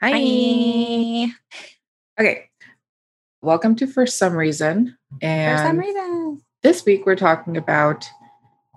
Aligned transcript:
Hi. 0.00 1.32
Okay. 2.20 2.48
Welcome 3.40 3.74
to 3.76 3.88
For 3.88 4.06
Some 4.06 4.34
Reason. 4.34 4.96
And 5.20 5.58
For 5.58 5.66
some 5.66 5.78
reason. 5.78 6.42
this 6.62 6.84
week 6.84 7.04
we're 7.04 7.16
talking 7.16 7.56
about 7.56 8.08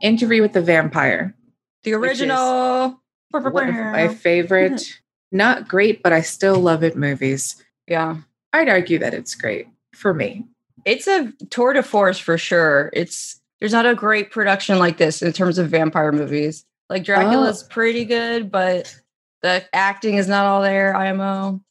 Interview 0.01 0.41
with 0.41 0.53
the 0.53 0.61
Vampire. 0.61 1.35
The 1.83 1.93
original. 1.93 2.99
One 3.29 3.45
of 3.45 3.75
my 3.75 4.07
favorite, 4.07 4.99
not 5.31 5.67
great, 5.67 6.01
but 6.01 6.13
I 6.13 6.21
still 6.21 6.59
love 6.59 6.83
it 6.83 6.97
movies. 6.97 7.63
yeah. 7.87 8.17
I'd 8.53 8.69
argue 8.69 8.97
that 8.99 9.13
it's 9.13 9.35
great 9.35 9.67
for 9.95 10.13
me. 10.13 10.45
It's 10.85 11.07
a 11.07 11.31
tour 11.49 11.73
de 11.73 11.81
force 11.81 12.19
for 12.19 12.37
sure. 12.37 12.89
It's 12.93 13.41
there's 13.59 13.71
not 13.71 13.85
a 13.85 13.95
great 13.95 14.31
production 14.31 14.77
like 14.77 14.97
this 14.97 15.21
in 15.21 15.33
terms 15.33 15.57
of 15.57 15.69
vampire 15.69 16.11
movies. 16.11 16.65
Like 16.89 17.03
Dracula's 17.03 17.63
pretty 17.63 18.05
good, 18.05 18.51
but 18.51 18.93
the 19.41 19.63
acting 19.73 20.15
is 20.15 20.27
not 20.27 20.45
all 20.45 20.61
there, 20.61 20.95
IMO. 20.95 21.61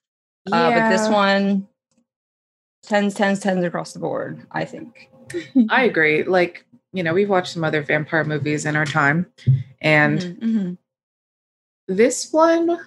Uh, 0.51 0.71
but 0.71 0.89
this 0.89 1.09
one, 1.09 1.69
tens, 2.83 3.15
tens, 3.15 3.41
tens 3.41 3.65
across 3.65 3.93
the 3.93 4.01
board, 4.01 4.47
I 4.51 4.65
think. 4.65 5.11
I 5.71 5.85
agree. 5.85 6.25
Like, 6.25 6.67
you 6.93 7.03
know, 7.03 7.15
we've 7.15 7.29
watched 7.31 7.53
some 7.53 7.65
other 7.65 7.83
vampire 7.83 8.25
movies 8.25 8.67
in 8.67 8.77
our 8.77 8.85
time, 8.85 9.27
and 9.81 10.21
Mhm, 10.21 10.39
mhm. 10.41 10.79
this 11.89 12.33
one 12.33 12.79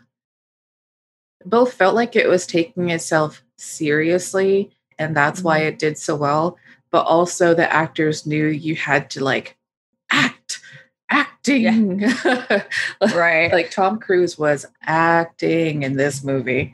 both 1.45 1.73
felt 1.73 1.95
like 1.95 2.15
it 2.15 2.27
was 2.27 2.45
taking 2.45 2.89
itself 2.89 3.43
seriously 3.57 4.76
and 4.99 5.15
that's 5.15 5.41
why 5.41 5.59
Mhm. 5.61 5.67
it 5.67 5.79
did 5.79 5.97
so 5.97 6.15
well 6.15 6.57
but 6.91 7.03
also 7.05 7.53
the 7.53 7.71
actors 7.71 8.25
knew 8.25 8.45
you 8.47 8.75
had 8.75 9.09
to 9.11 9.23
like 9.23 9.57
act 10.11 10.59
acting 11.09 11.99
right. 13.13 13.51
like 13.51 13.71
tom 13.71 13.99
cruise 13.99 14.37
was 14.37 14.65
acting 14.83 15.83
in 15.83 15.97
this 15.97 16.23
movie 16.23 16.73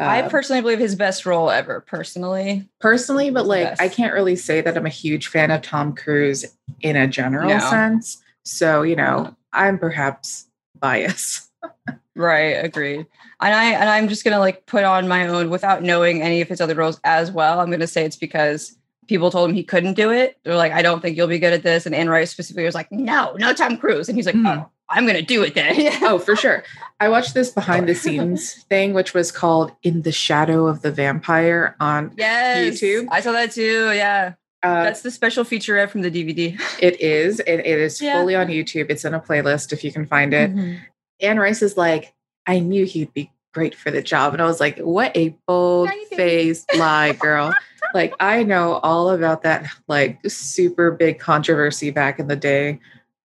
I 0.00 0.22
Uh, 0.22 0.28
personally 0.28 0.62
believe 0.62 0.78
his 0.78 0.94
best 0.94 1.26
role 1.26 1.50
ever, 1.50 1.80
personally. 1.80 2.68
personally 2.80 3.30
but 3.30 3.46
like 3.46 3.80
i 3.80 3.88
can't 3.88 4.14
really 4.14 4.36
say 4.36 4.60
that 4.60 4.76
i'm 4.76 4.86
a 4.86 4.90
huge 4.90 5.26
fan 5.28 5.50
of 5.50 5.62
tom 5.62 5.94
cruise 5.94 6.44
in 6.80 6.94
a 6.96 7.06
general 7.08 7.48
No. 7.50 7.58
sense 7.58 8.22
so 8.44 8.82
you 8.82 8.94
know 8.96 9.34
i'm 9.52 9.78
perhaps 9.78 10.46
biased 10.78 11.50
Right, 12.18 12.62
agreed. 12.64 13.06
And 13.40 13.54
I 13.54 13.64
and 13.72 13.88
I'm 13.88 14.08
just 14.08 14.24
gonna 14.24 14.40
like 14.40 14.66
put 14.66 14.82
on 14.84 15.06
my 15.06 15.28
own 15.28 15.50
without 15.50 15.82
knowing 15.84 16.20
any 16.20 16.40
of 16.40 16.48
his 16.48 16.60
other 16.60 16.74
roles 16.74 17.00
as 17.04 17.30
well. 17.30 17.60
I'm 17.60 17.70
gonna 17.70 17.86
say 17.86 18.04
it's 18.04 18.16
because 18.16 18.76
people 19.06 19.30
told 19.30 19.48
him 19.48 19.54
he 19.56 19.62
couldn't 19.62 19.94
do 19.94 20.10
it. 20.10 20.36
They're 20.42 20.56
like, 20.56 20.72
I 20.72 20.82
don't 20.82 21.00
think 21.00 21.16
you'll 21.16 21.28
be 21.28 21.38
good 21.38 21.52
at 21.52 21.62
this. 21.62 21.86
And 21.86 21.94
Anne 21.94 22.08
Rice 22.10 22.30
specifically 22.30 22.64
was 22.64 22.74
like, 22.74 22.90
No, 22.90 23.34
no 23.38 23.52
Tom 23.54 23.76
Cruise. 23.78 24.08
And 24.08 24.18
he's 24.18 24.26
like, 24.26 24.34
Hmm. 24.34 24.46
Oh, 24.48 24.68
I'm 24.90 25.06
gonna 25.06 25.22
do 25.22 25.42
it 25.44 25.54
then. 25.54 25.74
oh, 26.02 26.18
for 26.18 26.34
sure. 26.34 26.64
I 26.98 27.08
watched 27.08 27.34
this 27.34 27.50
behind 27.50 27.88
the 27.88 27.94
scenes 27.94 28.64
thing, 28.64 28.94
which 28.94 29.14
was 29.14 29.30
called 29.30 29.70
In 29.84 30.02
the 30.02 30.10
Shadow 30.12 30.66
of 30.66 30.82
the 30.82 30.90
Vampire 30.90 31.76
on 31.78 32.12
yes. 32.18 32.80
YouTube? 32.80 33.06
I 33.12 33.20
saw 33.20 33.30
that 33.32 33.52
too. 33.52 33.92
Yeah. 33.92 34.32
uh, 34.64 34.82
That's 34.82 35.02
the 35.02 35.12
special 35.12 35.44
featurette 35.44 35.90
from 35.90 36.00
the 36.02 36.10
DVD. 36.10 36.60
it 36.80 37.00
is, 37.00 37.38
and 37.38 37.60
it 37.60 37.66
is 37.78 38.00
Yeah. 38.02 38.18
fully 38.20 38.34
on 38.34 38.48
YouTube. 38.48 38.86
It's 38.90 39.04
in 39.04 39.14
a 39.14 39.20
playlist 39.20 39.72
if 39.72 39.84
you 39.84 39.92
can 39.92 40.04
find 40.04 40.34
it. 40.34 40.52
Mhm. 40.52 40.80
Anne 41.20 41.38
Rice 41.38 41.62
is 41.62 41.76
like, 41.76 42.14
I 42.46 42.58
knew 42.60 42.84
he'd 42.84 43.12
be 43.14 43.30
great 43.54 43.74
for 43.74 43.90
the 43.90 44.02
job. 44.02 44.32
And 44.32 44.42
I 44.42 44.46
was 44.46 44.60
like, 44.60 44.78
what 44.78 45.16
a 45.16 45.36
bold 45.46 45.88
Yeah, 45.88 45.94
you 45.94 46.06
did. 46.10 46.16
faced 46.16 46.74
lie, 46.76 47.12
girl. 47.12 47.52
like 47.94 48.14
I 48.20 48.42
know 48.42 48.74
all 48.82 49.10
about 49.10 49.42
that 49.42 49.66
like 49.88 50.18
super 50.28 50.90
big 50.90 51.18
controversy 51.18 51.90
back 51.90 52.18
in 52.18 52.28
the 52.28 52.36
day. 52.36 52.80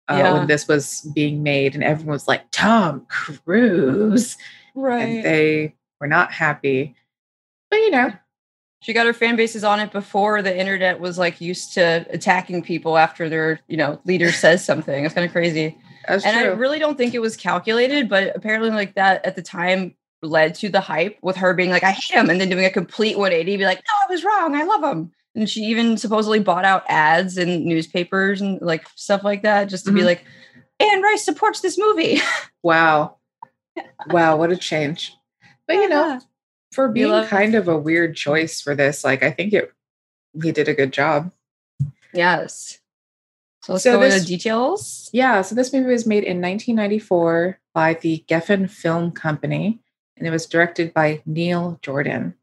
Uh, 0.09 0.17
Yeah. 0.19 0.33
when 0.35 0.47
this 0.47 0.69
was 0.69 1.01
being 1.15 1.43
made 1.43 1.75
and 1.75 1.83
everyone 1.83 2.13
was 2.13 2.29
like 2.29 2.45
Tom 2.53 3.05
Cruise 3.09 4.37
Right. 4.75 5.03
and 5.03 5.25
they 5.25 5.75
were 6.01 6.07
not 6.07 6.33
happy. 6.33 6.95
But 7.71 7.79
you 7.79 7.91
know, 7.91 8.13
she 8.83 8.93
got 8.93 9.07
her 9.07 9.13
fan 9.13 9.37
bases 9.37 9.65
on 9.65 9.81
it 9.81 9.91
before 9.91 10.43
the 10.43 10.57
internet 10.57 11.01
was 11.01 11.19
like 11.19 11.41
used 11.41 11.75
to 11.75 12.07
attacking 12.11 12.63
people 12.63 12.97
after 12.99 13.29
their, 13.29 13.61
you 13.69 13.77
know, 13.77 14.01
leader 14.05 14.31
says 14.31 14.65
something. 14.65 15.05
It's 15.05 15.15
kind 15.15 15.25
of 15.27 15.33
crazy. 15.33 15.77
That's 16.09 16.25
and 16.25 16.37
I 16.37 16.45
really 16.47 16.79
don't 16.79 16.97
think 16.97 17.15
it 17.15 17.21
was 17.21 17.37
calculated, 17.37 18.09
but 18.09 18.35
apparently, 18.37 18.71
like 18.71 18.95
that 18.95 19.25
at 19.25 19.37
the 19.37 19.43
time 19.43 19.95
led 20.23 20.55
to 20.57 20.69
the 20.69 20.81
hype 20.81 21.19
with 21.23 21.37
her 21.37 21.55
being 21.55 21.71
like, 21.71 21.85
I 21.85 21.93
hate 21.93 22.17
him, 22.17 22.31
and 22.31 22.41
then 22.41 22.49
doing 22.49 22.65
a 22.65 22.71
complete 22.71 23.17
180, 23.19 23.57
be 23.57 23.65
like, 23.65 23.79
No, 23.79 23.93
I 24.09 24.13
was 24.13 24.25
wrong. 24.25 24.55
I 24.55 24.63
love 24.65 24.83
him. 24.83 25.13
And 25.35 25.49
she 25.49 25.61
even 25.65 25.97
supposedly 25.99 26.41
bought 26.41 26.65
out 26.65 26.85
ads 26.89 27.37
in 27.37 27.67
newspapers 27.67 28.41
and 28.41 28.61
like 28.63 28.87
stuff 28.95 29.23
like 29.23 29.43
that 29.43 29.67
just 29.67 29.85
to 29.85 29.93
be 29.93 30.01
Mhm. 30.01 30.07
like, 30.07 30.25
Anne 30.81 31.03
Rice 31.03 31.25
supports 31.25 31.61
this 31.61 31.79
movie. 31.79 32.21
wow. 32.63 33.17
wow, 34.09 34.37
what 34.37 34.51
a 34.53 34.57
change. 34.57 35.13
But 35.67 35.75
you 35.77 35.89
know, 35.89 36.21
for 36.73 36.89
being 36.89 37.25
kind 37.27 37.55
of 37.55 37.69
a 37.69 37.77
weird 37.77 38.17
choice 38.17 38.61
for 38.61 38.75
this, 38.75 39.05
like 39.05 39.23
I 39.23 39.31
think 39.31 39.53
it 39.53 39.73
he 40.43 40.53
did 40.53 40.69
a 40.69 40.75
good 40.75 40.93
job. 40.93 41.33
yes. 42.13 42.79
So 43.67 43.73
let's 43.73 43.83
So 43.83 43.99
go 43.99 44.05
into 44.05 44.25
details. 44.25 45.11
Yeah, 45.13 45.43
so 45.43 45.57
this 45.57 45.73
movie 45.73 45.91
was 45.91 46.07
made 46.07 46.23
in 46.23 46.41
1994 46.41 47.59
by 47.75 47.95
the 47.95 48.25
Geffen 48.29 48.71
Film 48.71 49.11
Company 49.11 49.81
and 50.17 50.25
it 50.25 50.31
was 50.31 50.47
directed 50.47 50.95
by 50.95 51.21
Neil 51.27 51.77
Jordan. 51.83 52.35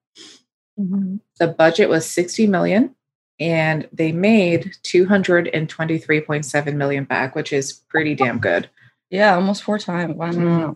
The 0.75 1.47
budget 1.47 1.87
was 1.87 2.05
60 2.05 2.47
million 2.47 2.93
and 3.39 3.87
they 3.93 4.11
made 4.11 4.73
223.7 4.83 6.75
million 6.75 7.05
back, 7.05 7.35
which 7.35 7.53
is 7.53 7.71
pretty 7.71 8.15
damn 8.15 8.39
good. 8.39 8.69
Yeah, 9.09 9.35
almost 9.35 9.63
four 9.63 9.79
times. 9.79 10.15
Wow. 10.15 10.75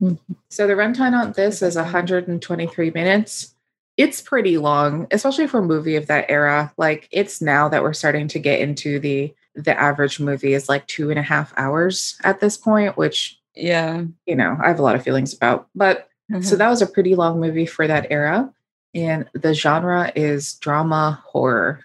Mm. 0.00 0.18
So 0.48 0.68
the 0.68 0.74
runtime 0.74 1.12
on 1.12 1.32
this 1.32 1.60
is 1.60 1.74
123 1.74 2.90
minutes. 2.92 3.52
It's 3.96 4.22
pretty 4.22 4.58
long, 4.58 5.08
especially 5.10 5.48
for 5.48 5.58
a 5.58 5.64
movie 5.64 5.96
of 5.96 6.06
that 6.06 6.26
era. 6.28 6.72
Like 6.76 7.08
it's 7.10 7.42
now 7.42 7.68
that 7.68 7.82
we're 7.82 7.94
starting 7.94 8.28
to 8.28 8.38
get 8.38 8.60
into 8.60 9.00
the 9.00 9.34
the 9.62 9.78
average 9.78 10.20
movie 10.20 10.54
is 10.54 10.68
like 10.68 10.86
two 10.86 11.10
and 11.10 11.18
a 11.18 11.22
half 11.22 11.52
hours 11.56 12.16
at 12.24 12.40
this 12.40 12.56
point, 12.56 12.96
which 12.96 13.38
Yeah. 13.54 14.04
you 14.26 14.36
know 14.36 14.56
I 14.62 14.68
have 14.68 14.78
a 14.78 14.82
lot 14.82 14.94
of 14.94 15.02
feelings 15.02 15.34
about. 15.34 15.68
But 15.74 16.08
so 16.30 16.36
mm-hmm. 16.36 16.56
that 16.56 16.68
was 16.68 16.82
a 16.82 16.86
pretty 16.86 17.14
long 17.14 17.40
movie 17.40 17.66
for 17.66 17.86
that 17.86 18.06
era, 18.10 18.52
and 18.94 19.28
the 19.32 19.54
genre 19.54 20.12
is 20.14 20.54
drama 20.54 21.22
horror. 21.26 21.80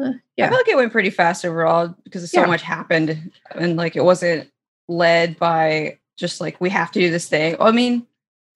Uh, 0.00 0.12
yeah, 0.36 0.46
I 0.46 0.48
feel 0.48 0.58
like 0.58 0.68
it 0.68 0.76
went 0.76 0.92
pretty 0.92 1.10
fast 1.10 1.44
overall 1.44 1.94
because 2.04 2.30
so 2.30 2.40
Yeah. 2.42 2.46
much 2.46 2.62
happened 2.62 3.30
and 3.52 3.76
like 3.76 3.96
it 3.96 4.04
wasn't 4.04 4.50
led 4.88 5.38
by 5.38 5.98
just 6.16 6.40
like 6.40 6.60
we 6.60 6.70
have 6.70 6.90
to 6.92 7.00
do 7.00 7.10
this 7.10 7.28
thing. 7.28 7.56
I 7.60 7.72
mean, 7.72 8.06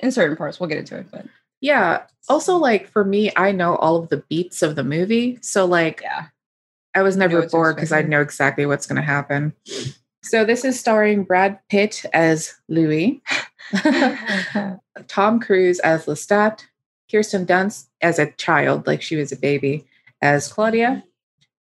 in 0.01 0.13
certain 0.13 0.37
parts, 0.37 0.61
we'll 0.61 0.69
get 0.69 0.79
into 0.79 0.97
it, 0.97 1.11
but 1.11 1.27
yeah. 1.61 2.03
Also, 2.29 2.57
like 2.57 2.89
for 2.89 3.05
me, 3.05 3.33
I 3.37 3.53
know 3.53 3.77
all 3.77 3.97
of 3.97 4.09
the 4.11 4.19
beats 4.29 4.63
of 4.63 4.77
the 4.77 4.85
movie, 4.85 5.39
so 5.43 5.65
like 5.65 6.01
yeah. 6.03 6.27
I 6.95 7.03
was 7.03 7.17
never 7.17 7.47
bored 7.49 7.77
because 7.77 7.93
I 7.93 8.03
know 8.03 8.21
exactly 8.21 8.67
what's 8.67 8.87
going 8.87 8.97
to 9.01 9.03
happen. 9.07 9.53
So 10.23 10.45
this 10.45 10.65
is 10.65 10.79
starring 10.79 11.25
Brad 11.25 11.59
Pitt 11.69 12.05
as 12.13 12.55
Louis, 12.69 13.23
Tom 15.09 15.41
Cruise 15.41 15.79
as 15.81 16.07
Lestat, 16.07 16.65
Kirsten 17.11 17.47
Dunst 17.47 17.87
as 18.01 18.19
a 18.19 18.31
child, 18.33 18.87
like 18.87 19.03
she 19.03 19.17
was 19.17 19.33
a 19.33 19.37
baby, 19.37 19.87
as 20.21 20.49
Claudia, 20.53 21.05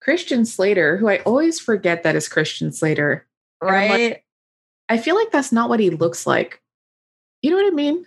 Christian 0.01 0.45
Slater, 0.45 0.97
who 0.97 1.07
I 1.09 1.17
always 1.19 1.59
forget 1.59 2.03
that 2.03 2.15
is 2.15 2.27
Christian 2.29 2.71
Slater. 2.71 3.25
I'm 3.61 3.67
like- 3.67 3.89
right? 3.91 4.23
I 4.89 4.97
feel 4.97 5.15
like 5.15 5.31
that's 5.31 5.51
not 5.51 5.67
what 5.69 5.81
he 5.81 5.89
looks 5.89 6.25
like. 6.25 6.61
You 7.41 7.51
know 7.51 7.57
what 7.57 7.71
I 7.73 7.75
mean? 7.75 8.05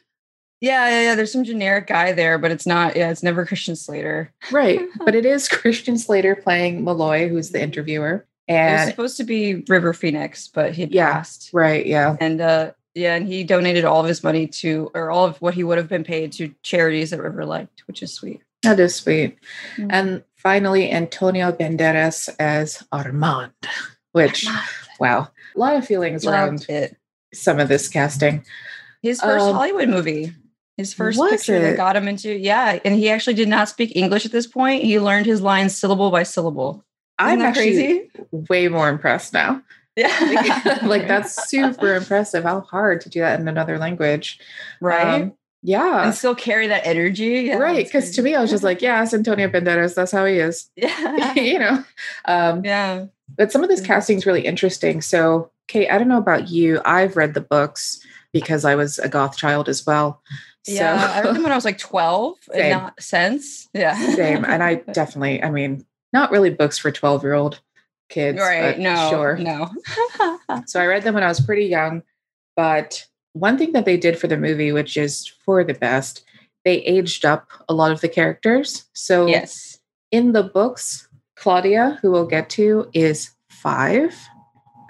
Yeah, 0.60 0.88
yeah, 0.90 1.02
yeah. 1.02 1.14
There's 1.14 1.32
some 1.32 1.44
generic 1.44 1.86
guy 1.86 2.12
there, 2.12 2.36
but 2.38 2.50
it's 2.50 2.66
not. 2.66 2.94
Yeah, 2.96 3.10
it's 3.10 3.22
never 3.22 3.46
Christian 3.46 3.76
Slater. 3.76 4.32
Right. 4.50 4.80
but 5.04 5.14
it 5.14 5.24
is 5.24 5.48
Christian 5.48 5.96
Slater 5.96 6.36
playing 6.36 6.84
Molloy, 6.84 7.28
who's 7.28 7.50
the 7.50 7.62
interviewer. 7.62 8.26
And 8.46 8.80
it 8.80 8.84
was 8.84 8.90
supposed 8.90 9.16
to 9.18 9.24
be 9.24 9.64
River 9.68 9.92
Phoenix, 9.94 10.48
but 10.48 10.72
he 10.74 10.84
Yeah. 10.86 11.12
passed. 11.12 11.50
right, 11.52 11.86
yeah. 11.86 12.16
And 12.20 12.40
uh, 12.40 12.72
yeah, 12.94 13.14
and 13.14 13.26
he 13.26 13.44
donated 13.44 13.84
all 13.84 14.00
of 14.00 14.06
his 14.08 14.22
money 14.24 14.48
to, 14.48 14.90
or 14.92 15.10
all 15.10 15.24
of 15.24 15.40
what 15.40 15.54
he 15.54 15.62
would 15.64 15.78
have 15.78 15.88
been 15.88 16.02
paid 16.04 16.32
to 16.32 16.52
charities 16.62 17.10
that 17.10 17.22
River 17.22 17.46
liked, 17.46 17.84
which 17.86 18.02
is 18.02 18.12
sweet. 18.12 18.40
That 18.62 18.80
is 18.80 18.94
sweet. 18.96 19.38
Mhm. 19.76 19.86
And 19.90 20.24
finally, 20.36 20.90
Antonio 20.90 21.52
Banderas 21.52 22.28
as 22.38 22.82
Armand, 22.92 23.52
which, 24.12 24.46
wow, 24.98 25.28
a 25.56 25.58
lot 25.58 25.76
of 25.76 25.86
feelings 25.86 26.26
around 26.26 26.66
it. 26.68 26.96
some 27.32 27.60
of 27.60 27.68
this 27.68 27.88
casting. 27.88 28.44
His 29.02 29.20
first 29.20 29.46
Um, 29.46 29.54
Hollywood 29.54 29.88
movie. 29.88 30.34
His 30.80 30.94
first 30.94 31.18
was 31.18 31.30
picture 31.32 31.56
it? 31.56 31.60
that 31.60 31.76
got 31.76 31.94
him 31.96 32.08
into 32.08 32.32
yeah, 32.32 32.78
and 32.84 32.94
he 32.94 33.10
actually 33.10 33.34
did 33.34 33.48
not 33.48 33.68
speak 33.68 33.94
English 33.94 34.24
at 34.26 34.32
this 34.32 34.46
point. 34.46 34.82
He 34.82 34.98
learned 34.98 35.26
his 35.26 35.40
lines 35.42 35.76
syllable 35.76 36.10
by 36.10 36.22
syllable. 36.22 36.84
Isn't 37.20 37.32
I'm 37.32 37.42
actually 37.42 37.74
crazy? 37.74 38.10
way 38.32 38.68
more 38.68 38.88
impressed 38.88 39.32
now. 39.34 39.62
Yeah, 39.96 40.78
like 40.84 41.06
that's 41.06 41.48
super 41.50 41.94
impressive. 41.94 42.44
How 42.44 42.60
hard 42.62 43.02
to 43.02 43.10
do 43.10 43.20
that 43.20 43.38
in 43.38 43.46
another 43.46 43.76
language. 43.78 44.40
right. 44.80 45.22
Um, 45.22 45.34
Yeah. 45.62 46.04
and 46.06 46.14
still 46.14 46.34
carry 46.34 46.68
that 46.68 46.86
energy. 46.86 47.42
Yeah, 47.48 47.56
right. 47.56 47.84
Because 47.84 48.12
to 48.12 48.22
me, 48.22 48.34
I 48.34 48.40
was 48.40 48.48
just 48.50 48.64
like, 48.64 48.80
yeah, 48.80 49.02
it's 49.02 49.12
Antonio 49.12 49.48
Banderas. 49.48 49.94
That's 49.94 50.12
how 50.12 50.24
he 50.24 50.36
is. 50.38 50.70
yeah, 50.76 51.34
you 51.34 51.58
know? 51.58 51.84
Um, 52.24 52.64
yeah, 52.64 53.06
but 53.36 53.52
some 53.52 53.62
of 53.62 53.68
this 53.68 53.82
casting 53.82 54.16
is 54.16 54.24
really 54.24 54.46
interesting. 54.46 55.02
So, 55.02 55.50
Kate, 55.68 55.90
I 55.90 55.98
don't 55.98 56.08
know 56.08 56.16
about 56.16 56.48
you. 56.48 56.80
I've 56.86 57.16
read 57.16 57.34
the 57.34 57.42
books 57.42 58.00
because 58.32 58.64
I 58.64 58.74
was 58.76 58.98
a 59.00 59.08
goth 59.08 59.36
child 59.36 59.68
as 59.68 59.84
well. 59.84 60.22
Yeah. 60.66 61.12
I 61.16 61.22
read 61.22 61.34
them 61.34 61.42
when 61.42 61.52
I 61.52 61.56
was 61.56 61.64
like 61.64 61.78
twelve, 61.78 62.36
Same. 62.52 62.60
and 62.62 62.70
not 62.82 63.02
since. 63.02 63.68
Yeah, 63.74 63.94
Same. 64.14 64.44
And 64.44 64.62
I 64.62 64.74
definitely, 64.92 65.42
I 65.42 65.50
mean, 65.50 65.84
not 66.12 66.30
really 66.30 66.50
books 66.50 66.76
for 66.78 66.90
12 66.90 67.22
year 67.22 67.34
old 67.34 67.60
kids. 68.08 68.38
right? 68.40 68.72
but 68.76 68.78
No, 68.80 69.10
Sure. 69.10 69.36
no. 69.38 69.70
So 70.66 70.80
I 70.80 70.86
read 70.86 71.02
them 71.04 71.14
when 71.14 71.22
I 71.22 71.28
was 71.28 71.40
pretty 71.40 71.66
young. 71.66 72.02
But 72.56 73.06
one 73.32 73.56
thing 73.56 73.72
that 73.72 73.84
they 73.84 73.96
did 73.96 74.18
for 74.18 74.26
the 74.26 74.36
movie, 74.36 74.72
which 74.72 74.96
is 74.96 75.26
for 75.44 75.62
the 75.62 75.74
best, 75.74 76.24
they 76.64 76.78
aged 76.82 77.24
up 77.24 77.48
a 77.68 77.72
lot 77.74 77.92
of 77.92 78.00
the 78.00 78.08
characters. 78.08 78.84
So 78.92 79.26
yes. 79.26 79.78
in 80.10 80.32
the 80.32 80.42
books, 80.42 81.08
Claudia, 81.36 81.98
who 82.02 82.10
we'll 82.10 82.26
get 82.26 82.50
to, 82.50 82.90
is 82.92 83.30
five, 83.48 84.12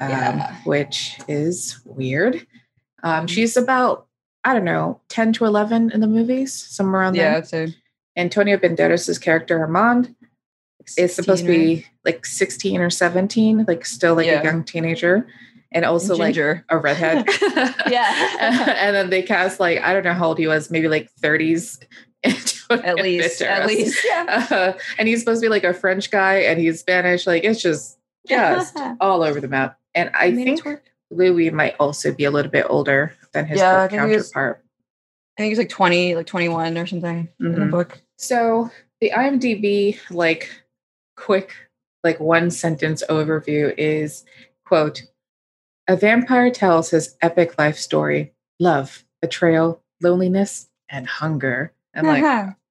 um, 0.00 0.08
Yeah. 0.08 0.56
which 0.64 1.20
is 1.28 1.80
weird. 1.84 2.46
Um, 3.02 3.26
Mhm. 3.26 3.30
she's 3.30 3.56
about, 3.58 4.06
I 4.44 4.54
don't 4.54 4.64
know, 4.64 5.00
10 5.08 5.34
to 5.34 5.44
11 5.44 5.90
in 5.92 6.00
the 6.00 6.06
movies, 6.06 6.52
somewhere 6.52 7.02
around 7.02 7.14
Yeah, 7.16 7.40
there. 7.40 7.64
a 7.64 8.20
Antonio 8.20 8.56
Banderas' 8.56 9.20
character, 9.20 9.58
Armand, 9.60 10.14
is 10.96 11.14
supposed 11.14 11.42
to 11.44 11.48
be 11.48 11.86
like 12.04 12.24
16 12.26 12.80
or 12.80 12.90
17, 12.90 13.64
like 13.68 13.84
still 13.84 14.14
like 14.14 14.26
Yeah. 14.26 14.40
a 14.40 14.44
young 14.44 14.64
teenager, 14.64 15.26
and 15.72 15.84
also 15.84 16.16
like 16.16 16.34
ginger. 16.34 16.64
a 16.70 16.78
redhead. 16.78 17.26
Yeah. 17.90 18.74
and 18.78 18.94
then 18.96 19.10
they 19.10 19.22
cast 19.22 19.60
like, 19.60 19.80
I 19.82 19.92
don't 19.92 20.04
know 20.04 20.14
how 20.14 20.28
old 20.28 20.38
he 20.38 20.46
was, 20.46 20.70
maybe 20.70 20.88
like 20.88 21.08
30s. 21.20 21.82
at 22.24 22.96
least, 22.96 23.40
at 23.42 23.66
least. 23.66 24.04
Yeah. 24.04 24.46
Uh, 24.50 24.72
and 24.98 25.08
he's 25.08 25.20
supposed 25.20 25.40
to 25.40 25.46
be 25.46 25.48
like 25.48 25.64
a 25.64 25.72
French 25.74 26.10
guy 26.10 26.36
and 26.42 26.60
he's 26.60 26.80
Spanish. 26.80 27.26
Like 27.26 27.44
it's 27.44 27.60
just, 27.62 27.98
just 28.28 28.76
all 29.00 29.22
over 29.22 29.40
the 29.40 29.48
map. 29.48 29.78
And 29.94 30.10
I 30.14 30.26
it 30.26 30.34
think. 30.62 30.80
Louis 31.10 31.50
might 31.50 31.74
also 31.80 32.12
be 32.12 32.24
a 32.24 32.30
little 32.30 32.50
bit 32.50 32.66
older 32.68 33.12
than 33.32 33.46
his 33.46 33.58
Yeah, 33.58 33.70
I 33.70 33.82
book 33.84 33.90
think 33.90 34.02
he 34.10 34.16
was- 34.16 34.32
counterpart. 34.32 34.64
I 35.38 35.42
think 35.42 35.50
he's 35.50 35.58
like 35.58 35.68
20, 35.68 36.14
like 36.16 36.26
21 36.26 36.76
or 36.76 36.86
something 36.86 37.28
in 37.40 37.52
the 37.52 37.58
Mhm. 37.60 37.70
book. 37.70 38.02
So 38.18 38.70
the 39.00 39.12
IMDb 39.12 39.98
like 40.10 40.50
quick 41.16 41.54
like 42.04 42.18
one 42.20 42.50
sentence 42.50 43.02
overview 43.08 43.72
is 43.78 44.24
quote 44.66 45.02
a 45.88 45.96
vampire 45.96 46.50
tells 46.50 46.90
his 46.90 47.16
epic 47.22 47.58
life 47.58 47.76
story 47.78 48.32
love 48.58 49.04
betrayal 49.22 49.82
loneliness 50.02 50.68
and 50.88 51.06
hunger 51.06 51.72
and 51.94 52.06
like 52.06 52.22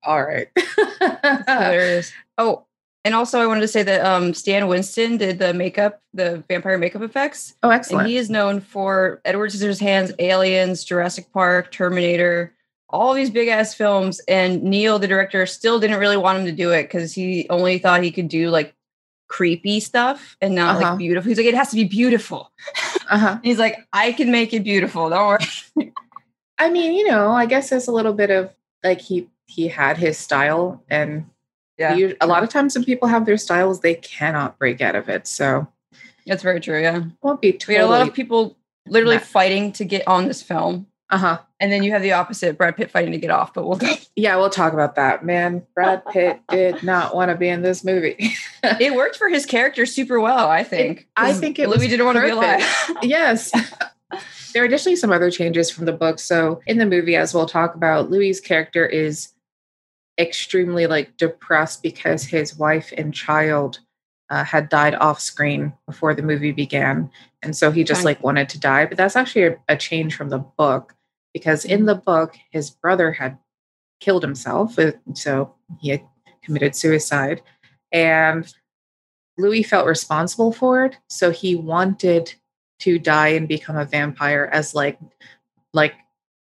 all 0.04 0.24
right. 0.24 0.50
Oh, 2.38 2.66
and 3.06 3.16
also 3.16 3.40
I 3.40 3.48
wanted 3.48 3.62
to 3.62 3.68
say 3.68 3.84
that 3.84 4.06
um 4.06 4.34
Stan 4.34 4.68
Winston 4.68 5.18
did 5.18 5.40
the 5.40 5.54
makeup, 5.54 6.02
the 6.14 6.44
vampire 6.50 6.78
makeup 6.78 7.02
effects. 7.02 7.56
oh 7.64 7.70
And 7.70 7.80
excellent 7.80 8.08
he 8.08 8.18
is 8.18 8.30
known 8.30 8.60
for 8.62 9.22
Edward 9.26 9.52
Scissorhands, 9.52 10.14
Aliens, 10.20 10.84
Jurassic 10.84 11.32
Park, 11.32 11.72
Terminator, 11.72 12.54
all 12.90 13.14
these 13.14 13.30
big 13.30 13.48
ass 13.48 13.74
films. 13.74 14.20
And 14.28 14.64
Neil, 14.64 15.00
the 15.00 15.08
director, 15.08 15.46
still 15.46 15.80
didn't 15.80 16.00
really 16.00 16.18
want 16.18 16.40
him 16.40 16.46
to 16.46 16.52
do 16.52 16.72
it 16.72 16.84
because 16.84 17.14
he 17.14 17.48
only 17.50 17.78
thought 17.78 18.04
he 18.04 18.12
could 18.12 18.28
do 18.28 18.50
like 18.50 18.74
creepy 19.28 19.80
stuff 19.80 20.36
and 20.42 20.56
not 20.56 20.76
Uh-huh. 20.78 20.90
like 20.90 20.98
beautiful. 20.98 21.30
He's 21.30 21.38
like, 21.38 21.46
it 21.48 21.54
has 21.54 21.70
to 21.70 21.76
be 21.76 21.84
beautiful. 21.84 22.52
uh-huh 23.10 23.40
he's 23.44 23.60
like, 23.60 23.78
I 23.94 24.12
can 24.12 24.32
make 24.32 24.54
it 24.54 24.64
beautiful. 24.64 25.10
Don't 25.10 25.28
worry. 25.28 25.92
i 26.62 26.70
mean 26.70 26.92
you 26.94 27.08
know 27.10 27.32
i 27.32 27.46
guess 27.46 27.70
there's 27.70 27.88
a 27.88 27.92
little 27.92 28.12
bit 28.12 28.30
of 28.30 28.54
like 28.84 29.00
he 29.00 29.30
he 29.46 29.70
had 29.70 29.96
his 29.98 30.18
style 30.18 30.84
and 30.90 31.26
Yeah. 31.80 31.96
you, 31.96 32.16
a 32.20 32.28
lot 32.28 32.44
of 32.44 32.50
times 32.50 32.76
when 32.76 32.84
people 32.84 33.08
have 33.08 33.26
their 33.26 33.38
styles 33.38 33.80
they 33.80 33.96
cannot 33.96 34.60
break 34.60 34.82
out 34.82 34.96
of 34.96 35.08
it 35.10 35.26
so 35.28 35.68
That's 36.28 36.44
very 36.44 36.60
true. 36.60 36.82
Yeah. 36.82 37.04
won't 37.22 37.42
be 37.42 37.58
We 37.68 37.76
had 37.76 37.86
a 37.86 37.88
lot 37.88 38.08
of 38.08 38.14
people 38.14 38.58
literally 38.88 39.18
fighting 39.20 39.72
to 39.74 39.86
get 39.86 40.08
on 40.08 40.28
this 40.28 40.42
film. 40.44 40.88
uh-huh 41.10 41.40
And 41.60 41.72
then 41.72 41.84
you 41.84 41.92
have 41.92 42.02
the 42.02 42.12
opposite, 42.14 42.58
Brad 42.58 42.76
Pitt 42.76 42.92
fighting 42.92 43.14
to 43.14 43.18
get 43.18 43.32
off, 43.32 43.54
but 43.54 43.66
we'll 43.68 43.78
go. 43.78 43.92
Yeah, 44.16 44.36
we'll 44.36 44.50
talk 44.50 44.74
about 44.74 44.96
that. 44.96 45.24
Man, 45.24 45.66
Brad 45.74 46.06
Pitt 46.08 46.42
did 46.50 46.84
not 46.84 47.16
want 47.16 47.32
to 47.32 47.38
be 47.38 47.48
in 47.48 47.62
this 47.62 47.86
movie. 47.86 48.34
It 48.64 48.94
worked 48.94 49.16
for 49.16 49.30
his 49.30 49.46
character 49.46 49.86
super 49.86 50.20
well, 50.20 50.50
I 50.50 50.64
think. 50.66 51.08
I 51.16 51.32
think 51.32 51.60
it 51.60 51.70
Louis 51.70 51.78
was 51.78 51.88
didn't 51.88 52.06
want 52.06 52.18
to 52.18 52.24
be 52.24 52.30
alive. 52.30 52.62
yes. 53.02 53.52
there 54.54 54.64
are 54.64 54.66
additionally 54.66 54.98
some 54.98 55.12
other 55.12 55.32
changes 55.32 55.70
from 55.70 55.86
the 55.86 55.94
book. 55.94 56.20
So 56.20 56.62
in 56.68 56.78
the 56.78 56.86
movie, 56.86 57.16
as 57.16 57.34
we'll 57.34 57.46
talk 57.48 57.76
about, 57.76 58.10
Louis's 58.10 58.42
character 58.42 58.86
is 58.86 59.30
extremely 60.20 60.86
like 60.86 61.18
depressed 61.18 61.82
because 61.82 62.24
his 62.24 62.58
wife 62.58 62.94
and 62.98 63.14
child 63.14 63.80
uh, 64.30 64.44
had 64.44 64.70
died 64.70 64.96
off 64.96 65.20
screen 65.20 65.74
before 65.88 66.14
the 66.14 66.22
movie 66.22 66.52
began. 66.52 67.10
And 67.42 67.56
so 67.56 67.72
he 67.72 67.84
just 67.84 68.06
like 68.06 68.22
wanted 68.22 68.50
to 68.50 68.60
die. 68.60 68.86
But 68.86 68.98
that's 68.98 69.16
actually 69.16 69.46
a, 69.46 69.58
a 69.70 69.78
change 69.78 70.16
from 70.16 70.30
the 70.30 70.40
book 70.40 70.94
because 71.34 71.66
in 71.66 71.86
the 71.86 71.96
book, 71.96 72.36
his 72.52 72.70
brother 72.70 73.12
had 73.12 73.38
killed 74.00 74.22
himself. 74.22 74.78
uh, 74.78 74.92
So 75.14 75.56
he 75.80 75.90
had 75.90 76.02
committed 76.44 76.76
suicide. 76.76 77.42
And 77.92 78.52
Louis 79.38 79.64
felt 79.64 79.88
responsible 79.88 80.52
for 80.52 80.86
it. 80.86 80.98
So 81.10 81.32
he 81.32 81.56
wanted 81.56 82.34
to 82.80 83.00
die 83.00 83.30
and 83.30 83.48
become 83.48 83.78
a 83.78 83.86
vampire 83.86 84.50
as 84.52 84.76
like 84.76 85.00
like 85.74 85.94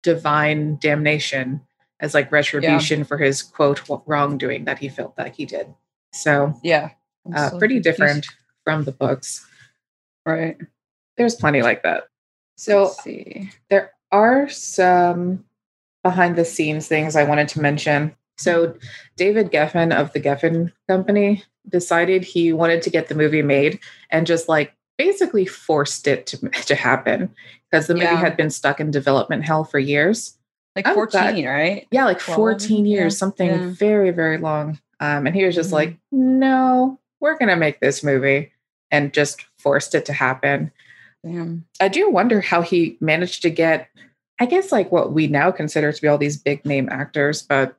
divine 0.03 0.77
damnation 0.81 1.61
as 2.01 2.13
like 2.13 2.31
retribution 2.31 3.03
for 3.03 3.17
his 3.17 3.41
quote 3.43 3.81
wrongdoing 4.05 4.65
that 4.65 4.79
he 4.79 4.89
felt 4.89 5.15
that 5.15 5.35
he 5.35 5.45
did. 5.45 5.73
So 6.13 6.53
yeah. 6.63 6.89
uh, 7.33 7.49
So 7.51 7.59
pretty 7.59 7.75
confused. 7.75 7.97
different 7.99 8.25
from 8.65 8.83
the 8.83 8.91
books. 8.91 9.45
Right. 10.25 10.57
There's 11.17 11.35
plenty 11.35 11.61
like 11.61 11.83
that. 11.83 12.05
So 12.57 12.83
Let's 12.83 13.03
see. 13.03 13.49
there 13.69 13.91
are 14.11 14.49
some 14.49 15.45
behind 16.03 16.35
the 16.35 16.45
scenes 16.45 16.87
things 16.87 17.15
I 17.15 17.23
wanted 17.23 17.47
to 17.49 17.61
mention. 17.61 18.15
So 18.37 18.75
David 19.17 19.51
Geffen 19.51 19.95
of 19.95 20.11
the 20.13 20.19
Geffen 20.19 20.71
Company 20.89 21.43
decided 21.69 22.23
he 22.23 22.51
wanted 22.53 22.81
to 22.83 22.89
get 22.89 23.07
the 23.07 23.15
movie 23.15 23.43
made 23.43 23.79
and 24.09 24.25
just 24.25 24.49
like 24.49 24.73
basically 24.97 25.45
forced 25.45 26.07
it 26.07 26.25
to, 26.27 26.37
to 26.65 26.75
happen 26.75 27.33
because 27.69 27.87
the 27.87 27.93
movie 27.93 28.05
Yeah. 28.05 28.15
had 28.17 28.35
been 28.37 28.49
stuck 28.49 28.79
in 28.79 28.89
development 28.91 29.43
hell 29.45 29.63
for 29.63 29.77
years. 29.79 30.37
Like 30.75 30.87
I'm 30.87 30.93
14, 30.93 31.21
glad- 31.43 31.45
right? 31.45 31.87
Yeah, 31.91 32.05
like 32.05 32.19
12, 32.19 32.35
14 32.37 32.85
yeah, 32.85 32.97
years, 32.99 33.17
something 33.17 33.49
yeah. 33.49 33.69
very, 33.71 34.11
very 34.11 34.37
long. 34.37 34.79
Um, 34.99 35.25
and 35.27 35.35
he 35.35 35.43
was 35.43 35.55
just 35.55 35.69
Mhm. 35.71 35.73
like, 35.73 35.97
no, 36.11 36.99
we're 37.19 37.37
going 37.37 37.49
to 37.49 37.55
make 37.55 37.79
this 37.79 38.03
movie 38.03 38.51
and 38.91 39.13
just 39.13 39.45
forced 39.59 39.95
it 39.95 40.05
to 40.05 40.13
happen. 40.13 40.71
Damn. 41.25 41.65
I 41.79 41.87
do 41.87 42.09
wonder 42.09 42.41
how 42.41 42.61
he 42.61 42.97
managed 43.01 43.41
to 43.43 43.49
get, 43.49 43.87
I 44.39 44.45
guess, 44.45 44.71
like 44.71 44.91
what 44.91 45.11
we 45.13 45.27
now 45.27 45.51
consider 45.51 45.91
to 45.91 46.01
be 46.01 46.07
all 46.07 46.17
these 46.17 46.37
big 46.37 46.65
name 46.65 46.87
actors, 46.89 47.41
but 47.41 47.75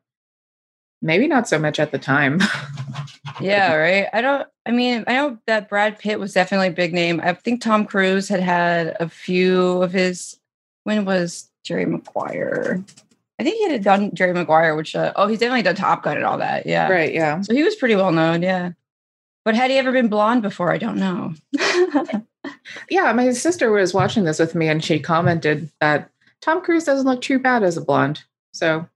maybe 1.00 1.26
not 1.26 1.48
so 1.48 1.58
much 1.58 1.80
at 1.80 1.92
the 1.92 1.98
time. 1.98 2.40
Yeah, 3.40 3.74
right. 3.74 4.08
I 4.12 4.20
don't, 4.20 4.46
I 4.66 4.70
mean, 4.72 5.04
I 5.06 5.14
know 5.14 5.38
that 5.46 5.68
Brad 5.68 5.98
Pitt 5.98 6.20
was 6.20 6.34
definitely 6.34 6.68
a 6.68 6.72
big 6.72 6.92
name. 6.92 7.20
I 7.24 7.32
think 7.32 7.60
Tom 7.60 7.86
Cruise 7.86 8.28
had 8.28 8.40
had 8.40 8.94
a 9.00 9.08
few 9.08 9.82
of 9.82 9.90
his, 9.92 10.38
when 10.84 11.04
was 11.04 11.48
Jerry 11.64 11.86
Maguire? 11.86 12.82
I 13.38 13.44
think 13.44 13.56
he 13.56 13.70
had 13.72 13.82
done 13.82 14.14
Jerry 14.14 14.32
Maguire, 14.34 14.76
which, 14.76 14.94
uh, 14.94 15.12
oh, 15.16 15.26
he's 15.26 15.38
definitely 15.40 15.62
done 15.62 15.74
Top 15.74 16.02
Gun 16.02 16.16
and 16.16 16.24
all 16.26 16.38
that. 16.38 16.66
Yeah. 16.66 16.88
right. 16.88 17.12
Yeah. 17.12 17.40
So 17.40 17.54
he 17.54 17.62
was 17.62 17.74
pretty 17.76 17.96
well 17.96 18.12
known. 18.12 18.42
Yeah. 18.42 18.72
But 19.44 19.54
had 19.56 19.70
he 19.70 19.78
ever 19.78 19.90
been 19.90 20.08
blonde 20.08 20.42
before? 20.42 20.70
I 20.72 20.78
don't 20.78 20.96
know. 20.98 21.34
Yeah. 22.90 23.12
My 23.12 23.30
sister 23.32 23.70
was 23.70 23.94
watching 23.94 24.24
this 24.24 24.38
with 24.40 24.54
me 24.54 24.68
and 24.68 24.82
she 24.82 24.98
commented 24.98 25.70
that 25.80 26.10
Tom 26.40 26.60
Cruise 26.60 26.84
doesn't 26.84 27.06
look 27.06 27.20
too 27.20 27.38
bad 27.38 27.62
as 27.62 27.76
a 27.76 27.80
blonde. 27.80 28.22
So 28.52 28.86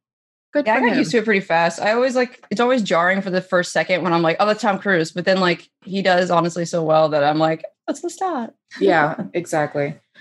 good 0.53 0.67
Yeah, 0.67 0.75
I 0.75 0.81
got 0.81 0.89
him. 0.93 0.99
used 0.99 1.13
to 1.13 1.19
it 1.19 1.25
pretty 1.25 1.41
fast. 1.41 1.81
I 1.81 1.93
always 1.93 2.17
like 2.17 2.45
it's 2.51 2.61
always 2.61 2.83
jarring 2.83 3.23
for 3.23 3.31
the 3.31 3.41
first 3.41 3.71
second 3.73 4.03
when 4.03 4.13
I'm 4.13 4.23
like, 4.23 4.37
oh, 4.41 4.47
that's 4.47 4.63
Tom 4.63 4.79
Cruise. 4.81 5.13
But 5.13 5.25
then 5.27 5.39
like 5.41 5.69
he 5.85 6.03
does 6.03 6.31
honestly 6.31 6.65
so 6.65 6.83
well 6.83 7.09
that 7.11 7.23
I'm 7.23 7.39
like, 7.39 7.65
let's 7.87 8.03
let's 8.03 8.17
start. 8.17 8.53
yeah, 8.81 9.17
exactly. 9.35 9.95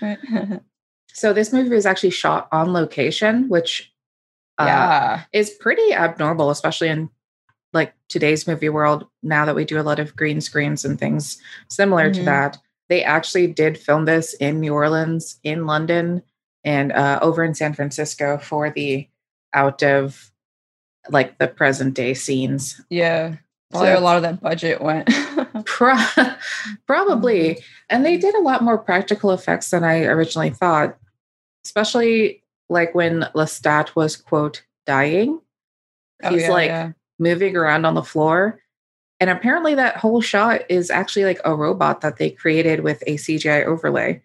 So 1.16 1.32
this 1.32 1.50
movie 1.50 1.70
was 1.74 1.86
actually 1.86 2.10
shot 2.10 2.46
on 2.52 2.74
location, 2.74 3.48
which 3.48 3.90
uh, 4.58 4.66
yeah. 4.66 5.22
is 5.32 5.48
pretty 5.48 5.94
abnormal, 5.94 6.50
especially 6.50 6.88
in 6.88 7.08
like 7.72 7.94
today's 8.10 8.46
movie 8.46 8.68
world. 8.68 9.06
Now 9.22 9.46
that 9.46 9.54
we 9.54 9.64
do 9.64 9.80
a 9.80 9.82
lot 9.82 9.98
of 9.98 10.14
green 10.14 10.42
screens 10.42 10.84
and 10.84 10.98
things 10.98 11.38
similar 11.68 12.12
to 12.12 12.20
Mhm. 12.20 12.24
that, 12.26 12.58
they 12.90 13.02
actually 13.02 13.46
did 13.46 13.78
film 13.78 14.04
this 14.04 14.34
in 14.34 14.60
New 14.60 14.74
Orleans, 14.74 15.40
in 15.42 15.64
London, 15.64 16.22
and 16.64 16.92
uh, 16.92 17.18
over 17.22 17.42
in 17.42 17.54
San 17.54 17.72
Francisco 17.72 18.36
for 18.36 18.68
the 18.68 19.08
out 19.54 19.82
of 19.82 20.30
like 21.08 21.38
the 21.38 21.48
present 21.48 21.94
day 21.94 22.12
scenes. 22.12 22.78
Yeah. 22.90 23.36
Probably 23.70 23.88
So- 23.94 23.98
a 23.98 24.00
lot 24.00 24.16
of 24.16 24.22
that 24.22 24.42
budget 24.42 24.82
went. 24.82 25.08
Pro- 25.64 25.96
probably. 26.86 27.54
Mhm. 27.54 27.62
And 27.88 28.04
they 28.04 28.18
did 28.18 28.34
a 28.34 28.40
lot 28.42 28.62
more 28.62 28.76
practical 28.76 29.30
effects 29.30 29.70
than 29.70 29.82
I 29.82 30.02
originally 30.04 30.50
thought, 30.50 30.98
especially 31.66 32.42
like 32.68 32.94
when 32.94 33.22
Lestat 33.34 33.94
was 33.94 34.16
quote 34.16 34.62
dying. 34.86 35.40
Oh, 36.22 36.30
He's 36.30 36.42
yeah, 36.42 36.50
like 36.50 36.68
yeah. 36.68 36.92
moving 37.18 37.56
around 37.56 37.84
on 37.84 37.94
the 37.94 38.02
floor. 38.02 38.60
And 39.18 39.30
apparently 39.30 39.74
that 39.74 39.96
whole 39.96 40.20
shot 40.20 40.62
is 40.68 40.90
actually 40.90 41.24
like 41.24 41.40
a 41.44 41.54
robot 41.54 42.02
that 42.02 42.18
they 42.18 42.30
created 42.30 42.80
with 42.80 43.02
a 43.06 43.16
CGI 43.16 43.64
overlay. 43.64 44.22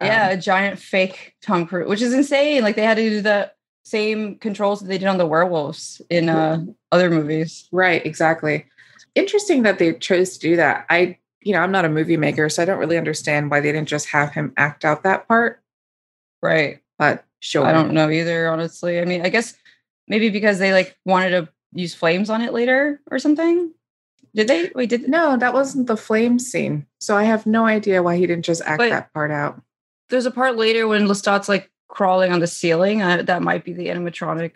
Um, 0.00 0.08
yeah, 0.08 0.30
a 0.30 0.36
giant 0.36 0.78
fake 0.78 1.34
Tom 1.42 1.66
Cruise, 1.66 1.88
which 1.88 2.02
is 2.02 2.12
insane. 2.12 2.62
Like 2.62 2.76
they 2.76 2.82
had 2.82 2.96
to 2.96 3.08
do 3.08 3.20
the 3.20 3.50
same 3.84 4.36
controls 4.38 4.80
that 4.80 4.86
they 4.86 4.98
did 4.98 5.08
on 5.08 5.18
the 5.18 5.26
werewolves 5.26 6.00
in 6.10 6.28
uh, 6.28 6.64
other 6.92 7.10
movies. 7.10 7.68
Right, 7.72 8.04
exactly. 8.04 8.66
Interesting 9.14 9.62
that 9.62 9.78
they 9.78 9.94
chose 9.94 10.36
to 10.38 10.48
do 10.48 10.56
that. 10.56 10.86
I, 10.90 11.18
you 11.42 11.52
know, 11.52 11.60
I'm 11.60 11.72
not 11.72 11.84
a 11.84 11.90
movie 11.90 12.16
maker, 12.16 12.48
so 12.48 12.62
I 12.62 12.64
don't 12.64 12.78
really 12.78 12.98
understand 12.98 13.50
why 13.50 13.60
they 13.60 13.72
didn't 13.72 13.88
just 13.88 14.08
have 14.08 14.32
him 14.32 14.52
act 14.56 14.84
out 14.84 15.02
that 15.04 15.28
part. 15.28 15.62
Right. 16.42 16.80
But 17.16 17.24
sure. 17.40 17.64
I 17.66 17.72
don't 17.72 17.92
know 17.92 18.10
either, 18.10 18.48
honestly. 18.48 18.98
I 19.00 19.04
mean, 19.04 19.22
I 19.24 19.28
guess 19.28 19.54
maybe 20.08 20.30
because 20.30 20.58
they 20.58 20.72
like 20.72 20.96
wanted 21.04 21.30
to 21.30 21.48
use 21.72 21.94
flames 21.94 22.30
on 22.30 22.40
it 22.42 22.52
later 22.52 23.00
or 23.10 23.18
something. 23.18 23.72
Did 24.34 24.48
they? 24.48 24.70
Wait, 24.74 24.88
did 24.90 25.08
No, 25.08 25.36
that 25.36 25.52
wasn't 25.54 25.86
the 25.86 25.96
flame 25.96 26.38
scene. 26.38 26.86
So 27.00 27.16
I 27.16 27.24
have 27.24 27.46
no 27.46 27.66
idea 27.66 28.02
why 28.02 28.16
he 28.16 28.26
didn't 28.26 28.44
just 28.44 28.62
act 28.62 28.78
But- 28.78 28.90
that 28.90 29.12
part 29.12 29.30
out. 29.30 29.60
there's 30.10 30.26
a 30.26 30.30
part 30.30 30.56
later 30.56 30.86
when 30.88 31.06
Lestat's 31.06 31.48
like 31.48 31.70
crawling 31.88 32.32
on 32.32 32.40
the 32.40 32.46
ceiling? 32.46 33.00
Uh, 33.02 33.22
that 33.22 33.42
might 33.42 33.64
be 33.64 33.72
the 33.72 33.86
animatronic. 33.88 34.52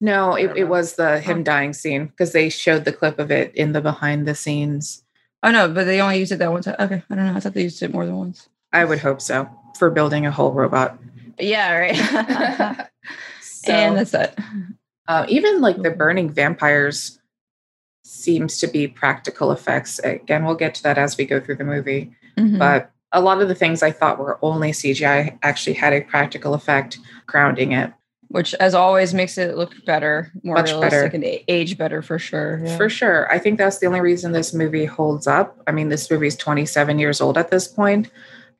No, 0.00 0.34
it, 0.34 0.56
it 0.56 0.64
was 0.64 0.94
the 0.96 1.20
him 1.20 1.40
Oh. 1.40 1.42
dying 1.44 1.72
scene 1.72 2.06
because 2.06 2.32
they 2.32 2.48
showed 2.48 2.84
the 2.84 2.92
clip 2.92 3.18
of 3.20 3.30
it 3.30 3.54
in 3.54 3.72
the 3.72 3.80
behind 3.80 4.26
the 4.26 4.34
scenes. 4.34 5.04
Oh 5.44 5.50
no, 5.52 5.68
but 5.68 5.84
they 5.84 6.00
only 6.00 6.18
used 6.18 6.32
it 6.32 6.38
that 6.38 6.50
one 6.52 6.62
time. 6.62 6.74
Okay, 6.80 7.02
I 7.08 7.14
don't 7.14 7.26
know. 7.26 7.34
I 7.36 7.40
thought 7.40 7.54
they 7.54 7.62
used 7.62 7.82
it 7.82 7.92
more 7.92 8.04
than 8.06 8.16
once. 8.16 8.48
I 8.72 8.84
would 8.84 8.98
hope 8.98 9.20
so 9.20 9.48
for 9.78 9.90
building 9.90 10.26
a 10.26 10.30
whole 10.32 10.52
robot. 10.52 10.98
Yeah, 11.42 11.72
right. 11.74 12.88
So, 13.64 13.72
and 13.72 13.96
that's 13.96 14.12
it. 14.12 14.36
uh, 15.06 15.24
even 15.28 15.60
like 15.60 15.80
the 15.82 15.90
burning 15.90 16.28
vampires 16.28 17.20
seems 18.04 18.58
to 18.58 18.66
be 18.66 18.88
practical 18.88 19.52
effects. 19.52 20.00
Again, 20.00 20.44
we'll 20.44 20.56
get 20.56 20.74
to 20.76 20.82
that 20.82 20.98
as 20.98 21.16
we 21.16 21.24
go 21.26 21.38
through 21.38 21.56
the 21.56 21.64
movie. 21.64 22.10
Mhm. 22.36 22.58
But 22.58 22.90
a 23.12 23.20
lot 23.20 23.40
of 23.40 23.46
the 23.48 23.54
things 23.54 23.82
I 23.82 23.92
thought 23.92 24.18
were 24.18 24.38
only 24.42 24.72
CGI 24.72 25.38
actually 25.44 25.74
had 25.74 25.92
a 25.92 26.00
practical 26.00 26.54
effect 26.54 26.98
grounding 27.26 27.70
it. 27.70 27.92
Which, 28.28 28.52
as 28.54 28.74
always, 28.74 29.14
makes 29.14 29.38
it 29.38 29.56
look 29.56 29.74
better, 29.86 30.32
more 30.42 30.56
Much 30.56 30.70
realistic, 30.70 31.12
better. 31.12 31.14
and 31.14 31.40
age 31.46 31.78
better 31.78 32.02
for 32.02 32.18
sure. 32.18 32.60
Yeah. 32.64 32.76
For 32.76 32.88
sure. 32.88 33.30
I 33.30 33.38
think 33.38 33.58
that's 33.58 33.78
the 33.78 33.86
only 33.86 34.00
reason 34.00 34.32
this 34.32 34.52
movie 34.54 34.86
holds 34.86 35.26
up. 35.28 35.62
I 35.68 35.72
mean, 35.72 35.88
this 35.88 36.10
movie 36.10 36.26
is 36.26 36.36
27 36.36 36.98
years 36.98 37.20
old 37.20 37.36
at 37.38 37.50
this 37.50 37.68
point, 37.68 38.10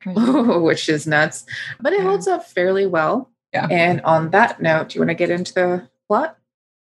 Mm-hmm. 0.06 0.62
which 0.62 0.88
is 0.88 1.06
nuts, 1.06 1.44
but 1.80 1.92
it 1.92 2.00
Yeah. 2.00 2.06
holds 2.06 2.26
up 2.28 2.44
fairly 2.46 2.86
well. 2.86 3.30
Yeah. 3.52 3.66
And 3.70 4.00
on 4.02 4.30
that 4.30 4.60
note, 4.62 4.88
do 4.90 4.94
you 4.96 5.00
want 5.00 5.10
to 5.10 5.14
get 5.14 5.30
into 5.30 5.52
the 5.54 5.88
plot? 6.08 6.38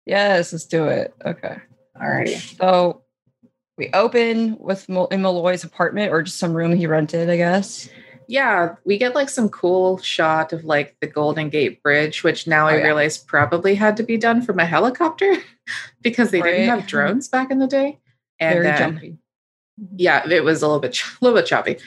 yes, 0.06 0.54
let's 0.54 0.66
do 0.66 0.86
it. 0.86 1.14
Okay. 1.26 1.58
Alrighty. 2.00 2.58
So 2.58 3.02
we 3.78 3.90
open 3.94 4.58
with 4.60 4.88
Mo- 4.88 5.08
in 5.08 5.22
Molloy's 5.22 5.64
apartment 5.64 6.12
or 6.12 6.22
just 6.22 6.38
some 6.38 6.54
room 6.54 6.74
he 6.76 6.88
rented, 6.88 7.30
I 7.30 7.38
guess. 7.38 7.90
Yeah, 8.28 8.76
we 8.86 8.98
get 8.98 9.14
like 9.16 9.30
some 9.30 9.50
cool 9.50 9.98
shot 10.00 10.54
of 10.54 10.64
like 10.64 10.96
the 11.02 11.08
Golden 11.08 11.50
Gate 11.50 11.82
Bridge, 11.84 12.24
which 12.24 12.48
now 12.48 12.66
oh, 12.66 12.70
I 12.70 12.74
Oh, 12.74 12.78
yeah. 12.78 12.84
realize 12.86 13.18
probably 13.18 13.76
had 13.76 13.98
to 13.98 14.04
be 14.04 14.18
done 14.18 14.42
from 14.42 14.60
a 14.60 14.66
helicopter 14.66 15.36
because 16.02 16.32
they 16.32 16.42
didn't 16.42 16.68
have 16.70 16.88
drones 16.88 17.28
back 17.28 17.52
in 17.52 17.60
the 17.60 17.68
day. 17.68 18.00
And 18.40 18.54
Very 18.54 18.66
then- 18.66 18.78
jumpy. 18.78 19.18
yeah, 19.96 20.28
it 20.30 20.44
was 20.44 20.62
a 20.62 20.68
little 20.68 20.80
bit 20.82 21.00
a 21.22 21.26
little 21.26 21.38
bit 21.40 21.46
choppy. 21.48 21.78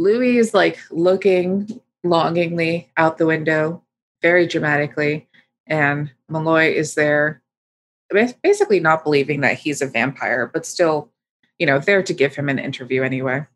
Louis 0.00 0.38
is 0.38 0.54
like 0.54 0.78
looking 0.90 1.80
longingly 2.02 2.90
out 2.96 3.18
the 3.18 3.26
window, 3.26 3.82
very 4.22 4.46
dramatically, 4.46 5.28
and 5.66 6.10
Molloy 6.28 6.72
is 6.74 6.94
there, 6.94 7.42
basically 8.42 8.80
not 8.80 9.04
believing 9.04 9.42
that 9.42 9.58
he's 9.58 9.82
a 9.82 9.86
vampire, 9.86 10.50
but 10.52 10.64
still, 10.64 11.10
you 11.58 11.66
know, 11.66 11.78
there 11.78 12.02
to 12.02 12.14
give 12.14 12.34
him 12.34 12.48
an 12.48 12.58
interview 12.58 13.02
anyway. 13.02 13.46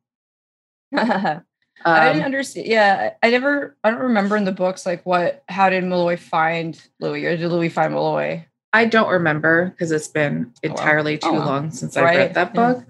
I 0.95 1.41
Um, 1.87 2.13
didn't 2.13 2.25
understand. 2.25 2.67
Yeah, 2.67 3.15
I 3.23 3.31
never. 3.31 3.77
I 3.83 3.91
don't 3.91 4.01
remember 4.01 4.37
in 4.37 4.45
the 4.45 4.53
books 4.53 4.87
like 4.87 5.05
what. 5.05 5.43
How 5.49 5.69
did 5.71 5.85
Molloy 5.85 6.17
find 6.17 6.81
Louis, 7.01 7.25
or 7.27 7.37
did 7.37 7.51
Louis 7.51 7.69
find 7.69 7.93
Molloy? 7.95 8.45
I 8.73 8.85
don't 8.87 9.11
remember 9.11 9.71
because 9.71 9.93
it's 9.93 10.09
been 10.09 10.47
Oh, 10.47 10.61
well. 10.65 10.73
entirely 10.73 11.19
too 11.19 11.29
Oh, 11.29 11.33
well. 11.35 11.47
long 11.47 11.71
since 11.71 11.97
I 11.97 12.03
Right, 12.03 12.17
read 12.19 12.35
that 12.35 12.55
yeah. 12.55 12.73
book. 12.75 12.85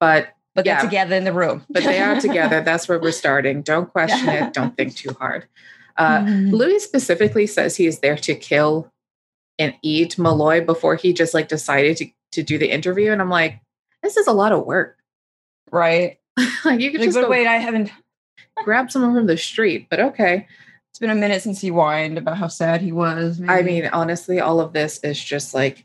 But 0.00 0.28
But 0.54 0.66
Yeah. 0.66 0.76
they're 0.82 0.90
together 0.90 1.16
in 1.16 1.24
the 1.24 1.32
room. 1.32 1.64
but 1.70 1.82
they 1.84 1.98
are 2.00 2.20
together. 2.20 2.60
That's 2.60 2.88
where 2.88 2.98
we're 3.00 3.12
starting. 3.12 3.62
Don't 3.62 3.90
question 3.90 4.28
it. 4.28 4.52
Don't 4.58 4.76
think 4.76 4.94
too 4.96 5.14
hard. 5.18 5.46
Uh, 5.96 6.20
Mhm. 6.20 6.52
Louis 6.52 6.80
specifically 6.80 7.46
says 7.46 7.76
he 7.76 7.86
is 7.86 8.00
there 8.00 8.16
to 8.16 8.34
kill 8.34 8.90
and 9.58 9.74
eat 9.82 10.18
Molloy 10.18 10.64
before 10.64 10.96
he 10.96 11.12
just 11.12 11.34
like 11.34 11.48
decided 11.48 11.96
to, 11.98 12.06
to 12.32 12.42
do 12.42 12.58
the 12.58 12.70
interview. 12.70 13.12
And 13.12 13.20
I'm 13.20 13.30
like, 13.30 13.60
this 14.02 14.16
is 14.16 14.26
a 14.26 14.32
lot 14.32 14.52
of 14.52 14.64
work. 14.66 14.98
right. 15.70 16.18
like 16.64 16.80
you 16.80 16.90
could 16.90 17.00
Like, 17.00 17.08
just 17.08 17.18
go 17.20 17.28
wait, 17.28 17.46
I 17.46 17.56
haven't. 17.56 17.90
grab 18.64 18.90
someone 18.90 19.14
from 19.14 19.26
the 19.26 19.36
street, 19.36 19.86
but 19.90 20.00
okay. 20.00 20.46
It's 20.90 20.98
been 20.98 21.10
a 21.10 21.14
minute 21.14 21.40
since 21.42 21.60
he 21.60 21.68
whined 21.68 22.18
about 22.18 22.36
how 22.36 22.48
sad 22.48 22.80
he 22.82 22.92
was. 22.92 23.40
I 23.48 23.62
mean, 23.62 23.86
honestly, 23.92 24.40
all 24.40 24.60
of 24.60 24.72
this 24.74 24.98
is 25.02 25.22
just 25.22 25.54
like 25.54 25.84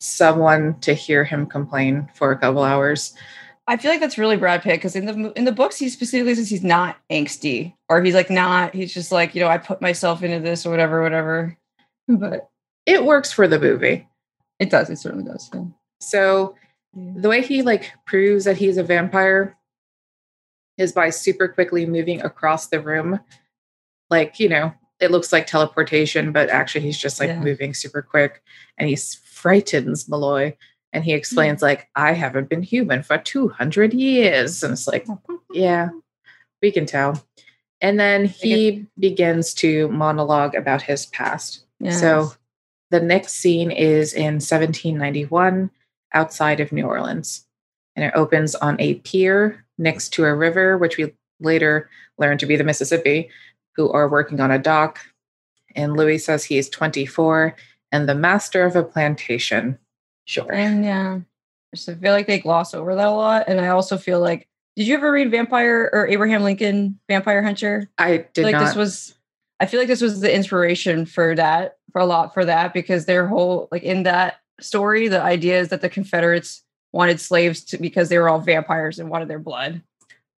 someone 0.00 0.78
to 0.80 0.94
hear 0.94 1.24
him 1.24 1.46
complain 1.46 2.08
for 2.14 2.30
a 2.32 2.38
couple 2.38 2.62
hours. 2.62 3.14
I 3.68 3.76
feel 3.76 3.90
like 3.92 4.00
that's 4.00 4.18
really 4.18 4.36
Brad 4.36 4.62
Pitt 4.62 4.76
because 4.78 4.96
in 4.96 5.06
the 5.06 5.32
in 5.38 5.44
the 5.44 5.52
books 5.52 5.76
he 5.78 5.88
specifically 5.88 6.34
says 6.34 6.50
he's 6.50 6.64
not 6.64 6.96
angsty 7.10 7.74
or 7.88 8.02
he's 8.02 8.14
like 8.14 8.30
not. 8.30 8.74
He's 8.74 8.92
just 8.92 9.12
like 9.12 9.34
you 9.34 9.40
know 9.40 9.48
I 9.48 9.58
put 9.58 9.80
myself 9.80 10.22
into 10.22 10.40
this 10.40 10.66
or 10.66 10.70
whatever, 10.70 11.02
whatever. 11.02 11.56
But 12.08 12.48
It 12.86 13.04
works 13.04 13.32
for 13.32 13.46
the 13.46 13.60
movie. 13.60 14.08
it 14.58 14.70
does. 14.70 14.90
It 14.90 14.96
certainly 14.96 15.24
does. 15.24 15.48
yeah. 15.54 15.64
So 16.00 16.56
the 16.94 17.28
way 17.28 17.40
he 17.42 17.62
like 17.62 17.92
proves 18.06 18.44
that 18.44 18.56
he's 18.58 18.76
a 18.76 18.82
vampire 18.82 19.56
is 20.76 20.92
by 20.92 21.10
super 21.10 21.48
quickly 21.48 21.86
moving 21.86 22.20
across 22.22 22.66
the 22.68 22.80
room 22.80 23.20
like 24.10 24.38
you 24.40 24.48
know 24.48 24.72
it 25.00 25.10
looks 25.10 25.32
like 25.32 25.46
teleportation 25.46 26.32
but 26.32 26.50
actually 26.50 26.80
he's 26.82 26.98
just 26.98 27.18
like 27.20 27.28
Yeah. 27.28 27.40
moving 27.40 27.72
super 27.74 28.02
quick 28.02 28.42
and 28.76 28.88
he 28.90 28.96
frightens 28.96 30.08
molloy 30.08 30.54
and 30.92 31.04
he 31.04 31.12
hmm. 31.12 31.16
explains 31.16 31.62
like 31.62 31.88
i 31.94 32.12
haven't 32.12 32.48
been 32.48 32.62
human 32.62 33.02
for 33.02 33.18
200 33.18 33.94
years 33.94 34.62
and 34.62 34.72
it's 34.72 34.88
like 34.88 35.06
yeah 35.52 35.88
we 36.60 36.70
can 36.70 36.86
tell 36.86 37.22
and 37.80 37.98
then 37.98 38.24
he 38.26 38.86
begins 38.98 39.52
to 39.54 39.88
monologue 39.88 40.54
about 40.54 40.82
his 40.82 41.06
past 41.06 41.64
so 41.90 42.32
the 42.92 43.00
next 43.00 43.32
scene 43.32 43.70
is 43.70 44.12
in 44.12 44.34
1791 44.34 45.70
outside 46.12 46.60
of 46.60 46.72
New 46.72 46.84
Orleans. 46.84 47.46
And 47.96 48.04
it 48.04 48.12
opens 48.14 48.54
on 48.54 48.80
a 48.80 48.94
pier 48.96 49.64
next 49.78 50.10
to 50.10 50.24
a 50.24 50.34
river, 50.34 50.78
which 50.78 50.98
we 50.98 51.12
later 51.40 51.88
learn 52.18 52.38
to 52.38 52.46
be 52.46 52.54
the 52.54 52.64
Mississippi, 52.64 53.30
who 53.76 53.90
are 53.90 54.08
working 54.08 54.40
on 54.40 54.50
a 54.50 54.58
dock. 54.58 55.00
And 55.74 55.96
Louis 55.96 56.18
says 56.18 56.44
he 56.44 56.58
is 56.58 56.68
24 56.68 57.56
and 57.90 58.08
the 58.08 58.14
master 58.14 58.64
of 58.64 58.76
a 58.76 58.84
plantation. 58.84 59.78
Sure. 60.32 60.50
And 60.52 60.82
yeah, 60.84 61.20
just 61.74 61.88
I 61.88 61.94
feel 61.94 62.12
like 62.12 62.26
they 62.26 62.38
gloss 62.38 62.72
over 62.72 62.94
that 62.94 63.06
a 63.06 63.10
lot. 63.10 63.44
And 63.48 63.60
I 63.60 63.68
also 63.68 63.98
feel 63.98 64.18
like, 64.18 64.48
did 64.76 64.86
you 64.86 64.94
ever 64.94 65.12
read 65.12 65.30
Vampire 65.30 65.90
or 65.92 66.06
Abraham 66.08 66.42
Lincoln 66.42 66.98
Vampire 67.06 67.42
Hunter? 67.42 67.90
I 67.98 68.24
did 68.32 68.44
like 68.44 68.52
not. 68.54 68.64
this 68.64 68.74
was 68.74 69.14
I 69.60 69.66
feel 69.66 69.78
like 69.78 69.88
this 69.88 70.00
was 70.00 70.20
the 70.20 70.34
inspiration 70.34 71.04
for 71.04 71.34
that, 71.34 71.76
for 71.92 72.00
a 72.00 72.06
lot 72.06 72.32
for 72.32 72.44
that, 72.46 72.72
because 72.72 73.04
their 73.04 73.26
whole 73.26 73.68
like 73.70 73.82
in 73.82 74.04
that 74.04 74.38
story, 74.60 75.08
the 75.08 75.20
idea 75.20 75.60
is 75.60 75.68
that 75.68 75.82
the 75.82 75.90
Confederates 75.90 76.62
wanted 76.92 77.20
slaves 77.20 77.62
to 77.64 77.76
because 77.78 78.08
they 78.08 78.18
were 78.18 78.28
all 78.30 78.38
vampires 78.40 78.98
and 78.98 79.10
wanted 79.10 79.28
their 79.28 79.38
blood. 79.38 79.82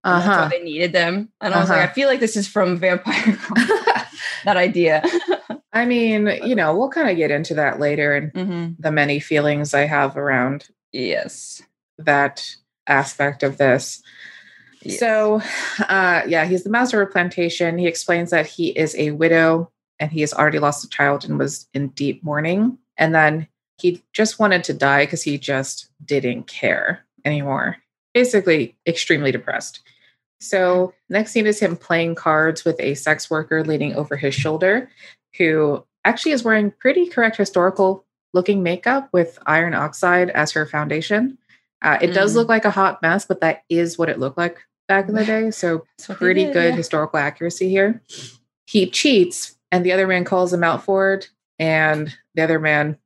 uh-huh. 0.03 0.43
why 0.43 0.49
they 0.49 0.63
needed 0.65 0.93
them. 0.93 1.29
And 1.41 1.55
I 1.55 1.61
was 1.61 1.69
like, 1.69 1.79
Uh-huh. 1.79 1.91
I 1.91 1.95
feel 1.95 2.09
like 2.09 2.21
this 2.21 2.37
is 2.37 2.49
from 2.49 2.77
Vampire 2.79 3.39
that 4.45 4.57
idea. 4.57 5.03
I 5.75 5.85
mean, 5.85 6.29
you 6.45 6.55
know, 6.55 6.77
we'll 6.77 6.89
kind 6.89 7.11
of 7.11 7.17
get 7.17 7.33
into 7.33 7.55
that 7.55 7.81
later 7.81 8.15
and 8.15 8.33
hmm 8.33 8.65
the 8.79 8.91
many 8.91 9.21
feelings 9.21 9.75
I 9.75 9.87
have 9.87 10.17
around 10.17 10.69
Yes. 10.93 11.63
that 11.99 12.57
aspect 12.87 13.43
of 13.43 13.57
this. 13.57 14.03
Yes. 14.83 15.01
So, 15.01 15.41
uh, 15.89 16.23
yeah, 16.27 16.45
he's 16.45 16.65
the 16.65 16.71
master 16.71 17.01
of 17.03 17.09
a 17.09 17.13
plantation. 17.13 17.79
He 17.79 17.87
explains 17.87 18.31
that 18.31 18.47
he 18.47 18.69
is 18.69 18.95
a 18.97 19.13
widow 19.13 19.71
and 19.99 20.11
he 20.13 20.21
has 20.21 20.33
already 20.35 20.59
lost 20.59 20.85
a 20.85 20.89
child 20.89 21.25
and 21.25 21.39
was 21.39 21.69
in 21.75 21.89
deep 21.89 22.23
mourning. 22.23 22.79
And 22.97 23.15
then 23.15 23.49
he 23.79 24.03
just 24.13 24.39
wanted 24.39 24.65
to 24.65 24.75
die 24.75 25.05
because 25.05 25.23
he 25.23 25.39
just 25.39 25.89
didn't 26.05 26.47
care 26.47 27.05
anymore. 27.25 27.77
Basically, 28.13 28.77
extremely 28.87 29.33
depressed. 29.33 29.81
So, 30.41 30.93
next 31.09 31.33
scene 31.33 31.47
is 31.47 31.59
him 31.61 31.77
playing 31.77 32.17
cards 32.17 32.65
with 32.65 32.77
a 32.81 32.95
sex 32.95 33.31
worker 33.31 33.65
leaning 33.65 33.95
over 33.95 34.17
his 34.17 34.35
shoulder, 34.35 34.91
who 35.39 35.85
actually 36.05 36.33
is 36.33 36.45
wearing 36.45 36.71
pretty 36.79 37.07
correct 37.07 37.37
historical 37.37 38.05
looking 38.33 38.63
makeup 38.63 39.09
with 39.13 39.39
iron 39.47 39.75
oxide 39.75 40.31
as 40.31 40.53
her 40.53 40.67
foundation. 40.67 41.39
Uh, 41.83 41.99
it 42.01 42.09
does 42.09 42.33
Mm. 42.33 42.37
look 42.37 42.49
like 42.49 42.65
a 42.65 42.71
hot 42.71 43.01
mess, 43.03 43.25
but 43.27 43.41
that 43.41 43.63
is 43.69 43.97
what 43.99 44.09
it 44.09 44.19
looked 44.19 44.39
like 44.39 44.59
back 44.89 45.09
in 45.09 45.15
the 45.15 45.25
day. 45.25 45.51
So 45.51 45.85
pretty 46.15 46.45
did, 46.45 46.53
good 46.53 46.71
yeah. 46.71 46.77
historical 46.77 47.19
accuracy 47.19 47.69
here. 47.69 48.03
He 48.67 48.89
cheats 48.91 49.57
And 49.71 49.85
the 49.85 49.93
other 49.93 50.07
man 50.07 50.25
calls 50.25 50.53
him 50.53 50.63
out 50.65 50.85
for 50.85 51.15
it. 51.15 51.31
And 51.59 52.15
the 52.35 52.43
other 52.43 52.59
man 52.59 52.97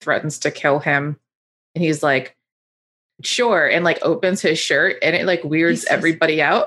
threatens 0.00 0.38
to 0.40 0.50
kill 0.50 0.78
him. 0.80 1.18
And 1.74 1.84
he's 1.84 2.02
like, 2.02 2.36
sure. 3.22 3.66
And 3.66 3.84
like 3.84 3.98
opens 4.02 4.40
his 4.42 4.58
shirt 4.58 4.96
and 5.02 5.14
it 5.16 5.26
like 5.26 5.42
weirds 5.44 5.80
Jesus. 5.82 5.90
everybody 5.92 6.40
out. 6.42 6.66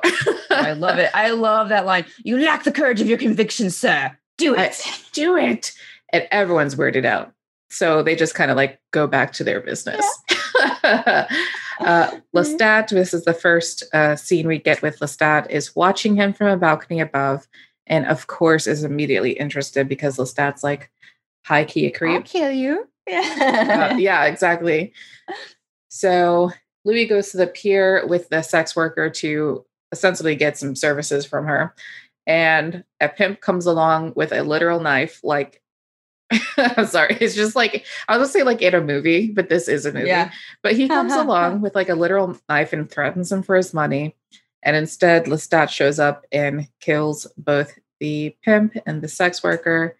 I 0.52 0.74
love 0.74 0.98
it. 1.00 1.10
I 1.14 1.32
love 1.32 1.70
that 1.70 1.86
line. 1.86 2.06
You 2.24 2.38
lack 2.40 2.64
the 2.64 2.72
courage 2.72 3.02
of 3.02 3.08
your 3.08 3.18
convictions, 3.18 3.76
sir. 3.76 4.16
Do 4.44 4.56
it. 4.56 4.82
I, 4.86 4.98
do 5.14 5.38
it. 5.38 5.72
And 6.12 6.28
everyone's 6.32 6.76
weirded 6.76 7.06
out. 7.06 7.34
So 7.70 8.04
they 8.04 8.16
just 8.16 8.36
kind 8.36 8.52
of 8.52 8.58
like 8.58 8.80
go 8.92 9.08
back 9.08 9.34
to 9.34 9.44
their 9.44 9.60
business. 9.60 10.06
Yeah. 10.30 11.28
uh, 11.80 12.12
Lestat, 12.36 12.90
this 12.90 13.14
is 13.14 13.26
the 13.26 13.34
first 13.34 13.84
uh, 13.94 14.16
scene 14.16 14.48
we 14.48 14.60
get 14.60 14.82
with 14.82 15.00
Lestat, 15.00 15.50
is 15.50 15.76
watching 15.76 16.16
him 16.16 16.34
from 16.34 16.48
a 16.48 16.58
balcony 16.58 17.00
above. 17.00 17.48
And 17.88 18.06
of 18.06 18.28
course, 18.28 18.68
is 18.68 18.84
immediately 18.84 19.32
interested 19.32 19.90
because 19.90 20.18
Lestat's 20.18 20.64
like, 20.64 20.92
high 21.46 21.66
key 21.66 21.88
a 21.88 21.92
creep. 21.92 22.16
I'll 22.16 22.22
kill 22.22 22.52
you. 22.52 22.88
Yeah. 23.08 23.90
uh, 23.92 23.96
yeah, 23.98 24.26
exactly. 24.26 24.94
So 25.90 26.52
Louis 26.86 27.08
goes 27.08 27.32
to 27.32 27.38
the 27.38 27.48
pier 27.48 28.06
with 28.08 28.30
the 28.30 28.42
sex 28.42 28.76
worker 28.76 29.10
to 29.10 29.66
ostensibly 29.92 30.36
get 30.36 30.58
some 30.58 30.76
services 30.76 31.26
from 31.26 31.46
her. 31.46 31.74
And 32.26 32.84
a 33.02 33.10
pimp 33.10 33.42
comes 33.42 33.66
along 33.66 34.14
with 34.16 34.32
a 34.32 34.44
literal 34.44 34.80
knife, 34.80 35.20
like 35.24 35.62
I'm 36.58 36.86
sorry. 36.86 37.18
It's 37.20 37.36
just 37.36 37.56
like 37.56 37.86
I 38.08 38.18
was 38.18 38.30
gonna 38.30 38.40
say 38.40 38.44
like 38.44 38.62
in 38.62 38.74
a 38.74 38.82
movie, 38.82 39.32
but 39.32 39.50
this 39.50 39.68
is 39.68 39.86
a 39.86 39.92
movie. 39.92 40.08
Yeah. 40.08 40.32
But 40.62 40.76
he 40.76 40.88
comes 40.88 41.14
along 41.14 41.62
with 41.62 41.76
like 41.76 41.90
a 41.90 41.96
literal 41.96 42.38
knife 42.50 42.74
and 42.74 42.90
threatens 42.90 43.32
him 43.32 43.44
for 43.44 43.56
his 43.56 43.74
money. 43.74 44.16
And 44.64 44.76
instead, 44.76 45.26
Lestat 45.26 45.70
shows 45.70 46.00
up 46.00 46.26
and 46.32 46.68
kills 46.80 47.28
both 47.38 47.78
the 48.00 48.36
pimp 48.44 48.76
and 48.86 49.02
the 49.02 49.08
sex 49.08 49.44
worker, 49.44 49.98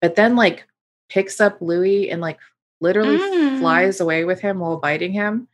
but 0.00 0.16
then 0.16 0.36
like 0.36 0.66
picks 1.08 1.40
up 1.40 1.60
Louis 1.60 2.10
and 2.10 2.20
like 2.20 2.38
literally 2.80 3.18
mm. 3.18 3.60
flies 3.60 4.00
away 4.00 4.24
with 4.24 4.40
him 4.40 4.58
while 4.58 4.78
biting 4.78 5.12
him. 5.12 5.48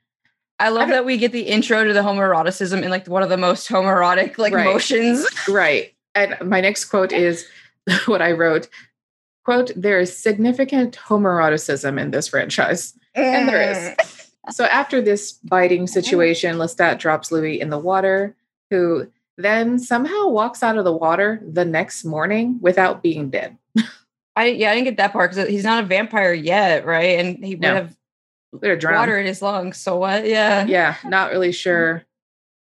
I 0.60 0.68
love 0.68 0.88
I 0.88 0.92
that 0.92 1.04
we 1.04 1.16
get 1.16 1.32
the 1.32 1.42
intro 1.42 1.84
to 1.84 1.92
the 1.92 2.00
homoeroticism 2.00 2.82
in 2.82 2.90
like 2.90 3.06
one 3.08 3.22
of 3.22 3.30
the 3.30 3.36
most 3.36 3.68
homoerotic 3.68 4.38
like 4.38 4.52
right. 4.52 4.64
motions. 4.64 5.26
Right. 5.48 5.94
And 6.14 6.36
my 6.42 6.60
next 6.60 6.86
quote 6.86 7.12
is 7.12 7.46
what 8.06 8.22
I 8.22 8.32
wrote 8.32 8.68
quote, 9.44 9.72
there 9.74 9.98
is 9.98 10.16
significant 10.16 10.96
homoeroticism 10.96 12.00
in 12.00 12.10
this 12.10 12.28
franchise. 12.28 12.94
And 13.14 13.48
there 13.48 13.70
is. 13.70 13.76
Mm. 13.76 14.26
So 14.52 14.64
after 14.64 15.02
this 15.02 15.32
biting 15.32 15.86
situation, 15.86 16.56
Lestat 16.56 16.98
drops 16.98 17.30
Louis 17.30 17.60
in 17.60 17.68
the 17.68 17.78
water, 17.78 18.34
who 18.70 19.06
then 19.36 19.78
somehow 19.78 20.28
walks 20.28 20.62
out 20.62 20.78
of 20.78 20.84
the 20.84 20.92
water 20.92 21.40
the 21.46 21.64
next 21.64 22.04
morning 22.04 22.58
without 22.60 23.02
being 23.02 23.28
dead. 23.30 23.58
I 24.34 24.46
yeah, 24.46 24.70
I 24.70 24.74
didn't 24.74 24.86
get 24.86 24.96
that 24.96 25.12
part 25.12 25.30
because 25.30 25.48
he's 25.48 25.62
not 25.62 25.84
a 25.84 25.86
vampire 25.86 26.32
yet, 26.32 26.86
right? 26.86 27.20
And 27.20 27.44
he 27.44 27.54
no. 27.54 27.68
would 27.68 27.82
have 27.82 27.96
water 28.52 29.18
in 29.18 29.26
his 29.26 29.42
lungs. 29.42 29.76
So 29.76 29.96
what? 29.96 30.26
Yeah. 30.26 30.64
Yeah. 30.66 30.96
Not 31.04 31.30
really 31.30 31.52
sure 31.52 32.04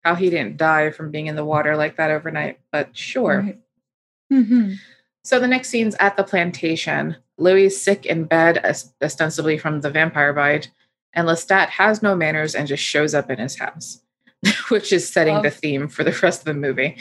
how 0.03 0.15
he 0.15 0.29
didn't 0.29 0.57
die 0.57 0.91
from 0.91 1.11
being 1.11 1.27
in 1.27 1.35
the 1.35 1.45
water 1.45 1.75
like 1.75 1.97
that 1.97 2.11
overnight, 2.11 2.59
but 2.71 2.95
sure. 2.95 3.41
Right. 3.41 3.59
Mm-hmm. 4.31 4.73
So 5.23 5.39
the 5.39 5.47
next 5.47 5.69
scene's 5.69 5.95
at 5.95 6.17
the 6.17 6.23
plantation. 6.23 7.17
Louis 7.37 7.69
sick 7.69 8.05
in 8.05 8.25
bed, 8.25 8.63
ostensibly 9.01 9.57
from 9.57 9.81
the 9.81 9.89
vampire 9.89 10.31
bite, 10.31 10.69
and 11.13 11.27
Lestat 11.27 11.69
has 11.69 12.01
no 12.01 12.15
manners 12.15 12.55
and 12.55 12.67
just 12.67 12.83
shows 12.83 13.13
up 13.13 13.29
in 13.29 13.39
his 13.39 13.57
house, 13.57 14.01
which 14.69 14.93
is 14.93 15.09
setting 15.09 15.33
Love. 15.35 15.43
the 15.43 15.51
theme 15.51 15.87
for 15.87 16.03
the 16.03 16.17
rest 16.21 16.41
of 16.41 16.45
the 16.45 16.53
movie. 16.53 16.97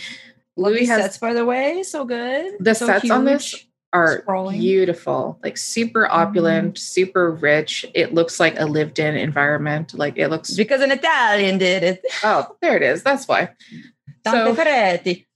Louis 0.57 0.87
has 0.87 1.03
sets, 1.03 1.19
by 1.19 1.35
the 1.35 1.45
way, 1.45 1.83
so 1.83 2.05
good. 2.05 2.55
The 2.61 2.75
so 2.75 2.87
sets 2.87 3.03
huge. 3.03 3.13
on 3.13 3.25
this 3.25 3.65
are 3.95 4.23
Sprawling. 4.23 4.61
beautiful, 4.61 5.39
like 5.43 5.57
super 5.57 6.11
opulent, 6.11 6.75
mm. 6.75 6.79
super 6.79 7.31
rich. 7.31 7.87
It 7.95 8.13
looks 8.13 8.41
like 8.41 8.59
a 8.59 8.67
lived-in 8.67 9.17
environment. 9.17 9.95
Like 9.95 10.19
it 10.19 10.29
looks 10.29 10.55
because 10.55 10.83
an 10.83 10.91
Italian 10.91 11.59
did 11.59 11.83
it. 11.85 12.05
Oh, 12.23 12.57
there 12.61 12.77
it 12.77 12.83
is. 12.83 13.03
That's 13.03 13.27
why. 13.27 13.51
So, 14.27 14.55
Ferretti. 14.55 15.27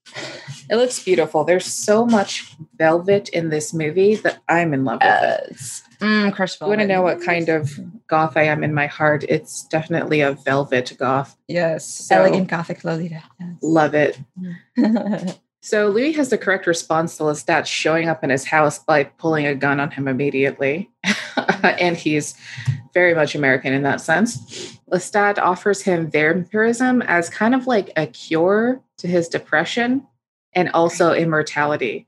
It 0.70 0.76
looks 0.76 1.02
beautiful. 1.02 1.44
There's 1.44 1.66
so 1.66 2.04
much 2.04 2.54
velvet 2.76 3.28
in 3.28 3.50
this 3.50 3.72
movie 3.72 4.16
that 4.16 4.38
I'm 4.48 4.74
in 4.74 4.84
love 4.84 5.00
with 5.02 5.22
it. 5.22 5.56
Mm, 6.00 6.32
crushed 6.32 6.58
velvet. 6.58 6.78
want 6.78 6.80
to 6.80 6.86
know 6.86 7.02
what 7.02 7.22
kind 7.22 7.48
of 7.48 7.78
goth 8.06 8.36
I 8.36 8.44
am 8.44 8.64
in 8.64 8.74
my 8.74 8.86
heart? 8.86 9.24
It's 9.28 9.64
definitely 9.68 10.20
a 10.20 10.32
velvet 10.32 10.96
goth. 10.98 11.36
Yes, 11.46 11.86
so, 11.86 12.16
elegant 12.16 12.48
gothic 12.48 12.84
Lolita. 12.84 13.22
Yes. 13.38 13.56
Love 13.62 13.94
it. 13.94 14.18
so 15.60 15.88
Louis 15.88 16.12
has 16.12 16.30
the 16.30 16.38
correct 16.38 16.66
response 16.66 17.16
to 17.16 17.24
Lestat 17.24 17.66
showing 17.66 18.08
up 18.08 18.22
in 18.22 18.30
his 18.30 18.44
house 18.44 18.78
by 18.78 19.04
pulling 19.04 19.46
a 19.46 19.54
gun 19.54 19.80
on 19.80 19.90
him 19.90 20.08
immediately, 20.08 20.90
and 21.62 21.96
he's 21.96 22.34
very 22.94 23.14
much 23.14 23.34
American 23.34 23.72
in 23.72 23.82
that 23.82 24.00
sense. 24.00 24.78
Lestat 24.90 25.38
offers 25.38 25.82
him 25.82 26.10
vampirism 26.10 27.02
as 27.02 27.28
kind 27.28 27.54
of 27.54 27.66
like 27.66 27.90
a 27.96 28.06
cure 28.06 28.80
to 28.98 29.06
his 29.06 29.28
depression 29.28 30.06
and 30.52 30.70
also 30.70 31.12
immortality. 31.12 32.06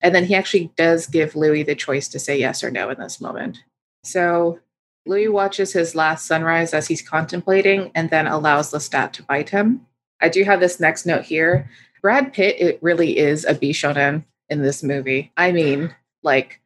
And 0.00 0.14
then 0.14 0.24
he 0.24 0.34
actually 0.34 0.72
does 0.76 1.06
give 1.06 1.36
Louis 1.36 1.62
the 1.62 1.74
choice 1.74 2.08
to 2.08 2.18
say 2.18 2.38
yes 2.38 2.62
or 2.62 2.70
no 2.70 2.90
in 2.90 2.98
this 2.98 3.20
moment. 3.20 3.58
So 4.04 4.58
Louis 5.06 5.28
watches 5.28 5.72
his 5.72 5.94
last 5.94 6.26
sunrise 6.26 6.74
as 6.74 6.88
he's 6.88 7.00
contemplating 7.00 7.90
and 7.94 8.10
then 8.10 8.26
allows 8.26 8.72
Lestat 8.72 9.12
to 9.12 9.22
bite 9.22 9.50
him. 9.50 9.86
I 10.20 10.28
do 10.28 10.44
have 10.44 10.60
this 10.60 10.80
next 10.80 11.06
note 11.06 11.24
here. 11.24 11.70
Brad 12.06 12.32
Pitt, 12.32 12.54
it 12.60 12.78
really 12.82 13.18
is 13.18 13.44
a 13.44 13.52
Bishonen 13.52 14.22
in 14.48 14.62
this 14.62 14.84
movie. 14.84 15.32
I 15.36 15.50
mean, 15.50 15.92
like, 16.22 16.60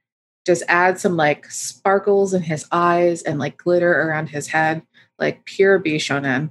just 0.45 0.63
add 0.69 1.01
some 1.01 1.17
like 1.17 1.51
sparkles 1.51 2.35
in 2.35 2.43
his 2.43 2.67
eyes 2.71 3.23
and 3.23 3.39
like 3.39 3.57
glitter 3.57 4.03
around 4.03 4.27
his 4.27 4.49
head, 4.49 4.83
like 5.19 5.47
pure 5.47 5.81
Bishonen. 5.81 6.51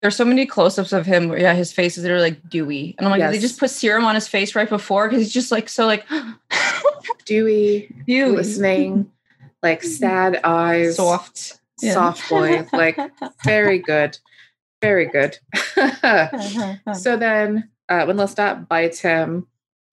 There's 0.00 0.16
so 0.16 0.24
many 0.24 0.46
close-ups 0.46 0.94
of 0.94 1.04
him. 1.04 1.28
Where, 1.28 1.40
yeah, 1.40 1.52
his 1.52 1.74
face 1.74 1.98
is 1.98 2.04
literally 2.04 2.30
like 2.30 2.48
dewy, 2.48 2.94
and 2.96 3.06
I'm 3.06 3.10
like, 3.10 3.18
yes. 3.18 3.32
they 3.32 3.38
just 3.38 3.60
put 3.60 3.68
serum 3.68 4.06
on 4.06 4.14
his 4.14 4.28
face 4.28 4.54
right 4.54 4.66
before 4.66 5.10
because 5.10 5.24
he's 5.24 5.34
just 5.34 5.52
like 5.52 5.68
so 5.68 5.84
like 5.84 6.06
dewy, 7.26 7.94
dewy, 8.06 8.34
listening, 8.34 9.12
like 9.62 9.82
sad 9.82 10.40
eyes, 10.42 10.96
soft, 10.96 11.60
soft 11.76 12.30
boy, 12.30 12.66
like 12.72 12.98
very 13.44 13.78
good, 13.78 14.16
very 14.80 15.04
good. 15.04 15.38
so 16.94 17.18
then, 17.18 17.68
uh, 18.00 18.06
when 18.06 18.16
Lestat 18.16 18.68
bites 18.68 19.00
him, 19.00 19.46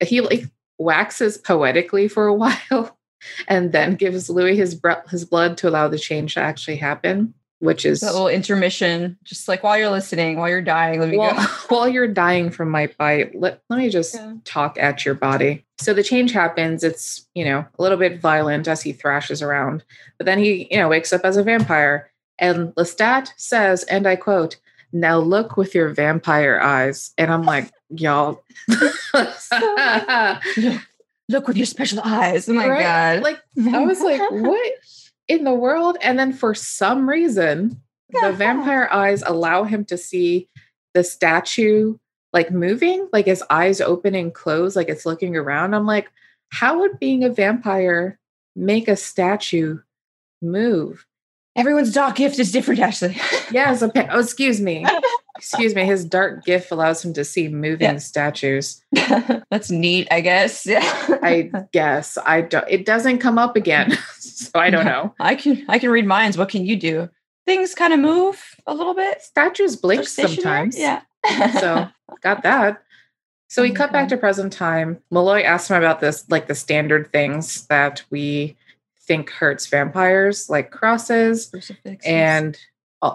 he 0.04 0.22
like 0.22 0.46
waxes 0.78 1.38
poetically 1.38 2.08
for 2.08 2.28
a 2.28 2.34
while, 2.36 2.98
and 3.48 3.72
then 3.72 3.96
gives 3.96 4.30
Louis 4.30 4.56
his 4.56 4.80
his 5.10 5.26
blood 5.26 5.58
to 5.58 5.70
allow 5.70 5.88
the 5.88 6.00
change 6.00 6.36
to 6.36 6.42
actually 6.42 6.78
happen 6.78 7.34
which 7.60 7.86
is 7.86 8.02
a 8.02 8.12
little 8.12 8.30
intermission, 8.30 9.18
just 9.24 9.48
like 9.48 9.64
while 9.64 9.78
you're 9.78 9.90
listening, 9.90 10.38
while 10.38 10.50
you're 10.50 10.62
dying. 10.62 11.00
Let 11.00 11.10
me 11.10 11.18
while, 11.18 11.36
go. 11.36 11.42
while 11.76 11.90
you're 11.90 12.08
dying 12.08 12.50
from 12.50 12.70
my 12.70 12.90
bite, 12.98 13.36
let, 13.36 13.62
let 13.70 13.78
me 13.78 13.90
just 13.90 14.16
yeah. 14.16 14.36
talk 14.46 14.78
at 14.80 15.06
your 15.06 15.14
body. 15.14 15.66
So 15.78 15.94
the 15.94 16.04
change 16.04 16.32
happens. 16.32 16.84
It's, 16.84 17.28
you 17.36 17.44
know, 17.44 17.66
a 17.78 17.82
little 17.82 17.98
bit 17.98 18.22
violent 18.22 18.68
as 18.68 18.82
he 18.82 18.94
thrashes 18.94 19.42
around, 19.42 19.84
but 20.18 20.26
then 20.26 20.40
he, 20.40 20.70
you 20.72 20.78
know, 20.78 20.88
wakes 20.88 21.12
up 21.12 21.26
as 21.26 21.38
a 21.38 21.44
vampire. 21.44 22.10
And 22.38 22.74
Lestat 22.76 23.34
says, 23.36 23.84
and 23.84 24.08
I 24.08 24.16
quote, 24.16 24.58
now 24.92 25.18
look 25.18 25.58
with 25.58 25.76
your 25.76 25.90
vampire 25.90 26.60
eyes. 26.60 27.12
And 27.18 27.32
I'm 27.32 27.44
like, 27.44 27.72
y'all. 27.90 28.44
look 31.30 31.48
with 31.48 31.58
your 31.58 31.66
special 31.66 32.02
eyes. 32.04 32.50
Oh 32.50 32.54
my 32.54 32.68
right? 32.68 32.82
God. 32.82 33.24
Like, 33.24 33.40
I 33.74 33.86
was 33.86 34.02
like, 34.02 34.20
what? 34.32 34.74
in 35.30 35.44
the 35.44 35.54
world. 35.54 35.98
And 36.02 36.20
then 36.20 36.34
for 36.34 36.54
some 36.54 37.08
reason, 37.08 37.82
the 38.12 38.34
vampire 38.34 38.90
eyes 38.92 39.22
allow 39.26 39.64
him 39.64 39.86
to 39.86 39.98
see 39.98 40.50
the 40.96 41.04
statue 41.04 41.96
like 42.34 42.52
moving, 42.52 43.08
like 43.14 43.28
his 43.28 43.44
eyes 43.50 43.80
open 43.80 44.16
and 44.16 44.34
close, 44.34 44.76
like 44.76 44.90
it's 44.90 45.06
looking 45.06 45.36
around. 45.36 45.76
I'm 45.76 45.86
like, 45.86 46.10
how 46.50 46.80
would 46.80 47.00
being 47.00 47.24
a 47.24 47.30
vampire 47.30 48.20
make 48.56 48.88
a 48.88 48.96
statue 48.96 49.80
move? 50.42 51.06
Everyone's 51.60 51.92
dark 51.92 52.16
gift 52.16 52.40
is 52.40 52.54
different, 52.54 52.80
Ashley. 52.80 53.18
yes. 53.52 53.84
Okay. 53.84 54.08
Oh, 54.10 54.22
excuse 54.22 54.62
me. 54.62 54.86
excuse 55.36 55.76
me. 55.76 55.84
His 55.84 56.06
dark 56.06 56.46
gift 56.46 56.72
allows 56.72 57.04
him 57.04 57.12
to 57.16 57.26
see 57.26 57.50
moving 57.50 57.82
yeah. 57.82 57.98
statues. 57.98 58.82
That's 59.52 59.70
neat, 59.70 60.08
I 60.10 60.22
guess. 60.22 60.66
Yeah. 60.70 61.18
I 61.22 61.52
guess. 61.74 62.18
I 62.26 62.42
don't 62.42 62.64
it 62.70 62.86
doesn't 62.86 63.18
come 63.18 63.38
up 63.38 63.58
again. 63.58 63.92
so 64.20 64.52
I 64.56 64.70
don't 64.70 64.86
know. 64.86 65.14
I 65.20 65.36
can 65.36 65.66
I 65.68 65.80
can 65.80 65.90
read 65.90 66.06
minds. 66.06 66.38
What 66.38 66.48
can 66.48 66.66
you 66.66 66.78
do? 66.78 67.10
Things 67.46 67.76
kind 67.76 67.92
of 67.92 68.00
move 68.00 68.42
a 68.66 68.74
little 68.74 68.94
bit. 68.94 69.22
Statues 69.22 69.76
blink 69.76 70.08
sometimes. 70.08 70.80
Yeah. 70.80 71.02
so 71.60 71.90
got 72.22 72.44
that. 72.44 72.82
So 73.50 73.64
we 73.64 73.72
oh 73.72 73.76
cut 73.76 73.92
back 73.92 74.08
to 74.10 74.18
present 74.18 74.54
time. 74.54 75.00
Molloy 75.12 75.42
asked 75.42 75.70
him 75.70 75.76
about 75.76 76.00
this, 76.00 76.24
like 76.30 76.48
the 76.48 76.56
standard 76.56 77.12
things 77.12 77.66
that 77.66 78.04
we 78.12 78.56
think 79.10 79.32
hurts 79.32 79.66
vampires, 79.66 80.52
like 80.52 80.70
crosses 80.70 81.52
and 82.06 82.56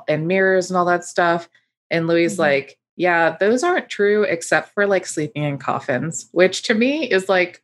and 0.08 0.26
mirrors 0.26 0.68
and 0.68 0.76
all 0.76 0.84
that 0.86 1.04
stuff. 1.04 1.48
And 1.88 2.08
Louis 2.08 2.32
mm-hmm. 2.32 2.40
like, 2.40 2.78
yeah, 2.96 3.36
those 3.38 3.62
aren't 3.62 3.88
true 3.88 4.24
except 4.24 4.74
for 4.74 4.88
like 4.88 5.06
sleeping 5.06 5.44
in 5.44 5.56
coffins, 5.56 6.28
which 6.32 6.64
to 6.64 6.74
me 6.74 7.08
is 7.08 7.28
like 7.28 7.62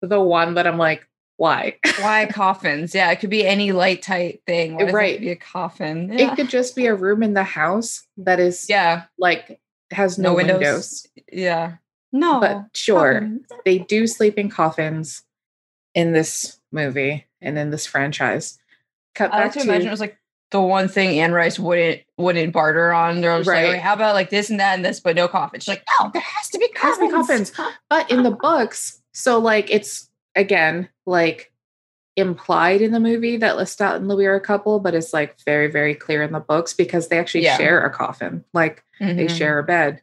the 0.00 0.20
one 0.20 0.54
that 0.54 0.66
I'm 0.68 0.78
like, 0.78 1.08
why? 1.38 1.76
Why 2.00 2.26
coffins? 2.30 2.94
Yeah, 2.94 3.10
it 3.10 3.18
could 3.18 3.30
be 3.30 3.44
any 3.44 3.72
light 3.72 4.00
tight 4.00 4.42
thing. 4.46 4.76
Why 4.76 4.84
does 4.84 4.90
it 4.90 4.94
Right. 4.94 5.20
be 5.20 5.30
a 5.30 5.36
coffin? 5.36 6.12
Yeah. 6.12 6.32
It 6.32 6.36
could 6.36 6.48
just 6.48 6.76
be 6.76 6.86
a 6.86 6.94
room 6.94 7.24
in 7.24 7.34
the 7.34 7.42
house 7.42 8.06
that 8.18 8.38
is 8.38 8.66
yeah. 8.68 9.04
like 9.18 9.60
has 9.90 10.18
no, 10.18 10.30
No 10.30 10.36
windows. 10.36 10.60
windows. 10.60 11.06
Yeah. 11.32 11.76
No. 12.12 12.38
But 12.40 12.66
sure, 12.74 13.14
coffins. 13.14 13.46
they 13.64 13.78
do 13.78 14.06
sleep 14.06 14.38
in 14.38 14.50
coffins 14.50 15.24
in 15.96 16.12
this 16.12 16.60
movie 16.70 17.25
and 17.40 17.58
in 17.58 17.70
this 17.70 17.86
franchise. 17.86 18.58
Cut 19.14 19.32
I 19.32 19.38
like 19.38 19.44
back 19.46 19.52
to 19.54 19.58
to, 19.60 19.64
imagine 19.66 19.88
it 19.88 19.90
was 19.90 20.00
like 20.00 20.18
the 20.50 20.60
one 20.60 20.88
thing 20.88 21.18
Anne 21.18 21.32
Rice 21.32 21.58
wouldn't 21.58 22.02
wouldn't 22.18 22.52
barter 22.52 22.92
on. 22.92 23.20
They're 23.20 23.38
like, 23.38 23.46
Right. 23.46 23.66
okay, 23.70 23.78
how 23.78 23.94
about 23.94 24.14
like 24.14 24.30
this 24.30 24.50
and 24.50 24.60
that 24.60 24.74
and 24.76 24.84
this, 24.84 25.00
but 25.00 25.16
no 25.16 25.28
coffin. 25.28 25.60
She's 25.60 25.68
like, 25.68 25.84
no, 26.00 26.10
there 26.12 26.22
has 26.22 26.48
to 26.50 26.58
be 26.58 26.68
Has 26.76 26.96
to 26.98 27.06
be 27.06 27.10
coffins. 27.10 27.52
but 27.90 28.10
in 28.10 28.22
the 28.22 28.30
books, 28.30 29.00
so 29.12 29.38
like 29.38 29.70
it's 29.70 30.08
again 30.34 30.88
like 31.06 31.52
implied 32.16 32.80
in 32.80 32.92
the 32.92 33.00
movie 33.00 33.36
that 33.36 33.56
Lestat 33.56 33.96
and 33.96 34.08
Louis 34.08 34.26
are 34.26 34.34
a 34.34 34.40
couple, 34.40 34.80
but 34.80 34.94
it's 34.94 35.12
like 35.12 35.36
very, 35.44 35.66
very 35.70 35.94
clear 35.94 36.22
in 36.22 36.32
the 36.32 36.40
books 36.40 36.72
because 36.72 37.08
they 37.08 37.18
actually 37.18 37.44
Yeah. 37.44 37.56
share 37.58 37.80
a 37.84 37.90
coffin. 37.90 38.42
Like 38.54 38.82
they 39.00 39.26
Mhm. 39.26 39.30
share 39.36 39.58
a 39.58 39.62
bed. 39.64 40.00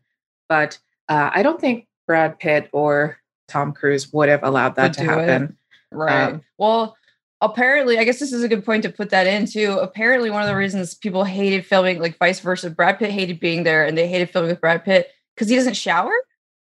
But 0.47 0.77
uh, 1.09 1.31
I 1.33 1.41
don't 1.41 1.59
think 1.59 1.87
Brad 2.05 2.37
Pitt 2.37 2.69
or 2.71 3.17
Tom 3.47 3.73
Cruise 3.73 4.11
would 4.13 4.29
have 4.29 4.43
allowed 4.43 4.75
that 4.75 4.89
Would 4.89 4.93
to 4.93 5.01
do 5.01 5.09
it. 5.09 5.29
happen. 5.29 5.57
Right. 5.91 6.23
Um, 6.33 6.43
well, 6.57 6.95
apparently, 7.43 7.99
I 7.99 8.03
guess 8.05 8.19
this 8.19 8.33
is 8.33 8.43
a 8.43 8.47
good 8.47 8.65
point 8.65 8.83
to 8.83 8.89
put 8.89 9.09
that 9.09 9.27
into. 9.27 9.77
Apparently, 9.79 10.31
one 10.31 10.41
of 10.41 10.47
the 10.47 10.55
reasons 10.55 10.95
people 10.95 11.23
hated 11.23 11.65
filming, 11.65 11.99
like 11.99 12.17
vice 12.17 12.39
versa, 12.39 12.69
Brad 12.69 12.97
Pitt 12.97 13.11
hated 13.11 13.39
being 13.39 13.63
there 13.63 13.85
and 13.85 13.97
they 13.97 14.07
hated 14.07 14.29
filming 14.29 14.49
with 14.51 14.61
Brad 14.61 14.83
Pitt 14.83 15.09
because 15.35 15.49
he 15.49 15.55
doesn't 15.55 15.75
shower. 15.75 16.13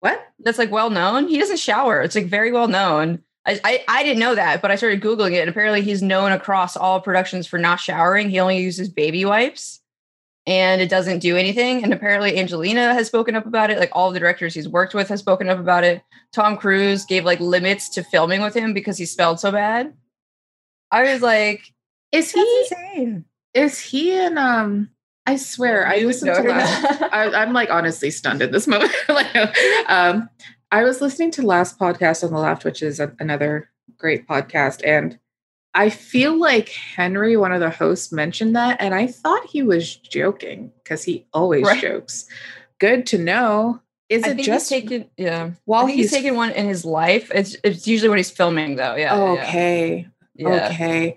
What? 0.01 0.25
That's 0.39 0.59
like 0.59 0.71
well 0.71 0.91
known. 0.91 1.29
He 1.29 1.39
doesn't 1.39 1.59
shower. 1.59 2.01
It's 2.01 2.15
like 2.15 2.27
very 2.27 2.53
well 2.53 2.69
known. 2.69 3.23
I, 3.45 3.61
I, 3.65 3.85
I 3.89 4.03
didn't 4.03 4.21
know 4.21 4.35
that, 4.35 4.63
but 4.63 4.71
I 4.71 4.77
started 4.77 5.03
Googling 5.03 5.33
it. 5.33 5.41
And 5.41 5.51
apparently, 5.51 5.83
he's 5.83 6.03
known 6.03 6.33
across 6.33 6.77
all 6.77 7.01
productions 7.01 7.47
for 7.47 7.59
not 7.59 7.81
showering. 7.81 8.31
He 8.31 8.39
only 8.39 8.59
uses 8.59 8.89
baby 8.89 9.25
wipes 9.25 9.81
and 10.47 10.81
it 10.81 10.89
doesn't 10.89 11.19
do 11.19 11.37
anything. 11.37 11.83
And 11.83 11.93
apparently, 11.93 12.39
Angelina 12.39 12.95
has 12.95 13.09
spoken 13.09 13.35
up 13.35 13.47
about 13.47 13.71
it. 13.71 13.79
Like 13.79 13.91
all 13.93 14.13
the 14.13 14.21
directors 14.21 14.55
he's 14.55 14.69
worked 14.69 14.95
with 14.95 15.09
has 15.09 15.21
spoken 15.21 15.49
up 15.49 15.59
about 15.59 15.85
it. 15.85 16.03
Tom 16.33 16.57
Cruise 16.57 17.05
gave 17.05 17.25
like 17.25 17.41
limits 17.41 17.89
to 17.91 18.05
filming 18.05 18.43
with 18.43 18.55
him 18.55 18.73
because 18.73 18.97
he 18.97 19.07
spelled 19.07 19.41
so 19.41 19.51
bad. 19.51 19.93
I 20.91 21.13
was 21.13 21.23
like, 21.23 21.73
Is 22.13 22.33
that's 22.33 22.47
he 22.47 22.59
insane. 22.95 23.25
is 23.55 23.79
he 23.81 24.13
in 24.19 24.39
um 24.39 24.91
I 25.27 25.37
swear 25.37 25.87
I 25.87 25.99
listened 25.99 26.35
to 26.35 26.43
last, 26.43 27.03
I 27.13 27.31
I'm 27.43 27.53
like 27.53 27.71
honestly 27.71 28.11
stunned 28.11 28.41
at 28.43 28.51
this 28.53 28.67
moment. 28.67 28.93
like, 29.09 29.35
um, 29.89 30.29
I 30.73 30.85
was 30.85 31.01
listening 31.03 31.31
to 31.33 31.43
last 31.43 31.79
podcast 31.79 32.25
on 32.25 32.31
the 32.33 32.39
left, 32.39 32.65
which 32.65 32.83
is 32.83 32.99
a, 32.99 33.13
another 33.21 33.71
great 33.99 34.27
podcast, 34.27 34.81
and 34.87 35.19
I 35.75 35.91
feel 35.91 36.39
like 36.39 36.71
Henry, 36.71 37.37
one 37.37 37.53
of 37.53 37.61
the 37.61 37.69
hosts, 37.71 38.11
mentioned 38.11 38.57
that, 38.57 38.79
and 38.81 38.95
I 38.95 39.07
thought 39.07 39.45
he 39.47 39.63
was 39.63 39.97
joking 39.97 40.73
because 40.83 41.05
he 41.05 41.27
always 41.35 41.65
Right. 41.67 41.81
jokes. 41.81 42.27
Good 42.79 43.05
to 43.09 43.19
know. 43.19 43.81
Is 44.09 44.25
I 44.25 44.29
it 44.31 44.35
think 44.37 44.47
just 44.47 44.71
he's 44.71 44.81
taken, 44.83 45.11
yeah. 45.19 45.51
while 45.67 45.85
he's, 45.85 45.97
he's 45.97 46.13
taken 46.13 46.37
one 46.37 46.51
in 46.53 46.67
his 46.67 46.87
life. 46.87 47.31
It's 47.35 47.55
it's 47.63 47.87
usually 47.87 48.09
when 48.09 48.17
he's 48.17 48.31
filming 48.31 48.77
though. 48.77 48.95
Yeah. 48.97 49.15
Okay. 49.15 49.99
yeah. 49.99 50.18
Okay? 50.41 50.47
Yeah. 50.47 50.67
Okay, 50.69 51.17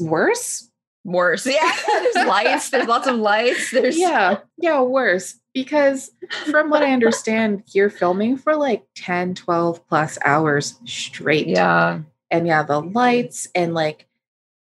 worse. 0.00 0.68
Worse. 1.04 1.46
Yeah. 1.50 1.72
There's 1.86 2.26
lights. 2.26 2.70
There's 2.70 2.86
lots 2.86 3.06
of 3.08 3.16
lights. 3.16 3.70
There's 3.72 3.98
yeah 3.98 4.38
yeah 4.58 4.80
worse 4.82 5.38
because 5.54 6.10
from 6.50 6.70
what 6.70 6.82
i 6.82 6.92
understand 6.98 7.62
you're 7.72 7.90
filming 7.90 8.36
for 8.38 8.56
like 8.56 8.84
10 8.96 9.34
12 9.34 9.86
plus 9.88 10.16
hours 10.24 10.78
straight 10.86 11.46
Yeah. 11.46 12.00
and 12.30 12.46
yeah 12.46 12.62
the 12.62 12.80
lights 12.80 13.48
and 13.54 13.74
like 13.74 14.06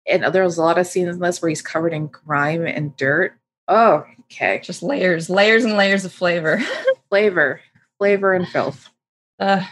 and 0.09 0.23
there's 0.33 0.57
a 0.57 0.61
lot 0.61 0.77
of 0.77 0.87
scenes 0.87 1.15
in 1.15 1.19
this 1.21 1.41
where 1.41 1.49
he's 1.49 1.61
covered 1.61 1.91
in 1.93 2.07
grime 2.07 2.65
and 2.65 2.95
dirt 2.95 3.33
oh 3.67 4.05
okay 4.31 4.61
Just 4.63 4.81
layers, 4.83 5.29
layers 5.29 5.65
and 5.65 5.75
layers 5.75 6.05
of 6.05 6.13
flavor. 6.13 6.61
flavor 7.09 7.59
flavor 7.97 8.33
and 8.33 8.47
filth 8.47 8.89
Uh, 9.39 9.65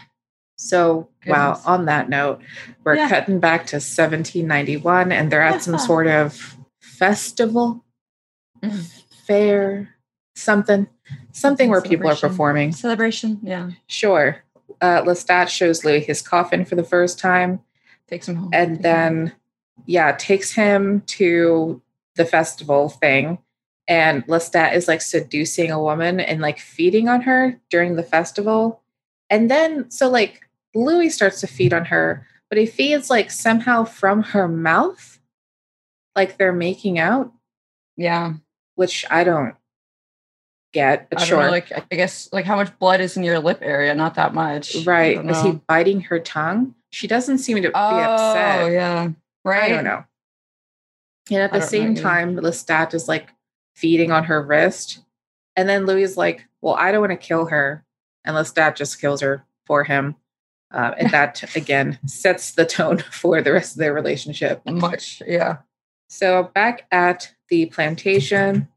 so 0.60 1.08
wow 1.26 1.60
on 1.64 1.84
that 1.86 2.08
note 2.08 2.40
we're 2.84 2.96
Yeah. 2.96 3.08
cutting 3.08 3.38
back 3.40 3.66
to 3.68 3.76
1791 3.76 5.12
and 5.12 5.30
they're 5.32 5.40
at 5.42 5.62
some 5.62 5.78
sort 5.90 6.06
of 6.08 6.56
festival 6.80 7.84
Mhm. 8.62 9.02
fair 9.26 9.94
something 10.34 10.88
something 11.32 11.70
where 11.70 11.80
people 11.80 12.08
are 12.08 12.16
performing 12.16 12.72
celebration. 12.72 13.38
Yeah. 13.42 13.70
Sure. 13.86 14.42
Uh, 14.80 15.02
Lestat 15.02 15.48
shows 15.48 15.84
Louis 15.84 16.00
his 16.00 16.20
coffin 16.22 16.64
for 16.64 16.74
the 16.74 16.82
first 16.84 17.18
time, 17.18 17.60
Takes 18.08 18.28
him 18.28 18.34
home. 18.36 18.50
and 18.52 18.82
then, 18.82 19.32
yeah, 19.86 20.12
takes 20.12 20.52
him 20.52 21.02
to 21.06 21.80
the 22.16 22.24
festival 22.24 22.88
thing. 22.88 23.38
And 23.86 24.26
Lestat 24.26 24.74
is 24.74 24.86
like 24.88 25.00
seducing 25.00 25.70
a 25.70 25.80
woman 25.82 26.18
and 26.20 26.40
like 26.40 26.58
feeding 26.58 27.08
on 27.08 27.22
her 27.22 27.58
during 27.70 27.94
the 27.96 28.02
festival. 28.02 28.82
And 29.30 29.50
then, 29.50 29.90
so 29.90 30.08
like 30.10 30.47
Louis 30.74 31.10
starts 31.10 31.40
to 31.40 31.46
feed 31.46 31.72
on 31.72 31.86
her, 31.86 32.26
but 32.48 32.58
he 32.58 32.66
feeds 32.66 33.10
like 33.10 33.30
somehow 33.30 33.84
from 33.84 34.22
her 34.22 34.48
mouth, 34.48 35.18
like 36.16 36.36
they're 36.36 36.52
making 36.52 36.98
out, 36.98 37.32
Yeah. 37.96 38.34
which 38.74 39.04
I 39.10 39.24
don't 39.24 39.54
get, 40.72 41.08
but 41.10 41.18
I 41.18 41.20
don't 41.22 41.28
sure. 41.28 41.42
know, 41.44 41.50
like 41.50 41.72
I 41.72 41.94
guess 41.96 42.28
like 42.32 42.44
how 42.44 42.56
much 42.56 42.76
blood 42.78 43.00
is 43.00 43.16
in 43.16 43.22
your 43.24 43.38
lip 43.38 43.58
area? 43.62 43.94
Not 43.94 44.14
that 44.16 44.34
much. 44.34 44.86
Right. 44.86 45.24
Is 45.24 45.42
he 45.42 45.52
biting 45.66 46.02
her 46.02 46.18
tongue? 46.18 46.74
She 46.90 47.06
doesn't 47.06 47.38
seem 47.38 47.56
to 47.56 47.68
be 47.68 47.74
upset. 47.74 48.62
Oh 48.62 48.66
yeah. 48.68 49.08
Right. 49.44 49.64
I 49.64 49.68
don't 49.68 49.84
know. 49.84 50.04
And 51.30 51.42
at 51.42 51.52
the 51.52 51.60
same 51.60 51.94
time, 51.94 52.36
Lestat 52.36 52.94
is 52.94 53.08
like 53.08 53.28
feeding 53.74 54.10
on 54.10 54.24
her 54.24 54.42
wrist. 54.42 55.00
And 55.56 55.68
then 55.68 55.86
Louis 55.86 56.02
is 56.02 56.16
like, 56.16 56.46
Well, 56.62 56.74
I 56.74 56.90
don't 56.92 57.00
want 57.00 57.12
to 57.12 57.16
kill 57.16 57.46
her. 57.46 57.84
And 58.24 58.34
Lestat 58.36 58.76
just 58.76 59.00
kills 59.00 59.20
her 59.20 59.44
for 59.66 59.84
him. 59.84 60.16
Uh, 60.70 60.92
and 60.98 61.10
that, 61.10 61.56
again, 61.56 61.98
sets 62.06 62.52
the 62.52 62.66
tone 62.66 62.98
for 63.10 63.40
the 63.40 63.52
rest 63.52 63.72
of 63.72 63.78
their 63.78 63.94
relationship. 63.94 64.60
Much. 64.66 65.22
Yeah. 65.26 65.58
So, 66.08 66.50
back 66.54 66.86
at 66.90 67.34
the 67.48 67.66
plantation, 67.66 68.68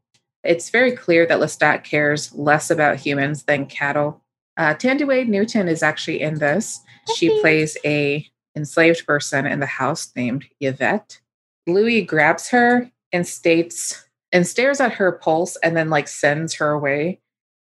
it's 0.44 0.70
very 0.70 0.92
clear 0.92 1.26
that 1.26 1.38
Lestat 1.38 1.84
cares 1.84 2.32
less 2.34 2.70
about 2.70 2.96
humans 2.96 3.44
than 3.44 3.66
cattle. 3.66 4.22
Uh, 4.56 4.74
Thandie 4.74 5.26
Newton 5.28 5.68
is 5.68 5.82
actually 5.82 6.20
in 6.20 6.38
this. 6.38 6.80
She 7.16 7.40
plays 7.40 7.76
a 7.84 8.26
enslaved 8.56 9.06
person 9.06 9.46
in 9.46 9.60
the 9.60 9.66
house 9.66 10.12
named 10.14 10.44
Yvette. 10.60 11.20
Louis 11.66 12.02
grabs 12.02 12.48
her 12.48 12.90
and 13.12 13.26
states 13.26 14.04
and 14.30 14.46
stares 14.46 14.80
at 14.80 14.94
her 14.94 15.12
pulse 15.12 15.56
and 15.62 15.76
then 15.76 15.90
like 15.90 16.08
sends 16.08 16.54
her 16.54 16.70
away 16.70 17.20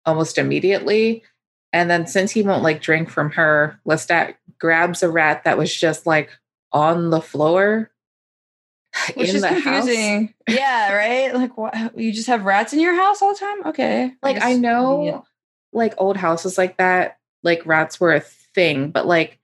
almost 0.05 0.39
immediately. 0.39 1.23
And 1.73 1.91
then 1.91 2.07
since 2.07 2.31
he 2.31 2.43
won't 2.43 2.63
like 2.63 2.83
drink 2.83 3.09
from 3.09 3.31
her, 3.33 3.81
Lestat 3.87 4.35
grabs 4.59 5.03
a 5.03 5.11
rat 5.11 5.45
that 5.45 5.59
was 5.59 5.75
just 5.75 6.07
like 6.07 6.31
on 6.73 7.11
the 7.11 7.21
floor 7.21 7.91
Which 9.15 9.31
in 9.31 9.37
is 9.37 9.43
the 9.43 9.49
house. 9.49 9.89
Yeah, 10.49 10.95
right? 10.95 11.35
Like 11.35 11.57
what 11.57 11.99
you 11.99 12.13
just 12.13 12.29
have 12.29 12.45
rats 12.45 12.73
in 12.73 12.81
your 12.81 12.95
house 12.95 13.23
all 13.23 13.33
the 13.33 13.41
time? 13.41 13.67
Okay. 13.67 14.13
Like 14.23 14.37
I 14.37 14.53
guess- 14.53 14.59
know 14.59 15.05
yeah. 15.05 15.21
like 15.73 15.95
old 15.99 16.17
houses 16.17 16.59
like 16.59 16.77
that, 16.77 17.19
like 17.43 17.65
rats 17.65 17.99
were 17.99 18.15
a 18.15 18.21
thing, 18.21 18.91
but 18.91 19.07
like 19.07 19.39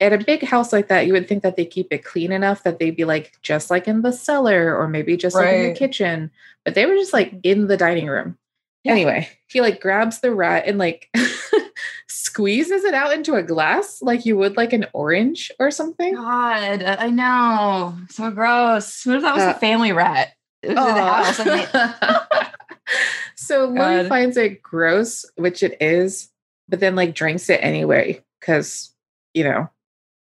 at 0.00 0.12
a 0.12 0.18
big 0.18 0.42
house 0.42 0.72
like 0.72 0.88
that, 0.88 1.06
you 1.06 1.12
would 1.12 1.28
think 1.28 1.42
that 1.42 1.56
they 1.56 1.64
keep 1.64 1.92
it 1.92 2.04
clean 2.04 2.32
enough 2.32 2.62
that 2.64 2.78
they'd 2.78 2.96
be 2.96 3.04
like 3.04 3.38
just 3.42 3.70
like 3.70 3.86
in 3.86 4.02
the 4.02 4.12
cellar 4.12 4.76
or 4.76 4.88
maybe 4.88 5.16
just 5.16 5.36
like 5.36 5.54
in 5.54 5.68
the 5.68 5.74
kitchen. 5.74 6.30
But 6.64 6.74
they 6.74 6.86
were 6.86 6.96
just 6.96 7.12
like 7.12 7.34
in 7.42 7.68
the 7.68 7.76
dining 7.76 8.08
room. 8.08 8.38
Yeah. 8.84 8.92
Anyway, 8.92 9.28
he 9.48 9.60
like 9.60 9.80
grabs 9.80 10.20
the 10.20 10.32
rat 10.34 10.64
and 10.66 10.78
like 10.78 11.08
squeezes 12.08 12.84
it 12.84 12.94
out 12.94 13.12
into 13.14 13.34
a 13.34 13.42
glass 13.42 14.02
like 14.02 14.26
you 14.26 14.36
would 14.36 14.56
like 14.56 14.72
an 14.72 14.86
orange 14.92 15.50
or 15.58 15.70
something. 15.70 16.14
God, 16.14 16.82
I 16.82 17.08
know. 17.10 17.96
So 18.10 18.30
gross. 18.30 19.04
What 19.06 19.16
if 19.16 19.22
that 19.22 19.34
was 19.34 19.42
Uh, 19.42 19.52
the 19.54 19.58
family 19.58 19.92
rat? 19.92 20.28
It 20.62 20.74
was 20.76 20.86
in 20.88 20.94
the 20.94 21.02
house. 21.02 21.38
and 21.40 21.50
they- 21.50 22.46
so 23.36 23.66
Louis 23.66 24.08
finds 24.08 24.36
it 24.36 24.62
gross, 24.62 25.24
which 25.36 25.62
it 25.62 25.76
is, 25.80 26.28
but 26.68 26.80
then 26.80 26.94
like 26.96 27.14
drinks 27.14 27.48
it 27.50 27.60
anyway 27.62 28.22
because 28.40 28.92
you 29.32 29.44
know 29.44 29.68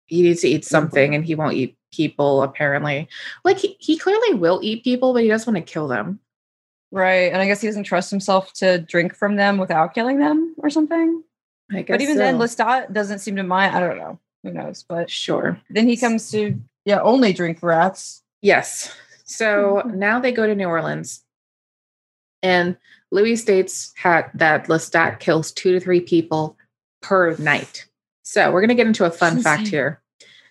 he 0.05 0.21
needs 0.23 0.41
to 0.41 0.47
eat 0.47 0.65
something 0.65 1.13
and 1.15 1.25
he 1.25 1.35
won't 1.35 1.53
eat 1.55 1.77
people 1.93 2.41
apparently. 2.43 3.07
Like 3.43 3.57
he, 3.57 3.75
he 3.79 3.97
clearly 3.97 4.33
will 4.35 4.59
eat 4.63 4.83
people, 4.83 5.13
but 5.13 5.23
he 5.23 5.29
doesn't 5.29 5.51
want 5.53 5.65
to 5.65 5.71
kill 5.71 5.87
them. 5.87 6.19
Right. 6.91 7.31
And 7.31 7.37
I 7.41 7.45
guess 7.47 7.61
he 7.61 7.67
doesn't 7.67 7.83
trust 7.83 8.09
himself 8.11 8.53
to 8.53 8.79
drink 8.79 9.15
from 9.15 9.35
them 9.35 9.57
without 9.57 9.93
killing 9.93 10.19
them 10.19 10.55
or 10.57 10.69
something. 10.69 11.23
I 11.71 11.81
guess 11.81 11.95
But 11.95 12.01
even 12.01 12.17
then. 12.17 12.37
Lestat 12.37 12.93
doesn't 12.93 13.19
seem 13.19 13.35
to 13.35 13.43
mind. 13.43 13.75
I 13.75 13.79
don't 13.79 13.97
know. 13.97 14.19
Who 14.43 14.51
knows? 14.51 14.83
But 14.87 15.09
sure. 15.09 15.59
then 15.69 15.87
he 15.87 15.97
comes 15.97 16.31
to, 16.31 16.57
yeah, 16.85 17.01
only 17.01 17.33
drink 17.33 17.59
rats. 17.61 18.23
Yes. 18.41 18.95
So 19.25 19.81
Mhm. 19.85 19.95
now 19.95 20.19
they 20.21 20.31
go 20.31 20.47
to 20.47 20.55
New 20.55 20.67
Orleans, 20.67 21.23
and 22.41 22.77
Louis 23.11 23.35
states 23.35 23.93
ha- 23.97 24.29
that 24.35 24.67
Lestat 24.67 25.19
kills 25.19 25.51
two 25.51 25.73
to 25.73 25.79
three 25.79 25.99
people 26.01 26.57
per 27.01 27.35
night. 27.37 27.85
So 28.23 28.51
we're 28.51 28.61
going 28.61 28.69
to 28.69 28.75
get 28.75 28.87
into 28.87 29.05
a 29.05 29.11
fun 29.11 29.41
fact 29.41 29.67
here. 29.67 30.01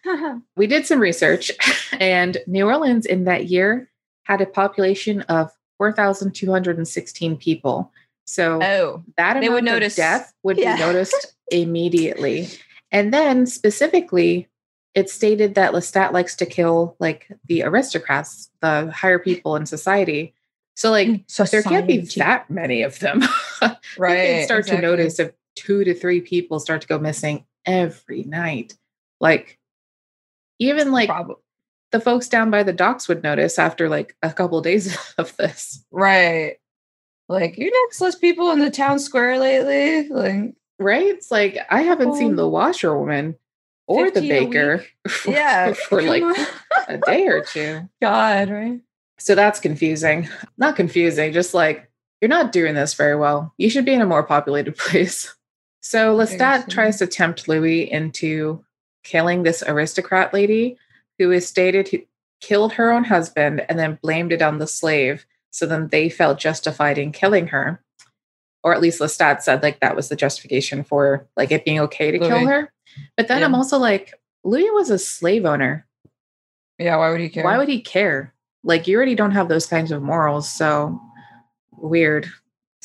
we 0.56 0.66
did 0.66 0.86
some 0.86 1.00
research, 1.00 1.50
and 2.00 2.36
New 2.46 2.66
Orleans 2.66 3.06
in 3.06 3.24
that 3.24 3.46
year 3.46 3.90
had 4.24 4.40
a 4.40 4.46
population 4.46 5.22
of 5.22 5.50
4,216 5.78 7.36
people. 7.36 7.92
So 8.24 8.60
oh, 8.62 9.04
that 9.16 9.34
they 9.34 9.46
amount 9.46 9.52
would 9.52 9.58
of 9.68 9.74
notice- 9.74 9.96
death 9.96 10.32
would 10.42 10.58
yeah. 10.58 10.76
be 10.76 10.82
noticed 10.82 11.34
immediately. 11.50 12.48
And 12.90 13.12
then 13.12 13.46
specifically, 13.46 14.48
it 14.94 15.10
stated 15.10 15.54
that 15.54 15.72
Lestat 15.72 16.12
likes 16.12 16.34
to 16.36 16.46
kill 16.46 16.96
like 16.98 17.30
the 17.46 17.62
aristocrats, 17.62 18.50
the 18.60 18.90
higher 18.90 19.18
people 19.18 19.54
in 19.56 19.66
society. 19.66 20.34
So 20.74 20.90
like 20.90 21.24
so 21.26 21.44
there 21.44 21.62
can't 21.62 21.86
be 21.86 21.98
that 22.16 22.50
many 22.50 22.82
of 22.82 22.98
them. 22.98 23.22
right. 23.98 24.28
you 24.28 24.34
can 24.34 24.44
start 24.44 24.60
exactly. 24.60 24.76
to 24.76 24.82
notice 24.82 25.18
if 25.18 25.32
two 25.54 25.84
to 25.84 25.94
three 25.94 26.20
people 26.20 26.60
start 26.60 26.82
to 26.82 26.86
go 26.88 26.98
missing 26.98 27.44
every 27.64 28.24
night. 28.24 28.76
Like 29.20 29.58
even 30.58 30.92
like 30.92 31.08
Prob- 31.08 31.38
the 31.96 32.04
folks 32.04 32.28
down 32.28 32.50
by 32.50 32.62
the 32.62 32.72
docks 32.72 33.08
would 33.08 33.22
notice 33.22 33.58
after 33.58 33.88
like 33.88 34.14
a 34.22 34.32
couple 34.32 34.60
days 34.60 34.96
of 35.18 35.34
this. 35.36 35.84
right. 35.90 36.56
Like 37.28 37.58
you 37.58 37.70
next 37.86 38.00
less 38.00 38.14
people 38.14 38.52
in 38.52 38.60
the 38.60 38.70
town 38.70 38.98
square 38.98 39.38
lately. 39.38 40.08
Like 40.08 40.54
Right? 40.78 41.06
It's 41.06 41.30
like 41.30 41.58
I 41.70 41.82
haven't 41.82 42.14
seen 42.16 42.34
Oh. 42.34 42.36
the 42.36 42.48
washerwoman 42.48 43.36
or 43.88 44.10
the 44.10 44.20
baker 44.20 44.84
for, 45.08 45.30
yeah, 45.30 45.72
for 45.88 46.02
like 46.02 46.22
a 46.88 46.98
day 46.98 47.26
or 47.26 47.42
two. 47.42 47.88
God, 48.02 48.50
right? 48.50 48.80
So 49.18 49.34
that's 49.34 49.58
confusing. 49.58 50.28
Not 50.58 50.76
confusing, 50.76 51.32
just 51.32 51.54
like 51.54 51.90
you're 52.20 52.28
not 52.28 52.52
doing 52.52 52.74
this 52.74 52.94
very 52.94 53.16
well. 53.16 53.54
You 53.58 53.70
should 53.70 53.84
be 53.86 53.94
in 53.94 54.02
a 54.02 54.06
more 54.06 54.22
populated 54.22 54.76
place. 54.76 55.34
So 55.80 56.16
Lestat 56.16 56.68
tries 56.68 56.98
to 56.98 57.06
tempt 57.06 57.48
Louis 57.48 57.90
into 57.90 58.64
killing 59.04 59.42
this 59.44 59.62
aristocrat 59.66 60.34
lady 60.34 60.76
who 61.18 61.30
is 61.30 61.46
stated 61.46 61.88
who 61.88 61.98
killed 62.40 62.74
her 62.74 62.92
own 62.92 63.04
husband 63.04 63.64
and 63.68 63.78
then 63.78 63.98
blamed 64.02 64.32
it 64.32 64.42
on 64.42 64.58
the 64.58 64.66
slave. 64.66 65.26
So 65.50 65.66
then 65.66 65.88
they 65.88 66.08
felt 66.08 66.38
justified 66.38 66.98
in 66.98 67.12
killing 67.12 67.48
her. 67.48 67.82
Or 68.62 68.74
at 68.74 68.80
least 68.80 69.00
Lestat 69.00 69.42
said 69.42 69.62
like 69.62 69.80
that 69.80 69.96
was 69.96 70.08
the 70.08 70.16
justification 70.16 70.84
for 70.84 71.26
like 71.36 71.50
it 71.50 71.64
being 71.64 71.80
okay 71.80 72.10
to 72.10 72.18
kill 72.18 72.46
her. 72.46 72.72
But 73.16 73.28
then 73.28 73.40
Yeah. 73.40 73.46
I'm 73.46 73.54
also 73.54 73.78
like, 73.78 74.14
Louis 74.44 74.70
was 74.70 74.90
a 74.90 74.98
slave 74.98 75.44
owner. 75.44 75.86
Yeah, 76.78 76.96
why 76.96 77.10
would 77.10 77.20
he 77.20 77.28
care? 77.28 77.44
Why 77.44 77.58
would 77.58 77.68
he 77.68 77.80
care? 77.80 78.34
Like 78.64 78.86
you 78.86 78.96
already 78.96 79.14
don't 79.14 79.30
have 79.32 79.48
those 79.48 79.66
kinds 79.66 79.92
of 79.92 80.02
morals, 80.02 80.48
so 80.48 81.00
weird. 81.72 82.28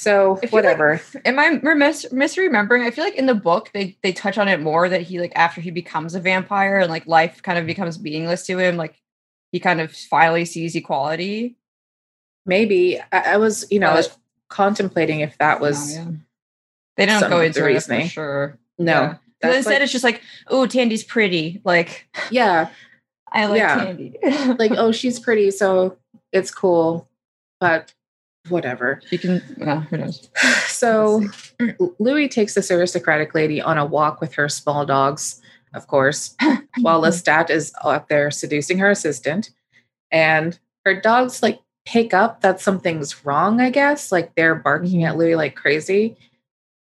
So 0.02 0.38
feel 0.38 0.48
like- 0.48 0.52
whatever. 0.52 1.00
Am 1.26 1.38
I 1.38 1.52
mis- 1.52 2.08
misremembering? 2.12 2.84
I 2.84 2.90
feel 2.90 3.04
like 3.04 3.14
in 3.16 3.28
the 3.28 3.36
book 3.36 3.70
they 3.72 3.96
they 4.02 4.12
touch 4.12 4.40
on 4.40 4.48
it 4.48 4.60
more 4.60 4.90
that 4.90 5.02
he 5.04 5.20
like 5.20 5.32
after 5.36 5.62
he 5.62 5.70
becomes 5.70 6.16
a 6.16 6.20
vampire 6.20 6.80
and 6.80 6.90
like 6.90 7.06
life 7.06 7.44
kind 7.44 7.60
of 7.60 7.68
becomes 7.68 8.00
meaningless 8.00 8.48
to 8.48 8.58
him, 8.58 8.78
like 8.78 9.00
he 9.52 9.60
kind 9.60 9.80
of 9.80 9.92
finally 9.96 10.44
sees 10.46 10.76
equality. 10.76 11.56
Maybe 12.48 13.00
I, 13.12 13.34
I 13.34 13.38
was, 13.38 13.68
you 13.70 13.80
know, 13.80 13.90
I 13.92 13.96
was 13.96 14.18
contemplating 14.50 15.20
if 15.20 15.38
that 15.38 15.60
oh, 15.60 15.62
was 15.62 15.96
Oh, 15.98 16.02
yeah. 16.02 16.12
They 16.98 17.06
don't 17.06 17.30
go 17.30 17.42
into 17.42 17.64
it 17.70 17.84
for 17.84 18.02
sure. 18.08 18.60
no. 18.80 19.16
Yeah. 19.44 19.56
instead, 19.56 19.74
like- 19.74 19.82
it's 19.84 19.92
just 19.92 20.04
like, 20.04 20.22
oh, 20.48 20.66
Thandie's 20.66 21.04
pretty. 21.04 21.62
Like 21.64 22.08
Yeah, 22.32 22.70
I 23.32 23.46
like 23.46 23.60
Yeah. 23.60 23.86
Thandie. 23.86 24.58
like 24.58 24.72
oh, 24.72 24.92
she's 24.92 25.20
pretty, 25.20 25.52
so 25.52 26.00
it's 26.32 26.50
cool, 26.50 27.08
but 27.60 27.94
whatever. 28.50 29.02
you 29.10 29.20
can. 29.20 29.42
Well, 29.58 29.82
who 29.82 29.98
knows? 29.98 30.30
So 30.82 31.22
Louis 32.00 32.28
takes 32.28 32.56
this 32.56 32.72
aristocratic 32.72 33.36
lady 33.36 33.62
on 33.62 33.78
a 33.78 33.86
walk 33.86 34.20
with 34.20 34.34
her 34.34 34.50
small 34.50 34.84
dogs, 34.84 35.40
of 35.76 35.86
course, 35.86 36.36
while 36.82 37.04
Lestat 37.04 37.52
is 37.52 37.72
up 37.84 38.08
there 38.08 38.32
seducing 38.32 38.80
her 38.80 38.90
assistant. 38.90 39.52
And 40.10 40.58
her 40.86 41.00
dogs 41.00 41.44
like 41.44 41.60
pick 41.86 42.16
up 42.16 42.42
that 42.42 42.60
something's 42.60 43.24
wrong, 43.24 43.62
I 43.62 43.70
guess. 43.70 44.12
Like 44.12 44.34
they're 44.34 44.56
barking 44.56 45.02
mm-hmm. 45.02 45.06
at 45.06 45.18
Louis 45.18 45.36
like 45.36 45.56
crazy. 45.56 46.18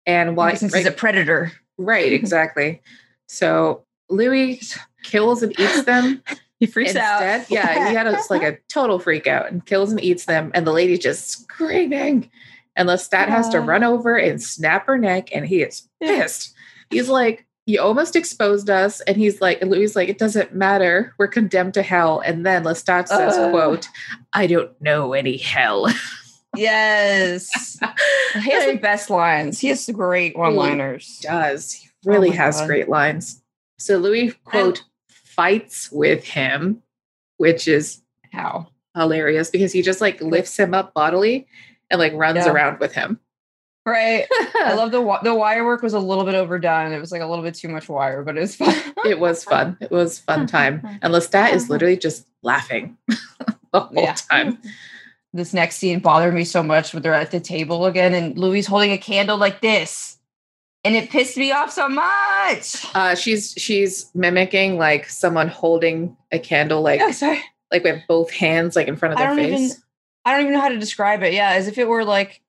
And 0.05 0.37
why 0.37 0.53
since 0.53 0.73
right, 0.73 0.79
he's 0.79 0.87
a 0.87 0.91
predator. 0.91 1.51
right, 1.79 2.13
exactly. 2.13 2.81
So 3.27 3.83
Louis 4.09 4.77
kills 5.03 5.41
and 5.41 5.59
eats 5.59 5.83
them. 5.83 6.21
He 6.59 6.65
freaks 6.65 6.91
Instead, 6.91 7.41
out. 7.41 7.49
yeah, 7.51 7.89
he 7.89 7.95
had 7.95 8.07
a, 8.07 8.17
like 8.29 8.41
a 8.43 8.57
total 8.67 8.97
freak 8.99 9.27
out 9.27 9.51
and 9.51 9.65
kills 9.65 9.91
and 9.91 10.03
eats 10.03 10.25
them, 10.25 10.51
and 10.55 10.65
the 10.65 10.71
lady's 10.71 10.99
just 10.99 11.29
screaming. 11.29 12.29
And 12.75 12.89
Lestat 12.89 13.27
has 13.27 13.49
to 13.49 13.59
run 13.59 13.83
over 13.83 14.15
and 14.17 14.41
snap 14.41 14.85
her 14.87 14.97
neck, 14.97 15.29
and 15.33 15.45
he 15.47 15.61
is 15.61 15.87
pissed. 16.01 16.53
He's 16.91 17.09
like, 17.09 17.45
You 17.65 17.81
almost 17.81 18.15
exposed 18.15 18.69
us. 18.69 19.01
And 19.01 19.17
he's 19.17 19.41
like, 19.41 19.61
and 19.61 19.69
Louis 19.71 19.95
like, 19.95 20.09
It 20.09 20.17
doesn't 20.19 20.53
matter. 20.55 21.13
We're 21.17 21.27
condemned 21.27 21.73
to 21.75 21.81
hell. 21.83 22.19
And 22.19 22.45
then 22.45 22.63
Lestat 22.63 23.07
says, 23.07 23.35
Uh. 23.37 23.49
quote, 23.51 23.87
I 24.33 24.47
don't 24.47 24.79
know 24.81 25.13
any 25.13 25.37
hell. 25.37 25.87
Yes. 26.55 27.77
He 28.33 28.51
has 28.51 28.65
the 28.65 28.77
best 28.77 29.09
lines. 29.11 29.59
He 29.59 29.67
has 29.67 29.87
great 29.93 30.35
one 30.35 30.55
liners. 30.55 31.19
does. 31.21 31.71
He 31.73 31.89
really 32.03 32.29
Oh 32.29 32.33
has 32.33 32.59
God. 32.59 32.67
great 32.67 32.89
lines. 32.89 33.43
So 33.77 33.97
Louis, 33.97 34.31
quote, 34.43 34.83
fights 35.38 35.89
with 35.91 36.26
him, 36.26 36.84
which 37.38 37.67
is 37.69 38.02
How? 38.34 38.67
hilarious 38.95 39.50
because 39.50 39.71
he 39.71 39.82
just 39.82 40.02
like 40.02 40.19
lifts 40.19 40.58
him 40.60 40.73
up 40.73 40.93
bodily 40.93 41.47
and 41.89 42.00
like 42.00 42.12
runs 42.13 42.45
Yeah. 42.45 42.52
around 42.52 42.80
with 42.82 42.93
him. 42.93 43.19
Right. 43.86 44.26
I 44.56 44.73
love 44.76 44.91
the 44.91 45.19
the 45.23 45.34
wire 45.34 45.63
work 45.63 45.82
was 45.82 45.93
a 45.93 46.00
little 46.00 46.26
bit 46.26 46.36
overdone. 46.36 46.91
It 46.91 47.00
was 47.00 47.13
like 47.13 47.21
a 47.21 47.26
little 47.26 47.45
bit 47.45 47.56
too 47.56 47.69
much 47.69 47.88
wire, 47.88 48.21
but 48.23 48.38
it's 48.38 48.56
fun. 48.56 48.76
it 49.06 49.17
was 49.17 49.45
fun. 49.45 49.78
It 49.80 49.91
was 49.91 50.19
fun 50.28 50.45
time. 50.47 50.82
And 51.02 51.13
Lestat 51.13 51.54
is 51.54 51.63
uh-huh. 51.63 51.73
literally 51.73 51.95
just 51.97 52.28
laughing 52.43 52.97
the 53.08 53.80
whole 53.80 53.89
Yeah. 53.93 54.15
time. 54.15 54.58
This 55.34 55.54
next 55.54 55.78
scene 55.78 56.00
bothered 56.00 56.34
me 56.34 56.43
so 56.43 56.63
much 56.63 56.93
when 56.93 57.04
they're 57.04 57.13
at 57.13 57.32
the 57.32 57.39
table 57.39 57.86
again 57.86 58.13
and 58.13 58.38
Louis 58.38 58.65
holding 58.65 58.91
a 58.91 58.97
candle 58.97 59.38
like 59.38 59.62
this. 59.62 60.16
And 60.83 60.95
it 60.95 61.09
pissed 61.09 61.35
me 61.37 61.51
off 61.51 61.71
so 61.71 61.89
much. 61.89 62.85
Uh, 62.95 63.13
she's 63.15 63.53
she's 63.57 64.09
mimicking 64.15 64.77
like 64.77 65.09
someone 65.09 65.47
holding 65.49 66.15
a 66.31 66.39
candle 66.39 66.81
like 66.81 66.99
Yeah, 66.99 67.11
sorry. 67.11 67.41
like 67.71 67.83
with 67.83 68.01
both 68.07 68.31
hands 68.31 68.75
like 68.75 68.87
in 68.87 68.95
front 68.95 69.13
of 69.13 69.19
their 69.19 69.35
face. 69.35 69.47
even 69.59 69.77
I 70.23 70.31
don't 70.31 70.41
even 70.41 70.53
know 70.53 70.61
how 70.61 70.69
to 70.69 70.77
describe 70.79 71.23
it. 71.23 71.33
Yeah, 71.33 71.49
as 71.51 71.67
if 71.67 71.77
it 71.77 71.87
were 71.87 72.05
like 72.05 72.41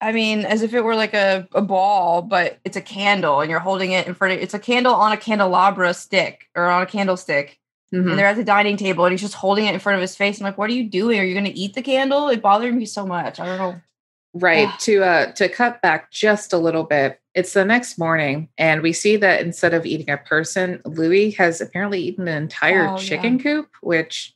I 0.00 0.12
mean, 0.12 0.44
as 0.44 0.62
if 0.62 0.74
it 0.74 0.82
were 0.84 0.94
like 0.94 1.12
a, 1.14 1.48
a 1.52 1.60
ball, 1.60 2.22
but 2.22 2.58
it's 2.64 2.76
a 2.76 2.80
candle 2.80 3.40
and 3.40 3.50
you're 3.50 3.58
holding 3.58 3.90
it 3.90 4.06
in 4.06 4.14
front 4.14 4.34
of 4.34 4.40
it's 4.40 4.54
a 4.54 4.58
candle 4.60 4.94
on 4.94 5.10
a 5.10 5.16
candelabra 5.16 5.92
stick 5.94 6.48
or 6.54 6.66
on 6.66 6.82
a 6.82 6.86
candlestick. 6.86 7.58
Mhm. 7.92 8.10
And 8.10 8.18
they're 8.18 8.26
at 8.26 8.36
the 8.36 8.44
dining 8.44 8.76
table 8.76 9.04
and 9.06 9.12
he's 9.12 9.22
just 9.22 9.34
holding 9.34 9.64
it 9.66 9.74
in 9.74 9.80
front 9.80 9.94
of 9.96 10.00
his 10.02 10.14
face. 10.14 10.38
I'm 10.38 10.44
like, 10.44 10.58
what 10.58 10.70
are 10.70 10.74
you 10.74 10.84
doing? 10.88 11.18
Are 11.18 11.24
you 11.24 11.34
gonna 11.34 11.50
eat 11.52 11.74
the 11.74 11.82
candle? 11.82 12.28
It 12.28 12.40
bothered 12.42 12.74
me 12.74 12.84
so 12.86 13.04
much. 13.06 13.40
I 13.40 13.46
don't 13.46 13.58
know. 13.58 13.80
Right. 14.34 14.68
Ah. 14.68 14.76
to 14.80 15.02
uh 15.02 15.32
to 15.32 15.48
cut 15.48 15.80
back 15.82 16.10
just 16.10 16.52
a 16.52 16.58
little 16.58 16.84
bit. 16.84 17.20
It's 17.34 17.52
the 17.54 17.64
next 17.64 17.98
morning 17.98 18.48
and 18.58 18.82
we 18.82 18.92
see 18.92 19.16
that 19.16 19.40
instead 19.40 19.72
of 19.74 19.86
eating 19.86 20.10
a 20.10 20.18
person, 20.18 20.80
Louis 20.84 21.30
has 21.32 21.60
apparently 21.60 22.00
eaten 22.02 22.28
an 22.28 22.42
entire 22.42 22.88
Oh, 22.88 22.92
yeah. 22.92 22.96
chicken 22.98 23.38
coop, 23.40 23.68
which 23.80 24.34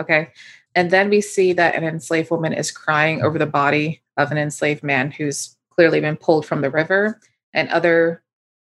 okay. 0.00 0.30
And 0.76 0.90
then 0.90 1.08
we 1.10 1.20
see 1.20 1.52
that 1.54 1.74
an 1.74 1.84
enslaved 1.84 2.30
woman 2.30 2.52
is 2.52 2.70
crying 2.70 3.22
over 3.22 3.38
the 3.38 3.46
body 3.46 4.02
of 4.16 4.30
an 4.32 4.38
enslaved 4.38 4.82
man 4.82 5.10
who's 5.10 5.56
clearly 5.70 6.00
been 6.00 6.16
pulled 6.16 6.46
from 6.46 6.60
the 6.62 6.70
river 6.70 7.20
and 7.52 7.68
other 7.70 8.22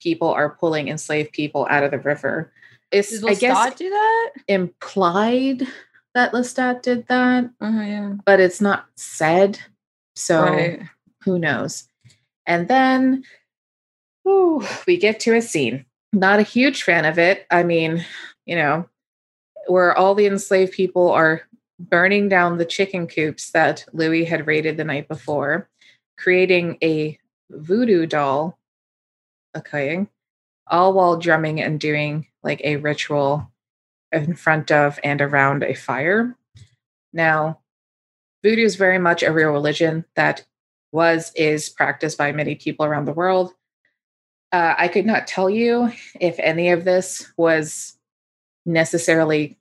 people 0.02 0.28
are 0.28 0.50
pulling 0.50 0.88
enslaved 0.88 1.32
people 1.32 1.66
out 1.70 1.82
of 1.82 1.90
the 1.90 1.98
river. 1.98 2.52
It's 2.90 3.10
Did 3.20 3.30
I 3.30 3.34
guess 3.34 3.74
do 3.74 3.88
that? 3.90 4.30
implied 4.48 5.66
that 6.14 6.32
Lestat 6.32 6.82
did 6.82 7.06
that, 7.08 7.44
Uh-huh, 7.60 7.80
yeah. 7.80 8.12
but 8.26 8.40
it's 8.40 8.60
not 8.60 8.86
said. 8.96 9.58
So 10.20 10.42
right. 10.42 10.82
who 11.24 11.38
knows? 11.38 11.88
And 12.46 12.68
then 12.68 13.24
whew, 14.22 14.66
we 14.86 14.96
get 14.96 15.20
to 15.20 15.34
a 15.34 15.42
scene. 15.42 15.84
Not 16.12 16.40
a 16.40 16.44
huge 16.44 16.82
fan 16.82 17.04
of 17.04 17.18
it. 17.18 17.46
I 17.50 17.62
mean, 17.62 18.04
you 18.44 18.56
know, 18.56 18.88
where 19.66 19.96
all 19.96 20.14
the 20.14 20.26
enslaved 20.26 20.72
people 20.72 21.10
are 21.10 21.42
burning 21.78 22.28
down 22.28 22.58
the 22.58 22.64
chicken 22.64 23.06
coops 23.06 23.52
that 23.52 23.84
Louis 23.92 24.24
had 24.24 24.46
raided 24.46 24.76
the 24.76 24.84
night 24.84 25.08
before, 25.08 25.68
creating 26.18 26.78
a 26.82 27.18
voodoo 27.50 28.06
doll, 28.06 28.58
okay, 29.56 30.06
all 30.66 30.92
while 30.92 31.16
drumming 31.16 31.60
and 31.60 31.80
doing 31.80 32.26
like 32.42 32.60
a 32.64 32.76
ritual 32.76 33.50
in 34.12 34.34
front 34.34 34.70
of 34.70 34.98
and 35.04 35.20
around 35.22 35.62
a 35.62 35.74
fire. 35.74 36.36
Now, 37.12 37.59
voodoo 38.42 38.64
is 38.64 38.76
very 38.76 38.98
much 38.98 39.22
a 39.22 39.32
real 39.32 39.50
religion 39.50 40.04
that 40.16 40.44
was 40.92 41.32
is 41.34 41.68
practiced 41.68 42.18
by 42.18 42.32
many 42.32 42.54
people 42.54 42.84
around 42.84 43.04
the 43.04 43.12
world 43.12 43.52
uh, 44.52 44.74
i 44.78 44.88
could 44.88 45.06
not 45.06 45.26
tell 45.26 45.48
you 45.50 45.90
if 46.20 46.36
any 46.38 46.70
of 46.70 46.84
this 46.84 47.32
was 47.36 47.96
necessarily 48.66 49.58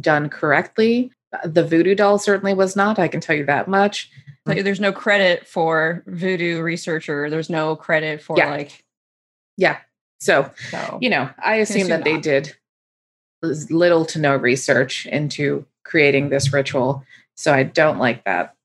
done 0.00 0.28
correctly 0.28 1.10
the 1.44 1.64
voodoo 1.64 1.94
doll 1.94 2.18
certainly 2.18 2.54
was 2.54 2.74
not 2.76 2.98
i 2.98 3.08
can 3.08 3.20
tell 3.20 3.36
you 3.36 3.44
that 3.46 3.68
much 3.68 4.10
Like, 4.46 4.64
there's 4.64 4.80
no 4.80 4.92
credit 4.92 5.46
for 5.46 6.02
voodoo 6.06 6.62
researcher. 6.62 7.28
There's 7.28 7.50
no 7.50 7.76
credit 7.76 8.22
for 8.22 8.38
Yeah. 8.38 8.50
like 8.50 8.82
yeah 9.58 9.78
so 10.20 10.50
so 10.70 10.98
you 11.02 11.10
know 11.10 11.28
i 11.44 11.56
assume 11.56 11.88
that 11.88 12.04
they 12.04 12.18
did 12.18 12.56
little 13.42 14.04
to 14.06 14.18
no 14.18 14.34
research 14.36 15.06
into 15.06 15.64
creating 15.84 16.28
this 16.28 16.52
ritual. 16.52 17.04
So 17.38 17.54
I 17.54 17.62
don't 17.62 17.98
like 17.98 18.24
that. 18.24 18.56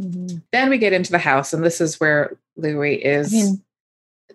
Mm-hmm. 0.00 0.38
Then 0.50 0.70
we 0.70 0.78
get 0.78 0.94
into 0.94 1.12
the 1.12 1.18
house, 1.18 1.52
and 1.52 1.62
this 1.62 1.78
is 1.78 2.00
where 2.00 2.38
Louis 2.56 2.94
is 2.94 3.34
I 3.34 3.36
mean, 3.36 3.62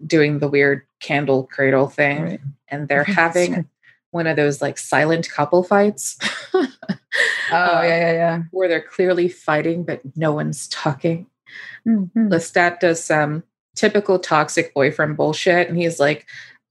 doing 0.05 0.37
the 0.37 0.47
weird 0.47 0.83
candle 0.99 1.45
cradle 1.51 1.87
thing. 1.87 2.21
Right. 2.21 2.39
And 2.67 2.87
they're 2.87 3.03
having 3.03 3.67
one 4.11 4.27
of 4.27 4.35
those 4.35 4.61
like 4.61 4.77
silent 4.77 5.27
couple 5.31 5.63
fights. 5.63 6.19
oh, 6.53 6.67
uh, 7.51 7.81
yeah, 7.81 7.81
yeah, 7.83 8.11
yeah. 8.11 8.43
Where 8.51 8.67
they're 8.67 8.79
clearly 8.79 9.27
fighting, 9.27 9.83
but 9.83 10.01
no 10.15 10.33
one's 10.33 10.67
talking. 10.67 11.25
Mm-hmm. 11.87 12.27
Lestat 12.27 12.79
does 12.79 13.03
some 13.03 13.41
typical 13.75 14.19
toxic 14.19 14.71
boyfriend 14.75 15.17
bullshit. 15.17 15.67
And 15.67 15.75
he's 15.75 15.99
like 15.99 16.27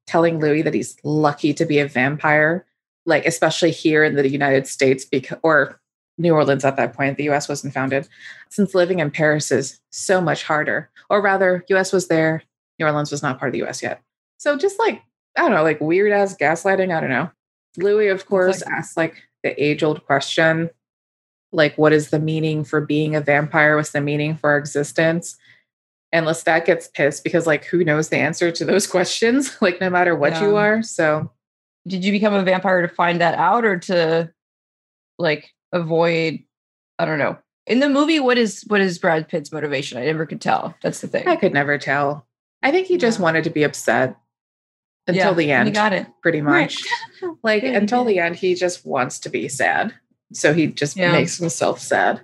telling 0.06 0.38
Louis 0.38 0.62
that 0.62 0.74
he's 0.74 0.96
lucky 1.02 1.52
to 1.54 1.66
be 1.66 1.80
a 1.80 1.88
vampire, 1.88 2.64
like, 3.06 3.26
especially 3.26 3.72
here 3.72 4.04
in 4.04 4.14
the 4.14 4.28
United 4.28 4.68
States, 4.68 5.04
because, 5.04 5.38
or 5.42 5.80
New 6.18 6.34
Orleans 6.34 6.64
at 6.64 6.76
that 6.76 6.94
point, 6.94 7.16
the 7.16 7.28
US 7.30 7.48
wasn't 7.48 7.74
founded, 7.74 8.08
since 8.48 8.74
living 8.74 9.00
in 9.00 9.10
Paris 9.10 9.50
is 9.50 9.80
so 9.90 10.20
much 10.20 10.44
harder. 10.44 10.90
Or 11.10 11.20
rather, 11.20 11.64
US 11.68 11.92
was 11.92 12.08
there, 12.08 12.42
New 12.78 12.86
Orleans 12.86 13.10
was 13.10 13.22
not 13.22 13.38
part 13.38 13.50
of 13.50 13.52
the 13.52 13.66
US 13.66 13.82
yet. 13.82 14.02
So 14.38 14.56
just 14.56 14.78
like, 14.78 15.02
I 15.36 15.42
don't 15.42 15.52
know, 15.52 15.62
like 15.62 15.80
weird 15.80 16.12
ass 16.12 16.36
gaslighting. 16.36 16.94
I 16.94 17.00
don't 17.00 17.10
know. 17.10 17.30
Louis, 17.76 18.08
of 18.08 18.26
course, 18.26 18.64
like, 18.64 18.72
asks 18.72 18.96
like 18.96 19.22
the 19.42 19.62
age 19.62 19.82
old 19.82 20.04
question 20.06 20.70
like, 21.52 21.76
what 21.78 21.92
is 21.92 22.10
the 22.10 22.18
meaning 22.18 22.64
for 22.64 22.80
being 22.80 23.14
a 23.14 23.20
vampire? 23.20 23.76
What's 23.76 23.90
the 23.90 24.00
meaning 24.00 24.36
for 24.36 24.50
our 24.50 24.58
existence? 24.58 25.36
And 26.12 26.26
Lestat 26.26 26.66
gets 26.66 26.88
pissed 26.88 27.24
because, 27.24 27.46
like, 27.46 27.64
who 27.64 27.84
knows 27.84 28.08
the 28.08 28.18
answer 28.18 28.52
to 28.52 28.64
those 28.64 28.86
questions? 28.90 29.56
like, 29.60 29.80
no 29.80 29.90
matter 29.90 30.14
what 30.14 30.32
yeah. 30.34 30.42
you 30.42 30.56
are. 30.56 30.82
So, 30.82 31.30
did 31.86 32.04
you 32.04 32.12
become 32.12 32.34
a 32.34 32.42
vampire 32.42 32.82
to 32.82 32.88
find 32.88 33.20
that 33.20 33.38
out 33.38 33.64
or 33.64 33.78
to 33.78 34.32
like 35.18 35.52
avoid? 35.72 36.40
I 36.98 37.04
don't 37.04 37.18
know. 37.18 37.38
In 37.66 37.80
the 37.80 37.88
movie, 37.88 38.20
what 38.20 38.38
is 38.38 38.62
what 38.68 38.80
is 38.80 38.98
Brad 38.98 39.28
Pitt's 39.28 39.50
motivation? 39.52 39.98
I 39.98 40.04
never 40.04 40.26
could 40.26 40.40
tell. 40.40 40.74
That's 40.82 41.00
the 41.00 41.08
thing. 41.08 41.26
I 41.26 41.36
could 41.36 41.52
never 41.52 41.78
tell. 41.78 42.26
I 42.62 42.70
think 42.70 42.86
he 42.86 42.96
just 42.96 43.20
wanted 43.20 43.44
to 43.44 43.50
be 43.50 43.64
upset 43.64 44.16
until 45.06 45.30
yeah, 45.30 45.34
the 45.34 45.52
end. 45.52 45.68
He 45.68 45.72
got 45.72 45.92
it 45.92 46.06
pretty 46.22 46.40
much. 46.40 46.78
Right. 47.22 47.36
like 47.42 47.62
yeah, 47.62 47.70
until 47.70 48.04
the 48.04 48.18
end, 48.18 48.36
he 48.36 48.54
just 48.54 48.86
wants 48.86 49.18
to 49.20 49.28
be 49.28 49.48
sad, 49.48 49.94
so 50.32 50.54
he 50.54 50.68
just 50.68 50.96
makes 50.96 51.38
himself 51.38 51.80
sad. 51.80 52.22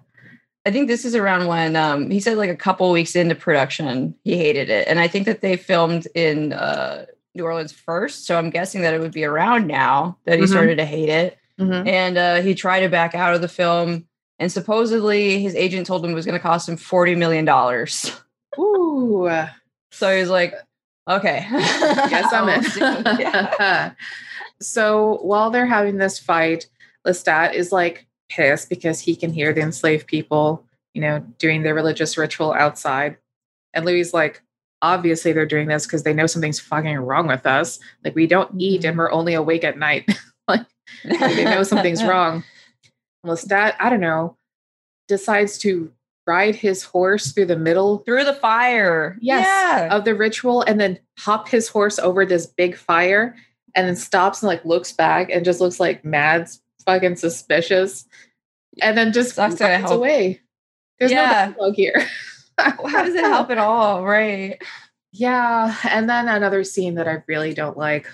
I 0.64 0.70
think 0.70 0.86
this 0.86 1.04
is 1.04 1.16
around 1.16 1.48
when 1.48 1.74
um, 1.74 2.10
he 2.10 2.20
said 2.20 2.36
like 2.36 2.50
a 2.50 2.56
couple 2.56 2.90
weeks 2.92 3.16
into 3.16 3.34
production 3.34 4.14
he 4.22 4.36
hated 4.36 4.70
it, 4.70 4.86
and 4.86 5.00
I 5.00 5.08
think 5.08 5.26
that 5.26 5.40
they 5.40 5.56
filmed 5.56 6.06
in 6.14 6.52
uh, 6.52 7.06
New 7.34 7.44
Orleans 7.44 7.72
first, 7.72 8.26
so 8.26 8.38
I'm 8.38 8.50
guessing 8.50 8.82
that 8.82 8.94
it 8.94 9.00
would 9.00 9.12
be 9.12 9.24
around 9.24 9.66
now 9.66 10.18
that 10.24 10.38
he 10.38 10.44
mm-hmm. 10.44 10.52
started 10.52 10.78
to 10.78 10.84
hate 10.84 11.08
it, 11.08 11.38
mm-hmm. 11.58 11.86
and 11.86 12.18
uh, 12.18 12.40
he 12.42 12.54
tried 12.54 12.80
to 12.80 12.88
back 12.88 13.14
out 13.14 13.34
of 13.34 13.40
the 13.40 13.48
film, 13.48 14.06
and 14.38 14.50
supposedly 14.50 15.40
his 15.40 15.54
agent 15.54 15.86
told 15.86 16.04
him 16.04 16.12
it 16.12 16.14
was 16.14 16.26
going 16.26 16.38
to 16.38 16.42
cost 16.42 16.68
him 16.68 16.76
forty 16.76 17.14
million 17.14 17.44
dollars. 17.44 18.12
Ooh. 18.58 19.30
So 19.92 20.16
he's 20.16 20.28
like, 20.28 20.54
okay. 21.08 21.46
Guess 21.50 22.32
I'm 22.32 22.48
in. 23.88 23.92
so 24.60 25.18
while 25.22 25.50
they're 25.50 25.66
having 25.66 25.98
this 25.98 26.18
fight, 26.18 26.66
Lestat 27.06 27.54
is 27.54 27.72
like 27.72 28.06
pissed 28.28 28.68
because 28.68 29.00
he 29.00 29.14
can 29.14 29.32
hear 29.32 29.52
the 29.52 29.60
enslaved 29.60 30.06
people, 30.06 30.64
you 30.94 31.00
know, 31.02 31.20
doing 31.38 31.62
their 31.62 31.74
religious 31.74 32.16
ritual 32.16 32.52
outside. 32.52 33.16
And 33.74 33.84
Louis 33.84 34.12
like, 34.14 34.42
obviously 34.80 35.32
they're 35.32 35.46
doing 35.46 35.68
this 35.68 35.86
because 35.86 36.02
they 36.02 36.12
know 36.12 36.26
something's 36.26 36.60
fucking 36.60 36.98
wrong 36.98 37.26
with 37.26 37.46
us. 37.46 37.78
Like 38.04 38.14
we 38.14 38.26
don't 38.26 38.50
eat 38.58 38.84
and 38.84 38.92
mm-hmm. 38.92 38.98
we're 38.98 39.12
only 39.12 39.34
awake 39.34 39.64
at 39.64 39.78
night. 39.78 40.08
like, 40.48 40.66
like 41.04 41.36
they 41.36 41.44
know 41.44 41.62
something's 41.62 42.02
wrong. 42.04 42.44
Lestat, 43.26 43.74
I 43.78 43.88
don't 43.88 44.00
know, 44.00 44.36
decides 45.08 45.58
to 45.58 45.92
ride 46.26 46.54
his 46.54 46.84
horse 46.84 47.32
through 47.32 47.46
the 47.46 47.56
middle 47.56 47.98
through 47.98 48.24
the 48.24 48.34
fire. 48.34 49.16
Yes 49.20 49.46
yeah. 49.46 49.94
of 49.94 50.04
the 50.04 50.14
ritual 50.14 50.62
and 50.62 50.80
then 50.80 50.98
hop 51.18 51.48
his 51.48 51.68
horse 51.68 51.98
over 51.98 52.24
this 52.24 52.46
big 52.46 52.76
fire 52.76 53.34
and 53.74 53.88
then 53.88 53.96
stops 53.96 54.42
and 54.42 54.48
like 54.48 54.64
looks 54.64 54.92
back 54.92 55.30
and 55.30 55.44
just 55.44 55.60
looks 55.60 55.80
like 55.80 56.04
mad 56.04 56.48
fucking 56.84 57.16
suspicious 57.16 58.06
and 58.80 58.96
then 58.96 59.12
just 59.12 59.36
runs 59.36 59.60
away. 59.60 60.40
There's 60.98 61.10
yeah. 61.10 61.46
no 61.46 61.52
dialogue 61.54 61.74
here. 61.74 62.06
How 62.58 63.04
does 63.04 63.14
it 63.14 63.24
help 63.24 63.50
at 63.50 63.58
all? 63.58 64.04
Right. 64.04 64.62
Yeah 65.14 65.76
and 65.84 66.08
then 66.08 66.26
another 66.26 66.64
scene 66.64 66.94
that 66.94 67.06
i 67.06 67.22
really 67.26 67.52
don't 67.52 67.76
like 67.76 68.08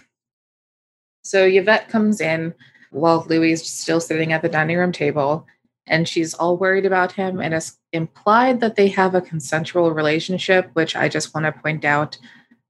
so 1.29 1.45
yvette 1.45 1.88
comes 1.88 2.21
in 2.21 2.55
while 2.91 3.27
louis 3.29 3.53
is 3.53 3.67
still 3.67 4.01
sitting 4.01 4.33
at 4.33 4.43
the 4.43 4.49
dining 4.49 4.79
room 4.79 4.93
table 4.93 5.47
and 5.87 6.09
she's 6.09 6.35
all 6.35 6.57
worried 6.57 6.87
about 6.87 7.12
him 7.12 7.41
and 7.41 7.55
it's 7.55 7.79
implied 7.93 8.61
that 8.61 8.77
they 8.77 8.88
have 8.88 9.14
a 9.14 9.21
consensual 9.21 9.93
relationship 9.93 10.71
which 10.73 10.97
i 10.97 11.09
just 11.09 11.35
want 11.35 11.45
to 11.45 11.53
point 11.62 11.85
out 11.85 12.19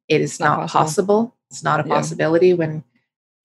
it 0.08 0.20
is 0.20 0.40
not, 0.40 0.60
not 0.60 0.68
possible. 0.70 1.24
possible. 1.24 1.36
it's 1.50 1.62
not 1.62 1.84
a 1.84 1.88
yeah. 1.88 1.94
possibility 1.94 2.54
when 2.54 2.82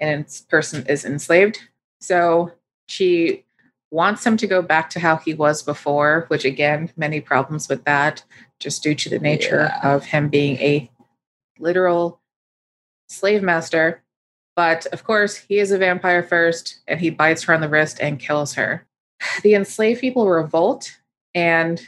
a 0.01 0.25
person 0.49 0.85
is 0.87 1.05
enslaved 1.05 1.59
so 2.01 2.51
she 2.87 3.43
wants 3.91 4.25
him 4.25 4.35
to 4.35 4.47
go 4.47 4.61
back 4.61 4.89
to 4.89 4.99
how 4.99 5.17
he 5.17 5.33
was 5.33 5.61
before 5.61 6.25
which 6.29 6.45
again 6.45 6.89
many 6.97 7.21
problems 7.21 7.69
with 7.69 7.83
that 7.83 8.23
just 8.59 8.81
due 8.81 8.95
to 8.95 9.09
the 9.09 9.19
nature 9.19 9.69
yeah. 9.69 9.93
of 9.93 10.05
him 10.05 10.29
being 10.29 10.57
a 10.57 10.89
literal 11.59 12.19
slave 13.07 13.43
master 13.43 14.01
but 14.55 14.85
of 14.87 15.03
course 15.03 15.35
he 15.35 15.59
is 15.59 15.71
a 15.71 15.77
vampire 15.77 16.23
first 16.23 16.79
and 16.87 16.99
he 16.99 17.09
bites 17.09 17.43
her 17.43 17.53
on 17.53 17.61
the 17.61 17.69
wrist 17.69 17.99
and 17.99 18.19
kills 18.19 18.53
her 18.53 18.85
the 19.43 19.53
enslaved 19.53 20.01
people 20.01 20.29
revolt 20.29 20.97
and 21.33 21.87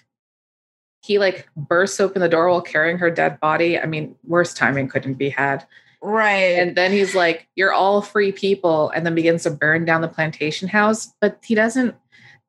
he 1.05 1.19
like 1.19 1.47
bursts 1.55 1.99
open 1.99 2.21
the 2.21 2.29
door 2.29 2.49
while 2.49 2.61
carrying 2.61 2.97
her 2.97 3.11
dead 3.11 3.39
body. 3.39 3.77
I 3.79 3.85
mean, 3.85 4.15
worse 4.25 4.53
timing 4.53 4.87
couldn't 4.87 5.15
be 5.15 5.29
had. 5.29 5.65
Right. 6.01 6.57
And 6.57 6.75
then 6.75 6.91
he's 6.91 7.15
like, 7.15 7.47
You're 7.55 7.73
all 7.73 8.01
free 8.01 8.31
people, 8.31 8.89
and 8.89 9.05
then 9.05 9.15
begins 9.15 9.43
to 9.43 9.51
burn 9.51 9.85
down 9.85 10.01
the 10.01 10.07
plantation 10.07 10.67
house. 10.67 11.13
But 11.21 11.39
he 11.43 11.55
doesn't 11.55 11.95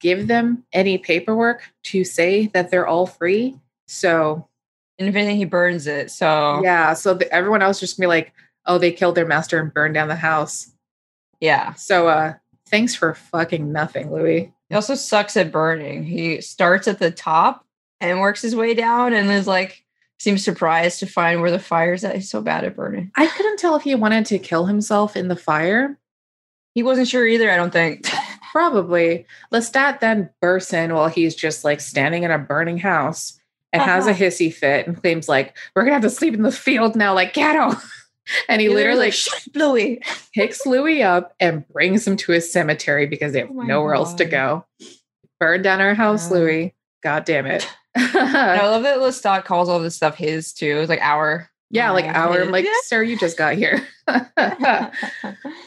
give 0.01 0.27
them 0.27 0.65
any 0.73 0.99
paperwork 0.99 1.63
to 1.85 2.05
say 2.05 2.47
that 2.49 2.71
they're 2.71 2.87
all 2.87 3.07
free. 3.07 3.57
So, 3.89 4.49
and 4.99 5.09
if 5.09 5.15
anything, 5.15 5.37
he 5.37 5.45
burns 5.45 5.87
it. 5.87 6.11
So, 6.11 6.61
yeah. 6.63 6.95
So 6.95 7.15
the, 7.15 7.31
everyone 7.33 7.63
else 7.63 7.81
just 7.81 7.99
be 7.99 8.07
like, 8.07 8.33
Oh, 8.67 8.79
they 8.79 8.93
killed 8.93 9.15
their 9.15 9.27
master 9.27 9.59
and 9.59 9.73
burned 9.73 9.95
down 9.95 10.09
the 10.09 10.17
house. 10.17 10.73
Yeah. 11.41 11.75
So, 11.75 12.09
uh, 12.09 12.35
thanks 12.69 12.95
for 12.95 13.15
fucking 13.15 13.73
nothing, 13.73 14.13
Louis. 14.13 14.53
He 14.69 14.75
also 14.75 14.95
sucks 14.95 15.37
at 15.37 15.53
burning. 15.53 16.05
He 16.05 16.41
starts 16.41 16.89
at 16.89 16.99
the 16.99 17.11
top 17.11 17.65
and 18.01 18.21
works 18.21 18.43
his 18.43 18.57
way 18.57 18.75
down 18.75 19.13
and 19.13 19.31
is 19.31 19.47
like 19.47 19.85
seems 20.19 20.43
surprised 20.43 20.99
to 21.01 21.07
find 21.07 21.41
where 21.41 21.51
the 21.51 21.59
fire's 21.59 22.05
at. 22.05 22.15
He's 22.15 22.31
so 22.31 22.41
bad 22.41 22.65
at 22.65 22.77
burning. 22.77 23.11
I 23.17 23.27
couldn't 23.27 23.59
tell 23.59 23.77
if 23.77 23.83
he 23.83 23.95
wanted 23.95 24.27
to 24.27 24.39
kill 24.39 24.67
himself 24.67 25.17
in 25.17 25.29
the 25.29 25.37
fire. 25.37 25.99
He 26.75 26.83
wasn't 26.83 27.09
sure 27.09 27.27
either, 27.27 27.51
I 27.51 27.57
don't 27.57 27.73
think. 27.73 28.07
Probably. 28.53 29.27
Lestat 29.53 30.01
then 30.01 30.31
bursts 30.41 30.73
in 30.73 30.95
while 30.95 31.09
he's 31.09 31.35
just 31.35 31.65
like 31.65 31.81
standing 31.81 32.23
in 32.23 32.31
a 32.31 32.39
burning 32.39 32.79
house 32.79 33.39
and 33.73 33.83
uh-huh. 33.83 33.91
has 33.91 34.07
a 34.07 34.11
uh-huh. 34.11 34.25
hissy 34.25 34.53
fit 34.53 34.87
and 34.87 35.01
claims 35.01 35.29
like, 35.29 35.57
we're 35.75 35.83
gonna 35.83 35.95
have 35.95 36.03
to 36.03 36.11
sleep 36.11 36.35
in 36.35 36.43
the 36.43 36.53
field 36.53 36.97
now, 36.97 37.15
like 37.15 37.35
ghetto. 37.35 37.77
and 38.49 38.61
he, 38.61 38.69
literally 38.69 39.07
like, 39.07 39.55
Louis. 39.55 40.01
picks 40.35 40.67
Louis 40.67 41.03
up 41.03 41.35
and 41.41 41.67
brings 41.69 42.07
him 42.07 42.17
to 42.19 42.33
his 42.33 42.51
cemetery 42.51 43.07
because 43.07 43.33
they 43.33 43.41
have 43.41 43.51
oh 43.51 43.63
nowhere 43.63 43.95
God. 43.95 44.01
else 44.01 44.15
to 44.15 44.25
go. 44.25 44.65
Burn 45.39 45.63
down 45.63 45.81
our 45.81 45.95
house, 45.95 46.31
yeah. 46.31 46.37
Louis. 46.37 46.75
God 47.03 47.25
damn 47.25 47.47
it. 47.47 47.69
I 47.97 48.61
love 48.63 48.83
that 48.83 48.99
Lestat 48.99 49.45
calls 49.45 49.69
all 49.69 49.79
this 49.81 49.97
stuff 49.97 50.17
his 50.17 50.53
too. 50.53 50.79
It's 50.79 50.89
like 50.89 51.01
our. 51.01 51.51
Yeah, 51.71 51.91
like 51.91 52.05
our. 52.05 52.43
I'm 52.43 52.51
like, 52.51 52.67
sir, 52.85 53.03
you 53.03 53.19
just 53.19 53.37
got 53.37 53.55
here. 53.55 53.87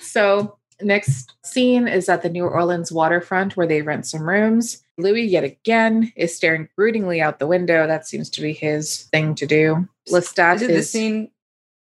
so 0.02 0.58
next 0.82 1.34
scene 1.44 1.88
is 1.88 2.08
at 2.08 2.22
the 2.22 2.30
New 2.30 2.46
Orleans 2.46 2.92
waterfront 2.92 3.58
where 3.58 3.68
they 3.68 3.82
rent 3.82 4.06
some 4.06 4.28
rooms. 4.28 4.82
Louis 4.98 5.24
yet 5.24 5.44
again 5.44 6.12
is 6.16 6.36
staring 6.36 6.70
broodingly 6.78 7.22
out 7.22 7.40
the 7.40 7.48
window. 7.48 7.86
That 7.88 8.08
seems 8.08 8.30
to 8.32 8.42
be 8.42 8.54
his 8.54 9.04
thing 9.12 9.36
to 9.36 9.46
do. 9.46 9.88
Lestat 10.10 10.56
is, 10.56 10.62
is 10.64 10.68
the 10.68 10.84
scene 10.84 11.32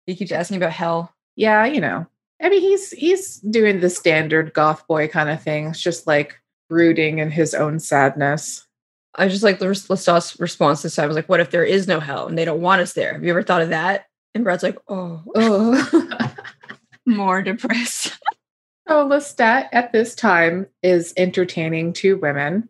he 0.06 0.16
keeps 0.16 0.32
asking 0.32 0.58
about 0.58 0.72
hell. 0.72 1.14
Yeah, 1.36 1.66
you 1.66 1.82
know. 1.82 2.06
I 2.41 2.49
mean, 2.49 2.62
he's 2.62 2.91
he's 2.91 3.38
doing 3.39 3.80
the 3.80 3.89
standard 3.89 4.54
goth 4.54 4.86
boy 4.88 5.08
kind 5.08 5.30
of 5.30 5.41
thing. 5.41 5.68
It's 5.68 5.82
just 5.82 6.08
like 6.08 6.39
brooding 6.70 7.20
in 7.20 7.32
his 7.32 7.54
own 7.54 7.80
sadness. 7.80 8.68
I 9.16 9.28
just 9.28 9.43
like 9.43 9.60
the 9.60 9.68
Lestat's 9.68 10.39
response 10.39 10.82
this 10.82 10.95
time. 10.95 11.04
I 11.04 11.08
was 11.08 11.16
like, 11.16 11.30
what 11.30 11.39
if 11.39 11.51
there 11.51 11.64
is 11.64 11.88
no 11.88 11.99
hell 11.99 12.28
and 12.28 12.38
they 12.38 12.45
don't 12.45 12.62
want 12.62 12.82
us 12.82 12.93
there? 12.93 13.14
Have 13.14 13.24
you 13.24 13.30
ever 13.30 13.43
thought 13.43 13.62
of 13.62 13.70
that? 13.70 14.08
And 14.34 14.43
Brad's 14.43 14.64
like, 14.64 14.80
oh, 14.88 15.22
oh. 15.36 16.34
more 17.06 17.41
depressed. 17.41 18.08
so 18.88 19.08
Lestat 19.08 19.70
at 19.72 19.91
this 19.91 20.16
time 20.16 20.68
is 20.82 21.14
entertaining 21.16 21.93
two 21.93 22.18
women. 22.18 22.70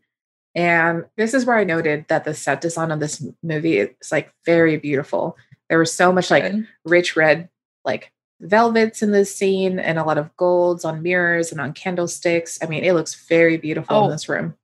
And 0.55 1.05
this 1.17 1.33
is 1.33 1.45
where 1.45 1.57
I 1.57 1.63
noted 1.63 2.05
that 2.09 2.25
the 2.25 2.33
set 2.33 2.61
design 2.61 2.91
of 2.91 2.99
this 2.99 3.25
movie 3.41 3.79
is 3.79 4.11
like 4.11 4.31
very 4.45 4.77
beautiful. 4.77 5.37
There 5.69 5.79
was 5.79 5.93
so 5.93 6.11
much 6.11 6.29
like 6.29 6.43
Good. 6.43 6.67
rich 6.85 7.15
red, 7.15 7.49
like 7.85 8.11
velvets 8.41 9.01
in 9.01 9.11
this 9.11 9.33
scene 9.33 9.79
and 9.79 9.97
a 9.97 10.03
lot 10.03 10.17
of 10.17 10.35
golds 10.37 10.83
on 10.85 11.01
mirrors 11.01 11.51
and 11.51 11.61
on 11.61 11.73
candlesticks. 11.73 12.59
I 12.61 12.65
mean, 12.67 12.83
it 12.83 12.93
looks 12.93 13.15
very 13.27 13.57
beautiful 13.57 13.95
Oh. 13.95 14.05
in 14.05 14.11
this 14.11 14.27
room. 14.27 14.55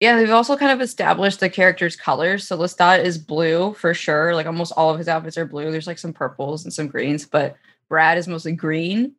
Yeah, 0.00 0.16
they've 0.16 0.30
also 0.30 0.56
kind 0.56 0.72
of 0.72 0.80
established 0.82 1.40
the 1.40 1.48
character's 1.48 1.96
colors. 1.96 2.46
So 2.46 2.58
Lestat 2.58 3.04
is 3.04 3.16
blue 3.16 3.72
for 3.74 3.94
sure. 3.94 4.34
Like 4.34 4.46
almost 4.46 4.72
all 4.76 4.90
of 4.90 4.98
his 4.98 5.08
outfits 5.08 5.38
are 5.38 5.46
blue. 5.46 5.70
There's 5.70 5.86
like 5.86 5.98
some 5.98 6.12
purples 6.12 6.64
and 6.64 6.72
some 6.72 6.88
greens, 6.88 7.24
but 7.24 7.56
Brad 7.88 8.18
is 8.18 8.28
mostly 8.28 8.52
green. 8.52 9.12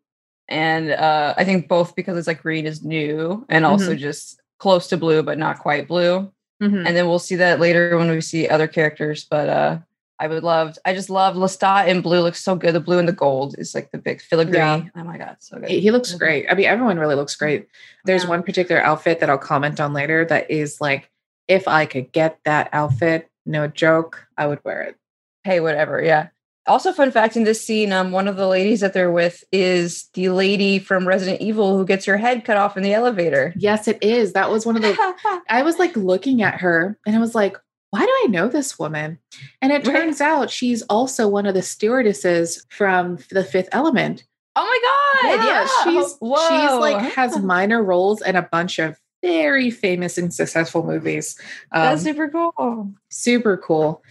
And 0.47 0.91
uh, 0.91 1.33
I 1.37 1.43
think 1.43 1.67
both 1.67 1.95
because 1.95 2.17
it's 2.17 2.27
like 2.27 2.43
green 2.43 2.67
is 2.67 2.83
new 2.83 3.45
and 3.49 3.65
also 3.65 3.95
just 3.95 4.39
close 4.59 4.87
to 4.89 4.97
blue, 4.97 5.23
but 5.23 5.39
not 5.39 5.57
quite 5.59 5.87
blue. 5.87 6.31
Mhm. 6.61 6.85
And 6.85 6.95
then 6.95 7.07
we'll 7.07 7.17
see 7.19 7.35
that 7.37 7.59
later 7.59 7.97
when 7.97 8.09
we 8.11 8.21
see 8.21 8.47
other 8.47 8.67
characters. 8.67 9.23
But 9.25 9.49
uh, 9.49 9.77
I 10.19 10.27
would 10.27 10.43
love, 10.43 10.77
I 10.85 10.93
just 10.93 11.09
love 11.09 11.35
Lestat 11.35 11.87
in 11.87 12.01
blue 12.01 12.21
looks 12.21 12.41
so 12.41 12.55
good. 12.55 12.73
The 12.73 12.79
blue 12.79 12.99
and 12.99 13.07
the 13.07 13.11
gold 13.13 13.55
is 13.57 13.75
like 13.75 13.91
the 13.91 13.97
big 13.97 14.21
filigree. 14.21 14.57
Yeah. 14.57 14.83
Oh 14.95 15.03
my 15.03 15.17
God, 15.17 15.35
so 15.39 15.57
good. 15.59 15.69
He, 15.69 15.91
looks 15.91 16.13
Mhm. 16.13 16.19
great. 16.19 16.45
I 16.49 16.53
mean, 16.55 16.65
everyone 16.67 16.97
really 16.99 17.15
looks 17.15 17.35
great. 17.35 17.67
There's 18.05 18.23
Yeah. 18.23 18.29
one 18.29 18.43
particular 18.43 18.81
outfit 18.81 19.19
that 19.19 19.29
I'll 19.29 19.37
comment 19.37 19.79
on 19.81 19.93
later 19.93 20.23
that 20.25 20.49
is 20.49 20.79
like, 20.79 21.09
if 21.47 21.67
I 21.67 21.85
could 21.85 22.11
get 22.13 22.39
that 22.45 22.69
outfit, 22.71 23.29
no 23.45 23.67
joke, 23.67 24.25
I 24.37 24.47
would 24.47 24.63
wear 24.63 24.81
it. 24.81 24.95
hey, 25.43 25.59
whatever. 25.59 26.01
Yeah. 26.01 26.29
Also, 26.65 26.91
fun 26.91 27.11
fact 27.11 27.37
in 27.37 27.43
this 27.43 27.63
scene, 27.63 27.93
um, 27.93 28.11
one 28.11 28.27
of 28.27 28.35
the 28.35 28.47
ladies 28.47 28.79
that 28.79 28.93
they're 28.93 29.11
with 29.11 29.43
is 29.51 30.05
the 30.15 30.29
lady 30.29 30.79
from 30.79 31.07
Resident 31.07 31.39
Evil 31.39 31.77
who 31.77 31.85
gets 31.85 32.05
her 32.05 32.17
head 32.17 32.43
cut 32.43 32.57
off 32.57 32.75
in 32.75 32.81
the 32.81 32.91
elevator. 32.95 33.53
Yes, 33.55 33.87
it 33.87 33.99
is. 34.01 34.33
That 34.33 34.49
was 34.49 34.65
one 34.65 34.75
of 34.75 34.81
the. 34.81 34.97
I 35.49 35.61
was 35.61 35.77
like 35.77 35.95
looking 35.95 36.41
at 36.41 36.61
her 36.61 36.97
and 37.05 37.15
I 37.15 37.19
was 37.19 37.35
like, 37.35 37.57
why 37.95 38.05
do 38.05 38.11
I 38.23 38.27
know 38.29 38.47
this 38.49 38.77
woman? 38.77 39.17
And 39.61 39.71
it 39.71 39.87
Right. 39.87 39.95
turns 39.95 40.19
out 40.21 40.49
she's 40.49 40.81
also 40.83 41.27
one 41.27 41.45
of 41.45 41.53
the 41.53 41.61
stewardesses 41.61 42.65
from 42.69 43.17
The 43.31 43.43
Fifth 43.43 43.69
Element. 43.71 44.25
oh 44.57 44.63
my 44.65 45.29
god! 45.37 45.45
Yeah, 45.45 45.65
she's 45.83 46.11
she's 46.11 46.19
Whoa. 46.19 46.79
like 46.79 47.13
has 47.13 47.37
minor 47.41 47.81
roles 47.83 48.21
in 48.21 48.35
a 48.35 48.41
bunch 48.41 48.79
of 48.79 48.97
very 49.21 49.71
famous 49.71 50.17
and 50.17 50.33
successful 50.33 50.83
movies. 50.85 51.39
Um, 51.71 51.83
that's 51.83 52.03
super 52.03 52.29
cool. 52.29 52.91
super 53.09 53.57
cool. 53.57 54.03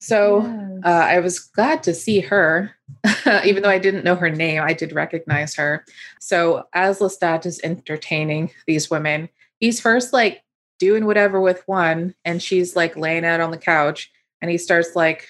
So 0.00 0.42
Yes. 0.42 0.80
uh, 0.84 0.88
I 0.88 1.18
was 1.20 1.38
glad 1.40 1.82
to 1.84 1.92
see 1.94 2.20
her, 2.20 2.72
even 3.44 3.62
though 3.62 3.68
I 3.68 3.78
didn't 3.78 4.04
know 4.04 4.14
her 4.16 4.30
name. 4.30 4.62
I 4.62 4.72
did 4.72 4.92
recognize 4.92 5.54
her. 5.56 5.84
So 6.20 6.64
as 6.72 7.00
Lestat 7.00 7.46
is 7.46 7.60
entertaining 7.64 8.50
these 8.66 8.90
women, 8.90 9.28
he's 9.60 9.80
first 9.80 10.12
like 10.12 10.42
doing 10.78 11.06
whatever 11.06 11.40
with 11.40 11.62
one, 11.66 12.14
and 12.24 12.42
she's 12.42 12.76
like 12.76 12.96
laying 12.96 13.24
out 13.24 13.40
on 13.40 13.50
the 13.50 13.58
couch, 13.58 14.10
and 14.40 14.50
he 14.50 14.58
starts 14.58 14.94
like 14.96 15.26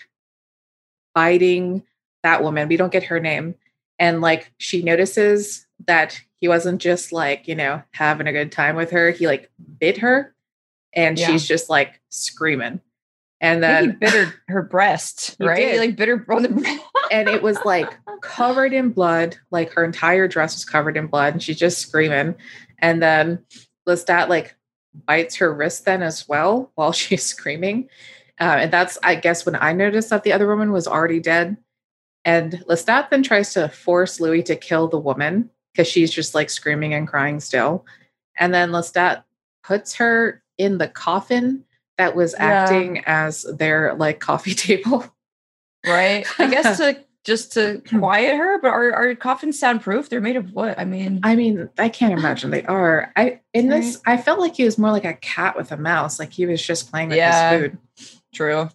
biting 1.14 1.82
that 2.22 2.42
woman. 2.42 2.68
We 2.68 2.76
don't 2.76 2.92
get 2.92 3.04
her 3.04 3.20
name, 3.20 3.54
and 3.98 4.20
like 4.20 4.52
she 4.58 4.82
notices 4.82 5.66
that 5.86 6.20
he 6.34 6.48
wasn't 6.48 6.80
just 6.80 7.12
like 7.12 7.48
you 7.48 7.54
know 7.54 7.82
having 7.92 8.26
a 8.26 8.32
good 8.32 8.52
time 8.52 8.76
with 8.76 8.90
her. 8.90 9.10
He 9.10 9.26
like 9.26 9.50
bit 9.78 9.98
her, 9.98 10.34
and 10.92 11.18
Yeah. 11.18 11.28
she's 11.28 11.46
just 11.46 11.70
like 11.70 12.00
screaming. 12.08 12.80
And 13.40 13.62
then 13.62 13.84
he 13.84 13.90
bit 13.92 14.10
her, 14.10 14.34
her 14.48 14.62
breast, 14.62 15.36
right? 15.38 15.56
did. 15.56 15.72
He 15.74 15.78
like 15.78 15.96
bit 15.96 16.08
her 16.08 16.26
on 16.28 16.42
the 16.42 16.48
breast. 16.48 16.80
and 17.12 17.28
it 17.28 17.40
was 17.40 17.56
like 17.64 17.88
covered 18.20 18.72
in 18.72 18.90
blood 18.90 19.36
like 19.52 19.72
her 19.74 19.84
entire 19.84 20.26
dress 20.26 20.54
was 20.56 20.64
covered 20.64 20.96
in 20.96 21.06
blood 21.06 21.34
and 21.34 21.42
she's 21.42 21.56
just 21.56 21.78
screaming 21.78 22.34
and 22.80 23.00
then 23.00 23.38
lestat 23.88 24.28
like 24.28 24.56
bites 24.94 25.36
her 25.36 25.52
wrist 25.52 25.84
then 25.84 26.02
as 26.02 26.28
well 26.28 26.70
while 26.76 26.92
she's 26.92 27.22
screaming 27.24 27.88
uh, 28.40 28.56
and 28.60 28.72
that's 28.72 28.98
i 29.02 29.14
guess 29.14 29.44
when 29.46 29.56
i 29.56 29.72
noticed 29.72 30.10
that 30.10 30.22
the 30.24 30.32
other 30.32 30.46
woman 30.46 30.72
was 30.72 30.86
already 30.86 31.20
dead 31.20 31.56
and 32.24 32.64
lestat 32.68 33.10
then 33.10 33.22
tries 33.22 33.52
to 33.52 33.68
force 33.68 34.20
louis 34.20 34.42
to 34.42 34.56
kill 34.56 34.88
the 34.88 34.98
woman 34.98 35.48
because 35.72 35.88
she's 35.88 36.10
just 36.10 36.34
like 36.34 36.50
screaming 36.50 36.94
and 36.94 37.08
crying 37.08 37.40
still 37.40 37.84
and 38.38 38.52
then 38.52 38.70
lestat 38.70 39.22
puts 39.62 39.94
her 39.94 40.42
in 40.56 40.78
the 40.78 40.88
coffin 40.88 41.64
that 41.98 42.14
was 42.16 42.34
Yeah. 42.38 42.44
acting 42.44 43.02
as 43.06 43.42
their 43.42 43.94
like 43.94 44.20
coffee 44.20 44.54
table 44.68 45.04
right? 45.86 46.26
I 46.38 46.50
guess 46.50 46.76
to 46.78 47.04
just 47.28 47.52
to 47.52 47.80
quiet 47.98 48.36
her, 48.36 48.58
but 48.60 48.68
are, 48.68 48.92
are 48.92 49.14
coffins 49.14 49.56
soundproof? 49.58 50.08
They're 50.08 50.20
made 50.20 50.34
of 50.36 50.52
wood. 50.52 50.74
I 50.76 50.84
mean, 50.84 51.20
I 51.22 51.36
mean, 51.36 51.68
I 51.78 51.88
can't 51.90 52.18
imagine 52.18 52.50
they 52.50 52.64
are. 52.64 53.12
I 53.14 53.40
in 53.54 53.68
this, 53.68 54.00
I 54.06 54.16
felt 54.16 54.40
like 54.40 54.56
he 54.56 54.64
was 54.64 54.78
more 54.78 54.90
like 54.90 55.04
a 55.04 55.14
cat 55.14 55.56
with 55.56 55.70
a 55.70 55.76
mouse. 55.76 56.18
Like 56.18 56.32
he 56.32 56.46
was 56.46 56.60
just 56.60 56.90
playing 56.90 57.10
with 57.10 57.18
Yeah. 57.18 57.52
his 57.52 57.70
food. 57.70 57.78
true. 58.34 58.68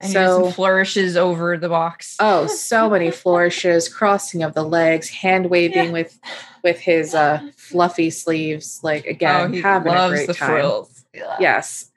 And 0.00 0.12
So- 0.12 0.50
flourishes 0.52 1.16
over 1.16 1.58
the 1.58 1.68
box. 1.68 2.16
Oh, 2.20 2.46
so 2.46 2.88
many 2.88 3.10
flourishes, 3.22 3.88
crossing 3.88 4.44
of 4.44 4.54
the 4.54 4.62
legs, 4.62 5.08
hand 5.10 5.50
waving 5.50 5.86
Yeah. 5.86 5.90
with 5.92 6.18
with 6.64 6.78
his 6.78 7.14
uh 7.14 7.40
fluffy 7.56 8.10
sleeves. 8.10 8.80
Like 8.82 9.06
again, 9.06 9.50
oh, 9.50 9.52
he 9.52 9.60
having 9.60 9.92
a 9.92 10.08
great 10.08 10.26
the 10.28 10.34
time. 10.34 10.50
frills. 10.50 11.04
Yeah. 11.12 11.36
Yes. 11.40 11.90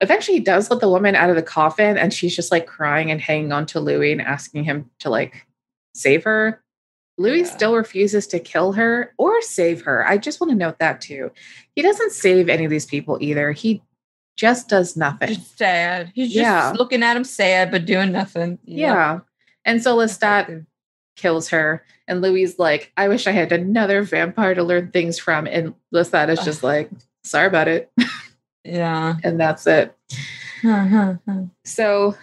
Eventually, 0.00 0.38
he 0.38 0.44
does 0.44 0.70
let 0.70 0.80
the 0.80 0.88
woman 0.88 1.14
out 1.16 1.30
of 1.30 1.36
the 1.36 1.42
coffin, 1.42 1.98
and 1.98 2.12
she's 2.14 2.34
just 2.36 2.52
like 2.52 2.66
crying 2.66 3.10
and 3.10 3.20
hanging 3.20 3.52
on 3.52 3.66
to 3.66 3.80
Louis 3.80 4.12
and 4.12 4.22
asking 4.22 4.64
him 4.64 4.90
to 5.00 5.10
like 5.10 5.46
save 5.94 6.24
her. 6.24 6.62
Louis 7.16 7.40
Yeah. 7.40 7.46
still 7.46 7.74
refuses 7.76 8.28
to 8.28 8.38
kill 8.38 8.72
her 8.74 9.12
or 9.18 9.42
save 9.42 9.82
her. 9.82 10.06
I 10.06 10.18
just 10.18 10.40
want 10.40 10.52
to 10.52 10.56
note 10.56 10.78
that 10.78 11.00
too. 11.00 11.32
He 11.74 11.82
doesn't 11.82 12.12
save 12.12 12.48
any 12.48 12.64
of 12.64 12.70
these 12.70 12.86
people 12.86 13.18
either. 13.20 13.50
He 13.50 13.82
just 14.36 14.68
does 14.68 14.96
nothing. 14.96 15.28
Just 15.34 15.58
sad. 15.58 16.12
He's 16.14 16.28
just 16.28 16.36
Yeah. 16.36 16.72
looking 16.78 17.02
at 17.02 17.16
him 17.16 17.24
sad, 17.24 17.72
but 17.72 17.84
doing 17.86 18.12
nothing. 18.12 18.60
Yep. 18.64 18.78
Yeah. 18.78 19.18
And 19.64 19.82
so 19.82 19.96
Lestat 19.96 20.64
kills 21.16 21.48
her, 21.48 21.84
and 22.06 22.22
Louis 22.22 22.44
is 22.44 22.56
like, 22.60 22.92
I 22.96 23.08
wish 23.08 23.26
I 23.26 23.32
had 23.32 23.50
another 23.50 24.02
vampire 24.02 24.54
to 24.54 24.62
learn 24.62 24.92
things 24.92 25.18
from. 25.18 25.48
And 25.48 25.74
Lestat 25.92 26.28
is 26.28 26.38
just 26.44 26.62
like, 26.62 26.88
sorry 27.24 27.48
about 27.48 27.66
it. 27.66 27.90
Yeah. 28.68 29.16
and 29.24 29.38
that's 29.40 29.66
it. 29.66 29.96
Huh, 30.62 30.86
huh, 30.86 31.14
huh. 31.28 31.42
So 31.64 32.16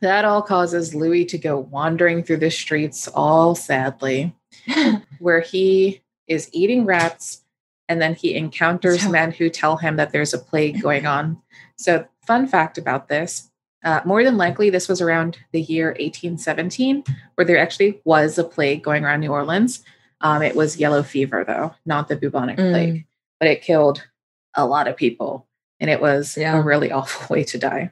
that 0.00 0.24
all 0.24 0.42
causes 0.42 0.94
Louis 0.94 1.24
to 1.26 1.38
go 1.38 1.58
wandering 1.58 2.22
through 2.22 2.38
the 2.38 2.50
streets 2.50 3.08
all 3.08 3.54
sadly, 3.54 4.34
where 5.18 5.40
he 5.40 6.02
is 6.26 6.48
eating 6.52 6.84
rats 6.84 7.42
and 7.88 8.00
then 8.00 8.14
he 8.14 8.34
encounters 8.34 9.02
So- 9.02 9.10
men 9.10 9.32
who 9.32 9.48
tell 9.50 9.76
him 9.76 9.96
that 9.96 10.12
there's 10.12 10.34
a 10.34 10.38
plague 10.38 10.80
going 10.82 11.06
on. 11.06 11.40
So, 11.76 12.06
fun 12.26 12.46
fact 12.46 12.78
about 12.78 13.08
this 13.08 13.48
uh, 13.84 14.00
more 14.04 14.22
than 14.22 14.36
likely, 14.36 14.70
this 14.70 14.88
was 14.88 15.00
around 15.00 15.38
the 15.50 15.60
year 15.60 15.88
1817, 15.88 17.02
where 17.34 17.44
there 17.44 17.58
actually 17.58 18.00
was 18.04 18.38
a 18.38 18.44
plague 18.44 18.80
going 18.84 19.04
around 19.04 19.18
New 19.20 19.32
Orleans. 19.32 19.82
Um, 20.20 20.40
it 20.40 20.54
was 20.54 20.76
yellow 20.78 21.02
fever, 21.02 21.42
though, 21.44 21.74
not 21.84 22.06
the 22.06 22.14
bubonic 22.14 22.58
Mm. 22.58 22.70
plague, 22.70 23.06
but 23.40 23.48
it 23.48 23.60
killed 23.62 24.06
a 24.54 24.66
lot 24.66 24.88
of 24.88 24.96
people. 24.96 25.46
And 25.80 25.90
it 25.90 26.00
was 26.00 26.36
Yeah. 26.36 26.56
a 26.58 26.62
really 26.62 26.90
awful 26.92 27.34
way 27.34 27.44
to 27.44 27.58
die. 27.58 27.90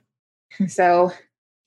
Hmm. 0.58 0.66
so 0.66 1.12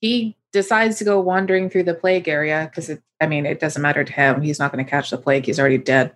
he 0.00 0.36
decides 0.52 0.98
to 0.98 1.04
go 1.04 1.18
wandering 1.20 1.70
through 1.70 1.84
the 1.84 1.94
plague 1.94 2.28
area 2.28 2.68
because 2.70 2.90
it, 2.90 3.02
I 3.20 3.26
mean, 3.26 3.46
it 3.46 3.58
doesn't 3.60 3.80
matter 3.82 4.04
to 4.04 4.12
him. 4.12 4.42
He's 4.42 4.58
not 4.58 4.70
going 4.72 4.84
to 4.84 4.90
catch 4.90 5.10
the 5.10 5.16
plague, 5.18 5.46
he's 5.46 5.58
already 5.58 5.78
dead. 5.78 6.14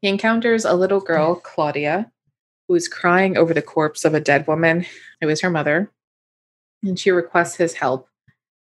He 0.00 0.08
encounters 0.08 0.64
a 0.64 0.74
little 0.74 1.00
girl, 1.00 1.34
Claudia, 1.44 2.10
who 2.66 2.74
is 2.74 2.88
crying 2.88 3.36
over 3.36 3.52
the 3.52 3.62
corpse 3.62 4.04
of 4.04 4.14
a 4.14 4.20
dead 4.20 4.46
woman. 4.46 4.86
It 5.20 5.26
was 5.26 5.40
her 5.42 5.50
mother. 5.50 5.90
And 6.82 6.98
she 6.98 7.10
requests 7.10 7.56
his 7.56 7.74
help 7.74 8.08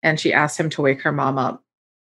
and 0.01 0.19
she 0.19 0.33
asks 0.33 0.59
him 0.59 0.69
to 0.71 0.81
wake 0.81 1.01
her 1.01 1.11
mom 1.11 1.37
up. 1.37 1.61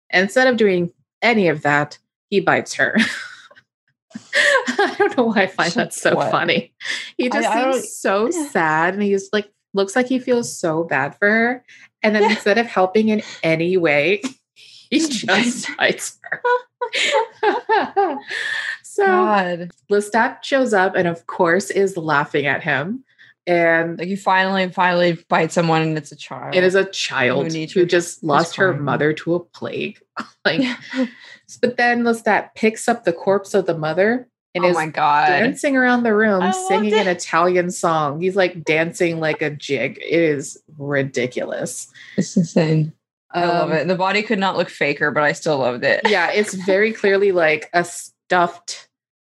Instead 0.09 0.47
of 0.47 0.57
doing 0.57 0.91
any 1.21 1.47
of 1.47 1.61
that, 1.61 1.97
he 2.29 2.39
bites 2.41 2.73
her. 2.73 2.97
I 5.01 5.07
don't 5.07 5.17
know 5.17 5.23
why 5.25 5.43
I 5.43 5.47
find 5.47 5.71
that 5.73 5.93
so 5.93 6.15
What? 6.15 6.31
funny. 6.31 6.73
He 7.17 7.29
just 7.29 7.49
I 7.49 7.71
seems 7.71 7.95
so 7.95 8.25
Yeah. 8.31 8.47
sad 8.49 8.93
and 8.93 9.03
he's 9.03 9.29
like, 9.33 9.49
looks 9.73 9.95
like 9.95 10.07
he 10.07 10.19
feels 10.19 10.55
so 10.55 10.83
bad 10.83 11.15
for 11.17 11.27
her. 11.29 11.65
And 12.03 12.15
then 12.15 12.23
Yeah. 12.23 12.31
instead 12.31 12.57
of 12.57 12.67
helping 12.67 13.09
in 13.09 13.21
any 13.43 13.77
way, 13.77 14.21
he 14.89 14.99
just 15.07 15.67
bites 15.77 16.19
her. 16.23 16.41
so 18.83 19.05
God. 19.05 19.71
Lestat 19.91 20.43
shows 20.43 20.73
up 20.73 20.95
and, 20.95 21.07
of 21.07 21.25
course, 21.27 21.69
is 21.69 21.97
laughing 21.97 22.45
at 22.45 22.63
him. 22.63 23.03
And 23.47 23.97
Like 23.97 24.07
you 24.07 24.17
finally, 24.17 24.69
finally 24.69 25.17
bite 25.27 25.51
someone 25.51 25.81
and 25.81 25.97
it's 25.97 26.11
a 26.11 26.15
child. 26.15 26.55
it 26.55 26.63
is 26.63 26.75
a 26.75 26.85
child 26.85 27.51
Who 27.51 27.65
who 27.65 27.85
just 27.85 28.23
lost 28.23 28.55
her 28.57 28.73
mother 28.73 29.13
to 29.13 29.33
a 29.35 29.39
plague. 29.39 29.99
like, 30.45 30.61
but 31.61 31.75
then 31.77 32.03
Lestat 32.03 32.53
picks 32.55 32.87
up 32.87 33.03
the 33.03 33.13
corpse 33.13 33.53
of 33.55 33.65
the 33.65 33.77
mother 33.77 34.27
and 34.53 34.65
oh 34.65 34.69
is 34.69 34.75
my 34.75 34.87
God. 34.87 35.27
dancing 35.27 35.77
around 35.77 36.03
the 36.03 36.13
room, 36.13 36.41
I 36.41 36.51
singing 36.51 36.93
an. 36.93 37.07
Italian 37.07 37.71
song. 37.71 38.21
He's 38.21 38.35
like 38.35 38.63
dancing 38.63 39.19
like 39.19 39.41
a 39.41 39.49
jig. 39.49 39.97
It 40.01 40.11
is 40.19 40.61
ridiculous. 40.77 41.87
It's 42.17 42.35
insane. 42.37 42.93
I 43.31 43.45
love 43.45 43.71
Um, 43.71 43.77
it. 43.77 43.87
The 43.87 43.95
body 43.95 44.23
could 44.23 44.39
not 44.39 44.57
look 44.57 44.69
faker, 44.69 45.09
but 45.11 45.23
I 45.23 45.31
still 45.31 45.57
loved 45.59 45.83
it. 45.85 46.01
yeah, 46.07 46.31
it's 46.31 46.53
very 46.53 46.91
clearly 47.01 47.31
like 47.31 47.69
a 47.73 47.83
stuffed, 47.85 48.89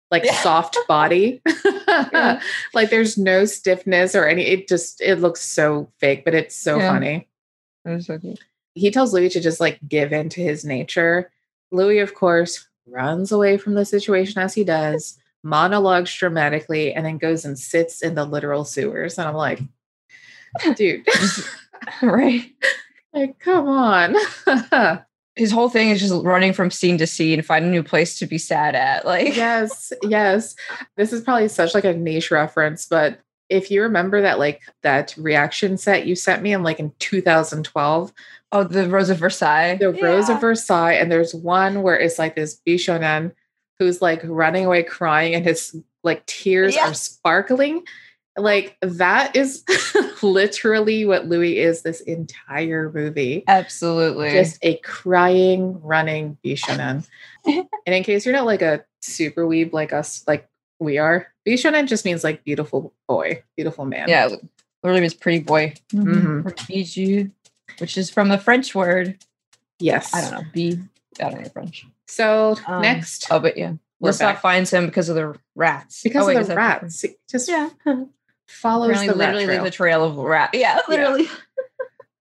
like 0.09 0.25
Yeah. 0.25 0.33
soft 0.41 0.77
body. 0.87 1.41
Yeah. 1.87 2.41
like 2.73 2.89
there's 2.89 3.17
no 3.17 3.43
stiffness 3.45 4.15
or 4.15 4.25
any. 4.25 4.43
It 4.47 4.67
just 4.69 5.01
it 5.01 5.15
looks 5.19 5.41
so 5.41 5.91
fake, 5.99 6.23
but 6.23 6.33
it's 6.33 6.55
so 6.55 6.77
Yeah. 6.77 6.93
funny. 6.93 7.27
It 7.85 8.03
so 8.03 8.17
cute. 8.17 8.39
He 8.75 8.91
tells 8.91 9.13
Louis 9.13 9.27
to 9.29 9.41
just 9.41 9.59
like 9.59 9.77
give 9.87 10.13
in 10.13 10.29
to 10.29 10.41
his 10.41 10.63
nature, 10.63 11.29
Louis, 11.71 11.99
of 11.99 12.13
course, 12.15 12.65
runs 12.87 13.31
away 13.31 13.57
from 13.57 13.75
the 13.75 13.85
situation 13.85 14.41
as 14.41 14.53
he 14.53 14.63
does, 14.63 15.17
monologues 15.43 16.13
dramatically, 16.15 16.93
and 16.93 17.05
then 17.05 17.17
goes 17.17 17.45
and 17.45 17.57
sits 17.57 18.01
in 18.01 18.15
the 18.15 18.25
literal 18.25 18.65
sewers. 18.65 19.17
And 19.17 19.27
I'm 19.27 19.35
like, 19.35 19.61
dude, 20.75 21.05
right. 22.01 22.51
like, 23.13 23.39
come 23.39 23.67
on. 23.67 24.15
His 25.35 25.51
whole 25.51 25.69
thing 25.69 25.89
is 25.89 26.01
just 26.01 26.13
running 26.25 26.51
from 26.51 26.71
scene 26.71 26.97
to 26.97 27.07
scene, 27.07 27.41
find 27.41 27.65
a 27.65 27.69
new 27.69 27.83
place 27.83 28.19
to 28.19 28.25
be 28.25 28.37
sad 28.37 28.75
at. 28.75 29.05
Like, 29.05 29.35
yes, 29.35 29.93
yes. 30.03 30.55
This 30.97 31.13
is 31.13 31.21
probably 31.21 31.47
such 31.47 31.73
like 31.73 31.85
a 31.85 31.93
niche 31.93 32.31
reference, 32.31 32.85
but 32.85 33.19
if 33.51 33.69
you 33.69 33.83
remember 33.83 34.21
that 34.21 34.39
like 34.39 34.61
that 34.81 35.13
reaction 35.17 35.77
set 35.77 36.07
you 36.07 36.15
sent 36.15 36.41
me 36.41 36.53
in 36.53 36.63
like 36.63 36.79
in 36.79 36.91
2012 36.99 38.13
oh, 38.51 38.63
the 38.63 38.89
Rose 38.89 39.09
of 39.09 39.17
Versailles. 39.17 39.75
the 39.75 39.91
Rose 39.91 40.29
of 40.29 40.41
Versailles, 40.41 40.93
and 40.93 41.11
there's 41.11 41.33
one 41.33 41.81
where 41.81 41.97
it's 41.97 42.19
like 42.19 42.35
this 42.35 42.59
Bishonen 42.67 43.33
who's 43.79 44.01
like 44.01 44.21
running 44.23 44.65
away 44.65 44.83
crying, 44.83 45.35
and 45.35 45.45
his 45.45 45.75
like 46.03 46.25
tears 46.25 46.75
Yeah. 46.75 46.89
are 46.89 46.93
sparkling. 46.93 47.83
Like 48.37 48.77
that 48.81 49.35
is 49.35 49.63
literally 50.21 51.05
what 51.05 51.25
Louis 51.27 51.59
is 51.59 51.81
this 51.81 52.01
entire 52.01 52.91
movie. 52.91 53.43
Absolutely. 53.47 54.31
Just 54.31 54.57
a 54.61 54.77
crying, 54.77 55.81
running 55.81 56.37
Bishonen. 56.43 57.07
and 57.45 57.67
in 57.85 58.03
case 58.03 58.25
you're 58.25 58.35
not 58.35 58.45
like 58.45 58.61
a 58.61 58.85
super 59.01 59.45
weeb 59.45 59.73
like 59.73 59.91
us, 59.91 60.23
like 60.27 60.47
we 60.81 60.97
are, 60.97 61.27
Bishonen 61.47 61.87
just 61.87 62.03
means 62.05 62.23
like 62.23 62.43
beautiful 62.43 62.93
boy, 63.07 63.43
beautiful 63.55 63.85
man. 63.85 64.09
yeah, 64.09 64.27
it 64.27 64.41
literally 64.83 65.01
means 65.01 65.13
pretty 65.13 65.39
boy. 65.39 65.73
Mhm. 65.93 66.45
Or 66.45 66.53
bijou, 66.67 67.29
which 67.77 67.97
is 67.97 68.09
from 68.09 68.29
the 68.29 68.37
French 68.37 68.73
word. 68.75 69.17
Yes. 69.79 70.13
I 70.13 70.21
don't 70.21 70.31
know. 70.31 70.43
B. 70.53 70.79
I 71.19 71.29
don't 71.29 71.41
know 71.43 71.49
French. 71.49 71.85
So 72.07 72.57
Um, 72.67 72.81
next, 72.81 73.27
Oh, 73.31 73.39
but 73.39 73.57
yeah. 73.57 73.73
We're 73.99 74.09
Lestat 74.09 74.39
finds 74.39 74.71
him 74.71 74.87
because 74.87 75.09
of 75.09 75.15
the 75.15 75.35
rats. 75.55 76.01
because 76.03 76.23
Oh, 76.23 76.27
wait, 76.27 76.37
of 76.37 76.43
the 76.47 76.55
that 76.55 76.57
rats, 76.57 77.05
just 77.29 77.47
Yeah. 77.47 77.69
follows 78.47 78.89
Apparently, 78.89 79.07
the 79.07 79.13
rat 79.13 79.17
literally 79.19 79.45
trail. 79.45 79.63
leaves 79.63 79.75
a 79.75 79.77
trail 79.77 80.03
of 80.03 80.17
rat. 80.17 80.49
Yeah, 80.53 80.79
literally. 80.89 81.29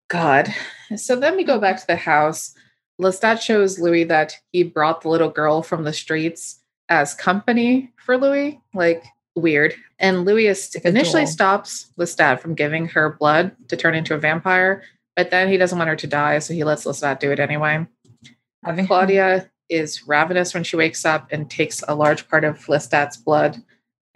God. 0.09 0.53
So 0.97 1.17
then 1.17 1.37
we 1.37 1.45
go 1.45 1.59
back 1.59 1.81
to 1.81 1.87
the 1.87 1.97
house. 1.97 2.55
Lestat 3.01 3.41
shows 3.41 3.79
Louis 3.79 4.05
that 4.05 4.35
he 4.53 4.63
brought 4.63 5.01
the 5.01 5.09
little 5.09 5.31
girl 5.31 5.63
from 5.63 5.85
the 5.85 5.93
streets 5.93 6.60
as 6.91 7.15
company 7.15 7.91
for 8.05 8.19
Louis. 8.19 8.61
Like, 8.75 9.05
weird. 9.37 9.75
And 9.99 10.25
Louis 10.25 10.49
is 10.49 10.71
Like 10.75 10.85
initially 10.85 11.25
stops 11.25 11.93
Lestat 11.99 12.41
from 12.41 12.55
giving 12.55 12.89
her 12.89 13.17
blood 13.19 13.53
to 13.69 13.77
turn 13.77 13.95
into 13.95 14.15
a 14.15 14.19
vampire, 14.19 14.83
but 15.17 15.31
then 15.31 15.49
he 15.49 15.57
doesn't 15.57 15.79
want 15.79 15.89
her 15.89 15.97
to 15.97 16.07
die, 16.07 16.39
so 16.41 16.53
he 16.53 16.65
lets 16.65 16.85
Lestat 16.85 17.21
do 17.21 17.31
it 17.31 17.39
anyway. 17.41 17.87
Having 18.65 18.87
Claudia 18.89 19.51
is 19.71 20.07
ravenous 20.07 20.53
when 20.53 20.65
she 20.65 20.77
wakes 20.77 21.05
up 21.05 21.29
and 21.31 21.49
takes 21.49 21.83
a 21.87 21.95
large 21.95 22.29
part 22.29 22.45
of 22.45 22.59
Lestat's 22.67 23.17
blood. 23.17 23.57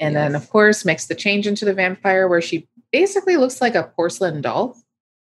And 0.00 0.16
then, 0.16 0.34
of 0.34 0.50
course, 0.50 0.84
makes 0.84 1.06
the 1.06 1.14
change 1.14 1.46
into 1.46 1.64
the 1.64 1.72
vampire 1.72 2.26
where 2.28 2.42
she 2.42 2.66
basically 2.92 3.36
looks 3.36 3.60
like 3.60 3.76
a 3.76 3.84
porcelain 3.84 4.40
doll. 4.42 4.76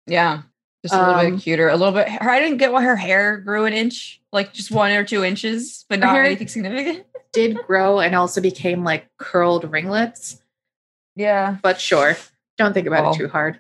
Yeah. 0.08 0.44
Just 0.84 0.96
a 0.96 0.98
little 0.98 1.14
Um, 1.14 1.36
bit 1.36 1.42
cuter. 1.44 1.68
A 1.68 1.76
little 1.76 1.94
bit. 1.94 2.08
I 2.22 2.40
didn't 2.40 2.58
get 2.58 2.72
why 2.72 2.82
her 2.84 2.96
hair 2.96 3.38
grew 3.38 3.66
an 3.66 3.74
inch, 3.74 4.22
like 4.32 4.54
just 4.54 4.72
one 4.72 4.92
or 4.92 5.04
two 5.04 5.24
inches, 5.26 5.86
but 5.90 6.00
not 6.00 6.12
hair- 6.16 6.24
anything 6.24 6.48
significant. 6.48 7.06
Did 7.34 7.58
grow 7.66 8.00
and 8.00 8.16
also 8.16 8.42
became 8.42 8.84
like 8.84 9.08
curled 9.18 9.70
ringlets. 9.72 10.42
Yeah. 11.16 11.58
but 11.62 11.80
sure, 11.80 12.16
don't 12.58 12.74
think 12.74 12.88
about 12.88 13.04
Well. 13.04 13.14
it 13.14 13.18
too 13.18 13.28
hard. 13.28 13.60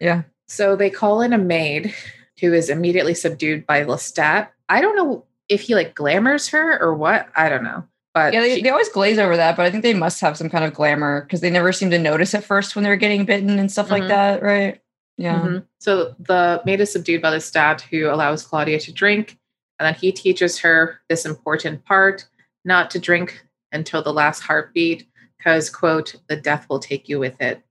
Yeah. 0.00 0.22
So 0.48 0.76
they 0.76 0.88
call 0.90 1.20
in 1.20 1.32
a 1.32 1.38
maid 1.38 1.92
who 2.40 2.52
is 2.54 2.70
immediately 2.70 3.14
subdued 3.14 3.66
by 3.66 3.84
Lestat. 3.84 4.48
I 4.68 4.80
don't 4.80 4.96
know 4.96 5.24
if 5.48 5.62
he 5.62 5.74
like 5.74 5.94
glamours 5.94 6.48
her 6.48 6.80
or 6.80 6.94
what. 6.94 7.28
I 7.36 7.48
don't 7.48 7.64
know. 7.64 7.84
But 8.14 8.32
Yeah, 8.32 8.40
they, 8.40 8.56
she- 8.56 8.62
they 8.62 8.70
always 8.70 8.88
glaze 8.88 9.18
over 9.18 9.36
that, 9.36 9.56
but 9.56 9.66
I 9.66 9.70
think 9.70 9.82
they 9.82 9.94
must 9.94 10.20
have 10.20 10.36
some 10.36 10.48
kind 10.48 10.64
of 10.64 10.72
glamour 10.74 11.22
because 11.22 11.40
they 11.40 11.50
never 11.50 11.72
seem 11.72 11.90
to 11.90 11.98
notice 11.98 12.34
at 12.34 12.44
first 12.44 12.74
when 12.74 12.82
they're 12.84 12.96
getting 12.96 13.24
bitten 13.24 13.58
and 13.58 13.70
stuff 13.70 13.88
Mhm. 13.88 13.90
like 13.90 14.08
that, 14.08 14.42
right? 14.42 14.80
Yeah. 15.16 15.40
Mhm. 15.40 15.66
So 15.80 16.14
the 16.18 16.62
maid 16.64 16.80
is 16.80 16.92
subdued 16.92 17.20
by 17.22 17.32
Lestat, 17.36 17.82
who 17.82 18.08
allows 18.10 18.44
Claudia 18.44 18.80
to 18.80 18.92
drink, 18.92 19.38
and 19.78 19.86
then 19.86 19.94
he 19.94 20.12
teaches 20.12 20.58
her 20.60 21.00
this 21.08 21.26
important 21.26 21.84
part: 21.84 22.26
not 22.64 22.90
to 22.90 22.98
drink 22.98 23.44
until 23.72 24.02
the 24.02 24.12
last 24.12 24.40
heartbeat, 24.40 25.06
because 25.38 25.70
quote, 25.70 26.16
the 26.28 26.36
death 26.36 26.66
will 26.68 26.78
take 26.78 27.08
you 27.08 27.18
with 27.18 27.40
it. 27.40 27.62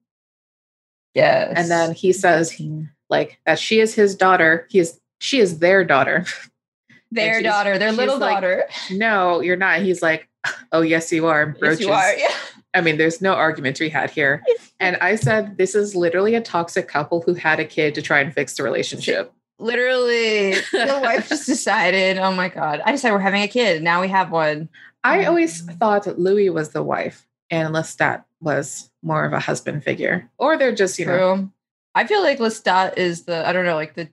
Yes. 1.14 1.54
And 1.56 1.70
then 1.70 1.94
he 1.94 2.14
says 2.14 2.62
like 3.10 3.40
that 3.46 3.60
she 3.60 3.80
is 3.80 3.94
his 3.94 4.16
daughter. 4.16 4.68
He 4.70 4.80
is 4.80 5.00
she 5.20 5.40
is 5.40 5.60
their 5.60 5.84
daughter. 5.84 6.26
their 7.12 7.42
daughter, 7.42 7.78
their 7.78 7.92
little 7.92 8.18
like, 8.18 8.36
daughter. 8.36 8.66
no, 8.92 9.42
you're 9.42 9.58
not. 9.58 9.82
He's 9.82 10.02
like, 10.02 10.30
oh 10.72 10.82
yes, 10.82 11.12
you 11.12 11.28
are. 11.28 11.56
Yes, 11.62 11.80
you 11.80 11.92
are. 11.92 12.14
Yeah. 12.14 12.34
I 12.74 12.82
mean, 12.82 12.98
there's 12.98 13.20
no 13.20 13.34
argument 13.34 13.78
to 13.78 13.86
be 13.86 13.90
had 13.90 14.12
here. 14.12 14.44
And 14.80 14.96
I 14.98 15.16
said, 15.16 15.58
this 15.58 15.74
is 15.74 15.96
literally 15.96 16.36
a 16.36 16.42
toxic 16.42 16.88
couple 16.88 17.22
who 17.22 17.34
had 17.34 17.60
a 17.60 17.66
kid 17.66 17.96
to 17.96 18.02
try 18.02 18.20
and 18.20 18.32
fix 18.32 18.56
the 18.56 18.64
relationship. 18.64 19.34
Literally, 19.60 20.53
the 20.53 20.99
wife 21.03 21.30
just 21.30 21.45
decided, 21.45 22.18
oh 22.18 22.32
my 22.32 22.49
God, 22.49 22.82
I 22.86 22.91
decided 22.91 23.14
we're 23.14 23.20
having 23.20 23.43
a 23.43 23.47
kid. 23.47 23.84
Now 23.84 24.01
we 24.01 24.07
have 24.07 24.32
one. 24.32 24.70
I 25.03 25.26
Oh 25.26 25.30
always 25.30 25.62
thought 25.62 26.05
that 26.05 26.20
Louis 26.20 26.49
was 26.49 26.70
the 26.70 26.84
wife 26.84 27.28
and 27.49 27.74
Lestat 27.74 28.24
was 28.41 28.89
more 29.01 29.26
of 29.26 29.34
a 29.34 29.39
husband 29.39 29.84
figure. 29.84 30.30
Or 30.38 30.57
they're 30.57 30.76
just, 30.76 30.99
you 30.99 31.05
know, 31.05 31.36
True. 31.36 31.51
I 31.95 32.07
feel 32.07 32.22
like 32.22 32.39
Lestat 32.39 32.97
is 32.97 33.24
the, 33.24 33.47
I 33.47 33.53
don't 33.53 33.66
know, 33.66 33.76
like 33.76 33.95
the 33.95 34.10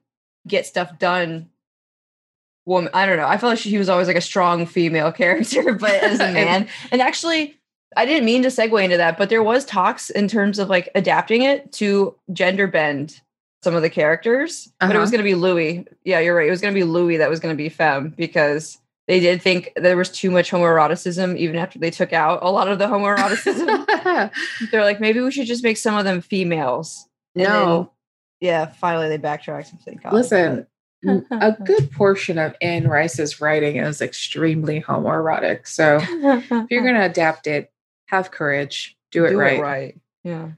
get 0.46 0.66
stuff 0.66 0.98
done 0.98 1.48
woman. 2.64 2.90
I 2.94 3.06
don't 3.06 3.16
know. 3.16 3.26
I 3.26 3.36
feel 3.38 3.48
like 3.48 3.58
she, 3.58 3.70
he 3.70 3.78
was 3.78 3.88
always 3.88 4.08
like 4.08 4.16
a 4.16 4.20
strong 4.20 4.66
female 4.66 5.12
character, 5.20 5.74
but 5.74 6.02
as 6.02 6.20
a 6.20 6.32
man. 6.32 6.68
and 6.90 7.00
actually, 7.00 7.58
I 7.96 8.04
didn't 8.04 8.26
mean 8.26 8.42
to 8.42 8.48
segue 8.48 8.82
into 8.82 8.96
that, 8.96 9.16
but 9.16 9.28
there 9.28 9.42
was 9.42 9.64
talks 9.64 10.10
in 10.10 10.28
terms 10.28 10.58
of 10.58 10.68
like 10.68 10.88
adapting 10.94 11.42
it 11.42 11.72
to 11.72 12.14
gender 12.32 12.66
bend 12.66 13.20
some 13.66 13.74
of 13.74 13.82
the 13.82 13.90
characters, 13.90 14.72
but 14.78 14.86
it 14.86 14.92
Uh-huh. 14.92 15.00
was 15.00 15.10
going 15.10 15.18
to 15.18 15.24
be 15.24 15.34
Louis. 15.34 15.84
Yeah, 16.04 16.20
you're 16.20 16.36
right. 16.36 16.46
It 16.46 16.52
was 16.52 16.60
going 16.60 16.72
to 16.72 16.78
be 16.78 16.84
Louis 16.84 17.16
that 17.16 17.28
was 17.28 17.40
going 17.40 17.52
to 17.52 17.56
be 17.60 17.68
femme 17.68 18.14
because 18.16 18.78
they 19.08 19.18
did 19.18 19.42
think 19.42 19.72
there 19.74 19.96
was 19.96 20.08
too 20.08 20.30
much 20.30 20.52
homoeroticism 20.52 21.36
even 21.36 21.56
after 21.56 21.80
they 21.80 21.90
took 21.90 22.12
out 22.12 22.38
a 22.42 22.50
lot 22.52 22.68
of 22.68 22.78
the 22.78 22.86
homoeroticism. 22.86 24.30
They're 24.70 24.84
like, 24.84 25.00
maybe 25.00 25.18
we 25.20 25.32
should 25.32 25.48
just 25.48 25.64
make 25.64 25.78
some 25.78 25.96
of 25.96 26.04
them 26.04 26.20
females. 26.20 27.08
And 27.34 27.44
then- 27.44 27.52
no. 27.52 27.92
yeah, 28.40 28.66
finally 28.66 29.08
they 29.08 29.16
backtracked 29.16 29.72
and 29.72 29.80
thank 29.80 30.04
God. 30.04 30.12
Listen, 30.12 30.68
a 31.32 31.52
good 31.64 31.90
portion 31.90 32.38
of 32.38 32.54
Anne 32.62 32.86
Rice's 32.86 33.40
writing 33.40 33.78
is 33.78 34.00
extremely 34.00 34.80
homoerotic. 34.80 35.66
So 35.66 35.98
if 36.00 36.70
you're 36.70 36.82
going 36.82 36.94
to 36.94 37.04
adapt 37.04 37.48
it, 37.48 37.72
have 38.06 38.30
courage, 38.30 38.96
do 39.10 39.24
it 39.24 39.30
do 39.30 39.38
right. 39.40 39.58
it 39.58 39.60
right. 39.60 39.98
Yeah. 40.22 40.50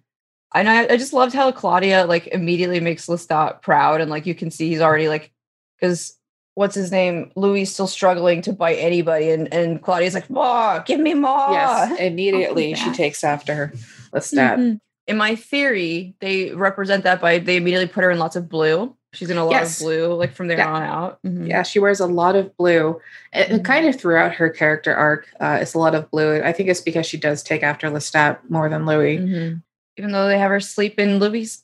And 0.55 0.69
I, 0.69 0.85
I 0.85 0.97
just 0.97 1.13
loved 1.13 1.35
how 1.35 1.53
Claudia 1.53 2.07
like 2.07 2.27
immediately 2.29 2.81
makes 2.81 3.07
Lestat 3.07 3.61
proud 3.63 4.01
and 4.01 4.11
like 4.11 4.25
you 4.27 4.35
can 4.35 4.51
see 4.51 4.69
he's 4.69 4.81
already 4.81 5.09
like 5.09 5.31
because 5.79 6.17
what's 6.55 6.75
his 6.75 6.91
name? 6.91 7.31
Louis 7.37 7.67
still 7.67 7.87
struggling 7.87 8.43
to 8.43 8.53
bite 8.53 8.77
anybody 8.79 9.31
and, 9.31 9.53
and 9.53 9.81
Claudia's 9.83 10.15
like, 10.15 10.29
more, 10.31 10.83
give 10.87 10.99
me 11.01 11.15
more. 11.15 11.51
Yes, 11.53 11.99
immediately 12.01 12.75
she 12.75 12.91
takes 12.93 13.23
after 13.23 13.73
Lestat. 14.13 14.57
Mhm. 14.59 14.81
In 15.07 15.17
my 15.17 15.37
theory, 15.37 16.15
they 16.21 16.51
represent 16.53 17.05
that 17.05 17.21
by 17.21 17.39
they 17.39 17.57
immediately 17.57 17.87
put 17.89 18.05
her 18.05 18.11
in 18.11 18.19
lots 18.19 18.37
of 18.37 18.49
blue. 18.49 18.95
She's 19.15 19.31
in 19.31 19.39
a 19.39 19.45
lot 19.45 19.53
Yes. 19.53 19.81
of 19.81 19.85
blue, 19.87 20.13
like 20.15 20.35
from 20.35 20.49
there 20.49 20.59
Yeah. 20.59 20.71
on 20.71 20.83
out. 20.83 21.19
Mhm. 21.25 21.49
Yeah, 21.49 21.63
she 21.63 21.79
wears 21.79 22.01
a 22.01 22.07
lot 22.07 22.37
of 22.37 22.55
blue. 22.59 23.01
And 23.33 23.51
and 23.53 23.61
Mhm. 23.63 23.65
kind 23.65 23.87
of 23.87 23.99
throughout 23.99 24.33
her 24.35 24.51
character 24.51 24.95
arc, 24.95 25.29
uh, 25.41 25.59
it's 25.63 25.73
a 25.75 25.79
lot 25.79 25.95
of 25.95 26.11
blue. 26.11 26.43
I 26.43 26.53
think 26.53 26.69
it's 26.69 26.81
because 26.83 27.07
she 27.07 27.17
does 27.17 27.43
take 27.43 27.63
after 27.63 27.89
Lestat 27.91 28.39
more 28.51 28.69
than 28.69 28.85
Louis. 28.85 29.19
Mhm. 29.19 29.63
Even 29.99 30.13
though 30.13 30.29
they 30.29 30.39
have 30.39 30.51
her 30.51 30.61
sleep 30.61 30.99
in 30.99 31.19
Louis. 31.19 31.63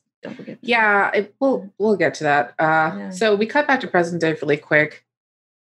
Yeah, 0.62 1.11
it, 1.14 1.35
we'll 1.41 1.72
we'll 1.78 1.97
get 1.97 2.14
to 2.14 2.24
that. 2.24 2.55
Uh, 2.59 2.97
Yeah. 2.97 3.11
So 3.11 3.35
we 3.37 3.47
cut 3.47 3.66
back 3.66 3.80
to 3.80 3.87
present 3.87 4.20
day 4.20 4.37
really 4.43 4.57
quick, 4.57 5.05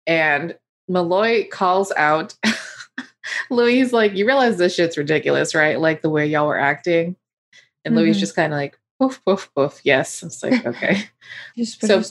and 0.06 0.58
Molloy 0.88 1.48
calls 1.50 1.92
out. 1.96 2.36
Louis 3.50 3.92
like, 3.94 4.14
"You 4.14 4.26
realize 4.26 4.58
this 4.58 4.76
shit's 4.76 4.98
ridiculous, 4.98 5.54
right? 5.54 5.80
Like 5.80 6.02
the 6.02 6.10
way 6.10 6.26
y'all 6.26 6.48
were 6.48 6.58
acting." 6.60 7.16
And 7.86 7.96
Louis 7.96 8.10
is 8.12 8.18
Mhm. 8.18 8.22
just 8.22 8.36
kind 8.36 8.52
of 8.54 8.58
like, 8.58 8.80
"Poof, 9.00 9.22
poof, 9.26 9.50
poof." 9.56 9.80
Yes, 9.84 10.24
it's 10.24 10.42
like 10.44 10.66
okay. 10.66 11.04
So- 11.66 12.02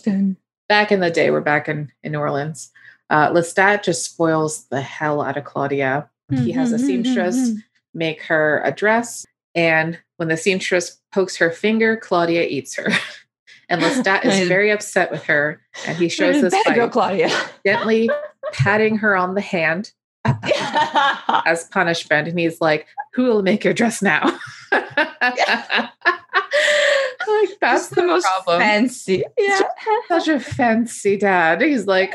back 0.69 0.91
in 0.91 1.01
the 1.01 1.11
day, 1.11 1.31
we're 1.31 1.41
back 1.41 1.69
in 1.69 1.91
in 2.03 2.13
New 2.13 2.19
Orleans. 2.19 2.71
Uh, 3.11 3.31
Lestat 3.31 3.83
just 3.83 4.05
spoils 4.05 4.65
the 4.67 4.81
hell 4.81 5.21
out 5.21 5.37
of 5.37 5.45
Claudia. 5.45 6.09
He 6.33 6.51
has 6.53 6.73
a 6.73 6.79
seamstress 6.79 7.53
make 7.95 8.21
her 8.23 8.61
a 8.65 8.73
dress, 8.73 9.25
and 9.55 9.99
when 10.17 10.29
the 10.29 10.37
seamstress 10.37 11.01
pokes 11.13 11.37
her 11.37 11.51
finger, 11.51 11.97
Claudia 11.97 12.45
eats 12.45 12.75
her. 12.77 12.89
And 13.69 13.83
Lestat 13.83 14.25
is 14.25 14.47
very 14.55 14.71
upset 14.71 15.11
with 15.11 15.25
her, 15.25 15.61
and 15.89 15.99
he 15.99 16.09
shows 16.09 16.41
this 16.41 16.55
go, 16.73 16.89
Claudia. 16.89 17.29
gently 17.67 18.09
patting 18.53 18.99
her 18.99 19.17
on 19.17 19.35
the 19.35 19.41
hand 19.41 19.91
as 21.45 21.65
punishment. 21.73 22.29
And 22.29 22.39
he's 22.39 22.61
like, 22.61 22.87
"Who 23.15 23.25
will 23.25 23.43
make 23.43 23.65
your 23.65 23.75
dress 23.75 24.03
now?" 24.03 24.39
like 24.73 24.89
that's 27.61 27.89
the 27.89 28.05
most 28.05 28.27
problem. 28.27 28.61
fancy. 28.61 29.25
Yeah. 29.39 29.61
Such 30.09 30.29
a 30.29 30.41
fancy 30.41 31.17
dad. 31.17 31.61
He's 31.61 31.87
like, 31.87 32.15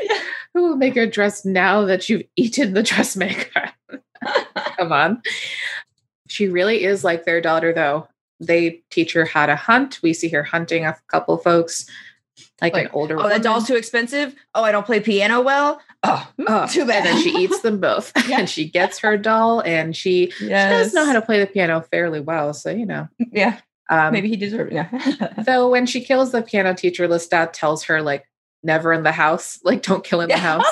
who 0.54 0.62
will 0.62 0.76
make 0.76 0.94
your 0.94 1.06
dress 1.06 1.44
now 1.44 1.84
that 1.84 2.08
you've 2.08 2.22
eaten 2.36 2.74
the 2.74 2.82
dressmaker? 2.82 3.70
Come 4.78 4.92
on. 4.92 5.22
She 6.32 6.48
really 6.48 6.82
is 6.84 7.04
like 7.04 7.24
their 7.24 7.40
daughter, 7.40 7.72
though. 7.72 8.08
They 8.40 8.82
teach 8.90 9.12
her 9.12 9.24
how 9.24 9.46
to 9.46 9.54
hunt. 9.54 10.00
We 10.02 10.12
see 10.14 10.28
her 10.30 10.42
hunting 10.42 10.84
a 10.86 10.96
couple 11.08 11.36
folks, 11.36 11.86
like, 12.60 12.74
an 12.74 12.88
older 12.92 13.14
Oh, 13.16 13.18
that 13.24 13.24
woman. 13.28 13.42
doll's 13.42 13.66
too 13.66 13.76
expensive. 13.76 14.34
Oh, 14.54 14.64
I 14.64 14.72
don't 14.72 14.86
play 14.86 14.98
piano 15.00 15.40
well. 15.42 15.80
Oh, 16.02 16.28
Oh, 16.48 16.66
too 16.70 16.86
bad. 16.86 17.06
And 17.06 17.16
then 17.16 17.22
she 17.22 17.30
eats 17.30 17.60
them 17.60 17.78
both. 17.80 18.10
Yeah. 18.28 18.40
and 18.40 18.48
she 18.50 18.68
gets 18.68 18.98
her 19.00 19.16
doll 19.18 19.60
and 19.60 19.94
she, 19.94 20.30
she 20.30 20.48
does 20.48 20.94
know 20.94 21.04
how 21.04 21.12
to 21.12 21.22
play 21.22 21.38
the 21.38 21.46
piano 21.46 21.82
fairly 21.82 22.20
well. 22.20 22.54
So, 22.54 22.70
you 22.70 22.86
know. 22.86 23.08
Yeah, 23.18 23.58
Um, 23.90 24.12
maybe 24.12 24.28
he 24.28 24.36
deserved. 24.36 24.72
It. 24.72 24.76
Yeah. 24.76 25.34
Though 25.46 25.68
when 25.68 25.86
she 25.86 26.00
kills 26.00 26.32
the 26.32 26.42
piano 26.42 26.74
teacher, 26.74 27.06
Lestat 27.06 27.52
tells 27.52 27.84
her, 27.84 28.00
like, 28.02 28.26
never 28.64 28.92
in 28.92 29.02
the 29.04 29.12
house. 29.12 29.60
Like, 29.62 29.82
don't 29.82 30.02
kill 30.02 30.20
in 30.22 30.28
the 30.30 30.36
house. 30.38 30.64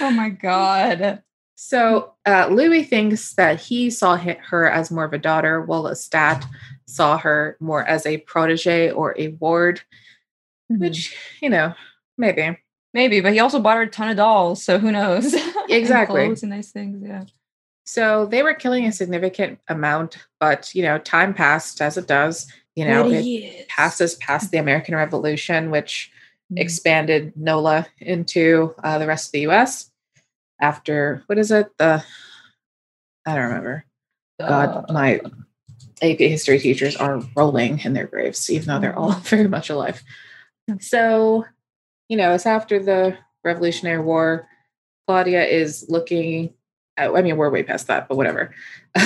oh 0.00 0.10
my 0.12 0.28
god. 0.28 1.22
So 1.58 2.12
uh, 2.26 2.48
Louis 2.50 2.84
thinks 2.84 3.34
that 3.34 3.60
he 3.60 3.88
saw 3.90 4.16
her 4.16 4.70
as 4.70 4.90
more 4.90 5.04
of 5.04 5.12
a 5.14 5.18
daughter, 5.18 5.60
while 5.62 5.84
Lestat 5.84 6.44
saw 6.86 7.16
her 7.18 7.56
more 7.60 7.82
as 7.84 8.04
a 8.06 8.18
protege 8.18 8.90
or 8.90 9.14
a 9.18 9.28
ward, 9.28 9.80
Mm-hmm. 10.70 10.82
which, 10.82 11.16
you 11.40 11.48
know, 11.48 11.74
maybe. 12.18 12.58
Maybe, 12.92 13.20
but 13.20 13.32
he 13.32 13.38
also 13.38 13.60
bought 13.60 13.76
her 13.76 13.82
a 13.82 13.88
ton 13.88 14.08
of 14.08 14.16
dolls, 14.16 14.64
so 14.64 14.78
who 14.80 14.90
knows? 14.90 15.32
And 15.68 15.70
Exactly. 15.70 16.24
clothes 16.26 16.42
and 16.42 16.50
nice 16.50 16.72
things. 16.72 17.02
Yeah. 17.06 17.24
So 17.84 18.26
they 18.26 18.42
were 18.42 18.52
killing 18.54 18.84
a 18.84 18.90
significant 18.92 19.60
amount, 19.68 20.18
but, 20.40 20.74
you 20.74 20.82
know, 20.82 20.98
time 20.98 21.34
passed 21.34 21.80
as 21.80 21.96
it 21.96 22.08
does. 22.08 22.50
You 22.74 22.84
know, 22.84 23.08
it 23.08 23.68
passes 23.68 24.16
past 24.16 24.50
the 24.50 24.58
American 24.58 24.94
Revolution, 24.94 25.70
which 25.70 26.10
Mm-hmm. 26.52 26.58
expanded 26.62 27.32
NOLA 27.36 27.86
into 27.98 28.72
uh, 28.84 28.98
the 28.98 29.06
rest 29.08 29.28
of 29.28 29.32
the 29.32 29.46
US 29.48 29.90
after, 30.60 31.22
what 31.26 31.38
is 31.38 31.50
it? 31.50 31.70
The, 31.78 32.04
I 33.26 33.34
don't 33.34 33.44
remember. 33.44 33.84
God, 34.40 34.84
Uh, 34.88 34.92
my 34.92 35.20
AP 36.02 36.18
history 36.18 36.58
teachers 36.58 36.96
are 36.96 37.22
rolling 37.34 37.80
in 37.80 37.92
their 37.92 38.06
graves, 38.06 38.50
even 38.50 38.68
though 38.68 38.78
they're 38.78 38.98
all 38.98 39.12
very 39.24 39.48
much 39.48 39.70
alive. 39.70 40.02
So, 40.80 41.44
you 42.08 42.16
know, 42.16 42.34
it's 42.34 42.46
after 42.46 42.82
the 42.82 43.16
Revolutionary 43.44 44.02
War. 44.02 44.48
Claudia 45.06 45.44
is 45.44 45.86
looking, 45.88 46.52
at, 46.96 47.14
I 47.14 47.22
mean, 47.22 47.36
we're 47.36 47.50
way 47.50 47.62
past 47.62 47.86
that, 47.86 48.08
but 48.08 48.16
whatever. 48.16 48.54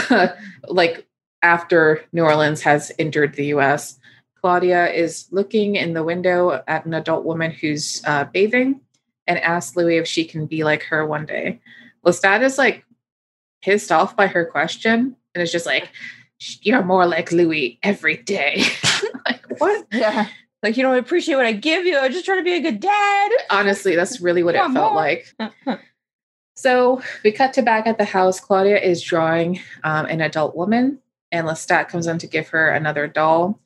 like 0.68 1.06
after 1.42 2.04
New 2.12 2.22
Orleans 2.22 2.62
has 2.62 2.90
entered 2.98 3.34
the 3.34 3.46
US, 3.46 3.98
Claudia 4.40 4.90
is 4.90 5.28
looking 5.30 5.76
in 5.76 5.92
the 5.92 6.02
window 6.02 6.62
at 6.66 6.86
an 6.86 6.94
adult 6.94 7.24
woman 7.24 7.50
who's 7.50 8.02
uh, 8.06 8.24
bathing 8.24 8.80
and 9.30 9.38
asks 9.38 9.76
Louis 9.76 9.98
if 9.98 10.08
she 10.08 10.24
can 10.24 10.46
be 10.46 10.64
like 10.64 10.82
her 10.82 11.06
one 11.06 11.24
day. 11.24 11.60
Lestat 12.04 12.42
is 12.42 12.58
like 12.58 12.84
pissed 13.62 13.92
off 13.92 14.16
by 14.16 14.26
her 14.26 14.44
question 14.44 15.14
and 15.34 15.42
is 15.42 15.52
just 15.52 15.66
like, 15.66 15.88
you're 16.62 16.82
more 16.82 17.06
like 17.06 17.30
Louis 17.30 17.78
every 17.84 18.16
day. 18.16 18.64
like, 19.26 19.46
what? 19.60 19.86
yeah. 19.92 20.26
Like 20.64 20.76
you 20.76 20.82
don't 20.82 20.98
appreciate 20.98 21.36
what 21.36 21.46
I 21.46 21.52
give 21.52 21.86
you. 21.86 21.96
I'm 21.96 22.10
just 22.10 22.24
trying 22.24 22.40
to 22.40 22.44
be 22.44 22.54
a 22.54 22.60
good 22.60 22.80
dad. 22.80 23.30
Honestly, 23.50 23.94
that's 23.94 24.20
really 24.20 24.42
what 24.42 24.56
it 24.56 24.58
felt 24.72 24.92
on. 24.92 24.94
like. 24.96 25.32
So 26.56 27.00
we 27.24 27.32
cut 27.32 27.54
to 27.54 27.62
back 27.62 27.86
at 27.86 27.96
the 27.96 28.04
house. 28.04 28.38
Claudia 28.38 28.78
is 28.78 29.00
drawing 29.00 29.60
um, 29.82 30.04
an 30.04 30.20
adult 30.20 30.54
woman, 30.54 30.98
and 31.32 31.46
Lestat 31.46 31.88
comes 31.88 32.06
in 32.06 32.18
to 32.18 32.26
give 32.26 32.48
her 32.48 32.68
another 32.68 33.06
doll. 33.06 33.58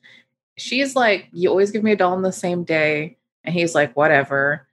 She's 0.57 0.95
like, 0.95 1.27
You 1.33 1.49
always 1.49 1.71
give 1.71 1.83
me 1.83 1.91
a 1.91 1.97
doll 1.97 2.13
on 2.13 2.21
the 2.21 2.31
same 2.31 2.63
day. 2.63 3.17
And 3.43 3.53
he's 3.53 3.75
like, 3.75 3.93
Whatever. 3.97 4.64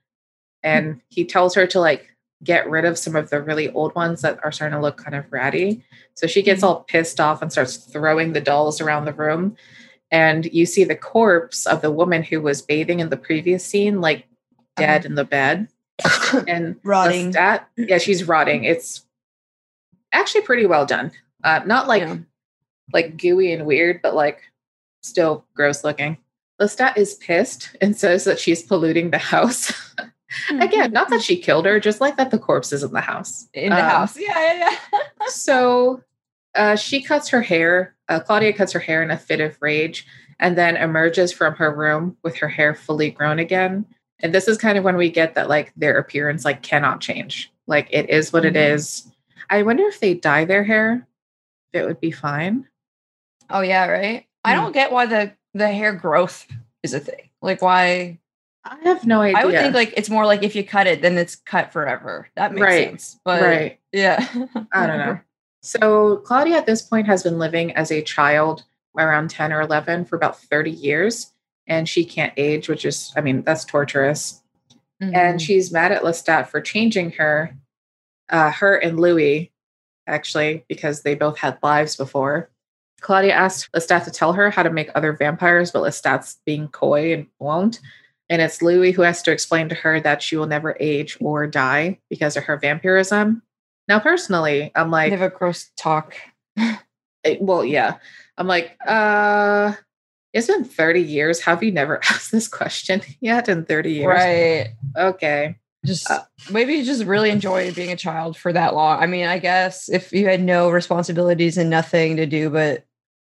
And 0.63 1.01
he 1.09 1.25
tells 1.25 1.55
her 1.55 1.67
to 1.67 1.79
like 1.79 2.09
get 2.43 2.69
rid 2.69 2.85
of 2.85 2.97
some 2.97 3.15
of 3.15 3.29
the 3.29 3.41
really 3.41 3.69
old 3.71 3.93
ones 3.95 4.21
that 4.21 4.39
are 4.43 4.51
starting 4.51 4.75
to 4.77 4.81
look 4.81 4.97
kind 4.97 5.15
of 5.15 5.25
ratty. 5.31 5.83
So 6.15 6.27
she 6.27 6.41
gets 6.41 6.63
all 6.63 6.81
pissed 6.83 7.19
off 7.19 7.41
and 7.41 7.51
starts 7.51 7.77
throwing 7.77 8.33
the 8.33 8.41
dolls 8.41 8.81
around 8.81 9.05
the 9.05 9.13
room. 9.13 9.55
And 10.11 10.45
you 10.45 10.65
see 10.65 10.83
the 10.83 10.95
corpse 10.95 11.65
of 11.65 11.81
the 11.81 11.89
woman 11.91 12.21
who 12.23 12.41
was 12.41 12.61
bathing 12.61 12.99
in 12.99 13.09
the 13.09 13.17
previous 13.17 13.65
scene, 13.65 13.99
like 14.01 14.25
dead 14.75 15.05
in 15.05 15.15
the 15.15 15.23
bed. 15.25 15.67
And 16.47 16.75
Rotting. 16.83 17.31
Lestat, 17.31 17.65
yeah, 17.77 17.97
she's 17.99 18.23
rotting. 18.27 18.63
It's 18.63 19.05
actually 20.11 20.41
pretty 20.41 20.65
well 20.65 20.85
done. 20.85 21.11
Uh, 21.43 21.61
not 21.65 21.87
like 21.87 22.01
Yeah. 22.01 22.17
like 22.91 23.17
gooey 23.17 23.53
and 23.53 23.65
weird, 23.65 24.01
but 24.01 24.15
like 24.15 24.41
still 25.01 25.45
gross 25.55 25.83
looking. 25.83 26.17
Lestat 26.61 26.97
is 26.97 27.15
pissed 27.15 27.75
and 27.81 27.95
says 27.95 28.23
that 28.25 28.39
she's 28.39 28.61
polluting 28.63 29.11
the 29.11 29.17
house. 29.17 29.71
Again, 30.49 30.91
not 30.91 31.09
that 31.09 31.21
she 31.21 31.37
killed 31.37 31.65
her, 31.65 31.79
just 31.79 32.01
like 32.01 32.17
that 32.17 32.31
the 32.31 32.39
corpse 32.39 32.71
is 32.73 32.83
in 32.83 32.91
the 32.91 33.01
house. 33.01 33.47
in 33.53 33.69
the 33.71 33.77
Um, 33.79 33.85
house. 33.89 34.17
Yeah, 34.19 34.53
yeah, 34.53 34.75
yeah. 34.93 34.99
So 35.29 36.01
uh, 36.55 36.75
she 36.75 37.01
cuts 37.01 37.29
her 37.29 37.41
hair. 37.41 37.95
Uh, 38.09 38.19
Claudia 38.19 38.53
cuts 38.53 38.71
her 38.73 38.79
hair 38.79 39.01
in 39.03 39.11
a 39.11 39.17
fit 39.17 39.39
of 39.41 39.57
rage 39.61 40.05
and 40.39 40.57
then 40.57 40.75
emerges 40.77 41.31
from 41.31 41.55
her 41.55 41.73
room 41.73 42.17
with 42.23 42.35
her 42.37 42.47
hair 42.49 42.75
fully 42.75 43.09
grown 43.11 43.39
again. 43.39 43.85
And 44.19 44.33
this 44.33 44.47
is 44.47 44.57
kind 44.57 44.77
of 44.77 44.83
when 44.83 44.97
we 44.97 45.09
get 45.09 45.35
that 45.35 45.49
like 45.49 45.73
their 45.75 45.97
appearance 45.97 46.45
like 46.45 46.61
cannot 46.61 47.01
change. 47.01 47.51
Like 47.67 47.87
it 47.91 48.09
is 48.09 48.31
what 48.33 48.45
it 48.45 48.53
Mhm. 48.55 48.73
is. 48.75 49.07
I 49.49 49.63
wonder 49.63 49.83
if 49.87 49.99
they 49.99 50.13
dye 50.13 50.45
their 50.45 50.63
hair, 50.63 51.07
if 51.73 51.81
it 51.81 51.85
would 51.85 51.99
be 51.99 52.11
fine. 52.11 52.67
Oh 53.49 53.61
yeah, 53.61 53.87
right. 53.87 54.25
I 54.43 54.53
Hmm. 54.55 54.61
don't 54.61 54.71
get 54.73 54.91
why 54.91 55.05
the 55.05 55.33
the 55.53 55.67
hair 55.69 55.93
growth 55.93 56.47
is 56.83 56.93
a 56.93 56.99
thing. 56.99 57.29
Like 57.41 57.61
why 57.61 58.19
I 58.65 58.77
have 58.83 59.05
no 59.05 59.21
idea. 59.21 59.37
I 59.41 59.45
would 59.45 59.55
think 59.55 59.75
like 59.75 59.93
it's 59.97 60.09
more 60.09 60.25
like 60.25 60.43
if 60.43 60.55
you 60.55 60.63
cut 60.63 60.87
it, 60.87 61.01
then 61.01 61.17
it's 61.17 61.35
cut 61.35 61.73
forever. 61.73 62.29
That 62.35 62.53
makes 62.53 62.61
Right. 62.63 62.89
sense. 62.89 63.19
But 63.25 63.41
right. 63.41 63.79
yeah. 63.91 64.25
I 64.71 64.87
don't 64.87 64.99
know. 64.99 65.19
So 65.61 66.17
Claudia 66.17 66.57
at 66.57 66.65
this 66.65 66.81
point 66.81 67.07
has 67.07 67.23
been 67.23 67.39
living 67.39 67.75
as 67.75 67.91
a 67.91 68.01
child 68.01 68.63
around 68.97 69.29
10 69.29 69.51
or 69.51 69.61
11 69.61 70.05
for 70.05 70.15
about 70.15 70.39
30 70.39 70.71
years. 70.71 71.33
And 71.67 71.87
she 71.87 72.03
can't 72.05 72.33
age, 72.37 72.67
which 72.69 72.85
is, 72.85 73.11
I 73.15 73.21
mean, 73.21 73.41
that's 73.43 73.65
torturous. 73.65 74.39
Mhm. 75.01 75.15
and 75.15 75.41
she's 75.41 75.71
mad 75.71 75.91
at 75.91 76.03
Lestat 76.03 76.47
for 76.47 76.61
changing 76.61 77.11
her, 77.13 77.53
uh, 78.29 78.51
her 78.51 78.75
and 78.77 78.97
Louis, 78.99 79.51
actually, 80.07 80.63
because 80.69 81.01
they 81.01 81.15
both 81.15 81.39
had 81.39 81.57
lives 81.63 81.95
before. 81.97 82.49
Claudia 83.01 83.33
asked 83.33 83.69
Lestat 83.73 84.05
to 84.05 84.11
tell 84.11 84.31
her 84.33 84.49
how 84.49 84.63
to 84.63 84.69
make 84.69 84.89
other 84.95 85.11
vampires, 85.11 85.71
but 85.71 85.81
Lestat's 85.81 86.39
being 86.45 86.67
coy 86.69 87.11
and 87.13 87.27
won't. 87.39 87.81
And 88.33 88.41
it's 88.41 88.63
Louis 88.63 88.91
who 88.91 89.03
has 89.03 89.21
to 89.21 89.31
explain 89.31 89.69
to 89.69 89.75
her 89.75 89.99
that 89.99 90.23
she 90.23 90.35
will 90.35 90.47
never 90.47 90.75
age 90.79 91.19
or 91.21 91.45
die 91.45 91.99
because 92.09 92.35
of 92.35 92.45
her 92.45 92.57
vampirism. 92.57 93.43
Now, 93.87 93.99
personally, 93.99 94.71
I'm 94.73 94.87
they 94.87 94.91
like, 94.91 95.11
have 95.11 95.21
a 95.21 95.29
gross 95.29 95.69
talk. 95.77 96.15
eh, 96.57 97.37
well, 97.39 97.63
yeah. 97.63 97.97
I'm 98.35 98.47
like, 98.47 98.75
uh, 98.87 99.73
it's 100.33 100.47
been 100.47 100.63
30 100.63 101.01
years. 101.01 101.41
Have 101.41 101.61
you 101.61 101.71
never 101.71 101.97
asked 102.09 102.31
this 102.31 102.47
question 102.47 103.03
yet 103.21 103.47
in 103.49 103.65
30 103.65 103.91
years? 103.91 104.07
Right. 104.07 104.69
Okay. 104.97 105.59
Just 105.85 106.09
Uh, 106.09 106.23
maybe 106.49 106.73
you 106.73 106.83
just 106.83 107.03
really 107.03 107.29
enjoy 107.29 107.71
being 107.71 107.91
a 107.91 107.95
child 107.95 108.35
for 108.35 108.51
that 108.51 108.73
long. 108.73 108.99
I 108.99 109.05
mean, 109.05 109.27
I 109.27 109.37
guess 109.37 109.89
if 109.89 110.11
you 110.11 110.25
had 110.25 110.41
no 110.41 110.71
responsibilities 110.71 111.59
and 111.59 111.69
nothing 111.69 112.15
to 112.15 112.25
do 112.25 112.49
but 112.49 112.83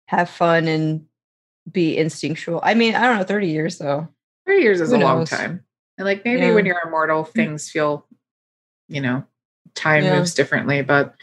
have 0.07 0.31
fun 0.31 0.67
and 0.67 1.05
be 1.71 1.95
instinctual. 1.95 2.59
I 2.63 2.73
mean, 2.73 2.95
I 2.95 3.03
don't 3.03 3.17
know, 3.19 3.23
30 3.23 3.49
years 3.49 3.77
though. 3.77 4.07
Three 4.45 4.61
years 4.61 4.81
is 4.81 4.91
Who 4.91 4.97
a 4.97 4.99
long 4.99 5.25
time. 5.25 5.63
And 5.97 6.05
like 6.05 6.23
maybe 6.25 6.41
Yeah. 6.41 6.53
when 6.53 6.65
you're 6.65 6.81
immortal, 6.85 7.23
things 7.23 7.69
feel, 7.69 8.07
you 8.87 9.01
know, 9.01 9.23
time 9.73 10.03
Yeah. 10.03 10.17
moves 10.17 10.33
differently, 10.33 10.81
but 10.81 11.15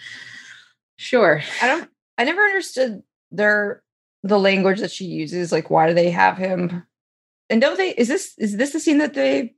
sure. 0.96 1.42
I 1.60 1.66
don't 1.68 1.90
I 2.18 2.24
never 2.24 2.42
understood 2.42 3.02
their 3.30 3.82
the 4.22 4.38
language 4.38 4.80
that 4.80 4.90
she 4.90 5.04
uses. 5.06 5.50
Like, 5.52 5.70
why 5.70 5.88
do 5.88 5.94
they 5.94 6.10
have 6.10 6.36
him? 6.36 6.84
And 7.50 7.60
don't 7.60 7.76
they 7.76 7.90
is 7.90 8.08
this 8.08 8.34
is 8.38 8.56
this 8.56 8.72
the 8.72 8.80
scene 8.80 8.98
that 8.98 9.14
they 9.14 9.54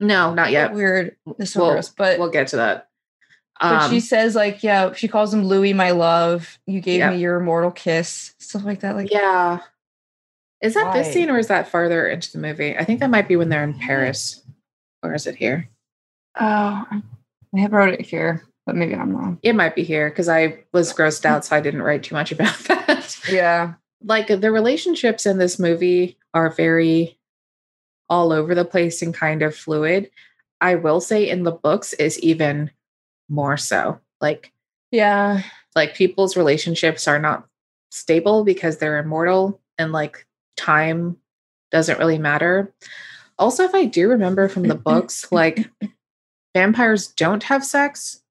No, 0.00 0.34
not 0.34 0.50
yet. 0.52 0.72
weird 0.72 1.16
this 1.38 1.56
We'll- 1.56 1.72
gross, 1.72 1.88
but 1.88 2.18
We'll 2.18 2.30
get 2.30 2.48
to 2.48 2.56
that. 2.56 2.88
but 3.60 3.84
Um, 3.84 3.90
she 3.90 4.00
says 4.00 4.34
like, 4.34 4.62
yeah, 4.62 4.92
she 4.92 5.08
calls 5.08 5.32
him 5.32 5.44
Louis, 5.44 5.72
my 5.72 5.92
love. 5.92 6.58
You 6.66 6.80
gave 6.80 6.98
Yeah. 7.00 7.10
me 7.10 7.18
your 7.18 7.36
immortal 7.40 7.70
kiss. 7.70 8.34
Stuff 8.38 8.64
like 8.64 8.80
that. 8.80 8.94
Like 8.96 9.10
yeah. 9.10 9.60
Is 10.62 10.74
that 10.74 10.92
this 10.94 11.12
scene 11.12 11.30
or 11.30 11.38
is 11.38 11.48
that 11.48 11.68
farther 11.68 12.08
into 12.08 12.32
the 12.32 12.38
movie? 12.38 12.76
I 12.76 12.84
think 12.84 13.00
that 13.00 13.10
might 13.10 13.28
be 13.28 13.36
when 13.36 13.48
they're 13.48 13.64
in 13.64 13.72
mm-hmm. 13.74 13.86
Paris. 13.86 14.42
Or 15.02 15.14
is 15.14 15.26
it 15.26 15.36
here? 15.36 15.68
Oh 16.38 16.84
I 17.54 17.60
have 17.60 17.72
wrote 17.72 17.94
it 17.94 18.04
here, 18.04 18.42
but 18.66 18.74
maybe 18.74 18.94
I'm 18.94 19.14
wrong. 19.16 19.38
It 19.42 19.54
might 19.54 19.74
be 19.74 19.84
here 19.84 20.08
because 20.08 20.28
I 20.28 20.64
was 20.72 20.92
grossed 20.92 21.24
out, 21.24 21.44
so 21.44 21.56
I 21.56 21.60
didn't 21.60 21.82
write 21.82 22.02
too 22.02 22.14
much 22.14 22.32
about 22.32 22.56
that. 22.68 23.18
Yeah. 23.30 23.74
like 24.02 24.26
the 24.28 24.50
relationships 24.52 25.26
in 25.26 25.38
this 25.38 25.58
movie 25.58 26.16
are 26.34 26.50
very 26.50 27.18
all 28.08 28.32
over 28.32 28.54
the 28.54 28.64
place 28.64 29.02
and 29.02 29.12
kind 29.14 29.42
of 29.42 29.56
fluid. 29.56 30.10
I 30.60 30.74
will 30.76 31.00
say 31.00 31.28
in 31.28 31.42
the 31.42 31.52
books 31.52 31.92
is 31.94 32.18
even 32.20 32.70
more 33.28 33.56
so. 33.56 34.00
Like 34.20 34.52
Yeah. 34.90 35.42
like 35.74 35.94
people's 35.94 36.36
relationships 36.36 37.06
are 37.08 37.18
not 37.18 37.46
stable 37.90 38.44
because 38.44 38.78
they're 38.78 38.98
immortal 38.98 39.60
and 39.78 39.92
like 39.92 40.26
time 40.56 41.16
doesn't 41.70 41.98
really 41.98 42.18
matter. 42.18 42.72
Also, 43.38 43.64
if 43.64 43.74
I 43.74 43.84
do 43.84 44.08
remember 44.08 44.48
from 44.48 44.64
the 44.64 44.74
books, 44.88 45.30
like 45.30 45.68
vampires 46.54 47.08
don't 47.08 47.42
have 47.44 47.64
sex. 47.64 48.22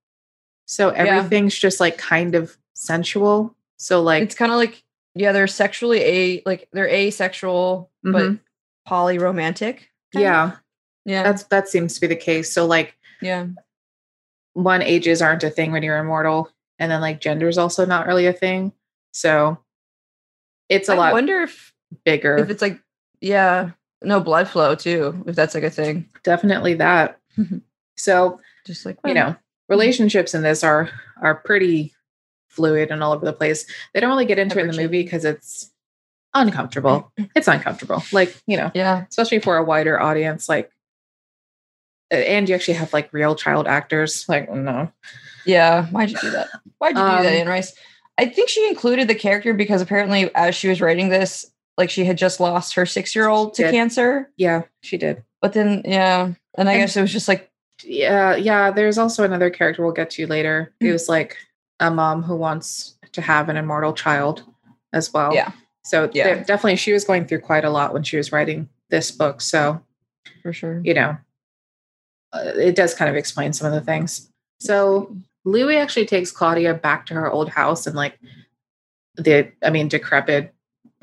So 0.66 0.90
everything's 0.90 1.54
just 1.58 1.80
like 1.80 1.98
kind 1.98 2.34
of 2.36 2.58
sensual. 2.74 3.56
So 3.78 4.02
like 4.02 4.24
it's 4.24 4.36
kind 4.36 4.52
of 4.52 4.58
like 4.58 4.84
yeah, 5.14 5.32
they're 5.32 5.48
sexually 5.48 6.00
a 6.02 6.42
like 6.46 6.68
they're 6.74 6.90
asexual 6.90 7.90
but 8.04 8.14
Mhm. 8.24 8.40
polyromantic. 8.88 9.76
kind 10.14 10.16
of. 10.16 10.22
yeah, 10.22 10.52
Yeah. 11.06 11.24
that's 11.24 11.44
that 11.46 11.68
seems 11.68 11.94
to 11.96 12.02
be 12.02 12.08
the 12.08 12.16
case. 12.16 12.52
So 12.52 12.66
like 12.66 12.98
yeah. 13.22 13.46
one 14.54 14.82
ages 14.82 15.22
aren't 15.22 15.44
a 15.44 15.50
thing 15.50 15.72
when 15.72 15.84
you're 15.84 15.98
immortal, 16.00 16.50
and 16.80 16.92
then 16.92 17.02
like 17.02 17.22
gender 17.22 17.48
is 17.48 17.58
also 17.60 17.86
not 17.86 18.08
really 18.08 18.26
a 18.26 18.34
thing. 18.34 18.72
So 19.12 19.60
it's 20.68 20.90
a 20.90 20.94
I 20.94 20.98
lot 20.98 21.10
I 21.12 21.14
wonder 21.14 21.42
if 21.44 21.74
bigger. 22.04 22.38
if 22.38 22.50
it's 22.50 22.62
like 22.62 22.80
yeah, 23.22 23.72
no 24.02 24.20
blood 24.20 24.48
flow 24.48 24.76
too, 24.76 25.24
if 25.28 25.36
that's 25.36 25.56
like 25.56 25.64
a 25.64 25.70
thing. 25.70 26.10
Definitely 26.24 26.76
that. 26.76 27.20
Mhm. 27.38 27.62
so 27.98 28.40
Just 28.66 28.86
like 28.86 28.98
you 29.06 29.14
know 29.14 29.36
relationships 29.70 30.34
in 30.34 30.42
this 30.42 30.64
are 30.64 30.90
are 31.22 31.36
pretty 31.36 31.94
fluid 32.50 32.90
and 32.92 33.04
all 33.04 33.12
over 33.14 33.26
the 33.26 33.34
place 33.34 33.66
they 33.94 34.00
don't 34.00 34.10
really 34.10 34.26
get 34.26 34.40
into 34.40 34.58
it 34.60 34.62
in 34.64 34.72
the 34.72 34.82
movie 34.82 35.04
because 35.04 35.26
it's 35.26 35.72
uncomfortable 36.34 37.12
it's 37.36 37.48
uncomfortable 37.50 38.02
like 38.14 38.42
you 38.48 38.56
know 38.56 38.72
Yeah. 38.74 39.04
especially 39.10 39.40
for 39.40 39.58
a 39.58 39.64
wider 39.64 40.00
audience 40.00 40.48
like 40.48 40.72
and 42.12 42.48
you 42.48 42.56
actually 42.56 42.76
have 42.76 42.94
like 42.94 43.12
real 43.12 43.36
child 43.36 43.68
actors 43.68 44.28
like 44.30 44.50
no 44.52 44.92
Yeah. 45.46 45.86
Why'd 45.88 46.12
you 46.12 46.18
do 46.22 46.30
that? 46.32 46.48
Why'd 46.78 46.96
you 46.96 47.02
do 47.02 47.08
that, 47.08 47.20
Um, 47.20 47.26
Anne 47.26 47.48
Rice? 47.48 47.74
I 48.18 48.26
think 48.28 48.50
she 48.50 48.68
included 48.70 49.08
the 49.08 49.16
character 49.16 49.54
because 49.54 49.82
apparently 49.82 50.34
as 50.36 50.56
she 50.56 50.68
was 50.70 50.80
writing 50.82 51.10
this, 51.10 51.46
like 51.78 51.90
she 51.90 52.06
had 52.06 52.18
just 52.18 52.40
lost 52.40 52.76
her 52.76 52.86
six 52.86 53.16
year 53.16 53.28
old 53.28 53.54
to 53.56 53.64
Did. 53.64 53.72
cancer. 53.72 54.30
yeah 54.38 54.64
she 54.82 54.98
did 54.98 55.24
But 55.42 55.54
then 55.54 55.82
yeah. 55.86 56.34
And 56.58 56.70
I 56.70 56.74
And- 56.74 56.82
guess 56.82 56.96
it 56.98 57.02
was 57.02 57.12
just 57.14 57.28
like 57.28 57.52
yeah 57.84 58.36
yeah 58.36 58.72
there's 58.72 58.98
also 58.98 59.24
another 59.26 59.50
character 59.50 59.84
we'll 59.84 59.92
get 59.92 60.10
to 60.12 60.26
later 60.28 60.74
Mm. 60.82 60.88
it 60.88 60.92
was 60.94 61.10
like 61.10 61.38
a 61.82 61.92
mom 61.92 62.24
who 62.24 62.36
wants 62.36 62.98
to 63.12 63.22
have 63.22 63.50
an 63.50 63.58
immortal 63.58 63.92
child 63.94 64.44
as 64.94 65.12
well 65.14 65.34
Yeah. 65.34 65.52
so 65.84 66.10
Yeah. 66.14 66.36
definitely 66.44 66.78
she 66.78 66.94
was 66.94 67.04
going 67.04 67.26
through 67.26 67.42
quite 67.42 67.66
a 67.66 67.70
lot 67.70 67.92
when 67.94 68.04
she 68.04 68.16
was 68.18 68.32
writing 68.32 68.70
this 68.90 69.12
book 69.12 69.42
so 69.42 69.82
for 70.42 70.54
sure. 70.54 70.80
you 70.86 70.94
know, 70.94 71.18
uh, 72.34 72.52
it 72.56 72.76
does 72.76 72.94
kind 72.94 73.10
of 73.10 73.16
explain 73.18 73.52
some 73.54 73.68
of 73.68 73.74
the 73.74 73.82
things. 73.82 74.30
So 74.60 75.16
Louis 75.44 75.76
actually 75.78 76.06
takes 76.06 76.32
Claudia 76.32 76.74
back 76.74 77.06
to 77.08 77.14
her 77.14 77.30
old 77.30 77.50
house 77.50 77.86
and 77.88 77.96
like 77.96 78.18
the, 79.18 79.52
I 79.64 79.70
mean, 79.70 79.88
decrepit 79.90 80.54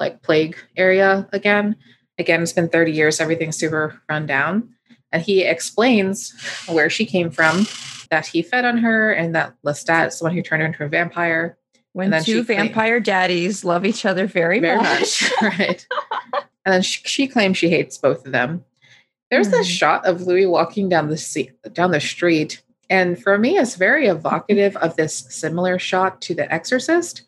like 0.03 0.23
plague 0.23 0.57
area 0.77 1.29
again. 1.33 1.77
Again, 2.19 2.43
it's 2.43 2.53
been 2.53 2.69
30 2.69 2.91
years, 2.93 3.21
everything's 3.21 3.57
super 3.57 4.03
run 4.09 4.27
down. 4.27 4.69
And 5.13 5.23
he 5.23 5.43
explains 5.43 6.33
where 6.69 6.91
she 6.91 7.07
came 7.07 7.31
from, 7.31 7.67
that 8.11 8.27
he 8.27 8.43
fed 8.43 8.65
on 8.65 8.79
her, 8.79 9.13
and 9.13 9.35
that 9.35 9.55
Lestat 9.65 10.09
is 10.09 10.19
the 10.19 10.25
one 10.25 10.35
who 10.35 10.43
turned 10.43 10.63
her 10.63 10.67
into 10.67 10.85
a 10.85 10.89
vampire. 10.89 11.57
When 11.93 12.07
And 12.07 12.13
then 12.15 12.25
two 12.25 12.41
she 12.41 12.45
claimed- 12.45 12.63
vampire 12.69 12.99
daddies 13.01 13.65
love 13.65 13.85
each 13.87 14.05
other 14.05 14.27
very, 14.27 14.59
very 14.61 14.77
much. 14.79 15.23
much. 15.41 15.43
right. 15.59 15.87
And 16.65 16.73
then 16.75 16.83
she, 16.83 17.01
she 17.05 17.27
claims 17.27 17.57
she 17.59 17.71
hates 17.71 17.99
both 17.99 18.25
of 18.25 18.31
them. 18.33 18.65
There's 19.33 19.49
this 19.49 19.67
Mhm. 19.67 19.79
shot 19.79 20.07
of 20.07 20.21
Louis 20.23 20.47
walking 20.47 20.89
down 20.89 21.09
the 21.09 21.17
se- 21.17 21.51
down 21.73 21.91
the 21.91 21.99
street, 22.01 22.63
and 22.89 23.21
for 23.21 23.37
me, 23.37 23.59
it's 23.59 23.75
very 23.75 24.07
evocative 24.07 24.77
of 24.77 24.95
this 24.95 25.13
similar 25.31 25.79
shot 25.81 26.21
to 26.23 26.35
The 26.37 26.47
Exorcist. 26.55 27.23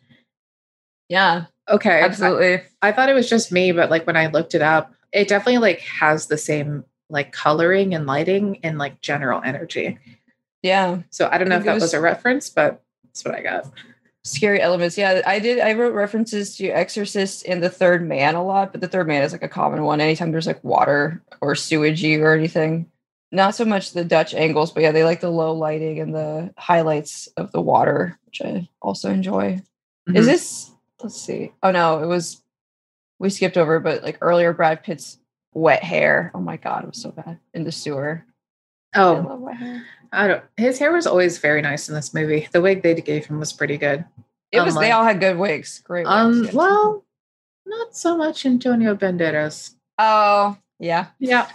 yeah, 1.09 1.45
Okay, 1.69 2.01
absolutely. 2.01 2.61
I, 2.81 2.91
thought 2.91 3.09
it 3.09 3.13
was 3.13 3.29
just 3.29 3.51
me, 3.51 3.71
but 3.71 3.89
like 3.89 4.05
when 4.05 4.17
I 4.17 4.27
looked 4.27 4.53
it 4.53 4.61
up, 4.61 4.93
it 5.11 5.27
definitely 5.27 5.57
like 5.57 5.79
has 5.79 6.27
the 6.27 6.37
same 6.37 6.83
like 7.09 7.31
coloring 7.31 7.93
and 7.95 8.05
lighting 8.05 8.59
and 8.63 8.77
like 8.77 9.01
general 9.01 9.41
energy. 9.43 9.97
Yeah. 10.61 10.99
So 11.09 11.29
I 11.31 11.37
don't 11.37 11.49
know 11.49 11.55
I 11.55 11.59
if 11.59 11.65
that 11.65 11.73
was 11.73 11.83
was- 11.83 11.93
a 11.93 12.01
reference, 12.01 12.49
but 12.49 12.81
that's 13.03 13.23
what 13.25 13.35
I 13.35 13.41
got. 13.41 13.71
Scary 14.23 14.59
elements. 14.59 14.97
Yeah, 14.97 15.21
I 15.27 15.37
did. 15.37 15.59
I 15.59 15.73
wrote 15.73 15.93
references 15.93 16.55
to 16.57 16.67
Exorcist 16.69 17.45
and 17.47 17.61
the 17.61 17.69
Third 17.69 18.07
Man 18.07 18.33
a 18.33 18.43
lot, 18.43 18.71
but 18.71 18.81
the 18.81 18.87
Third 18.87 19.07
Man 19.07 19.21
is 19.21 19.31
like 19.31 19.43
a 19.43 19.47
common 19.47 19.83
one. 19.83 20.01
Anytime 20.01 20.31
there's 20.31 20.47
like 20.47 20.63
water 20.63 21.21
or 21.41 21.53
sewagey 21.53 22.17
or 22.19 22.33
anything, 22.33 22.89
not 23.31 23.53
so 23.53 23.65
much 23.65 23.91
the 23.91 24.03
Dutch 24.03 24.33
angles, 24.33 24.71
but 24.71 24.81
yeah, 24.81 24.91
they 24.91 25.03
like 25.03 25.21
the 25.21 25.29
low 25.29 25.53
lighting 25.53 25.99
and 25.99 26.15
the 26.15 26.51
highlights 26.57 27.27
of 27.37 27.51
the 27.51 27.61
water, 27.61 28.17
which 28.25 28.41
I 28.43 28.67
also 28.81 29.11
enjoy. 29.11 29.61
Is 30.07 30.25
Mhm. 30.25 30.25
this? 30.25 30.71
Let's 31.05 31.21
see. 31.21 31.51
Oh 31.61 31.69
no, 31.69 32.01
it 32.01 32.07
was. 32.07 32.41
We 33.19 33.29
skipped 33.29 33.59
over, 33.59 33.79
but 33.79 34.01
like 34.01 34.17
earlier, 34.21 34.53
Brad 34.53 34.81
Pitt's 34.83 35.19
wet 35.53 35.83
hair. 35.83 36.31
Oh 36.33 36.39
my 36.39 36.57
god, 36.57 36.83
it 36.83 36.87
was 36.87 36.97
so 36.99 37.11
bad 37.11 37.37
in 37.53 37.63
the 37.63 37.71
sewer. 37.71 38.25
I 38.95 39.01
oh, 39.03 39.13
love 39.13 39.39
wet 39.39 39.57
hair. 39.57 39.85
I 40.11 40.27
don't. 40.27 40.43
His 40.57 40.79
hair 40.79 40.91
was 40.91 41.05
always 41.05 41.37
very 41.37 41.61
nice 41.61 41.89
in 41.89 41.93
this 41.93 42.11
movie. 42.11 42.49
The 42.51 42.59
wig 42.59 42.81
they 42.81 42.95
gave 42.95 43.27
him 43.27 43.39
was 43.39 43.53
pretty 43.53 43.77
good. 43.77 44.03
It 44.51 44.61
was. 44.61 44.73
They 44.73 44.89
all 44.89 45.03
had 45.03 45.19
good 45.19 45.37
wigs. 45.37 45.79
Great. 45.81 46.07
Wigs, 46.07 46.09
Um, 46.09 46.43
yes. 46.45 46.53
well, 46.55 47.05
not 47.67 47.95
so 47.95 48.17
much 48.17 48.43
Antonio 48.43 48.95
Banderas. 48.95 49.75
Oh 49.99 50.57
yeah. 50.79 51.09
Yeah, 51.19 51.47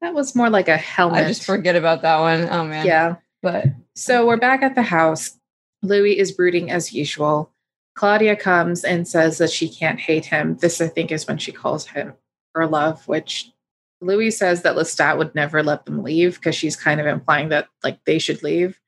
that 0.00 0.14
was 0.14 0.34
more 0.34 0.50
like 0.50 0.66
a 0.66 0.76
helmet. 0.76 1.26
I 1.26 1.28
just 1.28 1.44
forget 1.44 1.76
about 1.76 2.02
that 2.02 2.18
one. 2.18 2.48
Oh 2.50 2.64
man. 2.64 2.86
Yeah. 2.86 3.16
But 3.40 3.66
So 3.94 4.26
we're 4.26 4.36
back 4.36 4.62
at 4.62 4.74
the 4.74 4.82
house. 4.82 5.38
Louis 5.80 6.18
is 6.18 6.32
brooding 6.32 6.72
as 6.72 6.92
usual. 6.92 7.51
Claudia 7.94 8.36
comes 8.36 8.84
and 8.84 9.06
says 9.06 9.38
that 9.38 9.50
she 9.50 9.68
can't 9.68 10.00
hate 10.00 10.26
him. 10.26 10.56
This, 10.56 10.80
I 10.80 10.88
think, 10.88 11.12
is 11.12 11.26
when 11.26 11.38
she 11.38 11.52
calls 11.52 11.86
him 11.86 12.14
her 12.54 12.66
love, 12.66 13.06
which 13.06 13.52
Louis 14.00 14.30
says 14.30 14.62
that 14.62 14.76
Lestat 14.76 15.18
would 15.18 15.34
never 15.34 15.62
let 15.62 15.86
them 15.86 16.02
leave 16.02 16.36
because 16.36 16.54
she's 16.54 16.76
kind 16.76 17.00
of 17.00 17.06
implying 17.06 17.50
that 17.50 17.68
like 17.84 18.04
they 18.04 18.18
should 18.18 18.42
leave. 18.42 18.78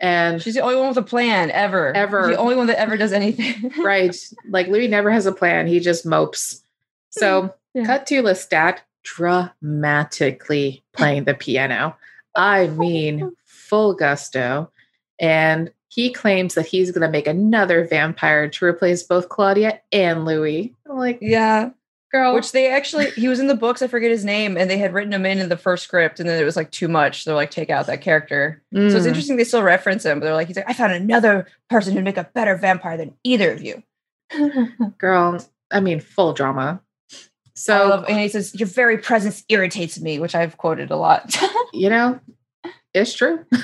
And 0.00 0.40
she's 0.40 0.54
the 0.54 0.60
only 0.60 0.76
one 0.76 0.88
with 0.88 0.96
a 0.96 1.02
plan 1.02 1.50
ever. 1.50 1.94
Ever. 1.94 2.28
The 2.28 2.36
only 2.36 2.56
one 2.56 2.66
that 2.68 2.80
ever 2.80 2.96
does 2.96 3.12
anything. 3.12 3.70
right, 3.84 4.16
like 4.48 4.68
Louis 4.68 4.88
never 4.88 5.10
has 5.10 5.26
a 5.26 5.32
plan. 5.32 5.66
He 5.66 5.78
just 5.78 6.06
mopes. 6.06 6.62
So 7.10 7.42
hmm. 7.42 7.48
Yeah. 7.74 7.84
cut 7.84 8.06
to 8.06 8.22
Lestat 8.22 8.78
dramatically 9.04 10.82
playing 10.92 11.24
the 11.24 11.34
piano. 11.34 11.96
I 12.34 12.68
mean, 12.68 13.32
full 13.44 13.94
gusto. 13.94 14.70
And 15.18 15.70
he 15.92 16.10
claims 16.12 16.54
that 16.54 16.66
he's 16.66 16.90
going 16.92 17.02
to 17.02 17.10
make 17.10 17.26
another 17.26 17.84
vampire 17.84 18.48
to 18.48 18.64
replace 18.64 19.02
both 19.02 19.28
Claudia 19.28 19.80
and 19.92 20.24
Louis. 20.24 20.72
I'm 20.88 20.96
like, 20.96 21.18
yeah. 21.20 21.70
girl, 22.12 22.32
Which 22.34 22.52
they 22.52 22.70
actually 22.70 23.10
he 23.10 23.26
was 23.26 23.40
in 23.40 23.48
the 23.48 23.56
books, 23.56 23.82
I 23.82 23.88
forget 23.88 24.10
his 24.12 24.24
name, 24.24 24.56
and 24.56 24.70
they 24.70 24.78
had 24.78 24.94
written 24.94 25.12
him 25.12 25.26
in 25.26 25.38
in 25.40 25.48
the 25.48 25.56
first 25.56 25.82
script, 25.84 26.20
and 26.20 26.28
then 26.28 26.40
it 26.40 26.44
was 26.44 26.54
like 26.56 26.70
too 26.70 26.86
much. 26.86 27.24
So 27.24 27.30
they're 27.30 27.36
like, 27.36 27.50
take 27.50 27.70
out 27.70 27.86
that 27.88 28.02
character. 28.02 28.62
So 28.72 28.78
it's 28.80 28.94
Mm. 28.94 29.06
interesting 29.08 29.36
they 29.36 29.42
still 29.44 29.62
reference 29.64 30.04
him, 30.04 30.20
but 30.20 30.26
they're 30.26 30.34
like, 30.34 30.46
he's 30.46 30.56
like, 30.56 30.68
I 30.70 30.74
found 30.74 30.92
another 30.92 31.48
person 31.68 31.92
who'd 31.92 32.04
make 32.04 32.16
a 32.16 32.30
better 32.34 32.54
vampire 32.56 32.96
than 32.96 33.14
either 33.24 33.50
of 33.52 33.60
you. 33.60 33.82
girl, 34.98 35.44
I 35.72 35.80
mean, 35.80 35.98
full 36.00 36.32
drama. 36.32 36.80
So 37.10 37.76
So, 37.76 37.88
love, 37.88 38.04
and 38.08 38.18
he 38.18 38.28
says, 38.28 38.54
Your 38.54 38.68
very 38.68 38.96
presence 38.98 39.44
irritates 39.48 40.00
me, 40.00 40.18
which 40.20 40.34
I've 40.36 40.56
quoted 40.56 40.90
a 40.90 40.96
lot. 40.96 41.36
you 41.72 41.90
know, 41.90 42.18
it's 42.94 43.14
true. 43.14 43.44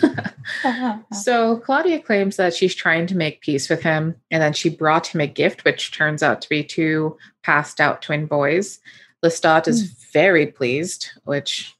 So 1.13 1.57
Claudia 1.59 1.99
claims 2.01 2.37
that 2.37 2.55
she's 2.55 2.75
trying 2.75 3.09
to 3.09 3.17
make 3.17 3.41
peace 3.41 3.69
with 3.69 3.83
him, 3.83 4.15
and 4.31 4.41
then 4.41 4.53
she 4.53 4.69
brought 4.71 5.09
him 5.09 5.21
a 5.21 5.27
gift, 5.27 5.65
which 5.65 5.91
turns 5.91 6.23
out 6.23 6.41
to 6.43 6.49
be 6.49 6.63
two 6.63 7.17
passed 7.43 7.81
out 7.81 8.01
twin 8.03 8.27
boys. 8.27 8.79
Lestat 9.25 9.67
is 9.67 9.83
very 10.13 10.47
pleased, 10.47 11.11
which 11.25 11.75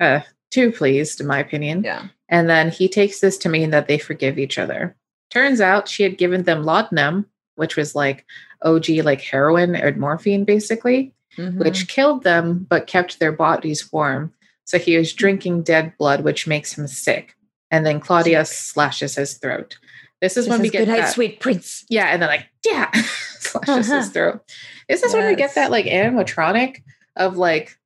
uh 0.00 0.20
too 0.50 0.70
pleased 0.72 1.20
in 1.20 1.26
my 1.26 1.38
opinion. 1.38 1.82
yeah. 1.84 2.08
And 2.28 2.48
then 2.50 2.70
he 2.70 2.88
takes 2.88 3.20
this 3.20 3.38
to 3.38 3.48
mean 3.48 3.70
that 3.70 3.88
they 3.88 3.98
forgive 3.98 4.38
each 4.38 4.58
other. 4.58 4.94
Turns 5.30 5.60
out 5.62 5.88
she 5.88 6.02
had 6.02 6.18
given 6.18 6.42
them 6.42 6.64
laudanum, 6.64 7.24
which 7.56 7.74
was 7.76 7.94
like 7.94 8.26
OG 8.62 8.88
like 9.02 9.22
heroin 9.22 9.76
or 9.76 9.92
morphine 9.94 10.44
basically, 10.44 11.14
Mhm. 11.38 11.56
which 11.56 11.88
killed 11.88 12.22
them 12.24 12.66
but 12.68 12.86
kept 12.86 13.18
their 13.18 13.32
bodies 13.32 13.90
warm. 13.92 14.32
So 14.68 14.78
he 14.78 14.96
is 14.96 15.14
drinking 15.14 15.62
dead 15.62 15.94
blood, 15.96 16.20
which 16.24 16.46
makes 16.46 16.76
him 16.76 16.86
sick. 16.86 17.34
And 17.70 17.86
then 17.86 18.00
Claudia 18.00 18.44
slashes 18.44 19.14
his 19.14 19.38
throat. 19.38 19.78
This 20.20 20.36
is 20.36 20.44
She 20.44 20.50
when 20.50 20.60
we 20.60 20.68
get 20.68 20.80
Good 20.80 20.88
night, 20.88 21.00
that. 21.00 21.14
sweet 21.14 21.40
prince. 21.40 21.86
Yeah, 21.88 22.08
and 22.08 22.20
then 22.20 22.28
like 22.28 22.46
yeah, 22.66 22.90
slashes 23.40 23.90
his 23.90 24.08
throat. 24.12 24.42
This 24.86 25.02
is 25.02 25.14
when 25.14 25.26
we 25.26 25.36
get 25.36 25.54
that 25.54 25.70
like 25.70 25.86
animatronic 25.86 26.82
of 27.16 27.38
like 27.38 27.78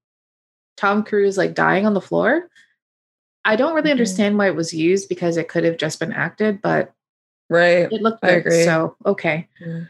Tom 0.77 1.05
Cruise 1.05 1.39
like 1.39 1.55
dying 1.55 1.87
on 1.87 1.95
the 1.95 2.01
floor. 2.01 2.49
I 3.45 3.55
don't 3.55 3.75
really 3.75 3.91
Mhm. 3.91 3.93
understand 3.93 4.37
why 4.37 4.49
it 4.49 4.57
was 4.57 4.75
used 4.75 5.09
because 5.09 5.37
it 5.37 5.49
could 5.49 5.63
have 5.63 5.77
just 5.77 6.01
been 6.01 6.13
acted, 6.13 6.61
but 6.63 6.93
Right. 7.49 7.87
it 7.93 8.03
looked 8.03 8.23
good. 8.23 8.51
So 8.65 8.97
okay. 9.07 9.49
Yeah. 9.61 9.83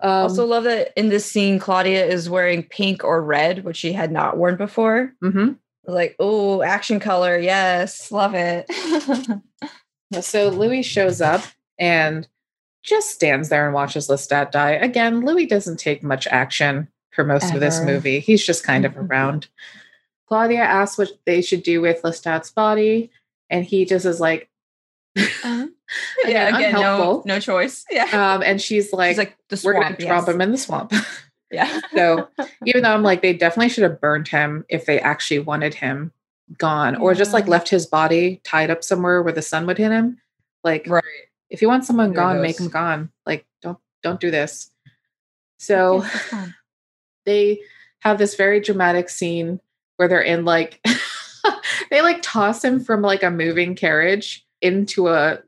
Um, 0.00 0.10
also 0.22 0.46
love 0.46 0.64
that 0.64 0.92
in 0.96 1.10
this 1.10 1.30
scene, 1.30 1.58
Claudia 1.58 2.06
is 2.06 2.30
wearing 2.30 2.62
pink 2.62 3.04
or 3.04 3.22
red, 3.22 3.64
which 3.64 3.76
she 3.76 3.92
had 3.92 4.10
not 4.10 4.38
worn 4.38 4.56
before. 4.56 5.12
mhm. 5.22 5.58
Like, 5.86 6.14
oh, 6.18 6.62
action 6.62 7.00
color. 7.00 7.36
Yes. 7.38 8.10
Love 8.12 8.34
it. 8.34 8.66
So 10.20 10.50
Louis 10.50 10.82
shows 10.82 11.22
up 11.22 11.40
and 11.78 12.28
just 12.82 13.12
stands 13.12 13.48
there 13.48 13.64
and 13.64 13.72
watches 13.74 14.08
Lestat 14.08 14.50
die. 14.50 14.72
Again, 14.72 15.24
Louis 15.24 15.46
doesn't 15.46 15.78
take 15.80 16.02
much 16.02 16.26
action. 16.26 16.88
for 17.12 17.24
most 17.24 17.52
of 17.54 17.60
this 17.60 17.80
movie. 17.82 18.20
He's 18.20 18.44
just 18.44 18.62
kind 18.64 18.84
of 18.86 18.92
Mhm. 18.92 19.08
around. 19.10 19.48
Claudia 20.28 20.60
asks 20.62 20.96
what 20.98 21.10
they 21.26 21.40
should 21.42 21.62
do 21.62 21.80
with 21.82 22.00
Lestat's 22.02 22.50
body, 22.50 23.10
and 23.50 23.64
he 23.66 23.84
just 23.84 24.04
is 24.06 24.18
like, 24.20 24.48
Uh-huh. 25.16 25.66
Again, 26.24 26.26
yeah, 26.26 26.56
again, 26.56 26.72
no, 26.72 26.78
unhelpful. 26.78 27.22
no 27.26 27.38
choice. 27.40 27.84
Yeah. 27.90 28.04
um, 28.34 28.42
and 28.42 28.60
she's 28.62 28.92
like, 28.94 29.10
She's 29.10 29.18
like 29.18 29.36
the 29.50 29.60
we're 29.64 29.74
swamp. 29.74 29.98
gonna 29.98 30.08
drop 30.08 30.26
him 30.28 30.40
in 30.40 30.52
the 30.52 30.58
swamp. 30.58 30.92
Yeah. 31.52 31.80
so 31.94 32.28
even 32.66 32.82
though 32.82 32.92
I'm 32.92 33.02
like, 33.02 33.22
they 33.22 33.32
definitely 33.32 33.68
should 33.68 33.84
have 33.84 34.00
burned 34.00 34.28
him 34.28 34.64
if 34.68 34.86
they 34.86 34.98
actually 34.98 35.40
wanted 35.40 35.74
him 35.74 36.12
gone, 36.58 36.96
or 36.96 37.14
just 37.14 37.32
like 37.32 37.46
left 37.46 37.68
his 37.68 37.86
body 37.86 38.40
tied 38.44 38.70
up 38.70 38.82
somewhere 38.82 39.22
where 39.22 39.32
the 39.32 39.42
sun 39.42 39.66
would 39.66 39.78
hit 39.78 39.92
him. 39.92 40.18
Like, 40.64 40.86
right. 40.88 41.04
if 41.50 41.62
you 41.62 41.68
want 41.68 41.84
someone 41.84 42.12
gone, 42.12 42.40
make 42.42 42.58
him 42.58 42.68
gone. 42.68 43.10
Like, 43.26 43.46
don't 43.60 43.78
don't 44.02 44.20
do 44.20 44.30
this. 44.30 44.70
So 45.58 46.02
Yeah, 46.02 46.08
that's 46.08 46.28
fine. 46.28 46.54
they 47.26 47.60
have 48.00 48.18
this 48.18 48.34
very 48.34 48.60
dramatic 48.60 49.08
scene 49.08 49.60
where 49.96 50.08
they're 50.08 50.20
in 50.20 50.44
like 50.44 50.84
they 51.90 52.02
like 52.02 52.20
toss 52.22 52.64
him 52.64 52.80
from 52.80 53.02
like 53.02 53.22
a 53.22 53.30
moving 53.30 53.76
carriage 53.76 54.44
into 54.60 55.08
a 55.08 55.38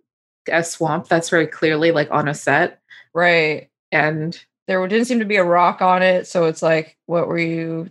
a 0.50 0.62
swamp 0.62 1.08
that's 1.08 1.30
very 1.30 1.46
clearly 1.46 1.90
like 1.90 2.10
on 2.10 2.28
a 2.28 2.34
set 2.34 2.80
right. 3.14 3.70
and 3.90 4.44
There 4.66 4.86
didn't 4.88 5.06
seem 5.06 5.18
to 5.18 5.24
be 5.24 5.36
a 5.36 5.44
rock 5.44 5.82
on 5.82 6.02
it, 6.02 6.26
so 6.26 6.44
it's 6.46 6.62
like, 6.62 6.96
what 7.06 7.28
were 7.28 7.38
you? 7.38 7.90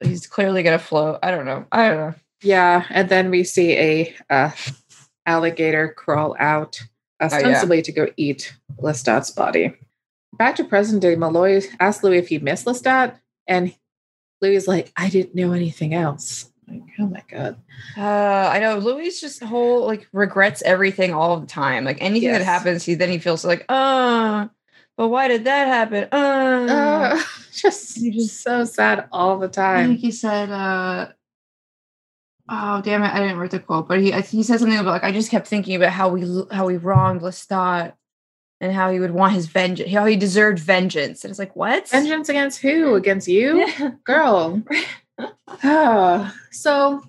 He's 0.00 0.26
clearly 0.26 0.62
gonna 0.62 0.78
float. 0.78 1.18
I 1.22 1.30
don't 1.30 1.46
know. 1.46 1.66
I 1.72 1.88
don't 1.88 1.96
know. 1.96 2.14
yeah 2.42 2.84
and 2.90 3.08
then 3.08 3.30
we 3.30 3.44
see 3.44 3.72
a 3.76 4.14
uh, 4.30 4.50
alligator 5.26 5.92
crawl 5.96 6.36
out 6.38 6.80
yeah. 7.20 7.26
ostensibly 7.26 7.82
to 7.82 7.92
go 7.92 8.06
eat 8.16 8.54
Lestat's 8.80 9.30
body 9.30 9.74
back 10.34 10.56
to 10.56 10.64
present 10.64 11.02
day 11.02 11.16
Molloy 11.16 11.62
asked 11.80 12.04
Louis 12.04 12.18
if 12.18 12.28
he 12.28 12.38
missed 12.38 12.66
Lestat 12.66 13.18
and 13.46 13.74
Louis 14.40 14.56
is 14.56 14.68
like 14.68 14.92
I 14.96 15.08
didn't 15.08 15.34
know 15.34 15.52
anything 15.52 15.94
else 15.94 16.50
like 16.68 16.82
oh 17.00 17.06
my 17.06 17.24
god 17.28 17.56
Uh, 17.96 18.50
I 18.52 18.60
know 18.60 18.78
Louis 18.78 19.20
just 19.20 19.42
whole 19.42 19.84
like 19.84 20.06
regrets 20.12 20.62
everything 20.62 21.12
all 21.12 21.40
the 21.40 21.46
time. 21.46 21.84
Like 21.84 21.98
anything 22.00 22.30
that 22.30 22.42
happens, 22.42 22.84
he 22.84 22.94
then 22.94 23.08
he 23.08 23.18
feels 23.18 23.44
like, 23.44 23.64
uh, 23.68 24.48
but 24.98 25.08
why 25.08 25.28
did 25.28 25.44
that 25.44 25.66
happen? 25.68 26.08
Uh, 26.12 27.16
Uh, 27.16 27.22
just, 27.54 27.96
just- 28.02 28.42
so 28.42 28.64
sad 28.64 29.08
all 29.12 29.38
the 29.38 29.46
I 29.46 29.50
time. 29.50 29.88
think 29.88 30.00
he 30.00 30.10
said, 30.10 30.50
uh, 30.50 31.08
oh 32.50 32.82
damn 32.82 33.02
it, 33.04 33.14
I 33.14 33.20
didn't 33.20 33.38
write 33.38 33.52
the 33.52 33.60
quote, 33.60 33.88
but 33.88 34.00
he 34.00 34.10
he 34.12 34.42
said 34.42 34.58
something 34.60 34.78
about 34.78 34.90
like 34.90 35.04
I 35.04 35.12
just 35.12 35.30
kept 35.30 35.46
thinking 35.46 35.76
about 35.76 35.92
how 35.92 36.08
we 36.10 36.20
how 36.50 36.66
we 36.66 36.76
wronged 36.76 37.20
Lestat 37.22 37.94
and 38.60 38.72
how 38.72 38.90
he 38.90 38.98
would 38.98 39.12
want 39.12 39.34
his 39.34 39.46
vengeance, 39.46 39.90
how 39.92 40.04
he 40.04 40.16
deserved 40.16 40.58
vengeance, 40.58 41.22
and 41.24 41.30
it's 41.30 41.38
like 41.38 41.54
what? 41.54 41.88
Vengeance 41.88 42.28
against 42.28 42.60
who? 42.60 42.94
Against 42.96 43.28
you, 43.28 43.58
Yeah. 43.64 43.90
girl. 44.04 44.62
Ah, 45.64 46.32
so 46.52 47.02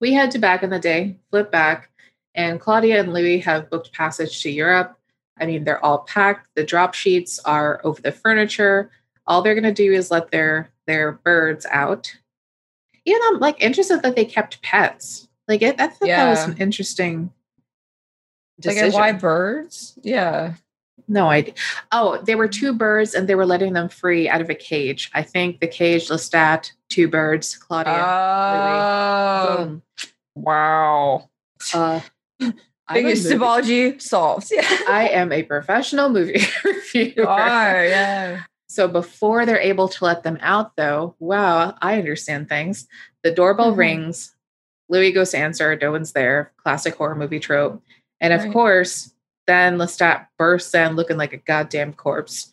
we 0.00 0.12
head 0.14 0.32
to 0.32 0.38
back 0.40 0.64
in 0.64 0.70
the 0.70 0.78
day, 0.80 1.18
flip 1.30 1.52
back, 1.52 1.90
and 2.34 2.58
Claudia 2.60 2.98
and 3.00 3.12
Louis 3.12 3.38
have 3.40 3.70
booked 3.70 3.92
passage 3.92 4.42
to 4.42 4.50
Europe. 4.50 4.97
I 5.40 5.46
mean, 5.46 5.64
they're 5.64 5.84
all 5.84 5.98
packed. 6.00 6.48
The 6.54 6.64
drop 6.64 6.94
sheets 6.94 7.38
are 7.40 7.80
over 7.84 8.00
the 8.00 8.12
furniture. 8.12 8.90
All 9.26 9.42
they're 9.42 9.54
gonna 9.54 9.72
do 9.72 9.92
is 9.92 10.10
let 10.10 10.30
their 10.30 10.70
their 10.86 11.12
birds 11.12 11.66
out. 11.70 12.14
Even 13.04 13.20
I'm 13.26 13.38
like 13.40 13.60
interested 13.62 14.02
that 14.02 14.16
they 14.16 14.24
kept 14.24 14.62
pets. 14.62 15.28
Like 15.46 15.62
it, 15.62 15.80
I 15.80 15.88
thought 15.88 16.08
that 16.08 16.28
was 16.28 16.44
an 16.44 16.56
interesting 16.58 17.30
Like 18.64 18.76
decision. 18.76 18.92
why 18.92 19.12
birds? 19.12 19.98
Yeah. 20.02 20.54
No 21.10 21.28
idea. 21.28 21.54
Oh, 21.90 22.20
there 22.22 22.36
were 22.36 22.48
two 22.48 22.74
birds 22.74 23.14
and 23.14 23.26
they 23.26 23.34
were 23.34 23.46
letting 23.46 23.72
them 23.72 23.88
free 23.88 24.28
out 24.28 24.42
of 24.42 24.50
a 24.50 24.54
cage. 24.54 25.10
I 25.14 25.22
think 25.22 25.60
the 25.60 25.66
cage, 25.66 26.08
Lestat, 26.08 26.72
two 26.90 27.08
birds, 27.08 27.56
Claudia. 27.56 27.94
Oh, 27.94 29.80
wow. 30.34 31.30
Uh, 31.72 32.00
Biggest 32.94 33.24
movie- 33.34 33.98
solved. 33.98 34.50
Yeah. 34.54 34.62
I 34.88 35.08
am 35.08 35.32
a 35.32 35.42
professional 35.42 36.08
movie 36.08 36.40
reviewer. 36.64 37.12
You 37.16 37.26
are, 37.26 37.84
yeah. 37.84 38.42
So 38.68 38.86
before 38.88 39.46
they're 39.46 39.60
able 39.60 39.88
to 39.88 40.04
let 40.04 40.22
them 40.22 40.38
out, 40.42 40.76
though, 40.76 41.14
wow, 41.18 41.74
I 41.80 41.98
understand 41.98 42.48
things. 42.48 42.86
The 43.22 43.30
doorbell 43.30 43.72
Mhm. 43.72 43.78
rings. 43.78 44.34
Louis 44.88 45.12
goes 45.12 45.30
to 45.32 45.38
answer. 45.38 45.76
No 45.80 45.90
one's 45.90 46.12
there. 46.12 46.52
Classic 46.62 46.94
horror 46.94 47.14
movie 47.14 47.40
trope. 47.40 47.82
And 48.20 48.32
of 48.32 48.44
Right. 48.44 48.52
course, 48.52 49.12
then 49.46 49.78
Lestat 49.78 50.26
bursts 50.38 50.74
in 50.74 50.96
looking 50.96 51.16
like 51.16 51.32
a 51.32 51.38
goddamn 51.38 51.92
corpse. 51.94 52.52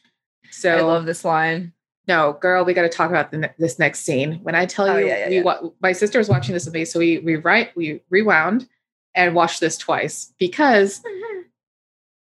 So 0.51 0.69
I 0.77 0.81
love 0.81 1.05
this 1.05 1.25
line. 1.25 1.73
No, 2.07 2.33
girl, 2.33 2.63
we 2.63 2.73
got 2.73 2.83
to 2.83 2.89
talk 2.89 3.09
about 3.09 3.31
the, 3.31 3.51
this 3.57 3.79
next 3.79 4.01
scene. 4.01 4.39
When 4.43 4.53
I 4.55 4.65
tell 4.67 4.87
Oh, 4.87 4.97
you, 4.97 5.07
yeah, 5.07 5.27
yeah, 5.27 5.29
we 5.29 5.35
yeah. 5.43 5.69
my 5.81 5.91
sister 5.91 6.19
was 6.19 6.29
watching 6.29 6.53
this 6.53 6.65
with 6.65 6.73
me, 6.73 6.85
so 6.85 6.99
we 6.99 7.17
we 7.19 7.35
right 7.37 7.75
we 7.75 8.01
rewound 8.09 8.67
and 9.15 9.33
watch 9.33 9.59
this 9.59 9.77
twice 9.77 10.33
because 10.37 11.01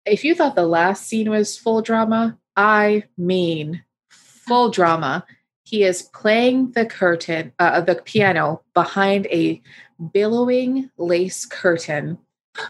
if 0.07 0.25
you 0.25 0.35
thought 0.35 0.57
the 0.57 0.67
last 0.67 1.07
scene 1.07 1.31
was 1.31 1.57
full 1.57 1.83
drama, 1.83 2.39
I 2.57 3.05
mean 3.17 3.85
full 4.11 4.71
drama. 4.71 5.25
He 5.65 5.85
is 5.85 6.03
playing 6.03 6.73
the 6.73 6.85
curtain, 6.85 7.53
uh, 7.59 7.83
the 7.83 7.95
piano 7.95 8.63
behind 8.75 9.27
a 9.27 9.63
billowing 10.13 10.91
lace 10.97 11.47
curtain, 11.47 12.19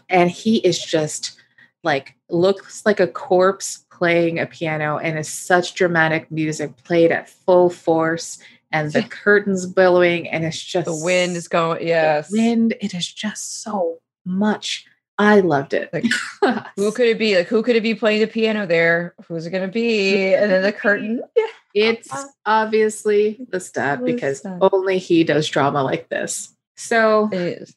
and 0.07 0.29
he 0.29 0.57
is 0.57 0.83
just 0.83 1.41
like 1.83 2.15
looks 2.29 2.85
like 2.85 2.99
a 2.99 3.07
corpse 3.07 3.85
playing 3.91 4.37
a 4.39 4.45
piano, 4.45 4.97
and 4.97 5.17
is 5.17 5.27
such 5.27 5.73
dramatic 5.73 6.29
music 6.29 6.77
played 6.83 7.11
at 7.11 7.29
full 7.29 7.69
force, 7.69 8.37
and 8.71 8.91
the 8.91 9.03
curtains 9.03 9.65
billowing, 9.65 10.27
and 10.29 10.45
it's 10.45 10.61
just 10.61 10.85
The 10.85 10.95
wind 10.95 11.35
is 11.35 11.47
going. 11.47 11.85
Yes. 11.85 12.31
wind. 12.31 12.75
It 12.81 12.93
is 12.93 13.11
just 13.11 13.61
so 13.61 13.99
much. 14.25 14.85
I 15.17 15.41
loved 15.41 15.73
it. 15.73 15.89
Like, 15.93 16.05
Who 16.77 16.91
could 16.91 17.07
it 17.07 17.19
be? 17.19 17.35
Like, 17.35 17.47
who 17.47 17.61
could 17.61 17.75
it 17.75 17.83
be 17.83 17.93
playing 17.93 18.21
the 18.21 18.27
piano 18.27 18.65
there? 18.65 19.13
Who's 19.27 19.45
it 19.45 19.51
going 19.51 19.67
to 19.67 19.71
be? 19.71 20.33
And 20.33 20.51
then 20.51 20.63
the 20.63 20.73
curtain. 20.73 21.21
Yeah. 21.73 21.91
It's 21.93 22.11
uh-huh. 22.11 22.27
obviously 22.45 23.47
Lestat 23.49 24.03
because 24.03 24.45
only 24.59 24.97
he 24.97 25.23
does 25.23 25.47
drama 25.47 25.83
like 25.83 26.09
this. 26.09 26.53
So 26.75 27.29
It 27.31 27.61
is. 27.61 27.75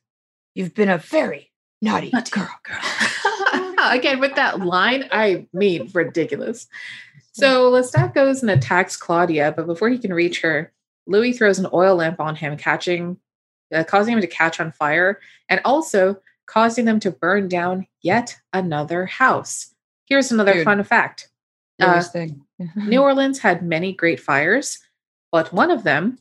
You've 0.57 0.75
been 0.75 0.89
a 0.89 0.99
very 0.99 1.53
naughty 1.81 2.11
Naughty 2.13 2.33
girl. 2.33 2.49
again 3.79 4.19
with 4.19 4.35
that 4.35 4.59
line, 4.59 5.09
I 5.13 5.47
mean 5.53 5.93
ridiculous. 5.95 6.67
So 7.35 7.71
Lestat 7.71 8.15
goes 8.15 8.43
and 8.43 8.51
attacks 8.51 8.97
Claudia, 8.97 9.53
but 9.57 9.67
before 9.67 9.91
he 9.91 9.99
can 9.99 10.13
reach 10.13 10.41
her, 10.41 10.73
Louis 11.07 11.33
throws 11.33 11.59
an 11.59 11.67
oil 11.73 11.97
lamp 11.97 12.21
on 12.21 12.37
him, 12.37 12.57
catching, 12.57 13.19
uh, 13.73 13.85
causing 13.85 14.15
him 14.15 14.21
to 14.21 14.27
catch 14.27 14.61
on 14.61 14.73
fire, 14.73 15.21
and 15.49 15.61
also 15.65 16.21
causing 16.47 16.85
them 16.85 17.01
to 17.01 17.11
burn 17.11 17.49
down 17.49 17.87
yet 18.03 18.37
another 18.53 19.07
house. 19.07 19.75
Here's 20.07 20.31
another 20.33 20.55
Dude. 20.55 20.65
fun 20.65 20.83
fact: 20.85 21.29
Uh, 21.81 22.03
New 22.77 23.03
Orleans 23.03 23.39
had 23.39 23.63
many 23.63 23.93
great 23.93 24.21
fires, 24.21 24.79
but 25.33 25.53
one 25.53 25.71
of 25.71 25.83
them 25.85 26.19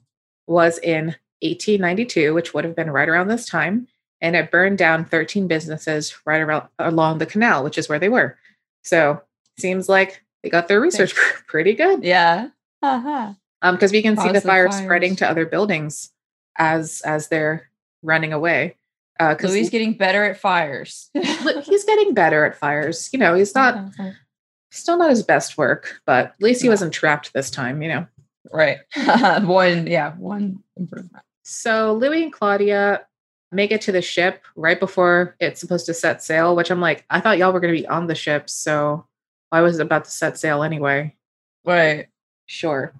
was 0.48 0.80
in 0.80 1.16
1892, 1.42 2.34
which 2.34 2.54
would 2.54 2.64
have 2.64 2.76
been 2.76 2.90
right 2.90 3.10
around 3.10 3.28
this 3.28 3.46
time, 3.46 3.88
and 4.22 4.36
it 4.36 4.52
burned 4.52 4.78
down 4.78 5.06
13 5.06 5.48
businesses 5.48 6.16
right 6.26 6.42
around 6.42 6.68
along 6.80 7.18
the 7.18 7.26
canal, 7.26 7.64
which 7.64 7.78
is 7.78 7.90
where 7.90 8.00
they 8.00 8.10
were. 8.10 8.38
So 8.84 9.22
seems 9.58 9.88
like 9.88 10.24
they 10.42 10.50
got 10.50 10.68
their 10.68 10.82
research 10.82 11.14
pretty 11.48 11.74
good. 11.74 12.04
yeah. 12.04 12.50
Uh-huh. 12.82 13.34
Um, 13.64 13.76
because 13.76 13.92
we 13.94 14.02
can 14.02 14.18
see 14.18 14.32
the 14.32 14.42
fire 14.42 14.70
fires. 14.70 14.84
spreading 14.84 15.16
to 15.18 15.30
other 15.30 15.46
buildings 15.46 16.12
as 16.58 17.02
as 17.06 17.30
they're 17.30 17.70
running 18.02 18.34
away. 18.34 18.76
Uh, 19.20 19.36
Louis 19.42 19.70
getting 19.70 19.94
better 19.94 20.24
at 20.26 20.38
fires. 20.40 21.10
he's 21.14 21.86
getting 21.86 22.14
better 22.14 22.46
at 22.46 22.58
fires. 22.58 23.10
You 23.14 23.20
know, 23.20 23.36
he's 23.36 23.56
not 23.56 23.92
still 24.72 24.98
not 24.98 25.10
his 25.10 25.24
best 25.24 25.58
work, 25.58 26.02
but 26.06 26.26
at 26.28 26.42
least 26.42 26.62
he 26.62 26.68
No. 26.68 26.74
wasn't 26.74 26.94
trapped 26.94 27.32
this 27.34 27.50
time. 27.50 27.82
You 27.82 27.88
know. 27.90 28.08
right. 28.52 28.80
one, 29.44 29.88
yeah, 29.88 30.14
one 30.18 30.62
improvement. 30.76 31.24
So 31.44 31.94
Louis 31.94 32.24
and 32.24 32.34
Claudia 32.34 33.06
make 33.52 33.72
it 33.72 33.82
to 33.82 33.92
the 33.92 34.02
ship 34.02 34.42
right 34.56 34.80
before 34.80 35.36
it's 35.40 35.62
supposed 35.62 35.86
to 35.86 35.94
set 35.94 36.22
sail, 36.24 36.56
which 36.56 36.72
I'm 36.72 36.82
like, 36.82 37.06
I 37.10 37.22
thought 37.22 37.38
y'all 37.38 37.54
were 37.54 37.60
going 37.60 37.74
to 37.74 37.80
be 37.82 37.88
on 37.88 38.08
the 38.08 38.16
ship. 38.16 38.50
So 38.50 39.06
why 39.50 39.62
was 39.62 39.78
it 39.80 39.84
about 39.84 40.06
to 40.06 40.12
set 40.12 40.38
sail 40.40 40.64
anyway? 40.64 41.16
Right. 41.64 42.08
Sure. 42.48 42.94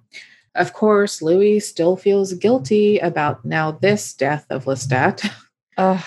Of 0.54 0.72
course, 0.72 1.20
Louis 1.20 1.60
still 1.60 1.96
feels 1.96 2.32
guilty 2.34 2.98
about 2.98 3.44
now 3.44 3.72
this 3.72 4.14
death 4.14 4.46
of 4.50 4.64
Lestat. 4.66 5.28
Uh, 5.76 6.00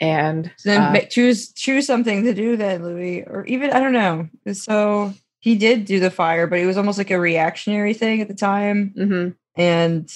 And 0.00 0.50
so 0.58 0.68
then 0.70 0.82
uh, 0.82 1.00
choose 1.08 1.52
choose 1.52 1.86
something 1.86 2.24
to 2.24 2.34
do 2.34 2.56
then, 2.56 2.84
Louis, 2.84 3.22
or 3.22 3.46
even 3.46 3.70
I 3.70 3.80
don't 3.80 3.92
know. 3.94 4.28
So 4.52 5.14
he 5.40 5.54
did 5.56 5.84
do 5.86 6.00
the 6.00 6.10
fire, 6.10 6.46
but 6.46 6.58
it 6.58 6.66
was 6.66 6.76
almost 6.76 6.98
like 6.98 7.10
a 7.12 7.18
reactionary 7.20 7.94
thing 7.94 8.20
at 8.20 8.28
the 8.28 8.34
time. 8.34 8.92
mhm. 8.96 9.36
And 9.56 10.12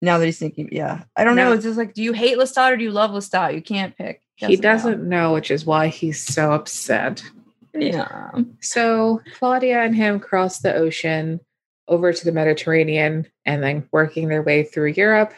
now 0.00 0.16
that 0.18 0.24
he's 0.24 0.38
thinking, 0.38 0.68
yeah, 0.72 1.02
I 1.16 1.24
don't 1.24 1.34
know. 1.36 1.52
It's 1.52 1.64
just 1.64 1.76
like, 1.76 1.92
do 1.92 2.02
you 2.02 2.12
hate 2.12 2.38
Lestat 2.38 2.72
or 2.72 2.76
do 2.76 2.84
you 2.84 2.92
love 2.92 3.10
Lestat? 3.10 3.54
You 3.54 3.60
can't 3.60 3.94
pick. 3.98 4.22
he 4.36 4.56
doesn't 4.56 5.02
know, 5.06 5.32
which 5.34 5.50
is 5.50 5.66
why 5.66 5.88
he's 5.88 6.20
so 6.24 6.52
upset. 6.52 7.22
Yeah. 7.74 8.30
So 8.60 9.20
Claudia 9.38 9.82
and 9.82 9.94
him 9.94 10.20
cross 10.20 10.60
the 10.60 10.74
ocean 10.74 11.40
over 11.88 12.12
to 12.12 12.24
the 12.24 12.32
Mediterranean 12.32 13.26
and 13.44 13.62
then 13.62 13.88
working 13.92 14.28
their 14.28 14.42
way 14.42 14.62
through 14.64 14.92
Europe. 14.92 15.32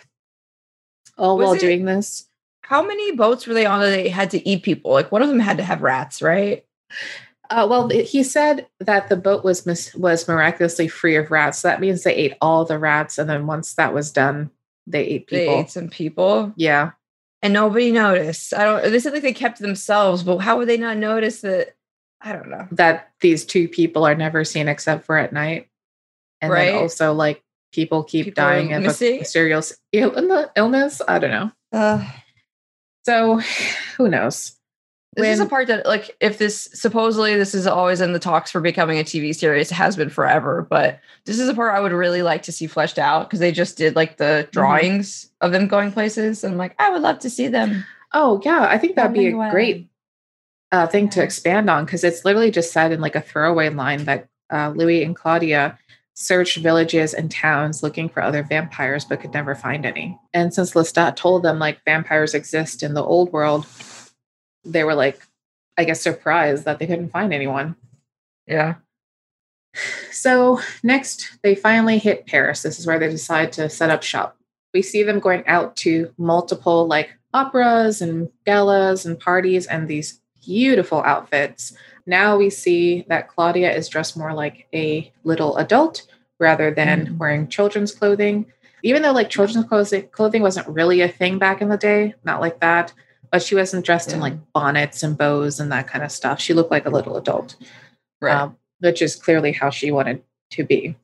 All 1.16 1.36
Was 1.38 1.44
while 1.44 1.54
it- 1.54 1.60
doing 1.60 1.84
this. 1.84 2.26
How 2.62 2.86
many 2.86 3.12
boats 3.16 3.48
were 3.48 3.54
they 3.54 3.66
on 3.66 3.80
that 3.80 3.90
they 3.90 4.08
had 4.08 4.30
to 4.30 4.48
eat 4.48 4.62
people? 4.62 4.92
Like 4.92 5.10
one 5.10 5.22
of 5.22 5.28
them 5.28 5.40
had 5.40 5.56
to 5.56 5.64
have 5.64 5.82
rats, 5.82 6.22
right? 6.22 6.64
Uh, 7.50 7.66
well, 7.68 7.88
he 7.88 8.22
said 8.22 8.68
that 8.78 9.08
the 9.08 9.16
boat 9.16 9.42
was 9.42 9.66
mis- 9.66 9.92
was 9.96 10.28
miraculously 10.28 10.86
free 10.86 11.16
of 11.16 11.32
rats. 11.32 11.58
So 11.58 11.68
that 11.68 11.80
means 11.80 12.04
they 12.04 12.14
ate 12.14 12.34
all 12.40 12.64
the 12.64 12.78
rats, 12.78 13.18
and 13.18 13.28
then 13.28 13.48
once 13.48 13.74
that 13.74 13.92
was 13.92 14.12
done, 14.12 14.50
they 14.86 15.02
ate 15.02 15.26
people. 15.26 15.54
They 15.56 15.60
ate 15.62 15.70
some 15.70 15.88
people 15.88 16.52
yeah, 16.54 16.92
and 17.42 17.52
nobody 17.52 17.90
noticed. 17.90 18.54
I 18.54 18.62
don't 18.64 18.92
they 18.92 19.00
said 19.00 19.14
like 19.14 19.22
they 19.22 19.32
kept 19.32 19.58
themselves, 19.58 20.22
but 20.22 20.38
how 20.38 20.58
would 20.58 20.68
they 20.68 20.76
not 20.76 20.96
notice 20.96 21.40
that? 21.40 21.74
I 22.20 22.32
don't 22.32 22.50
know. 22.50 22.68
that 22.70 23.10
these 23.20 23.44
two 23.44 23.66
people 23.66 24.04
are 24.06 24.14
never 24.14 24.44
seen 24.44 24.68
except 24.68 25.06
for 25.06 25.16
at 25.16 25.32
night, 25.32 25.68
and 26.40 26.52
Right. 26.52 26.66
then 26.66 26.74
also 26.76 27.12
like 27.12 27.42
people 27.72 28.02
keep 28.04 28.26
People 28.26 28.42
dying 28.44 28.72
of 28.72 28.82
a 28.82 28.86
missing? 28.88 29.18
mysterious 29.18 29.72
Ill- 29.92 30.48
illness. 30.56 31.00
I 31.06 31.18
don't 31.18 31.30
know. 31.30 31.50
Uh, 31.72 32.04
So, 33.06 33.40
who 33.96 34.08
knows? 34.08 34.52
this 35.16 35.26
is 35.34 35.40
a 35.40 35.46
part 35.46 35.66
that 35.66 35.84
like 35.86 36.16
if 36.20 36.38
this 36.38 36.68
supposedly 36.72 37.34
this 37.36 37.52
is 37.52 37.66
always 37.66 38.00
in 38.00 38.12
the 38.12 38.18
talks 38.20 38.50
for 38.52 38.60
becoming 38.60 38.98
a 38.98 39.02
TV 39.04 39.34
series, 39.34 39.70
it 39.72 39.74
has 39.74 39.96
been 39.96 40.08
forever, 40.08 40.66
but 40.70 41.00
this 41.26 41.38
is 41.40 41.48
a 41.48 41.54
part 41.54 41.74
I 41.74 41.80
would 41.80 41.90
really 41.92 42.22
like 42.22 42.42
to 42.42 42.52
see 42.52 42.68
fleshed 42.68 42.98
out 42.98 43.28
because 43.28 43.40
they 43.40 43.50
just 43.50 43.76
did 43.76 43.96
like 43.96 44.18
the 44.18 44.24
Mm-hmm. 44.44 44.50
drawings 44.52 45.28
of 45.40 45.50
them 45.52 45.66
going 45.66 45.90
places. 45.92 46.44
And 46.44 46.52
I'm 46.52 46.58
like, 46.58 46.76
I 46.78 46.90
would 46.90 47.02
love 47.02 47.18
to 47.20 47.30
see 47.30 47.48
them. 47.48 47.84
Oh 48.12 48.40
yeah, 48.44 48.66
I 48.70 48.78
think 48.78 48.94
that'd 48.96 49.12
be 49.12 49.26
a 49.26 49.50
great 49.50 49.88
uh, 50.72 50.86
thing 50.86 51.08
to 51.10 51.22
expand 51.22 51.68
on 51.68 51.84
because 51.84 52.04
it's 52.04 52.24
literally 52.24 52.52
just 52.52 52.72
said 52.72 52.92
in 52.92 53.00
like 53.00 53.16
a 53.16 53.20
throwaway 53.20 53.68
line 53.70 54.04
that 54.04 54.28
uh, 54.52 54.72
Louis 54.76 55.02
and 55.02 55.16
Claudia 55.16 55.76
searched 56.14 56.58
villages 56.58 57.14
and 57.14 57.30
towns 57.30 57.82
looking 57.82 58.08
for 58.08 58.22
other 58.22 58.42
vampires 58.42 59.04
but 59.04 59.20
could 59.20 59.32
never 59.32 59.54
find 59.54 59.86
any. 59.86 60.18
And 60.34 60.52
since 60.52 60.74
Lestat 60.74 61.16
told 61.16 61.42
them 61.42 61.58
like 61.58 61.84
vampires 61.84 62.34
exist 62.34 62.82
in 62.82 62.94
the 62.94 63.04
old 63.04 63.32
world, 63.32 63.66
they 64.64 64.84
were 64.84 64.94
like, 64.94 65.26
I 65.78 65.84
guess, 65.84 66.00
surprised 66.00 66.64
that 66.64 66.78
they 66.78 66.86
couldn't 66.86 67.10
find 67.10 67.32
anyone. 67.32 67.76
Yeah. 68.46 68.74
So 70.10 70.60
next, 70.82 71.38
they 71.42 71.54
finally 71.54 71.98
hit 71.98 72.26
Paris. 72.26 72.62
This 72.62 72.78
is 72.78 72.86
where 72.86 72.98
they 72.98 73.08
decide 73.08 73.52
to 73.52 73.70
set 73.70 73.90
up 73.90 74.02
shop. 74.02 74.36
We 74.74 74.82
see 74.82 75.02
them 75.02 75.20
going 75.20 75.46
out 75.46 75.76
to 75.76 76.12
multiple 76.18 76.86
like 76.86 77.10
operas 77.32 78.02
and 78.02 78.28
galas 78.44 79.06
and 79.06 79.18
parties 79.18 79.66
and 79.66 79.88
these 79.88 80.20
beautiful 80.44 81.02
outfits. 81.02 81.72
Now 82.10 82.36
we 82.36 82.50
see 82.50 83.04
that 83.08 83.28
Claudia 83.28 83.72
is 83.72 83.88
dressed 83.88 84.16
more 84.16 84.34
like 84.34 84.66
a 84.74 85.12
little 85.22 85.56
adult 85.58 86.06
rather 86.40 86.72
than 86.74 87.06
Mm. 87.06 87.18
wearing 87.18 87.46
children's 87.48 87.92
clothing. 87.92 88.46
Even 88.82 89.02
though 89.02 89.12
like 89.12 89.30
children's 89.30 89.66
clothing 89.66 90.08
clothing 90.08 90.42
wasn't 90.42 90.66
really 90.68 91.00
a 91.02 91.08
thing 91.08 91.38
back 91.38 91.62
in 91.62 91.68
the 91.68 91.76
day, 91.76 92.14
not 92.24 92.40
like 92.40 92.58
that. 92.60 92.92
But 93.30 93.42
she 93.44 93.54
wasn't 93.54 93.86
dressed 93.86 94.12
in 94.12 94.18
like 94.18 94.34
bonnets 94.52 95.04
and 95.04 95.16
bows 95.16 95.60
and 95.60 95.70
that 95.70 95.86
kind 95.86 96.02
of 96.04 96.10
stuff. 96.10 96.40
She 96.40 96.52
looked 96.52 96.72
like 96.72 96.86
a 96.86 96.90
little 96.90 97.16
adult 97.16 97.54
Right. 98.20 98.34
um, 98.34 98.56
which 98.80 99.00
is 99.02 99.14
clearly 99.14 99.52
how 99.52 99.70
she 99.70 99.92
wanted 99.92 100.24
to 100.50 100.64
be. 100.64 100.96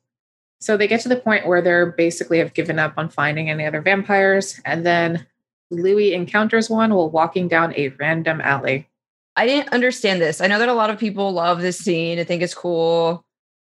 So 0.61 0.77
they 0.77 0.89
get 0.89 1.03
to 1.03 1.09
the 1.09 1.17
point 1.17 1.47
where 1.47 1.63
they're 1.63 1.87
basically 1.87 2.39
have 2.39 2.53
given 2.55 2.81
up 2.81 2.95
on 2.97 3.11
finding 3.11 3.49
any 3.49 3.65
other 3.65 3.81
vampires, 3.81 4.61
and 4.65 4.85
then 4.85 5.27
Louis 5.71 6.15
encounters 6.15 6.69
one 6.69 6.93
while 6.95 7.11
walking 7.11 7.47
down 7.47 7.75
a 7.77 7.91
random 7.91 8.41
alley. 8.41 8.89
I 9.37 9.47
didn't 9.47 9.73
understand 9.73 10.21
this. 10.21 10.41
I 10.41 10.47
know 10.47 10.59
that 10.59 10.69
a 10.69 10.75
lot 10.75 10.91
of 10.91 10.99
people 10.99 11.33
love 11.33 11.61
this 11.61 11.79
scene. 11.79 12.19
I 12.19 12.25
think 12.25 12.43
it's 12.43 12.55
cool. 12.55 13.25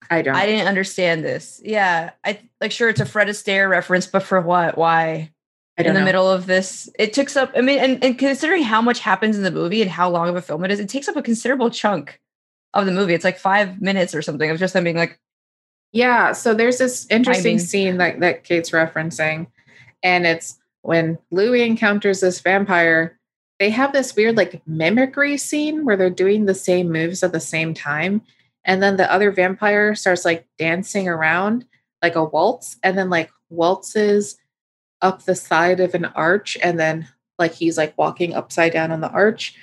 I 0.09 0.21
don't. 0.21 0.35
I 0.35 0.45
didn't 0.45 0.67
understand 0.67 1.23
this. 1.23 1.61
Yeah. 1.63 2.11
I 2.25 2.39
like 2.59 2.71
sure 2.71 2.89
it's 2.89 2.99
a 2.99 3.05
Fred 3.05 3.27
Astaire 3.27 3.69
reference, 3.69 4.07
but 4.07 4.23
for 4.23 4.41
what? 4.41 4.77
Why? 4.77 5.31
In 5.77 5.93
the 5.93 5.99
know. 5.99 6.05
middle 6.05 6.29
of 6.29 6.45
this. 6.45 6.89
It 6.99 7.13
takes 7.13 7.35
up, 7.35 7.53
I 7.55 7.61
mean, 7.61 7.79
and, 7.79 8.03
and 8.03 8.19
considering 8.19 8.61
how 8.61 8.81
much 8.81 8.99
happens 8.99 9.37
in 9.37 9.43
the 9.43 9.49
movie 9.49 9.81
and 9.81 9.89
how 9.89 10.09
long 10.09 10.29
of 10.29 10.35
a 10.35 10.41
film 10.41 10.63
it 10.65 10.69
is, 10.69 10.79
it 10.79 10.89
takes 10.89 11.07
up 11.07 11.15
a 11.15 11.23
considerable 11.23 11.71
chunk 11.71 12.21
of 12.73 12.85
the 12.85 12.91
movie. 12.91 13.13
It's 13.15 13.23
like 13.23 13.39
five 13.39 13.81
minutes 13.81 14.13
or 14.13 14.21
something 14.21 14.51
of 14.51 14.59
just 14.59 14.73
them 14.73 14.83
being 14.83 14.97
like, 14.97 15.19
Yeah, 15.91 16.33
so 16.33 16.53
there's 16.53 16.77
this 16.77 17.07
interesting 17.09 17.57
Timing. 17.57 17.59
scene 17.59 17.97
that, 17.97 18.19
that 18.19 18.43
Kate's 18.43 18.71
referencing, 18.71 19.47
and 20.03 20.27
it's 20.27 20.59
when 20.83 21.17
Louis 21.31 21.63
encounters 21.63 22.19
this 22.19 22.41
vampire, 22.41 23.17
they 23.61 23.69
have 23.69 23.93
this 23.93 24.15
weird 24.15 24.35
like 24.35 24.59
mimicry 24.65 25.37
scene 25.37 25.85
where 25.85 25.95
they're 25.95 26.09
doing 26.09 26.45
the 26.45 26.55
same 26.55 26.91
moves 26.91 27.21
at 27.21 27.31
the 27.31 27.39
same 27.39 27.75
time. 27.75 28.23
And 28.65 28.81
then 28.81 28.97
the 28.97 29.11
other 29.13 29.31
vampire 29.31 29.93
starts 29.93 30.25
like 30.25 30.47
dancing 30.57 31.07
around 31.07 31.65
like 32.01 32.15
a 32.15 32.23
waltz 32.23 32.77
and 32.81 32.97
then 32.97 33.11
like 33.11 33.29
waltzes 33.51 34.35
up 35.03 35.25
the 35.25 35.35
side 35.35 35.79
of 35.79 35.93
an 35.93 36.05
arch 36.05 36.57
and 36.63 36.79
then 36.79 37.07
like 37.37 37.53
he's 37.53 37.77
like 37.77 37.95
walking 37.99 38.33
upside 38.33 38.73
down 38.73 38.91
on 38.91 38.99
the 38.99 39.11
arch. 39.11 39.55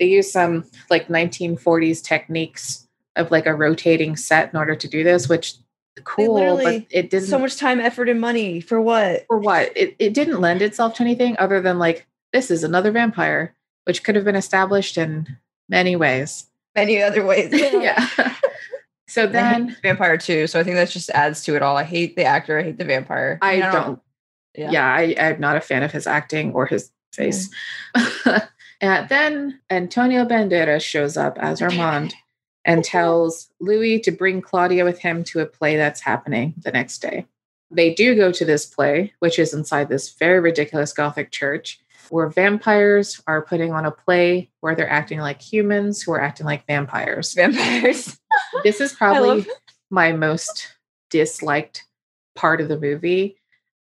They 0.00 0.06
use 0.06 0.32
some 0.32 0.64
like 0.88 1.08
1940s 1.08 2.02
techniques 2.02 2.88
of 3.16 3.30
like 3.30 3.44
a 3.44 3.54
rotating 3.54 4.16
set 4.16 4.50
in 4.50 4.58
order 4.58 4.76
to 4.76 4.88
do 4.88 5.04
this, 5.04 5.28
which 5.28 5.56
cool, 6.04 6.56
but 6.56 6.86
it 6.88 7.10
didn't 7.10 7.28
so 7.28 7.38
much 7.38 7.58
time, 7.58 7.80
effort, 7.80 8.08
and 8.08 8.18
money 8.18 8.62
for 8.62 8.80
what? 8.80 9.26
for 9.26 9.38
what? 9.38 9.76
It 9.76 9.94
it 9.98 10.14
didn't 10.14 10.40
lend 10.40 10.62
itself 10.62 10.94
to 10.94 11.02
anything 11.02 11.36
other 11.38 11.60
than 11.60 11.78
like 11.78 12.06
this 12.32 12.50
is 12.50 12.64
another 12.64 12.90
vampire, 12.90 13.54
which 13.84 14.02
could 14.02 14.16
have 14.16 14.24
been 14.24 14.36
established 14.36 14.96
in 14.96 15.36
many 15.68 15.96
ways. 15.96 16.46
Many 16.74 17.02
other 17.02 17.24
ways. 17.24 17.50
yeah. 17.52 18.08
so 19.08 19.24
I 19.24 19.26
then 19.26 19.76
Vampire 19.82 20.16
too. 20.16 20.46
So 20.46 20.58
I 20.58 20.64
think 20.64 20.76
that 20.76 20.90
just 20.90 21.10
adds 21.10 21.44
to 21.44 21.56
it 21.56 21.62
all. 21.62 21.76
I 21.76 21.84
hate 21.84 22.16
the 22.16 22.24
actor. 22.24 22.58
I 22.58 22.62
hate 22.62 22.78
the 22.78 22.84
vampire. 22.84 23.38
I 23.42 23.52
mean, 23.52 23.72
don't 23.72 24.00
Yeah. 24.54 24.70
yeah, 24.70 24.86
I, 24.86 25.14
I'm 25.18 25.40
not 25.40 25.56
a 25.56 25.60
fan 25.60 25.82
of 25.82 25.92
his 25.92 26.06
acting 26.06 26.52
or 26.52 26.66
his 26.66 26.90
face. 27.12 27.50
Mm. 27.94 28.48
and 28.80 29.08
then 29.08 29.60
Antonio 29.70 30.24
Banderas 30.24 30.82
shows 30.82 31.16
up 31.16 31.38
as 31.38 31.60
Armand 31.60 32.14
and 32.64 32.84
tells 32.84 33.50
Louis 33.60 34.00
to 34.00 34.10
bring 34.10 34.40
Claudia 34.40 34.84
with 34.84 35.00
him 35.00 35.24
to 35.24 35.40
a 35.40 35.46
play 35.46 35.76
that's 35.76 36.00
happening 36.00 36.54
the 36.56 36.70
next 36.70 36.98
day. 36.98 37.26
They 37.70 37.92
do 37.94 38.14
go 38.14 38.30
to 38.32 38.44
this 38.44 38.66
play, 38.66 39.14
which 39.18 39.38
is 39.38 39.54
inside 39.54 39.88
this 39.88 40.12
very 40.12 40.40
ridiculous 40.40 40.92
Gothic 40.92 41.30
church, 41.30 41.80
where 42.12 42.28
vampires 42.28 43.22
are 43.26 43.40
putting 43.40 43.72
on 43.72 43.86
a 43.86 43.90
play 43.90 44.50
where 44.60 44.74
they're 44.74 44.88
acting 44.88 45.18
like 45.18 45.40
humans 45.40 46.02
who 46.02 46.12
are 46.12 46.20
acting 46.20 46.44
like 46.44 46.66
vampires. 46.66 47.32
Vampires. 47.32 48.18
This 48.64 48.80
is 48.80 48.92
probably 48.92 49.46
my 49.90 50.12
most 50.12 50.74
disliked 51.10 51.84
part 52.34 52.60
of 52.60 52.68
the 52.68 52.78
movie. 52.78 53.36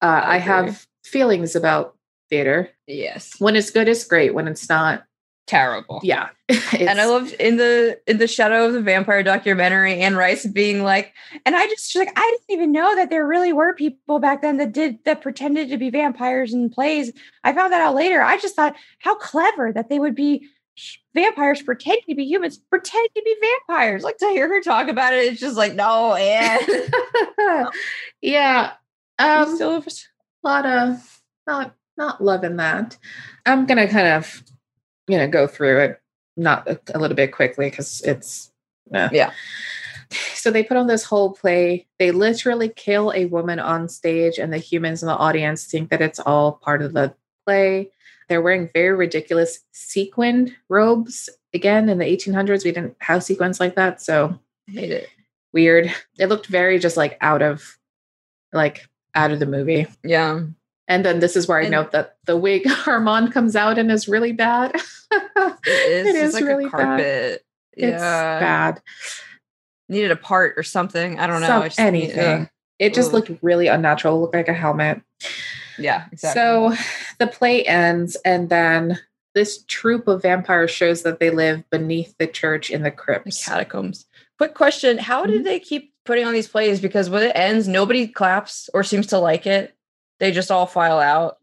Uh, 0.03 0.23
I 0.25 0.35
I 0.35 0.39
have 0.39 0.87
feelings 1.05 1.57
about 1.57 1.97
theater. 2.31 2.71
yes. 2.87 3.35
When 3.39 3.57
it's 3.57 3.71
good, 3.71 3.89
it's 3.89 4.05
great. 4.05 4.35
When 4.35 4.49
it's 4.49 4.69
not, 4.69 5.05
Terrible. 5.47 6.01
yeah. 6.03 6.31
and 6.79 7.01
I 7.01 7.07
loved 7.07 7.35
in 7.35 7.59
the 7.59 8.01
in 8.07 8.17
the 8.19 8.27
shadow 8.27 8.67
of 8.67 8.73
the 8.73 8.81
vampire 8.81 9.23
documentary, 9.23 10.01
Anne 10.01 10.17
Rice 10.17 10.47
being 10.47 10.83
like, 10.83 11.13
and 11.45 11.55
I 11.55 11.67
just 11.67 11.95
like, 11.97 12.13
I 12.17 12.37
didn't 12.39 12.59
even 12.59 12.73
know 12.73 12.95
that 12.97 13.11
there 13.11 13.27
really 13.27 13.53
were 13.53 13.75
people 13.75 14.19
back 14.19 14.41
then 14.41 14.57
that 14.57 14.73
did 14.73 14.99
that 15.05 15.21
pretended 15.21 15.69
to 15.69 15.77
be 15.77 15.91
vampires 15.91 16.55
in 16.55 16.71
plays. 16.71 17.13
I 17.45 17.53
found 17.53 17.73
that 17.73 17.83
out 17.83 17.95
later. 17.95 18.23
I 18.23 18.39
just 18.39 18.57
thought 18.57 18.75
how 19.01 19.17
clever 19.17 19.71
that 19.73 19.91
they 19.91 19.99
would 19.99 20.15
be 20.15 20.47
vampires 21.15 21.63
pretending 21.63 22.05
to 22.09 22.15
be 22.15 22.25
humans, 22.25 22.59
pretending 22.59 23.11
to 23.15 23.23
be 23.23 23.37
vampires. 23.69 24.03
Like 24.03 24.19
to 24.19 24.29
hear 24.29 24.49
her 24.49 24.61
talk 24.61 24.89
about 24.89 25.13
it, 25.13 25.33
it's 25.33 25.41
just 25.41 25.57
like, 25.57 25.75
no, 25.75 26.15
Anne. 26.15 26.61
yeah. 28.23 28.73
Um, 29.19 29.55
still 29.55 29.77
a 29.77 29.85
lot 30.43 30.67
of 30.67 31.21
not 31.47 31.75
not 31.97 32.23
loving 32.23 32.57
that. 32.57 32.97
I'm 33.47 33.67
gonna 33.67 33.89
kind 33.89 34.09
of 34.09 34.43
you 35.09 35.19
know 35.19 35.29
go 35.29 35.47
through 35.47 35.81
it 35.81 36.01
not 36.37 36.69
a, 36.69 36.81
a 36.95 36.99
little 36.99 37.17
bit 37.17 37.33
quickly 37.33 37.71
because 37.71 38.01
it's. 38.03 38.51
Yeah. 38.91 39.09
So 40.35 40.51
they 40.51 40.63
put 40.63 40.77
on 40.77 40.87
this 40.87 41.05
whole 41.05 41.33
play. 41.33 41.87
They 41.99 42.11
literally 42.11 42.69
kill 42.69 43.13
a 43.15 43.25
woman 43.27 43.59
on 43.59 43.89
stage, 43.89 44.39
and 44.39 44.53
the 44.53 44.59
humans 44.59 45.03
in 45.03 45.09
the 45.09 45.17
audience 45.17 45.65
think 45.65 45.91
that 45.91 46.03
it's 46.03 46.21
all 46.21 46.53
part 46.53 46.83
of 46.83 46.93
the 46.93 47.15
play. 47.47 47.91
They're 48.29 48.43
wearing 48.43 48.71
very 48.73 48.95
ridiculous 48.95 49.61
sequined 49.73 50.55
robes. 50.69 51.29
Again, 51.53 51.89
in 51.89 51.99
the 51.99 52.05
1800s, 52.05 52.65
we 52.65 52.73
didn't 52.73 52.97
have 53.01 53.25
sequins 53.25 53.61
like 53.61 53.75
that, 53.77 54.03
so 54.03 54.39
hate 54.67 54.91
it. 54.91 55.09
weird. 55.53 55.93
It 56.19 56.29
looked 56.29 56.47
very 56.47 56.79
just 56.79 56.97
like 56.97 57.17
out 57.21 57.43
of 57.43 57.79
like 58.53 58.89
out 59.15 59.31
of 59.31 59.41
the 59.41 59.47
movie. 59.47 59.87
Yeah. 60.05 60.43
And 60.87 61.05
then 61.05 61.21
this 61.21 61.35
is 61.37 61.49
where 61.49 61.59
I 61.59 61.63
And- 61.63 61.71
note 61.71 61.93
that 61.93 62.17
the 62.27 62.37
wig 62.37 62.67
Armand 62.87 63.33
comes 63.33 63.57
out 63.57 63.79
and 63.79 63.91
is 63.91 64.09
really 64.09 64.33
bad. 64.33 64.75
It 65.67 65.67
is. 65.67 66.07
It 66.07 66.25
it's 66.27 66.35
like 66.35 66.45
really 66.45 66.65
a 66.65 66.69
bad. 66.69 66.73
carpet. 66.73 67.45
It's 67.73 68.01
bad. 68.03 68.83
Needed 69.89 70.11
a 70.11 70.17
part 70.17 70.55
or 70.57 70.63
something. 70.63 71.19
I 71.19 71.27
don't 71.27 71.41
know. 71.41 71.47
Some- 71.47 71.63
I 71.63 71.69
just 71.69 71.79
need- 71.79 71.87
anything. 71.87 72.51
It 72.79 72.93
just 72.95 73.09
Ugh. 73.09 73.15
looked 73.15 73.43
really 73.43 73.69
unnatural. 73.69 74.17
It 74.17 74.21
looked 74.21 74.35
like 74.35 74.49
a 74.49 74.53
helmet. 74.55 75.01
yeah, 75.79 76.07
exactly. 76.11 76.41
So 76.41 76.75
the 77.19 77.27
play 77.29 77.65
ends, 77.65 78.17
and 78.25 78.49
then 78.49 78.99
this 79.35 79.63
troop 79.69 80.09
of 80.09 80.23
vampires 80.23 80.71
shows 80.73 81.03
that 81.03 81.21
they 81.21 81.31
live 81.31 81.63
beneath 81.71 82.15
the 82.19 82.27
church 82.27 82.71
in 82.71 82.83
the 82.83 82.91
the 82.91 82.97
crypts. 82.97 83.45
catacombs. 83.47 84.07
Quick 84.39 84.55
question: 84.55 84.99
How 84.99 85.23
Mm-hmm. 85.23 85.33
did 85.33 85.45
they 85.45 85.61
keep 85.61 85.93
putting 86.05 86.27
on 86.27 86.33
these 86.35 86.49
plays 86.49 86.81
because 86.81 87.09
when 87.09 87.23
it 87.23 87.33
ends, 87.37 87.69
nobody 87.69 88.09
claps 88.09 88.69
or 88.75 88.83
seems 88.83 89.07
to 89.09 89.19
like 89.19 89.47
it. 89.47 89.74
They 90.25 90.33
just 90.33 90.51
all 90.51 90.67
file 90.67 90.99
out. 91.01 91.37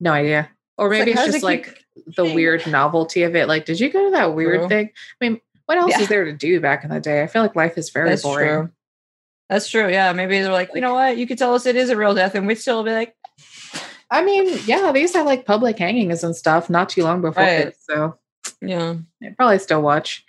No 0.00 0.10
idea. 0.12 0.48
Or 0.78 0.90
It's 0.92 0.98
maybe 0.98 1.12
like, 1.14 1.24
it's 1.26 1.32
just 1.34 1.44
like 1.44 1.84
the 2.06 2.22
going? 2.24 2.34
weird 2.34 2.66
novelty 2.66 3.24
of 3.24 3.36
it. 3.36 3.46
Like, 3.46 3.66
did 3.66 3.78
you 3.78 3.90
go 3.90 4.06
to 4.06 4.10
that 4.12 4.34
weird 4.34 4.60
True. 4.60 4.68
thing? 4.68 4.86
I 5.20 5.24
mean, 5.28 5.40
what 5.66 5.76
else 5.76 5.90
Yeah. 5.92 6.00
is 6.00 6.08
there 6.08 6.24
to 6.24 6.32
do 6.32 6.60
back 6.60 6.82
in 6.82 6.88
the 6.90 6.98
day? 6.98 7.22
I 7.22 7.26
feel 7.26 7.42
like 7.42 7.54
life 7.54 7.76
is 7.76 7.90
very 7.90 8.08
That's 8.08 8.22
boring. 8.22 8.48
true. 8.48 8.70
That's 9.50 9.68
true. 9.68 9.90
Yeah. 9.90 10.12
Maybe 10.14 10.40
they're 10.40 10.50
like, 10.50 10.70
you 10.74 10.80
know 10.80 10.94
what? 10.94 11.18
You 11.18 11.26
could 11.26 11.36
tell 11.36 11.54
us 11.54 11.66
it 11.66 11.76
is 11.76 11.90
a 11.90 11.96
real 11.96 12.14
death, 12.14 12.34
and 12.34 12.46
we'd 12.46 12.54
still 12.54 12.82
be 12.84 12.92
like, 12.92 13.14
I 14.10 14.24
mean, 14.24 14.58
yeah, 14.64 14.92
they 14.92 15.02
used 15.02 15.12
to 15.12 15.18
have 15.18 15.26
like 15.26 15.44
public 15.44 15.78
hangings 15.78 16.24
and 16.24 16.34
stuff 16.34 16.70
not 16.70 16.88
too 16.88 17.02
long 17.02 17.20
before 17.20 17.42
Right. 17.42 17.66
this, 17.66 17.76
so 17.88 18.18
yeah. 18.62 18.94
Probably 19.36 19.58
still 19.58 19.82
watch. 19.82 20.24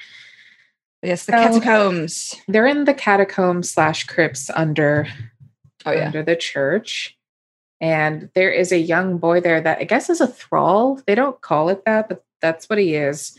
Yes, 1.02 1.26
the 1.26 1.32
So- 1.34 1.38
catacombs. 1.60 2.36
They're 2.50 2.68
in 2.68 2.84
the 2.86 2.94
catacombs 2.94 3.70
slash 3.72 4.06
crypts 4.06 4.50
under 4.50 5.08
Oh 5.86 5.92
yeah. 5.92 6.06
under 6.08 6.24
the 6.24 6.36
church. 6.36 7.18
And 7.84 8.30
there 8.34 8.50
is 8.50 8.72
a 8.72 8.78
young 8.78 9.18
boy 9.18 9.42
there 9.42 9.60
that 9.60 9.80
I 9.80 9.84
guess 9.84 10.10
is 10.10 10.22
a 10.22 10.28
thrall. 10.28 11.02
They 11.06 11.16
don't 11.16 11.42
call 11.42 11.68
it 11.68 11.84
that, 11.84 12.08
but 12.08 12.24
that's 12.42 12.70
what 12.70 12.80
he 12.80 12.96
is. 12.96 13.38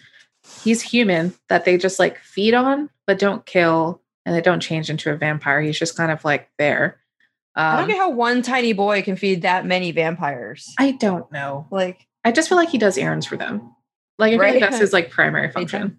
He's 0.62 0.82
human 0.82 1.32
that 1.48 1.64
they 1.64 1.78
just 1.78 1.98
like 1.98 2.18
feed 2.18 2.52
on, 2.52 2.90
but 3.06 3.18
don't 3.18 3.46
kill, 3.46 4.02
and 4.26 4.36
they 4.36 4.42
don't 4.42 4.60
change 4.60 4.90
into 4.90 5.10
a 5.10 5.16
vampire. 5.16 5.62
He's 5.62 5.78
just 5.78 5.96
kind 5.96 6.12
of 6.12 6.22
like 6.26 6.50
there. 6.58 7.00
I 7.56 7.76
don't 7.76 7.84
Um, 7.84 7.88
get 7.88 7.96
how 7.96 8.10
one 8.10 8.42
tiny 8.42 8.74
boy 8.74 9.00
can 9.00 9.16
feed 9.16 9.40
that 9.42 9.64
many 9.64 9.92
vampires. 9.92 10.74
I 10.78 10.90
don't 10.90 11.30
know. 11.32 11.66
Like, 11.70 12.06
I 12.22 12.30
just 12.30 12.50
feel 12.50 12.58
like 12.58 12.68
he 12.68 12.76
does 12.78 12.98
errands 12.98 13.24
for 13.24 13.38
them. 13.38 13.74
Like 14.18 14.34
I 14.34 14.38
feel 14.38 14.60
like 14.60 14.60
that's 14.60 14.78
his 14.78 14.92
like 14.92 15.08
primary 15.10 15.46
Daytime. 15.48 15.60
function. 15.68 15.98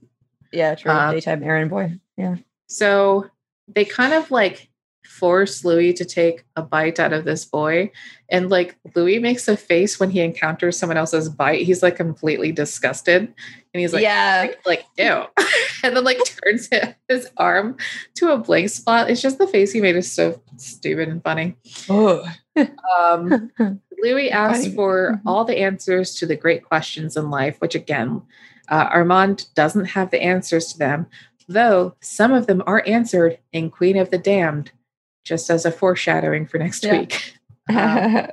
yeah, 0.53 0.75
true. 0.75 0.91
Uh, 0.91 1.13
Daytime 1.13 1.41
errand 1.43 1.71
boy. 1.71 1.93
Yeah. 2.15 2.35
So 2.67 3.27
they 3.67 3.85
kind 3.85 4.13
of 4.13 4.29
like 4.29 4.69
force 5.05 5.63
Louis 5.63 5.93
to 5.93 6.05
take 6.05 6.45
a 6.55 6.61
bite 6.61 6.99
out 6.99 7.13
of 7.13 7.25
this 7.25 7.45
boy. 7.45 7.91
And 8.29 8.49
like 8.49 8.75
Louis 8.95 9.19
makes 9.19 9.47
a 9.47 9.55
face 9.55 9.99
when 9.99 10.09
he 10.09 10.19
encounters 10.21 10.77
someone 10.77 10.97
else's 10.97 11.29
bite. 11.29 11.65
He's 11.65 11.83
like 11.83 11.95
completely 11.95 12.51
disgusted. 12.51 13.21
And 13.21 13.81
he's 13.81 13.93
like, 13.93 14.03
yeah. 14.03 14.51
like, 14.65 14.85
ew. 14.97 15.23
and 15.83 15.95
then 15.95 16.03
like 16.03 16.19
turns 16.43 16.69
his 17.07 17.29
arm 17.37 17.77
to 18.15 18.31
a 18.31 18.37
blank 18.37 18.69
spot. 18.69 19.09
It's 19.09 19.21
just 19.21 19.37
the 19.37 19.47
face 19.47 19.71
he 19.71 19.81
made 19.81 19.95
is 19.95 20.11
so 20.11 20.41
stupid 20.57 21.07
and 21.09 21.23
funny. 21.23 21.55
Oh. 21.89 22.25
Um, 22.99 23.51
Louis 24.01 24.31
asks 24.31 24.73
for 24.73 25.13
Mhm. 25.13 25.21
all 25.25 25.45
the 25.45 25.57
answers 25.59 26.15
to 26.15 26.25
the 26.25 26.35
great 26.35 26.63
questions 26.63 27.15
in 27.15 27.29
life, 27.29 27.59
which 27.59 27.75
again, 27.75 28.21
uh, 28.69 28.87
Armand 28.91 29.45
doesn't 29.55 29.85
have 29.85 30.09
the 30.11 30.21
answers 30.21 30.73
to 30.73 30.77
them, 30.79 31.05
though 31.47 31.95
some 32.01 32.33
of 32.33 32.47
them 32.47 32.63
are 32.65 32.83
answered 32.87 33.37
in 33.53 33.69
Queen 33.69 33.97
of 33.97 34.09
the 34.09 34.17
Damned, 34.17 34.71
just 35.25 35.49
as 35.49 35.65
a 35.65 35.71
foreshadowing 35.71 36.45
for 36.47 36.57
next 36.57 36.83
Yeah. 36.85 36.99
week. 36.99 37.33
Um, 37.67 38.27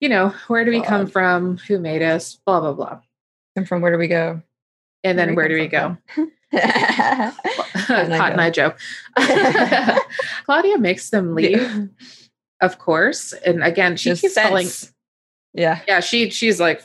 you 0.00 0.08
know, 0.08 0.30
where 0.48 0.64
do 0.64 0.70
we 0.70 0.80
come 0.80 1.06
from? 1.06 1.58
Who 1.68 1.78
made 1.78 2.00
us? 2.02 2.40
Blah, 2.46 2.60
blah, 2.60 2.72
blah. 2.72 3.00
and 3.56 3.68
from 3.68 3.82
where 3.82 3.92
do 3.92 3.98
we 3.98 4.08
go? 4.08 4.40
And 5.04 5.18
then 5.18 5.34
where 5.36 5.46
Where 5.46 5.48
do 5.48 5.54
we 5.56 5.68
go? 5.68 5.98
Hot 6.54 8.32
and 8.32 8.40
I 8.40 8.48
joke. 8.50 8.78
Claudia 10.46 10.78
makes 10.78 11.10
them 11.10 11.34
leave, 11.34 11.88
of 12.62 12.78
course. 12.78 13.32
And 13.44 13.62
again, 13.62 13.96
she 13.96 14.08
Just 14.10 14.22
keeps 14.22 14.34
calling. 14.34 14.66
sense. 14.66 14.92
Yeah. 15.54 15.80
yeah 15.86 16.00
she 16.00 16.30
she's 16.30 16.58
like 16.58 16.80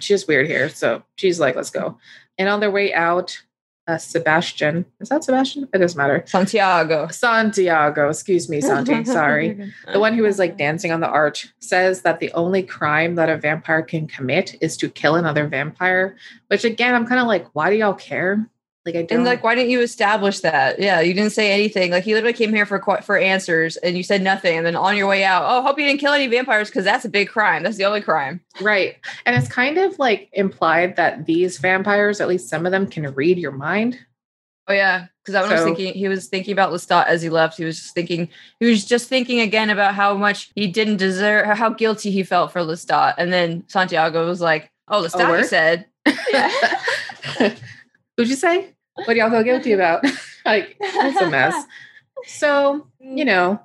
she's 0.00 0.26
weird 0.26 0.48
here 0.48 0.68
so 0.68 1.04
she's 1.14 1.38
like 1.38 1.54
let's 1.54 1.70
go 1.70 1.96
and 2.36 2.48
on 2.48 2.58
their 2.58 2.70
way 2.72 2.92
out 2.92 3.40
uh 3.88 3.98
sebastian. 3.98 4.84
Is 5.00 5.08
that 5.08 5.24
sebastian? 5.24 5.68
It 5.72 5.78
doesn't 5.78 5.98
matter. 5.98 6.22
Santiago. 6.26 7.08
santiago. 7.08 8.08
Excuse 8.10 8.48
me 8.48 8.60
santi. 8.60 9.04
Sorry. 9.04 9.72
The 9.92 9.98
one 9.98 10.14
who 10.14 10.22
was 10.22 10.38
like 10.38 10.56
dancing 10.56 10.92
on 10.92 11.00
the 11.00 11.08
arch 11.08 11.48
says 11.58 12.02
that 12.02 12.20
the 12.20 12.30
only 12.32 12.62
crime 12.62 13.16
that 13.16 13.28
a 13.28 13.36
vampire 13.36 13.82
can 13.82 14.06
commit 14.06 14.56
is 14.60 14.76
to 14.76 14.88
kill 14.88 15.16
another 15.16 15.46
vampire 15.46 16.16
which 16.48 16.64
again 16.64 16.94
i'm 16.94 17.06
kind 17.06 17.20
of 17.20 17.26
like 17.26 17.46
why 17.54 17.70
do 17.70 17.76
y'all 17.76 17.94
care 17.94 18.48
like 18.88 18.96
i 18.96 19.02
don't 19.02 19.18
And 19.18 19.24
like, 19.26 19.44
why 19.44 19.54
didn't 19.54 19.70
you 19.70 19.80
establish 19.80 20.40
that? 20.40 20.78
Yeah, 20.80 21.00
you 21.00 21.14
didn't 21.14 21.32
say 21.32 21.52
anything. 21.52 21.90
Like, 21.92 22.04
he 22.04 22.14
literally 22.14 22.32
came 22.32 22.52
here 22.52 22.66
for 22.66 22.80
for 23.02 23.16
answers, 23.18 23.76
and 23.76 23.96
you 23.96 24.02
said 24.02 24.22
nothing. 24.22 24.56
And 24.56 24.66
then 24.66 24.76
on 24.76 24.96
your 24.96 25.06
way 25.06 25.22
out, 25.24 25.44
oh, 25.46 25.62
hope 25.62 25.78
you 25.78 25.84
didn't 25.86 26.00
kill 26.00 26.12
any 26.12 26.26
vampires 26.26 26.68
because 26.68 26.84
that's 26.84 27.04
a 27.04 27.08
big 27.08 27.28
crime. 27.28 27.62
That's 27.62 27.76
the 27.76 27.84
only 27.84 28.00
crime. 28.00 28.40
right 28.60 28.96
and 29.26 29.36
it's 29.36 29.48
kind 29.48 29.78
of 29.78 29.98
like 29.98 30.28
implied 30.32 30.96
that 30.96 31.26
these 31.26 31.58
vampires 31.58 32.20
at 32.20 32.28
least 32.28 32.48
some 32.48 32.66
of 32.66 32.72
them 32.72 32.86
can 32.88 33.12
read 33.14 33.38
your 33.38 33.52
mind 33.52 33.98
Oh 34.70 34.74
yeah, 34.74 35.06
because 35.24 35.34
I 35.34 35.40
was 35.40 35.50
So- 35.60 35.64
thinking 35.64 35.94
he 35.94 36.08
was 36.08 36.26
thinking 36.26 36.52
about 36.52 36.72
Lestat 36.74 37.06
as 37.06 37.22
he 37.22 37.30
left. 37.30 37.56
He 37.56 37.64
was 37.64 37.78
just 37.80 37.94
thinking 37.94 38.28
he 38.60 38.66
was 38.66 38.84
just 38.84 39.08
thinking 39.08 39.40
again 39.40 39.70
about 39.70 39.94
how 39.94 40.12
much 40.14 40.50
he 40.54 40.66
didn't 40.66 40.98
deserve, 40.98 41.46
how 41.56 41.70
guilty 41.70 42.10
he 42.10 42.22
felt 42.22 42.52
for 42.52 42.60
Lestat. 42.60 43.14
And 43.16 43.32
then 43.32 43.64
Santiago 43.68 44.26
was 44.26 44.42
like, 44.42 44.70
"Oh, 44.88 45.02
Lestat, 45.02 45.28
word? 45.30 45.46
said." 45.46 45.86
Yeah. 46.32 47.54
Who'd 48.18 48.28
you 48.28 48.36
say? 48.36 48.74
What 49.04 49.14
do 49.14 49.16
y'all 49.16 49.30
feel 49.30 49.42
guilty 49.42 49.72
about? 49.72 50.04
like, 50.44 50.76
it's 50.80 51.20
a 51.20 51.30
mess. 51.30 51.64
So, 52.26 52.88
you 52.98 53.24
know, 53.24 53.60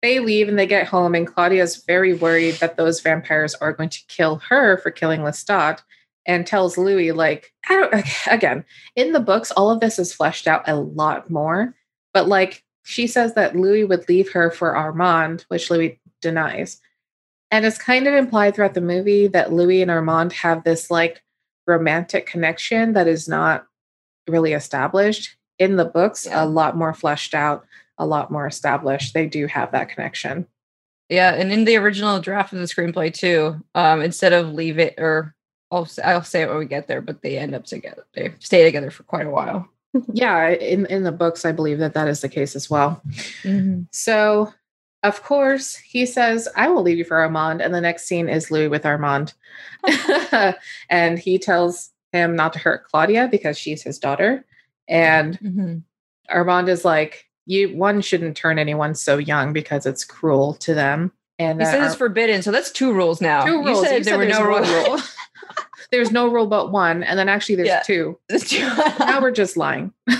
they 0.00 0.20
leave 0.20 0.48
and 0.48 0.58
they 0.58 0.66
get 0.66 0.86
home, 0.86 1.14
and 1.14 1.26
Claudia's 1.26 1.84
very 1.84 2.14
worried 2.14 2.54
that 2.54 2.78
those 2.78 3.02
vampires 3.02 3.54
are 3.56 3.74
going 3.74 3.90
to 3.90 4.02
kill 4.08 4.36
her 4.48 4.78
for 4.78 4.90
killing 4.90 5.20
Lestat 5.20 5.82
and 6.26 6.46
tells 6.46 6.78
Louis, 6.78 7.12
like, 7.12 7.52
I 7.68 7.74
don't, 7.74 8.04
again, 8.26 8.64
in 8.96 9.12
the 9.12 9.20
books, 9.20 9.50
all 9.50 9.70
of 9.70 9.80
this 9.80 9.98
is 9.98 10.14
fleshed 10.14 10.46
out 10.46 10.66
a 10.66 10.76
lot 10.76 11.28
more. 11.28 11.74
But 12.14 12.26
like, 12.26 12.64
she 12.84 13.06
says 13.06 13.34
that 13.34 13.56
Louis 13.56 13.84
would 13.84 14.08
leave 14.08 14.32
her 14.32 14.50
for 14.50 14.76
Armand, 14.76 15.44
which 15.48 15.70
Louis 15.70 16.00
denies. 16.22 16.80
And 17.50 17.64
it's 17.64 17.78
kind 17.78 18.06
of 18.06 18.14
implied 18.14 18.54
throughout 18.54 18.74
the 18.74 18.80
movie 18.80 19.26
that 19.28 19.52
Louis 19.52 19.82
and 19.82 19.90
Armand 19.90 20.32
have 20.34 20.64
this 20.64 20.90
like 20.90 21.22
romantic 21.66 22.26
connection 22.26 22.92
that 22.94 23.08
is 23.08 23.28
not 23.28 23.66
really 24.30 24.52
established. 24.52 25.36
In 25.58 25.76
the 25.76 25.84
books, 25.84 26.26
Yeah. 26.26 26.42
a 26.42 26.46
lot 26.46 26.76
more 26.76 26.94
fleshed 26.94 27.34
out, 27.34 27.66
a 27.98 28.06
lot 28.06 28.30
more 28.30 28.46
established. 28.46 29.12
They 29.12 29.26
do 29.26 29.46
have 29.46 29.72
that 29.72 29.88
connection. 29.90 30.46
Yeah, 31.10 31.34
and 31.34 31.52
in 31.52 31.64
the 31.64 31.76
original 31.76 32.20
draft 32.20 32.52
of 32.52 32.60
the 32.60 32.64
screenplay 32.66 33.12
too, 33.12 33.60
um, 33.74 34.00
instead 34.00 34.32
of 34.32 34.52
leave 34.54 34.78
it 34.78 34.94
or 34.98 35.34
I'll 35.72 35.88
I'll 36.04 36.22
say 36.24 36.42
it 36.42 36.48
when 36.48 36.58
we 36.58 36.66
get 36.66 36.86
there, 36.88 37.00
but 37.00 37.22
they 37.22 37.36
end 37.38 37.54
up 37.54 37.64
together. 37.64 38.04
They 38.14 38.32
stay 38.38 38.64
together 38.64 38.90
for 38.90 39.02
quite 39.04 39.26
a 39.26 39.30
while. 39.30 39.68
yeah, 40.12 40.48
in 40.48 40.86
in 40.86 41.02
the 41.04 41.12
books, 41.12 41.44
I 41.44 41.52
believe 41.52 41.78
that 41.78 41.94
that 41.94 42.08
is 42.08 42.20
the 42.20 42.28
case 42.28 42.54
as 42.56 42.70
well. 42.70 43.02
So, 43.92 44.52
of 45.02 45.22
course, 45.22 45.74
he 45.76 46.06
says, 46.06 46.48
"I 46.56 46.68
will 46.68 46.82
leave 46.82 46.98
you 46.98 47.04
for 47.04 47.18
Armand," 47.18 47.60
and 47.60 47.74
the 47.74 47.80
next 47.80 48.06
scene 48.06 48.28
is 48.28 48.50
Louis 48.50 48.68
with 48.68 48.86
Armand, 48.86 49.34
and 50.90 51.18
he 51.18 51.38
tells 51.38 51.90
him 52.12 52.36
not 52.36 52.52
to 52.54 52.58
hurt 52.58 52.84
Claudia 52.84 53.28
because 53.30 53.56
she's 53.58 53.82
his 53.82 53.98
daughter, 53.98 54.44
and 54.88 55.38
Mhm. 55.40 55.82
Armand 56.28 56.68
is 56.68 56.84
like, 56.84 57.26
"You 57.46 57.76
one 57.76 58.00
shouldn't 58.00 58.36
turn 58.36 58.58
anyone 58.58 58.94
so 58.94 59.18
young 59.18 59.52
because 59.52 59.86
it's 59.86 60.04
cruel 60.04 60.54
to 60.54 60.74
them." 60.74 61.12
And 61.38 61.60
He 61.60 61.66
said 61.66 61.82
it's 61.84 61.94
forbidden, 61.94 62.42
so 62.42 62.50
that's 62.50 62.70
two 62.70 62.92
rules 62.92 63.20
now. 63.20 63.44
two 63.46 63.62
rules. 63.64 63.82
You 63.82 63.88
said 63.88 63.98
You 63.98 64.04
there 64.04 64.18
were 64.18 64.26
there's 64.26 64.38
no 64.38 64.44
rules. 64.44 64.68
rule. 64.70 64.98
there's 65.90 66.10
no 66.12 66.28
rule 66.28 66.46
but 66.46 66.70
one, 66.70 67.02
and 67.02 67.18
then 67.18 67.28
actually 67.28 67.54
there's 67.56 67.68
Yeah. 67.68 67.80
two. 67.80 68.18
Now 69.00 69.20
we're 69.20 69.30
just 69.30 69.56
lying. 69.56 69.92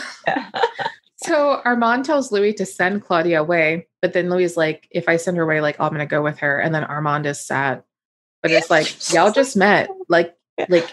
So 1.23 1.61
Armand 1.67 2.07
tells 2.07 2.33
Louis 2.33 2.55
to 2.55 2.65
send 2.65 3.03
Claudia 3.05 3.43
away, 3.43 3.87
but 4.01 4.15
then 4.15 4.31
Louis 4.31 4.45
is 4.45 4.57
like, 4.57 4.89
if 4.91 5.07
I 5.07 5.17
send 5.17 5.37
her 5.37 5.43
away, 5.43 5.61
like 5.61 5.79
I'm 5.79 5.91
gonna 5.93 6.07
go 6.07 6.23
with 6.23 6.39
her. 6.39 6.59
And 6.59 6.75
then 6.75 6.83
Armand 6.83 7.27
is 7.27 7.39
sad. 7.39 7.83
But 8.43 8.53
it's 8.53 8.71
like, 8.71 9.13
y'all 9.13 9.31
just 9.31 9.55
met. 9.55 9.91
Like, 10.09 10.35
like 10.71 10.89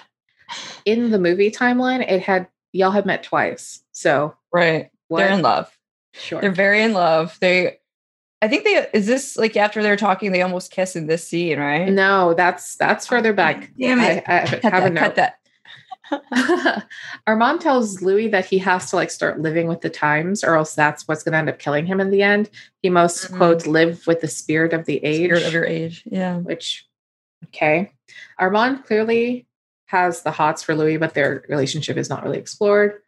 in 0.86 1.12
the 1.12 1.20
movie 1.20 1.52
timeline, 1.52 2.10
it 2.10 2.22
had 2.22 2.48
y'all 2.74 2.92
had 2.92 3.06
met 3.06 3.24
twice. 3.24 3.82
So 3.92 4.36
right. 4.54 4.90
what? 5.08 5.20
They're 5.20 5.34
in 5.34 5.42
love. 5.42 5.76
sure. 6.14 6.42
They're 6.42 6.52
very 6.52 6.82
in 6.84 6.94
love. 6.94 7.38
They 7.42 7.80
I 8.42 8.48
think 8.48 8.64
they 8.66 8.88
is 8.94 9.08
this 9.08 9.36
like 9.38 9.58
after 9.58 9.82
they're 9.82 9.98
talking, 9.98 10.32
they 10.32 10.42
almost 10.44 10.72
kiss 10.72 10.96
in 10.96 11.08
this 11.08 11.28
scene, 11.28 11.58
right? 11.60 11.90
no, 11.90 12.34
that's 12.36 12.76
that's 12.76 13.08
further 13.08 13.34
back. 13.34 13.72
Damn 13.80 14.00
it. 14.00 14.24
I, 14.28 14.42
I 14.42 14.46
cut 14.46 14.62
that, 14.62 14.96
cut 14.96 15.16
that. 15.16 15.40
Armand 17.28 17.62
tells 17.62 18.02
Louis 18.02 18.28
that 18.30 18.46
he 18.46 18.58
has 18.60 18.90
to 18.92 18.96
like 18.96 19.12
start 19.12 19.40
living 19.42 19.68
with 19.68 19.82
the 19.82 19.90
times, 19.90 20.44
or 20.44 20.56
else 20.56 20.76
that's 20.76 21.08
what's 21.08 21.24
going 21.24 21.34
to 21.34 21.40
end 21.40 21.50
up 21.50 21.60
killing 21.60 21.86
him 21.86 22.00
in 22.00 22.12
the 22.12 22.22
end. 22.22 22.50
He 22.82 22.90
most 22.90 23.32
Mhm. 23.32 23.38
quote 23.38 23.68
live 23.68 24.06
with 24.08 24.22
the 24.22 24.28
spirit 24.28 24.72
of 24.74 24.86
the 24.86 25.04
age, 25.04 25.26
Spirit 25.26 25.44
of 25.48 25.54
your 25.54 25.66
age. 25.66 26.04
Yeah. 26.06 26.38
which 26.38 26.86
okay. 27.46 27.92
Armand 28.40 28.86
clearly 28.86 29.47
has 29.88 30.22
the 30.22 30.32
hots 30.32 30.64
for 30.64 30.76
Louis, 30.76 30.98
but 30.98 31.14
their 31.14 31.44
relationship 31.50 31.98
is 31.98 32.10
not 32.10 32.24
really 32.24 32.38
explored. 32.38 33.02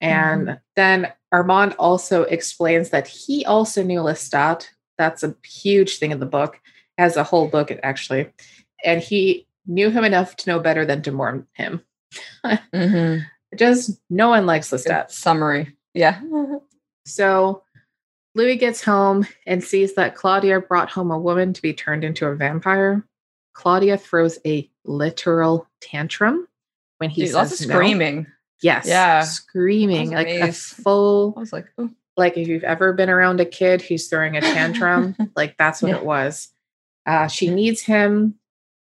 And 0.00 0.60
then 0.76 1.12
Armand 1.32 1.74
also 1.78 2.22
explains 2.22 2.90
that 2.90 3.08
he 3.08 3.44
also 3.44 3.82
knew 3.82 4.00
Lestat. 4.00 4.68
That's 4.96 5.22
a 5.24 5.34
huge 5.44 5.98
thing 5.98 6.12
in 6.12 6.20
the 6.20 6.26
book, 6.26 6.60
as 6.96 7.16
a 7.16 7.24
whole 7.24 7.48
book 7.48 7.70
actually, 7.82 8.30
and 8.84 9.00
he 9.00 9.46
knew 9.66 9.90
him 9.90 10.04
enough 10.04 10.36
to 10.36 10.50
know 10.50 10.60
better 10.60 10.84
than 10.86 11.02
to 11.02 11.12
mourn 11.12 11.46
him. 11.54 11.82
Mhm. 12.72 13.24
Just 13.56 14.00
no 14.08 14.28
one 14.28 14.46
likes 14.46 14.70
Good 14.70 14.80
Lestat. 14.80 15.10
Summary. 15.10 15.76
Yeah. 15.94 16.20
So 17.06 17.62
Louis 18.34 18.56
gets 18.56 18.84
home 18.84 19.26
and 19.46 19.64
sees 19.64 19.94
that 19.94 20.14
Claudia 20.14 20.60
brought 20.60 20.90
home 20.90 21.10
a 21.10 21.18
woman 21.18 21.54
to 21.54 21.62
be 21.62 21.72
turned 21.72 22.04
into 22.04 22.26
a 22.26 22.34
vampire. 22.34 23.02
Claudia 23.58 23.96
throws 23.98 24.38
a 24.46 24.70
literal 24.84 25.66
tantrum 25.80 26.46
when 26.98 27.10
he 27.10 27.22
Dude, 27.22 27.30
says 27.30 27.34
lots 27.34 27.60
of 27.60 27.66
no. 27.68 27.74
screaming. 27.74 28.26
Yes, 28.62 28.86
Yeah. 28.86 29.22
screaming 29.22 30.10
like 30.12 30.28
a 30.28 30.52
full 30.52 31.34
I 31.36 31.40
was 31.40 31.52
like, 31.52 31.66
oh, 31.76 31.90
like 32.16 32.36
if 32.36 32.46
you've 32.46 32.62
ever 32.64 32.92
been 32.92 33.10
around 33.10 33.40
a 33.40 33.44
kid 33.44 33.82
who's 33.82 34.06
throwing 34.08 34.36
a 34.36 34.40
tantrum, 34.40 35.16
like 35.36 35.56
that's 35.58 35.82
what 35.82 35.88
Yeah. 35.90 35.96
it 35.98 36.04
was. 36.04 36.52
Uh, 37.04 37.26
she 37.26 37.50
needs 37.50 37.80
him 37.82 38.34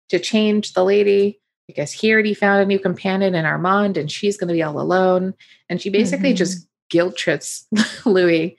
to 0.09 0.19
change 0.19 0.73
the 0.73 0.83
lady 0.83 1.39
because 1.65 1.93
he 1.93 2.11
already 2.11 2.33
found 2.33 2.61
a 2.61 2.65
new 2.65 2.79
companion 2.79 3.35
in 3.35 3.45
Armand 3.45 3.95
and 3.95 4.11
she's 4.11 4.35
going 4.37 4.47
to 4.49 4.53
be 4.53 4.63
all 4.63 4.79
alone. 4.81 5.33
And 5.69 5.81
she 5.81 5.89
basically 5.89 6.33
Mhm. 6.33 6.37
just 6.37 6.67
guilt 6.89 7.15
trips 7.15 7.67
Louis. 8.05 8.57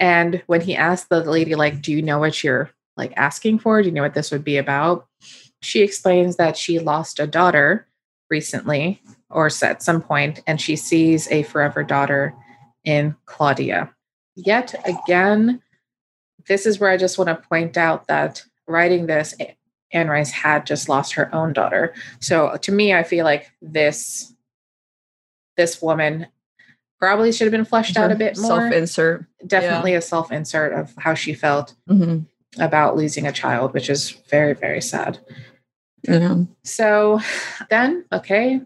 And 0.00 0.42
when 0.46 0.60
he 0.62 0.76
asked 0.76 1.08
the 1.10 1.20
lady, 1.24 1.54
like, 1.54 1.82
do 1.82 1.92
you 1.92 2.00
know 2.02 2.18
what 2.18 2.42
you're 2.44 2.70
like 2.96 3.12
asking 3.16 3.58
for? 3.58 3.80
Do 3.82 3.88
you 3.88 3.94
know 3.94 4.02
what 4.02 4.14
this 4.14 4.30
would 4.30 4.44
be 4.44 4.56
about? 4.56 5.06
She 5.62 5.82
explains 5.82 6.36
that 6.36 6.56
she 6.56 6.78
lost 6.78 7.20
a 7.20 7.26
daughter 7.26 7.86
recently 8.30 9.00
or 9.30 9.50
at 9.62 9.82
some 9.82 10.00
point, 10.00 10.40
and 10.46 10.60
she 10.60 10.76
sees 10.76 11.30
a 11.30 11.42
forever 11.44 11.82
daughter 11.82 12.34
in 12.84 13.14
Claudia. 13.26 13.90
Yet 14.36 14.74
again, 14.84 15.62
this 16.46 16.66
is 16.66 16.78
where 16.78 16.90
I 16.90 16.96
just 16.96 17.18
want 17.18 17.28
to 17.28 17.48
point 17.48 17.76
out 17.76 18.06
that 18.06 18.44
writing 18.68 19.06
this, 19.06 19.34
Anne 19.92 20.08
Rice 20.08 20.30
had 20.30 20.66
just 20.66 20.88
lost 20.88 21.14
her 21.14 21.34
own 21.34 21.52
daughter. 21.52 21.94
So 22.20 22.56
to 22.62 22.72
me, 22.72 22.94
I 22.94 23.02
feel 23.02 23.24
like 23.24 23.50
this 23.60 24.32
this 25.56 25.80
woman 25.80 26.26
probably 26.98 27.32
should 27.32 27.46
have 27.46 27.52
been 27.52 27.64
fleshed 27.64 27.96
out 27.96 28.12
a 28.12 28.14
bit 28.14 28.36
more. 28.38 28.60
Self-insert. 28.60 29.24
Definitely 29.46 29.94
a 29.94 30.02
self 30.02 30.30
insert 30.30 30.72
of 30.72 30.94
how 30.98 31.14
she 31.14 31.34
felt 31.34 31.74
Mhm. 31.88 32.26
About 32.58 32.96
losing 32.96 33.26
a 33.26 33.32
child, 33.32 33.72
which 33.74 33.90
is 33.90 34.10
very, 34.30 34.54
very 34.54 34.80
sad. 34.80 35.18
Yeah. 36.02 36.42
So 36.64 37.20
then, 37.70 38.04
okay, 38.12 38.60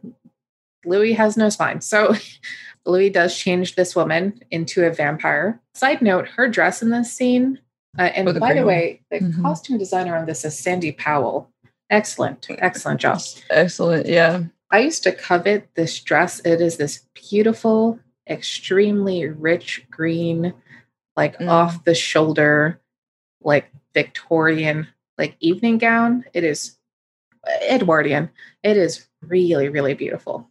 Louis 0.84 1.12
has 1.14 1.36
no 1.36 1.48
spine. 1.48 1.80
So 1.80 2.14
Louis 2.86 3.10
does 3.10 3.36
change 3.36 3.74
this 3.74 3.94
woman 3.96 4.40
into 4.50 4.86
a 4.86 4.90
vampire. 4.92 5.60
Side 5.74 6.02
note, 6.02 6.28
her 6.28 6.48
dress 6.48 6.82
in 6.82 6.90
this 6.90 7.12
scene, 7.12 7.58
uh, 7.98 8.02
and 8.02 8.28
Oh, 8.28 8.32
the 8.32 8.40
by 8.40 8.54
the 8.54 8.64
way, 8.64 9.00
the 9.10 9.20
Mhm. 9.20 9.42
costume 9.42 9.78
designer 9.78 10.16
on 10.16 10.26
this 10.26 10.44
is 10.44 10.58
Sandy 10.58 10.92
Powell. 10.92 11.50
Excellent, 11.90 12.46
excellent 12.50 13.00
job. 13.00 13.20
Excellent. 13.50 14.06
Yeah. 14.06 14.44
I 14.70 14.78
used 14.80 15.02
to 15.02 15.12
covet 15.12 15.68
this 15.74 15.98
dress. 16.00 16.40
It 16.44 16.60
is 16.60 16.76
this 16.76 17.04
beautiful, 17.14 17.98
extremely 18.28 19.26
rich 19.26 19.84
green, 19.90 20.54
like 21.16 21.36
Mm. 21.38 21.48
off 21.50 21.82
the 21.84 21.94
shoulder, 21.94 22.80
like 23.42 23.70
Victorian, 23.94 24.86
like 25.18 25.36
evening 25.40 25.78
gown. 25.78 26.24
It 26.32 26.44
is 26.44 26.76
Edwardian. 27.62 28.30
It 28.62 28.76
is 28.76 29.06
really, 29.22 29.68
really 29.68 29.94
beautiful. 29.94 30.48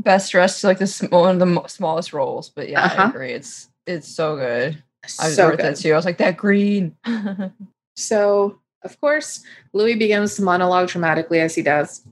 Best 0.00 0.30
dressed 0.32 0.62
like 0.64 0.78
this 0.78 1.00
one 1.02 1.40
of 1.40 1.48
the 1.48 1.66
smallest 1.68 2.12
roles, 2.12 2.50
but 2.50 2.68
yeah, 2.68 2.84
Uh-huh. 2.84 3.02
I 3.04 3.08
agree. 3.08 3.32
It's 3.32 3.68
it's 3.86 4.08
so 4.08 4.36
good. 4.36 4.82
I 5.04 5.08
so 5.08 5.48
wrote 5.48 5.58
good. 5.58 5.66
that 5.66 5.76
too. 5.76 5.92
I 5.92 5.96
was 5.96 6.04
like 6.04 6.18
that 6.18 6.36
green. 6.36 6.96
So, 7.98 8.60
of 8.82 9.00
course, 9.00 9.42
Louis 9.72 9.94
begins 9.94 10.34
to 10.36 10.42
monologue 10.42 10.88
dramatically 10.88 11.40
as 11.40 11.54
he 11.54 11.62
does. 11.62 12.04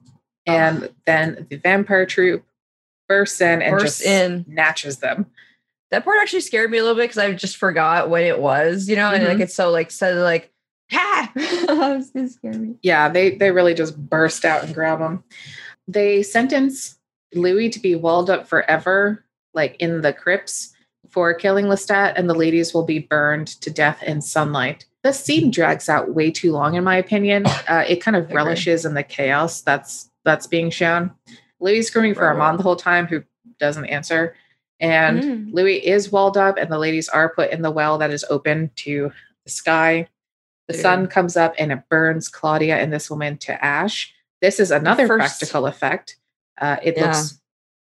And 0.47 0.89
then 1.05 1.47
the 1.51 1.57
vampire 1.57 2.07
troop 2.07 2.43
bursts 3.07 3.41
in 3.43 3.61
and 3.61 3.73
Bursts 3.73 3.99
just 3.99 4.07
in. 4.07 4.47
snatches 4.47 4.97
them. 5.01 5.27
That 5.95 6.05
part 6.05 6.19
actually 6.21 6.41
scared 6.41 6.71
me 6.71 6.79
a 6.79 6.83
little 6.83 6.97
bit 6.97 7.05
because 7.05 7.19
I 7.19 7.33
just 7.33 7.57
forgot 7.57 8.11
what 8.11 8.23
it 8.23 8.41
was, 8.41 8.89
you 8.89 8.97
know, 8.97 9.11
and 9.13 9.25
like 9.25 9.39
Mhm. 9.39 9.43
it's 9.43 9.55
so 9.55 9.71
like 9.71 9.91
said 9.93 10.17
like 10.17 10.51
ha. 10.91 11.31
it 11.37 11.69
was 11.79 12.11
gonna 12.11 12.29
scare 12.29 12.53
me. 12.53 12.75
Yeah, 12.83 13.09
they 13.09 13.37
they 13.37 13.51
really 13.53 13.75
just 13.75 13.97
burst 13.97 14.45
out 14.45 14.65
and 14.65 14.75
grab 14.75 14.99
him. 15.01 15.23
They 15.87 16.23
sentence 16.23 16.99
Louis 17.35 17.71
to 17.71 17.79
be 17.81 17.95
walled 17.95 18.29
up 18.31 18.47
forever, 18.49 19.25
like 19.55 19.77
in 19.79 20.01
the 20.03 20.13
crypts, 20.13 20.73
for 21.11 21.33
killing 21.35 21.67
Lestat, 21.67 22.15
and 22.17 22.29
the 22.29 22.35
ladies 22.35 22.75
will 22.75 22.85
be 22.85 22.99
burned 22.99 23.49
to 23.61 23.71
death 23.71 24.03
in 24.03 24.21
sunlight. 24.21 24.87
The 25.03 25.13
scene 25.13 25.51
drags 25.51 25.89
out 25.89 26.15
way 26.15 26.31
too 26.31 26.53
long, 26.53 26.75
in 26.75 26.85
my 26.85 26.97
opinion. 26.97 27.45
Uh, 27.69 27.85
it 27.89 28.03
kind 28.03 28.17
of 28.17 28.31
relishes 28.33 28.85
in 28.85 28.95
the 28.95 29.03
chaos 29.03 29.61
that's 29.63 30.11
that's 30.25 30.47
being 30.47 30.71
shown. 30.71 31.13
Louis 31.61 31.83
screaming 31.83 32.15
for. 32.15 32.25
Armand 32.27 32.59
the 32.59 32.63
whole 32.63 32.77
time, 32.77 33.07
who 33.07 33.23
doesn't 33.59 33.87
answer, 33.87 34.35
and 34.81 35.23
Mhm. 35.23 35.53
Louis 35.55 35.77
is 35.87 36.11
walled 36.13 36.37
up, 36.37 36.57
and 36.59 36.71
the 36.71 36.79
ladies 36.79 37.09
are 37.09 37.29
put 37.35 37.51
in 37.51 37.63
the 37.63 37.71
well 37.71 37.99
that 37.99 38.11
is 38.11 38.25
open 38.31 38.71
to 38.77 39.13
the 39.45 39.51
sky. 39.51 40.09
The 40.69 40.73
Dude. 40.75 40.83
sun 40.83 41.07
comes 41.09 41.37
up 41.37 41.55
and 41.59 41.71
it 41.73 41.83
burns 41.91 42.29
Claudia 42.29 42.77
and 42.79 42.93
this 42.93 43.11
woman 43.11 43.37
to 43.39 43.65
ash. 43.65 44.15
This 44.41 44.59
is 44.59 44.71
another 44.71 45.07
first- 45.07 45.39
practical 45.39 45.67
effect. 45.67 46.17
Uh, 46.61 46.77
it 46.83 46.97
Yeah. 46.97 47.07
looks 47.07 47.41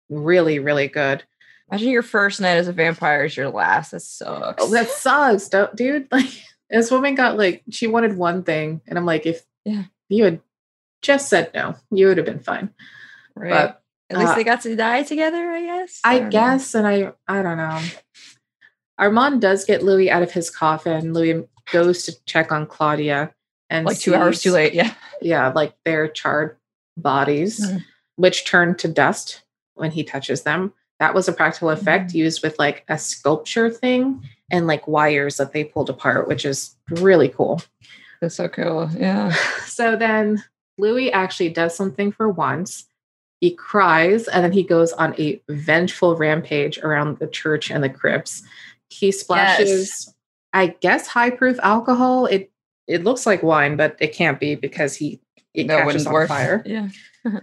really, 0.09 0.59
really 0.59 0.89
good. 0.89 1.25
Imagine 1.71 1.91
your 1.91 2.03
first 2.03 2.41
night 2.41 2.57
as 2.57 2.69
a 2.69 2.73
vampire 2.73 3.25
is 3.25 3.37
your 3.37 3.49
last. 3.51 3.93
That 3.93 4.01
sucks. 4.01 4.62
Oh, 4.62 4.69
that 4.71 4.89
sucks, 4.89 5.49
don't, 5.49 5.75
dude. 5.77 6.09
Like 6.12 6.27
this 6.71 6.91
woman 6.91 7.15
got 7.15 7.37
like 7.37 7.62
she 7.71 7.87
wanted 7.87 8.17
one 8.17 8.43
thing, 8.45 8.81
and 8.87 8.99
I'm 8.99 9.07
like, 9.07 9.27
if 9.27 9.43
Yeah. 9.65 9.85
you 10.09 10.25
had 10.25 10.41
just 11.03 11.29
said 11.29 11.51
no, 11.55 11.77
you 11.91 12.07
would 12.07 12.17
have 12.17 12.27
been 12.27 12.41
fine. 12.41 12.71
right. 13.37 13.51
But 13.51 13.80
At 14.11 14.19
least 14.19 14.32
uh, 14.32 14.35
they 14.35 14.45
got 14.45 14.61
to 14.62 14.74
die 14.77 15.03
together, 15.05 15.51
I 15.51 15.62
guess. 15.62 16.01
I 16.05 16.19
know. 16.19 16.31
guess, 16.31 16.74
and 16.74 16.87
I 16.87 17.12
I 17.28 17.43
don't 17.43 17.57
know. 17.57 17.81
Armand 18.99 19.41
does 19.41 19.65
get 19.65 19.82
Louis 19.82 20.11
out 20.11 20.23
of 20.23 20.32
his 20.32 20.51
coffin. 20.51 21.12
Louis 21.15 21.45
goes 21.73 22.05
to 22.05 22.16
check 22.27 22.53
on 22.53 22.66
Claudia 22.66 23.32
and 23.70 23.87
like 23.87 23.99
two 23.99 24.15
hours 24.15 24.43
too 24.43 24.53
late. 24.53 24.74
Yeah. 24.74 24.93
yeah, 25.23 25.49
like 25.55 25.74
their 25.85 26.09
charred 26.09 26.57
bodies, 26.97 27.61
Mhm. 27.65 27.85
which 28.16 28.45
turn 28.45 28.74
to 28.77 28.89
dust 28.89 29.43
when 29.74 29.91
he 29.93 30.05
touches 30.05 30.43
them. 30.43 30.73
That 30.99 31.15
was 31.15 31.28
a 31.28 31.32
practical 31.32 31.70
effect 31.70 32.11
Mhm. 32.11 32.15
used 32.15 32.43
with 32.43 32.59
like 32.59 32.85
a 32.89 32.99
sculpture 32.99 33.70
thing 33.70 34.23
and 34.51 34.66
like 34.66 34.87
wires 34.87 35.39
that 35.39 35.53
they 35.53 35.65
pulled 35.65 35.89
apart, 35.89 36.28
which 36.28 36.45
is 36.45 36.77
really 36.91 37.28
cool. 37.28 37.62
That's 38.20 38.35
so 38.35 38.49
cool. 38.49 38.91
Yeah. 38.99 39.35
So 39.65 39.97
then 39.97 40.43
Louis 40.77 41.11
actually 41.12 41.49
does 41.51 41.74
something 41.74 42.12
for 42.12 42.28
once. 42.28 42.87
He 43.41 43.53
cries 43.53 44.29
and 44.29 44.45
then 44.45 44.53
he 44.53 44.62
goes 44.62 44.93
on 44.93 45.15
a 45.19 45.41
vengeful 45.49 46.17
rampage 46.17 46.79
around 46.79 47.19
the 47.19 47.27
church 47.27 47.71
and 47.71 47.83
the 47.83 47.89
crypts. 47.89 48.43
He 48.91 49.11
splashes, 49.12 50.12
I 50.53 50.69
guess, 50.81 51.07
high 51.07 51.31
proof 51.31 51.59
alcohol. 51.62 52.27
It 52.27 52.51
it 52.87 53.05
looks 53.05 53.25
like 53.25 53.43
wine, 53.43 53.77
but 53.77 53.97
it 54.01 54.12
can't 54.12 54.39
be 54.41 54.57
because 54.57 54.95
he 54.97 55.21
it 55.55 55.67
That 55.69 55.79
catches 55.79 55.87
wouldn't 55.87 56.07
on 56.09 56.12
work. 56.12 56.29
fire. 56.29 56.62
Yeah. 56.67 56.89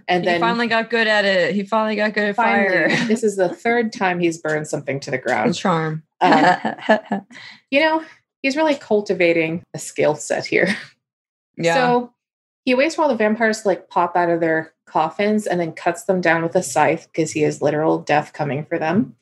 And 0.08 0.24
he 0.24 0.30
then 0.30 0.40
finally 0.40 0.66
got 0.66 0.90
good 0.90 1.06
at 1.06 1.24
it. 1.24 1.54
He 1.54 1.62
finally 1.62 1.94
got 1.94 2.12
good 2.12 2.30
at 2.30 2.34
finally, 2.34 2.68
fire. 2.68 3.06
this 3.06 3.22
is 3.22 3.36
the 3.36 3.48
third 3.54 3.92
time 3.92 4.18
he's 4.18 4.36
burned 4.38 4.66
something 4.66 4.98
to 4.98 5.10
the 5.12 5.18
And 5.18 5.24
ground. 5.24 5.54
charm. 5.54 6.02
Um, 6.20 6.56
you 7.70 7.78
know, 7.78 8.02
he's 8.42 8.56
really 8.56 8.74
cultivating 8.74 9.62
a 9.74 9.78
skill 9.78 10.16
set 10.16 10.44
here. 10.46 10.66
yeah. 11.56 11.74
So 11.74 12.12
he 12.64 12.74
waits 12.74 12.96
for 12.96 13.02
all 13.02 13.08
the 13.08 13.14
vampires 13.16 13.62
to 13.62 13.68
like 13.68 13.88
pop 13.88 14.16
out 14.16 14.28
of 14.30 14.40
their 14.40 14.72
coffins 14.88 15.46
and 15.46 15.60
then 15.60 15.72
cuts 15.72 16.04
them 16.04 16.20
down 16.20 16.42
with 16.42 16.56
a 16.56 16.62
scythe 16.62 17.08
because 17.12 17.30
he 17.32 17.42
has 17.42 17.62
literal 17.62 17.98
death 17.98 18.32
coming 18.32 18.64
for 18.64 18.78
them. 18.78 19.14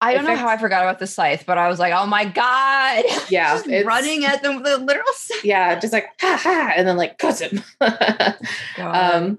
I 0.00 0.14
don't 0.14 0.24
know 0.24 0.34
how 0.34 0.48
I 0.48 0.56
forgot 0.56 0.82
about 0.82 0.98
the 0.98 1.06
scythe, 1.06 1.44
but 1.46 1.58
I 1.58 1.68
was 1.68 1.78
like, 1.78 1.92
oh 1.92 2.06
my 2.06 2.24
God. 2.24 3.04
Yeah, 3.30 3.54
Just 3.54 3.66
it's- 3.68 3.84
running 3.84 4.24
at 4.24 4.42
them 4.42 4.56
with 4.56 4.66
a 4.66 4.78
literal 4.78 5.06
scythe. 5.14 5.44
Yeah, 5.44 5.78
just 5.78 5.92
like 5.92 6.08
ha 6.20 6.36
ha, 6.42 6.72
and 6.76 6.88
then 6.88 6.96
like 6.96 7.18
cuts 7.18 7.40
him. 7.40 7.62
um, 8.78 9.38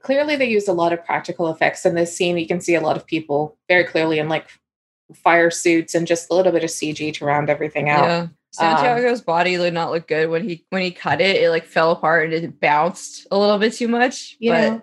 clearly, 0.00 0.36
they 0.36 0.48
used 0.48 0.68
a 0.68 0.72
lot 0.72 0.92
of 0.92 1.04
practical 1.04 1.48
effects 1.48 1.84
in 1.84 1.94
this 1.96 2.16
scene. 2.16 2.38
You 2.38 2.46
can 2.46 2.60
see 2.60 2.76
a 2.76 2.80
lot 2.80 2.96
of 2.96 3.04
people 3.06 3.56
very 3.68 3.84
clearly 3.84 4.18
in 4.20 4.28
like 4.28 4.48
fire 5.14 5.50
suits 5.50 5.94
and 5.94 6.06
just 6.06 6.30
a 6.30 6.34
little 6.34 6.52
bit 6.52 6.62
of 6.64 6.70
CG 6.70 7.12
to 7.14 7.24
round 7.24 7.50
everything 7.50 7.88
out. 7.88 8.04
yeah. 8.04 8.26
Santiago's 8.58 9.20
body 9.20 9.56
did 9.56 9.74
not 9.74 9.90
look 9.90 10.06
good 10.08 10.28
when 10.30 10.48
he 10.48 10.64
when 10.70 10.82
he 10.82 10.90
cut 10.90 11.20
it. 11.20 11.42
It 11.42 11.50
like 11.50 11.64
fell 11.66 11.92
apart 11.92 12.24
and 12.24 12.32
it 12.44 12.60
bounced 12.60 13.26
a 13.30 13.38
little 13.38 13.58
bit 13.58 13.72
too 13.72 13.88
much. 13.88 14.36
You 14.38 14.52
but 14.52 14.60
know, 14.68 14.82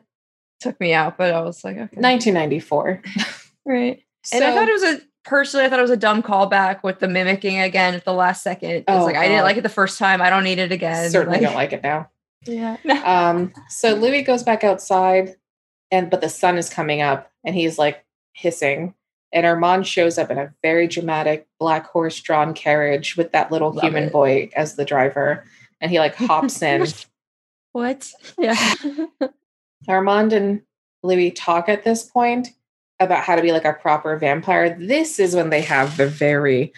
took 0.60 0.80
me 0.80 0.94
out. 0.94 1.18
But 1.18 1.34
I 1.34 1.42
was 1.42 1.64
like, 1.64 1.76
okay, 1.76 2.00
1994. 2.00 3.02
right. 3.66 4.02
So, 4.24 4.36
And 4.38 4.46
I 4.46 4.54
thought 4.56 4.68
it 4.68 4.74
was 4.74 4.84
a 4.84 5.02
personally, 5.24 5.66
I 5.66 5.70
thought 5.70 5.80
it 5.80 5.84
was 5.84 5.92
a 5.92 5.98
dumb 5.98 6.22
callback 6.24 6.84
with 6.84 7.00
the 7.00 7.08
mimicking 7.08 7.60
again 7.60 7.94
at 7.94 8.06
the 8.06 8.14
last 8.14 8.44
second. 8.44 8.70
It's 8.72 8.86
Oh, 8.88 9.04
like 9.06 9.16
I 9.16 9.28
didn't 9.28 9.44
like 9.44 9.58
it 9.58 9.62
the 9.62 9.70
first 9.70 9.98
time. 10.00 10.22
I 10.22 10.30
don't 10.30 10.44
need 10.44 10.60
it 10.60 10.72
again. 10.72 11.10
certainly 11.10 11.40
don't 11.40 11.56
like 11.56 11.74
it 11.74 11.84
now. 11.84 12.10
Yeah. 12.48 12.78
Um, 13.06 13.54
so 13.70 13.96
Louis 13.96 14.22
goes 14.22 14.44
back 14.44 14.64
outside, 14.64 15.36
and 15.90 16.12
but 16.12 16.22
the 16.22 16.30
sun 16.30 16.60
is 16.60 16.70
coming 16.70 17.02
up, 17.02 17.32
and 17.44 17.56
he's 17.56 17.80
like 17.80 18.06
hissing. 18.34 18.94
And 19.36 19.46
Armand 19.46 19.86
shows 19.86 20.18
up 20.18 20.32
in 20.32 20.38
a 20.38 20.54
very 20.64 20.88
dramatic 20.88 21.46
black 21.60 21.88
horse 21.88 22.18
drawn 22.22 22.54
carriage 22.54 23.18
with 23.18 23.34
that 23.34 23.52
little 23.52 23.74
Love 23.74 23.84
human 23.84 24.06
it. 24.06 24.14
boy 24.14 24.50
as 24.56 24.78
the 24.78 24.86
driver. 24.86 25.44
And 25.82 25.92
he 25.92 26.00
like 26.00 26.16
hops 26.16 26.62
in. 26.62 26.88
what? 27.74 28.10
Yeah. 28.40 28.56
Armand 29.90 30.32
and 30.32 30.62
Louis 31.04 31.32
talk 31.32 31.68
at 31.68 31.84
this 31.84 32.04
point 32.04 32.48
about 33.02 33.26
how 33.26 33.36
to 33.36 33.42
be 33.42 33.52
like 33.52 33.66
a 33.66 33.74
proper 33.74 34.18
vampire. 34.18 34.74
This 34.80 35.20
is 35.20 35.36
when 35.36 35.50
they 35.50 35.62
have 35.62 35.98
the 35.98 36.08
very 36.08 36.72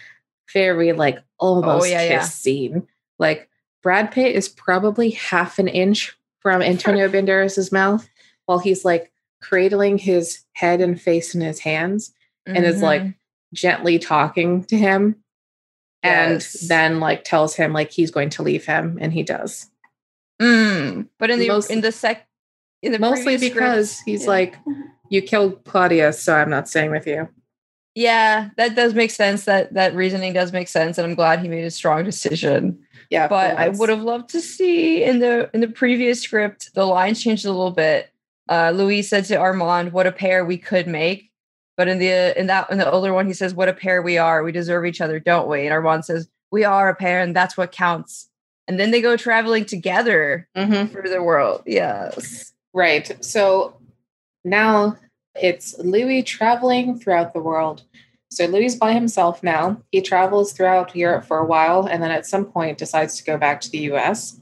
very 0.52 0.92
like 0.92 1.18
oh, 1.38 1.62
almost 1.62 1.86
Oh, 1.86 1.88
yeah, 1.88 2.00
kiss 2.08 2.10
yeah. 2.10 2.22
scene. 2.24 2.88
Like 3.20 3.48
Brad 3.84 4.10
Pitt 4.10 4.34
is 4.34 4.48
probably 4.48 5.10
half 5.10 5.60
an 5.60 5.68
inch 5.68 6.18
from 6.40 6.60
Antonio 6.60 7.08
Banderas' 7.10 7.70
mouth 7.70 8.08
while 8.46 8.58
he's 8.58 8.84
like 8.84 9.12
cradling 9.40 9.98
his 9.98 10.40
head 10.54 10.80
and 10.80 11.00
face 11.00 11.36
in 11.36 11.40
his 11.40 11.60
hands 11.60 12.12
and 12.56 12.64
is 12.64 12.82
like 12.82 13.02
Mhm. 13.02 13.14
gently 13.54 13.98
talking 13.98 14.64
to 14.64 14.76
him 14.76 15.16
and 16.02 16.40
then 16.68 17.00
like 17.00 17.24
tells 17.24 17.54
him 17.56 17.72
like 17.72 17.90
he's 17.90 18.10
going 18.10 18.30
to 18.30 18.42
leave 18.42 18.64
him 18.66 18.98
and 19.00 19.12
he 19.12 19.22
does 19.22 19.70
Mm. 20.40 21.08
But 21.18 21.30
in 21.30 21.40
the 21.40 21.48
Most- 21.48 21.70
in 21.70 21.80
the 21.80 21.90
sec 21.92 22.26
in 22.82 22.92
the 22.92 22.98
mostly 23.00 23.36
because 23.36 23.98
he's 24.06 24.22
yeah. 24.24 24.30
like 24.30 24.54
you 25.10 25.20
killed 25.20 25.64
claudia 25.64 26.12
so 26.12 26.32
i'm 26.34 26.48
not 26.50 26.68
staying 26.68 26.90
with 26.92 27.06
you 27.08 27.28
Yeah, 27.96 28.50
that 28.56 28.76
does 28.76 28.94
make 28.94 29.10
sense. 29.10 29.44
That 29.46 29.74
that 29.74 29.92
reasoning 29.96 30.32
does 30.32 30.52
make 30.52 30.68
sense, 30.68 30.96
and 30.98 31.04
I'm 31.06 31.16
glad 31.16 31.40
he 31.40 31.48
made 31.48 31.64
a 31.64 31.70
strong 31.72 32.04
decision. 32.04 32.78
yeah 33.10 33.26
But 33.26 33.56
I 33.58 33.70
would 33.70 33.88
have 33.88 34.02
loved 34.02 34.28
to 34.30 34.40
see 34.40 35.02
in 35.02 35.18
the 35.18 35.50
in 35.52 35.60
the 35.60 35.66
previous 35.82 36.20
script 36.20 36.72
the 36.74 36.84
lines 36.86 37.20
changed 37.20 37.44
a 37.44 37.50
little 37.50 37.72
bit. 37.72 38.10
Uh, 38.48 38.70
Louis 38.72 39.02
said 39.02 39.24
to 39.26 39.34
Armand, 39.36 39.92
"What 39.92 40.06
a 40.06 40.12
pair 40.12 40.44
we 40.44 40.58
could 40.58 40.86
make." 40.86 41.27
But 41.78 41.88
in 41.88 41.98
the 41.98 42.38
in 42.38 42.48
that 42.48 42.70
in 42.70 42.76
the 42.76 42.90
older 42.90 43.14
one, 43.14 43.26
he 43.26 43.32
says, 43.32 43.54
"What 43.54 43.68
a 43.70 43.72
pair 43.72 44.02
we 44.02 44.18
are. 44.18 44.42
We 44.42 44.52
deserve 44.52 44.84
each 44.84 45.00
other, 45.00 45.18
don't 45.20 45.48
we?" 45.48 45.60
And 45.64 45.72
Armand 45.72 46.04
says, 46.04 46.28
"We 46.50 46.64
are 46.64 46.90
a 46.90 46.94
pair, 46.94 47.20
and 47.22 47.34
that's 47.34 47.56
what 47.56 47.72
counts." 47.72 48.28
And 48.66 48.78
then 48.78 48.90
they 48.90 49.00
go 49.00 49.16
traveling 49.16 49.64
together 49.64 50.46
Mhm. 50.56 50.90
through 50.92 51.08
the 51.08 51.22
world. 51.22 51.62
Yes. 51.64 52.52
right 52.74 53.16
so 53.24 53.74
now 54.44 54.94
it's 55.34 55.74
louis 55.78 56.22
traveling 56.22 56.98
throughout 57.00 57.32
the 57.32 57.40
world 57.40 57.82
so 58.30 58.44
louis 58.44 58.76
by 58.76 58.92
himself 58.92 59.42
now 59.42 59.80
he 59.90 60.02
travels 60.02 60.52
throughout 60.52 60.94
europe 60.94 61.24
for 61.24 61.38
a 61.38 61.46
while 61.46 61.86
and 61.86 62.02
then 62.02 62.10
at 62.10 62.26
some 62.26 62.44
point 62.44 62.76
decides 62.76 63.16
to 63.16 63.24
go 63.24 63.38
back 63.38 63.58
to 63.62 63.70
the 63.70 63.78
us 63.78 64.38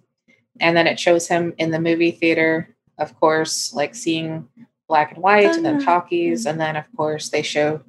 and 0.58 0.76
then 0.76 0.88
it 0.88 0.98
shows 0.98 1.28
him 1.28 1.54
in 1.56 1.70
the 1.70 1.78
movie 1.78 2.10
theater 2.10 2.68
of 2.98 3.14
course 3.20 3.72
like 3.72 3.94
seeing 3.94 4.48
black 4.88 5.12
and 5.12 5.22
white 5.22 5.56
and 5.56 5.64
then 5.64 5.84
talkies 5.84 6.46
and 6.46 6.60
then 6.60 6.76
of 6.76 6.84
course 6.96 7.28
they 7.30 7.42
show 7.42 7.80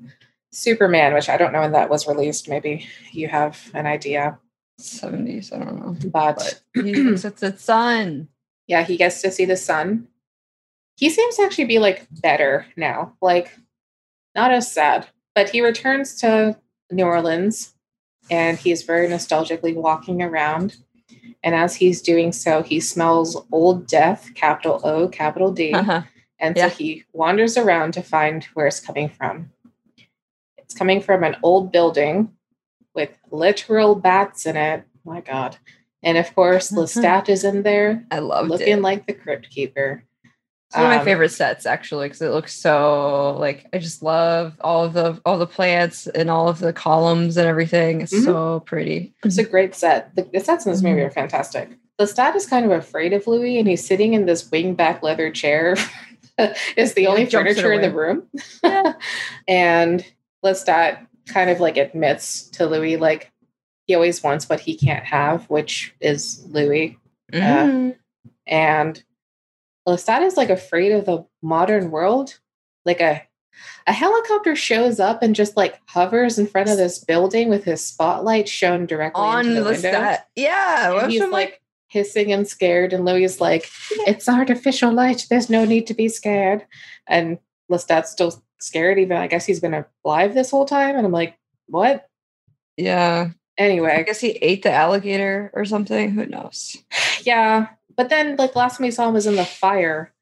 superman 0.51 1.13
which 1.13 1.29
i 1.29 1.37
don't 1.37 1.53
know 1.53 1.61
when 1.61 1.71
that 1.73 1.89
was 1.89 2.07
released 2.07 2.49
maybe 2.49 2.87
you 3.11 3.27
have 3.27 3.69
an 3.73 3.85
idea 3.85 4.37
70s, 4.79 5.51
I 5.51 5.57
don't 5.63 5.79
know. 5.79 6.09
but 6.11 6.61
But 6.73 6.85
he 6.85 6.93
looks 6.95 7.25
at 7.25 7.37
the 7.37 7.57
sun. 7.57 8.27
yeah, 8.67 8.83
he 8.83 8.95
gets 8.97 9.21
to 9.23 9.31
see 9.31 9.45
the 9.45 9.57
sun. 9.57 10.07
He 10.97 11.09
seems 11.09 11.35
to 11.37 11.43
actually 11.43 11.65
be 11.65 11.79
like 11.79 12.07
better 12.21 12.67
now, 12.75 13.13
like 13.21 13.57
not 14.35 14.51
as 14.51 14.71
sad. 14.71 15.07
But 15.33 15.49
he 15.49 15.61
returns 15.61 16.15
to 16.21 16.57
New 16.91 17.05
Orleans 17.05 17.73
and 18.29 18.57
he's 18.57 18.83
very 18.83 19.07
nostalgically 19.07 19.73
walking 19.75 20.21
around. 20.21 20.77
And 21.43 21.55
as 21.55 21.75
he's 21.75 22.01
doing 22.01 22.31
so, 22.31 22.61
he 22.61 22.79
smells 22.79 23.37
old 23.51 23.87
death, 23.87 24.29
capital 24.35 24.81
O, 24.83 25.07
capital 25.07 25.51
D. 25.51 25.73
Uh-huh. 25.73 26.01
And 26.39 26.55
Yeah. 26.55 26.69
so 26.69 26.75
he 26.75 27.03
wanders 27.13 27.57
around 27.57 27.93
to 27.93 28.01
find 28.03 28.43
where 28.53 28.67
it's 28.67 28.79
coming 28.79 29.09
from. 29.09 29.51
It's 30.57 30.75
coming 30.75 31.01
from 31.01 31.23
an 31.23 31.35
old 31.43 31.71
building 31.71 32.31
with 32.93 33.09
literal 33.31 33.95
bats 33.95 34.45
in 34.45 34.57
it. 34.57 34.83
My 35.05 35.21
God. 35.21 35.57
And 36.03 36.17
of 36.17 36.33
course, 36.35 36.71
Lestat 36.71 37.29
is 37.29 37.43
in 37.43 37.63
there 37.63 38.05
I 38.11 38.19
loved 38.19 38.47
it, 38.47 38.51
looking 38.51 38.77
it. 38.77 38.81
like 38.81 39.07
the 39.07 39.13
crypt 39.13 39.49
keeper. 39.49 40.03
It's 40.69 40.75
one 40.75 40.85
of 40.85 40.91
my 40.91 40.99
Um, 40.99 41.05
favorite 41.05 41.29
sets 41.31 41.65
actually 41.65 42.07
because 42.09 42.21
it 42.21 42.29
looks 42.31 42.53
so 42.53 43.37
like 43.39 43.67
I 43.73 43.77
just 43.77 44.03
love 44.03 44.53
all 44.59 44.83
of 44.83 44.91
the 44.93 45.19
all 45.25 45.37
the 45.37 45.47
plants 45.47 46.07
and 46.07 46.29
all 46.29 46.49
of 46.49 46.59
the 46.59 46.73
columns 46.73 47.37
and 47.37 47.47
everything. 47.47 48.01
It's 48.01 48.13
Mhm. 48.13 48.25
so 48.25 48.59
pretty. 48.65 49.15
It's 49.23 49.37
a 49.37 49.43
great 49.45 49.73
set. 49.75 50.13
The, 50.15 50.23
the 50.23 50.41
sets 50.41 50.65
in 50.65 50.73
this 50.73 50.81
movie 50.81 51.01
are 51.01 51.09
fantastic. 51.09 51.69
Lestat 51.99 52.35
is 52.35 52.45
kind 52.45 52.65
of 52.65 52.71
afraid 52.71 53.13
of 53.13 53.25
Louis, 53.27 53.57
and 53.57 53.67
he's 53.67 53.87
sitting 53.87 54.13
in 54.13 54.25
this 54.25 54.47
wingback 54.49 55.01
leather 55.01 55.31
chair. 55.31 55.75
it's 56.75 56.93
the 56.93 57.07
only 57.07 57.25
furniture 57.25 57.73
in 57.73 57.81
the 57.81 57.91
room. 57.91 58.23
Yeah. 58.63 58.93
and 59.47 60.05
Lestat 60.45 61.05
kind 61.27 61.49
of 61.49 61.59
like 61.59 61.77
admits 61.77 62.49
to 62.51 62.65
Louis, 62.65 62.97
like 62.97 63.31
he 63.85 63.95
always 63.95 64.21
wants 64.21 64.47
what 64.49 64.59
he 64.59 64.77
can't 64.77 65.05
have, 65.05 65.49
which 65.49 65.95
is 65.99 66.45
Louis. 66.49 66.97
Mhm. 67.33 67.97
and 68.45 69.03
Lestat 69.87 70.21
is 70.21 70.37
like 70.37 70.49
afraid 70.49 70.91
of 70.93 71.05
the 71.05 71.25
modern 71.41 71.91
world. 71.91 72.39
Like 72.85 73.01
a 73.01 73.23
a 73.87 73.91
helicopter 73.93 74.55
shows 74.55 74.99
up 74.99 75.23
and 75.23 75.35
just 75.35 75.57
like 75.57 75.79
hovers 75.87 76.37
in 76.37 76.45
front 76.47 76.69
of 76.69 76.77
this 76.77 76.99
building 77.03 77.49
with 77.49 77.63
his 77.63 77.83
spotlight 77.83 78.47
shown 78.47 78.85
directly 78.85 79.21
On 79.23 79.39
into 79.39 79.53
the 79.55 79.59
the 79.61 79.71
window. 79.71 79.91
set. 79.91 80.27
Yeah. 80.35 81.01
And 81.01 81.11
he's 81.11 81.21
I'm 81.21 81.31
like 81.31 81.61
hissing 81.87 82.31
and 82.31 82.47
scared, 82.47 82.93
and 82.93 83.05
Louis 83.05 83.23
is 83.23 83.41
like, 83.41 83.69
"It's 84.05 84.29
artificial 84.29 84.91
light. 84.91 85.25
There's 85.29 85.49
no 85.49 85.65
need 85.65 85.87
to 85.87 85.93
be 85.93 86.09
scared." 86.09 86.65
And 87.07 87.39
Lestat's 87.69 88.11
still 88.11 88.43
scared. 88.59 88.99
Even 88.99 89.17
I 89.17 89.27
guess 89.27 89.45
he's 89.45 89.59
been 89.59 89.85
alive 90.05 90.33
this 90.33 90.51
whole 90.51 90.65
time, 90.65 90.95
and 90.95 91.05
I'm 91.05 91.11
like, 91.11 91.37
"What?" 91.67 92.07
yeah. 92.77 93.29
Anyway. 93.57 93.91
I 93.91 94.03
guess 94.03 94.19
he 94.19 94.31
ate 94.31 94.61
the 94.61 94.71
alligator 94.71 95.49
or 95.53 95.65
something. 95.65 96.11
Who 96.11 96.25
knows? 96.27 96.77
yeah. 97.23 97.69
But 97.95 98.09
then, 98.09 98.35
like 98.35 98.55
last 98.55 98.77
time 98.77 98.85
we 98.85 98.91
saw 98.91 99.07
him 99.07 99.15
was 99.15 99.25
in 99.25 99.35
the 99.35 99.45
fire. 99.45 100.13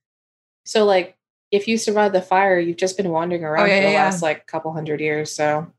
So, 0.64 0.86
like, 0.86 1.18
if 1.52 1.68
you 1.68 1.78
survive 1.78 2.14
the 2.14 2.22
fire, 2.22 2.58
you've 2.58 2.78
just 2.78 2.98
been 2.98 3.10
wandering 3.10 3.44
oh, 3.44 3.50
around 3.50 3.64
Oh, 3.64 3.68
yeah, 3.68 3.82
for 3.82 3.88
the 3.88 3.92
yeah, 3.92 4.04
last 4.06 4.22
like 4.22 4.48
couple 4.48 4.72
hundred 4.72 5.02
years. 5.02 5.36
So 5.36 5.72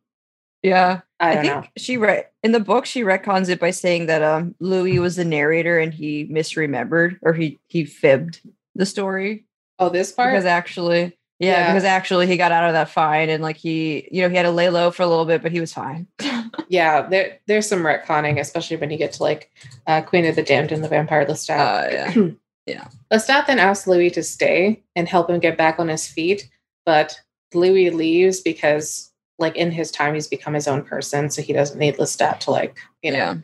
Yeah. 0.66 1.00
I 1.18 1.30
I, 1.30 1.34
think 1.36 1.46
know. 1.46 1.64
she 1.78 1.96
read 1.96 2.26
in 2.42 2.52
the 2.52 2.60
book 2.60 2.84
she 2.84 3.02
retcons 3.02 3.48
it 3.48 3.58
by 3.60 3.70
saying 3.70 4.06
that 4.06 4.22
um 4.22 4.54
Louis 4.60 4.98
was 4.98 5.16
the 5.16 5.24
narrator 5.24 5.78
and 5.78 5.94
he 5.94 6.26
misremembered 6.26 7.18
or 7.22 7.32
he 7.32 7.58
he 7.68 7.84
fibbed 7.84 8.40
the 8.74 8.84
story. 8.86 9.46
Oh, 9.78 9.88
this 9.88 10.12
part. 10.12 10.32
because 10.32 10.44
actually 10.44 11.16
yeah, 11.38 11.50
Yeah. 11.52 11.66
because 11.72 11.84
actually 11.84 12.26
he 12.26 12.36
got 12.36 12.52
out 12.52 12.64
of 12.68 12.72
that 12.74 12.90
fine 12.90 13.28
and 13.30 13.42
like 13.42 13.56
he 13.56 14.08
you 14.10 14.22
know 14.22 14.28
he 14.28 14.36
had 14.36 14.42
to 14.42 14.50
lay 14.50 14.68
low 14.68 14.90
for 14.90 15.02
a 15.02 15.06
little 15.06 15.24
bit 15.26 15.42
but 15.42 15.52
he 15.52 15.60
was 15.60 15.72
fine 15.72 16.06
yeah, 16.68 17.02
there 17.08 17.38
there's 17.46 17.68
some 17.68 17.82
retconning, 17.82 18.40
especially 18.40 18.76
when 18.76 18.90
you 18.90 18.98
get 18.98 19.12
to 19.14 19.22
like 19.22 19.50
uh, 19.86 20.02
Queen 20.02 20.24
of 20.26 20.34
the 20.36 20.42
Damned 20.42 20.72
and 20.72 20.82
the 20.82 20.88
Vampire 20.88 21.24
Lestat. 21.24 22.16
uh, 22.16 22.30
yeah 22.66 22.88
Lestat 23.12 23.46
then 23.46 23.58
asks 23.58 23.86
Louis 23.86 24.10
to 24.10 24.22
stay 24.22 24.82
and 24.96 25.08
help 25.08 25.30
him 25.30 25.38
get 25.38 25.56
back 25.56 25.78
on 25.78 25.88
his 25.88 26.06
feet, 26.08 26.50
but 26.84 27.20
Louis 27.54 27.90
leaves 27.90 28.40
because, 28.40 29.05
like, 29.38 29.56
in 29.56 29.70
his 29.70 29.90
time, 29.90 30.14
he's 30.14 30.28
become 30.28 30.54
his 30.54 30.68
own 30.68 30.82
person, 30.82 31.30
so 31.30 31.42
he 31.42 31.52
doesn't 31.52 31.78
need 31.78 31.96
Lestat 31.96 32.40
to 32.40 32.50
like, 32.50 32.76
you 33.02 33.12
know, 33.12 33.18
yeah 33.18 33.34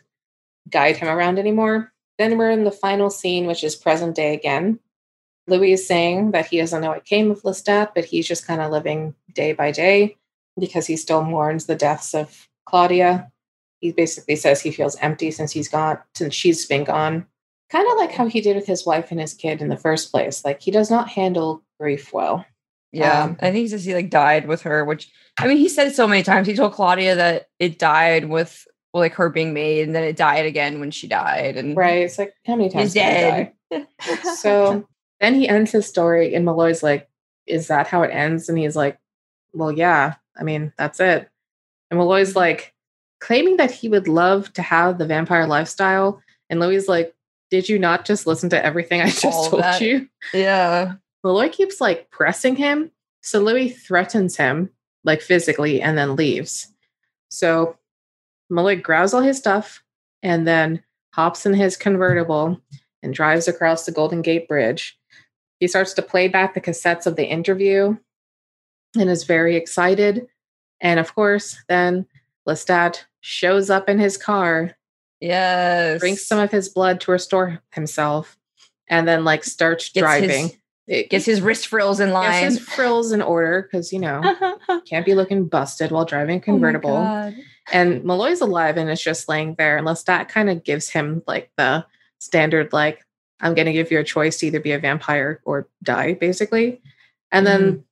guide 0.70 0.96
him 0.96 1.08
around 1.08 1.40
anymore. 1.40 1.92
Then 2.18 2.38
we're 2.38 2.52
in 2.52 2.62
the 2.62 2.70
final 2.70 3.10
scene, 3.10 3.46
which 3.46 3.64
is 3.64 3.74
present 3.74 4.14
day 4.14 4.32
again. 4.32 4.78
Louis 5.48 5.72
is 5.72 5.84
saying 5.86 6.30
that 6.30 6.46
he 6.46 6.58
doesn't 6.58 6.80
know 6.80 6.90
what 6.90 7.04
came 7.04 7.32
of 7.32 7.42
Lestat, 7.42 7.90
but 7.96 8.04
he's 8.04 8.28
just 8.28 8.46
kind 8.46 8.60
of 8.60 8.70
living 8.70 9.14
day 9.34 9.52
by 9.54 9.72
day 9.72 10.16
because 10.58 10.86
he 10.86 10.96
still 10.96 11.24
mourns 11.24 11.66
the 11.66 11.74
deaths 11.74 12.14
of 12.14 12.48
Claudia. 12.64 13.32
He 13.80 13.90
basically 13.90 14.36
says 14.36 14.60
he 14.60 14.70
feels 14.70 14.94
empty 15.00 15.32
since 15.32 15.50
he's 15.50 15.68
gone, 15.68 15.98
since 16.14 16.32
she's 16.32 16.64
been 16.64 16.84
gone. 16.84 17.26
Kind 17.70 17.90
of 17.90 17.98
like 17.98 18.12
how 18.12 18.26
he 18.28 18.40
did 18.40 18.54
with 18.54 18.66
his 18.66 18.86
wife 18.86 19.10
and 19.10 19.20
his 19.20 19.34
kid 19.34 19.60
in 19.60 19.68
the 19.68 19.76
first 19.76 20.12
place. 20.12 20.44
Like 20.44 20.62
he 20.62 20.70
does 20.70 20.90
not 20.92 21.08
handle 21.08 21.64
grief 21.80 22.12
well. 22.12 22.46
yeah 22.92 23.24
Um, 23.24 23.36
i 23.40 23.46
think 23.46 23.56
he 23.56 23.68
says 23.68 23.84
he 23.84 23.94
like 23.94 24.10
died 24.10 24.46
with 24.46 24.62
her 24.62 24.84
which 24.84 25.10
i 25.38 25.46
mean 25.46 25.56
he 25.56 25.68
said 25.68 25.88
it 25.88 25.94
so 25.94 26.06
many 26.06 26.22
times 26.22 26.46
he 26.46 26.54
told 26.54 26.72
claudia 26.72 27.14
that 27.14 27.48
it 27.58 27.78
died 27.78 28.28
with 28.28 28.66
like 28.94 29.14
her 29.14 29.30
being 29.30 29.54
made 29.54 29.82
and 29.86 29.94
then 29.94 30.04
it 30.04 30.16
died 30.16 30.44
again 30.44 30.78
when 30.80 30.90
she 30.90 31.08
died 31.08 31.56
and 31.56 31.76
Right? 31.76 32.02
It's 32.02 32.18
like 32.18 32.34
how 32.46 32.56
many 32.56 32.68
times 32.68 32.92
dead 32.92 33.52
so 34.36 34.86
then 35.20 35.34
he 35.34 35.48
ends 35.48 35.70
his 35.72 35.86
story 35.86 36.34
and 36.34 36.44
Molloy's 36.44 36.82
like, 36.82 37.08
is 37.46 37.68
that 37.68 37.86
how 37.86 38.02
it 38.02 38.08
ends? 38.08 38.48
And 38.48 38.58
he's 38.58 38.76
like, 38.76 38.98
well, 39.54 39.70
yeah, 39.72 40.16
I 40.36 40.42
mean, 40.42 40.72
that's 40.76 41.00
it. 41.00 41.28
And 41.90 41.98
Molloy's 41.98 42.36
like 42.36 42.74
claiming 43.20 43.56
that 43.56 43.70
he 43.70 43.88
would 43.88 44.08
love 44.08 44.52
to 44.54 44.62
have 44.62 44.98
the 44.98 45.06
vampire 45.06 45.46
lifestyle. 45.46 46.20
And 46.50 46.60
Louis 46.60 46.88
like, 46.88 47.14
did 47.50 47.68
you 47.68 47.78
not 47.78 48.04
just 48.04 48.26
listen 48.26 48.50
to 48.50 48.62
everything 48.62 49.00
I 49.00 49.06
just 49.10 49.24
All 49.24 49.48
told 49.48 49.62
that. 49.62 49.80
you? 49.80 50.08
yeah 50.34 50.94
Malloy 51.24 51.48
keeps 51.48 51.80
like 51.80 52.10
pressing 52.10 52.56
him. 52.56 52.90
So 53.22 53.40
Louis 53.40 53.70
threatens 53.70 54.36
him 54.36 54.68
like 55.04 55.20
physically 55.20 55.80
and 55.82 55.96
then 55.96 56.16
leaves. 56.16 56.68
So 57.28 57.76
Molloy 58.50 58.80
grabs 58.80 59.14
all 59.14 59.20
his 59.20 59.38
stuff 59.38 59.82
and 60.22 60.46
then 60.46 60.82
hops 61.12 61.46
in 61.46 61.54
his 61.54 61.76
convertible 61.76 62.60
and 63.02 63.14
drives 63.14 63.48
across 63.48 63.84
the 63.84 63.92
Golden 63.92 64.22
Gate 64.22 64.48
Bridge. 64.48 64.98
He 65.58 65.68
starts 65.68 65.92
to 65.94 66.02
play 66.02 66.28
back 66.28 66.54
the 66.54 66.60
cassettes 66.60 67.06
of 67.06 67.16
the 67.16 67.26
interview 67.26 67.96
and 68.98 69.10
is 69.10 69.24
very 69.24 69.56
excited. 69.56 70.26
And 70.80 71.00
of 71.00 71.14
course, 71.14 71.56
then 71.68 72.06
Lestat 72.46 73.04
shows 73.20 73.70
up 73.70 73.88
in 73.88 73.98
his 73.98 74.16
car 74.16 74.76
yes 75.20 76.00
drinks 76.00 76.26
some 76.26 76.40
of 76.40 76.50
his 76.50 76.68
blood 76.68 77.00
to 77.00 77.12
restore 77.12 77.62
himself, 77.70 78.36
and 78.88 79.06
then 79.06 79.24
like 79.24 79.44
starts 79.44 79.88
Gets 79.90 80.02
driving. 80.02 80.48
his, 80.48 80.56
It 80.88 81.10
Gets 81.10 81.24
his 81.24 81.40
wrist 81.40 81.68
frills 81.68 82.00
in 82.00 82.10
line. 82.10 82.42
gets 82.42 82.56
his 82.56 82.68
frills 82.68 83.12
in 83.12 83.22
order 83.22 83.62
because 83.62 83.92
you 83.92 84.00
know 84.00 84.20
Oh 84.68 84.80
can't 84.88 85.06
be 85.06 85.14
looking 85.14 85.46
busted 85.46 85.90
while 85.90 86.04
driving 86.04 86.38
oh 86.38 86.42
a 86.42 86.44
convertible. 86.44 86.90
God. 86.96 87.36
and 87.72 88.02
Molloy's 88.04 88.40
alive 88.40 88.76
and 88.76 88.90
is 88.90 89.00
just 89.00 89.28
laying 89.28 89.54
there, 89.54 89.76
unless 89.76 90.02
that 90.04 90.28
kind 90.28 90.50
of 90.50 90.64
gives 90.64 90.88
him 90.88 91.22
like 91.26 91.50
the 91.56 91.86
standard, 92.18 92.72
like, 92.72 93.04
I'm 93.40 93.54
going 93.54 93.66
to 93.66 93.72
give 93.72 93.90
you 93.90 93.98
a 93.98 94.04
choice 94.04 94.38
to 94.38 94.46
either 94.46 94.60
be 94.60 94.72
a 94.72 94.78
vampire 94.78 95.40
or 95.44 95.68
die, 95.82 96.14
basically. 96.14 96.80
And 97.32 97.46
then 97.46 97.84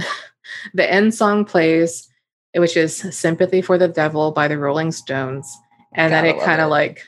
mm-hmm. 0.00 0.06
the 0.74 0.90
end 0.90 1.14
song 1.14 1.44
plays, 1.44 2.08
which 2.54 2.76
is 2.76 2.96
Sympathy 2.96 3.62
for 3.62 3.78
the 3.78 3.88
Devil 3.88 4.30
by 4.30 4.48
the 4.48 4.58
Rolling 4.58 4.92
Stones. 4.92 5.52
And 5.92 6.12
then 6.12 6.24
Gotta 6.24 6.38
it 6.38 6.44
kind 6.44 6.60
of 6.60 6.70
like, 6.70 7.02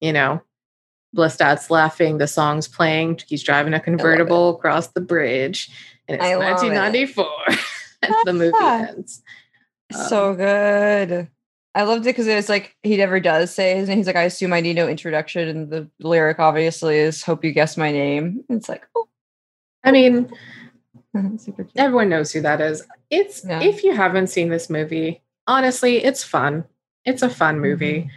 you 0.00 0.12
know, 0.12 0.42
Lestat's 1.16 1.70
laughing, 1.70 2.18
the 2.18 2.26
song's 2.28 2.68
playing, 2.68 3.20
he's 3.26 3.42
driving 3.42 3.74
a 3.74 3.80
convertible 3.80 4.50
across 4.56 4.88
the 4.88 5.00
bridge, 5.00 5.68
and 6.08 6.16
it's 6.16 6.24
I 6.24 6.34
it. 6.34 6.38
1994. 6.38 7.26
and 8.02 8.14
the 8.24 8.32
movie 8.32 8.56
ends. 8.60 9.22
so 10.08 10.34
good. 10.34 11.28
I 11.74 11.82
loved 11.82 12.02
it 12.06 12.10
because 12.10 12.26
it 12.26 12.34
was 12.34 12.48
like 12.48 12.74
he 12.82 12.96
never 12.96 13.20
does 13.20 13.54
say 13.54 13.76
his 13.76 13.88
name. 13.88 13.98
He's 13.98 14.06
like, 14.06 14.16
I 14.16 14.22
assume 14.22 14.52
I 14.52 14.60
need 14.60 14.74
no 14.74 14.88
introduction. 14.88 15.48
And 15.48 15.70
the 15.70 15.88
lyric 16.00 16.40
obviously 16.40 16.96
is 16.98 17.22
Hope 17.22 17.44
you 17.44 17.52
guess 17.52 17.76
my 17.76 17.92
name. 17.92 18.42
It's 18.48 18.68
like, 18.68 18.88
oh 18.96 19.06
I 19.84 19.92
mean, 19.92 20.30
super 21.38 21.62
cute. 21.64 21.72
everyone 21.76 22.08
knows 22.08 22.32
who 22.32 22.40
that 22.40 22.60
is. 22.60 22.82
It's 23.10 23.44
Yeah. 23.44 23.62
if 23.62 23.84
you 23.84 23.94
haven't 23.94 24.26
seen 24.28 24.48
this 24.48 24.68
movie, 24.68 25.22
honestly, 25.46 26.02
it's 26.02 26.24
fun. 26.24 26.64
It's 27.04 27.22
a 27.22 27.30
fun 27.30 27.60
movie. 27.60 28.00
Mm-hmm. 28.00 28.08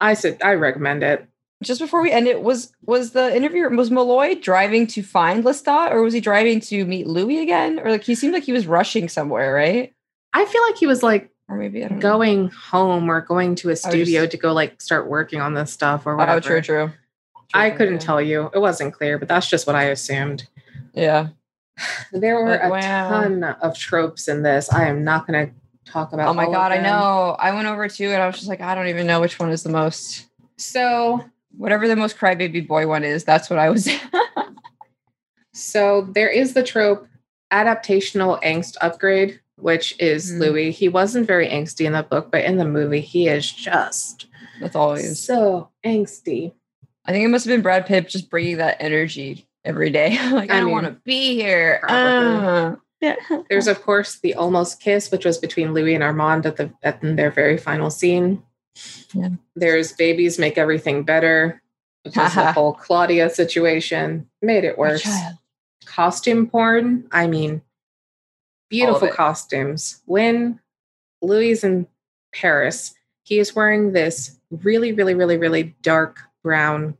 I 0.00 0.14
said 0.14 0.42
I 0.42 0.54
recommend 0.54 1.02
it. 1.02 1.26
Just 1.62 1.80
before 1.80 2.02
we 2.02 2.10
end 2.10 2.26
it, 2.26 2.42
was 2.42 2.72
was 2.84 3.12
the 3.12 3.34
interviewer 3.34 3.68
was 3.70 3.90
Molloy 3.90 4.34
driving 4.34 4.86
to 4.88 5.02
find 5.02 5.44
Lestat 5.44 5.90
or 5.92 6.02
was 6.02 6.12
he 6.12 6.20
driving 6.20 6.60
to 6.60 6.84
meet 6.84 7.06
Louis 7.06 7.38
again? 7.40 7.78
Or 7.78 7.90
like 7.90 8.04
he 8.04 8.14
seemed 8.14 8.34
like 8.34 8.44
he 8.44 8.52
was 8.52 8.66
rushing 8.66 9.08
somewhere, 9.08 9.54
right? 9.54 9.94
I 10.32 10.44
feel 10.44 10.62
like 10.62 10.76
he 10.76 10.86
was 10.86 11.02
like 11.02 11.30
Or 11.48 11.56
maybe 11.56 11.80
don't 11.80 11.92
know. 11.92 11.98
going 12.00 12.48
home 12.48 13.10
or 13.10 13.20
going 13.20 13.54
to 13.56 13.68
a 13.70 13.72
just- 13.72 13.84
studio 13.84 14.26
to 14.26 14.36
go 14.36 14.52
like 14.52 14.80
start 14.82 15.08
working 15.08 15.40
on 15.40 15.54
this 15.54 15.72
stuff 15.72 16.06
or 16.06 16.16
whatever. 16.16 16.38
Oh, 16.38 16.40
true, 16.40 16.60
true. 16.60 16.86
True, 16.88 17.60
I 17.60 17.70
couldn't 17.70 17.98
true. 17.98 18.06
tell 18.06 18.20
you. 18.20 18.50
It 18.54 18.58
wasn't 18.60 18.94
clear, 18.94 19.18
but 19.18 19.28
that's 19.28 19.48
just 19.48 19.66
what 19.66 19.76
I 19.76 19.84
assumed. 19.84 20.48
Yeah. 20.94 21.28
There 22.12 22.36
were 22.36 22.58
a 22.58 22.68
wow. 22.70 23.08
ton 23.08 23.42
of 23.44 23.76
tropes 23.76 24.28
in 24.28 24.42
this. 24.42 24.70
I 24.72 24.88
am 24.88 25.04
not 25.04 25.26
going 25.26 25.46
to 25.46 25.52
talk 25.90 26.12
about. 26.12 26.28
Oh 26.28 26.34
my 26.34 26.44
god, 26.46 26.70
I 26.72 26.78
know. 26.78 27.34
I 27.38 27.52
went 27.54 27.66
over 27.66 27.88
to 27.88 28.04
it. 28.04 28.16
I 28.16 28.26
was 28.26 28.36
just 28.36 28.48
like, 28.48 28.60
I 28.60 28.74
don't 28.74 28.88
even 28.88 29.06
know 29.06 29.20
which 29.20 29.38
one 29.38 29.50
is 29.50 29.62
the 29.62 29.70
most 29.70 30.26
So 30.58 31.24
whatever 31.56 31.86
the 31.88 31.96
most 31.96 32.16
crybaby 32.18 32.66
boy 32.66 32.86
one 32.86 33.04
is, 33.04 33.24
that's 33.24 33.48
what 33.50 33.58
I 33.58 33.70
was 33.70 33.88
So 35.54 36.08
there 36.14 36.28
is 36.28 36.54
the 36.54 36.62
trope 36.62 37.06
adaptational 37.52 38.42
angst 38.42 38.76
upgrade, 38.80 39.40
which 39.56 39.94
is 40.00 40.32
Mhm. 40.32 40.38
Louis. 40.40 40.70
He 40.70 40.88
wasn't 40.88 41.26
very 41.26 41.46
angsty 41.48 41.84
in 41.84 41.92
the 41.92 42.02
book, 42.02 42.30
but 42.30 42.44
in 42.44 42.56
the 42.56 42.64
movie, 42.64 43.00
he 43.00 43.28
is 43.28 43.50
just 43.50 44.26
That's 44.60 44.74
always. 44.74 45.20
so 45.20 45.68
angsty. 45.84 46.52
I 47.04 47.12
think 47.12 47.24
it 47.24 47.28
must 47.28 47.44
have 47.44 47.52
been 47.52 47.62
Brad 47.62 47.84
Pitt 47.84 48.08
just 48.08 48.30
bringing 48.30 48.56
that 48.58 48.78
energy 48.80 49.46
every 49.64 49.90
day. 49.90 50.10
like 50.32 50.50
I, 50.50 50.56
I 50.58 50.60
don't 50.60 50.70
want 50.70 50.86
to 50.86 50.96
be 51.04 51.34
here. 51.34 51.82
Uh, 51.86 52.76
yeah. 53.02 53.16
There's 53.50 53.66
of 53.68 53.82
course 53.82 54.20
the 54.20 54.34
almost 54.34 54.80
kiss, 54.80 55.10
which 55.10 55.26
was 55.26 55.36
between 55.36 55.74
Louis 55.74 55.94
and 55.94 56.02
Armand 56.04 56.46
at 56.46 56.56
the 56.56 56.72
at 56.82 57.00
their 57.02 57.30
very 57.30 57.58
final 57.58 57.90
scene. 57.90 58.42
Yeah. 59.12 59.28
There's 59.54 59.92
babies 59.92 60.38
make 60.38 60.56
everything 60.58 61.02
better, 61.02 61.62
which 62.04 62.16
is 62.16 62.34
the 62.34 62.52
whole 62.52 62.72
Claudia 62.72 63.30
situation. 63.30 64.28
Made 64.40 64.64
it 64.64 64.78
worse. 64.78 65.06
costume 65.84 66.48
porn. 66.48 67.06
I 67.12 67.26
mean, 67.26 67.62
beautiful 68.70 69.08
costumes. 69.08 70.00
When 70.06 70.60
Louis 71.20 71.50
is 71.50 71.64
in 71.64 71.86
Paris, 72.34 72.94
he 73.24 73.38
is 73.38 73.54
wearing 73.54 73.92
this 73.92 74.38
really, 74.50 74.92
really, 74.92 75.14
really, 75.14 75.36
really 75.36 75.74
dark 75.82 76.20
brown, 76.42 76.96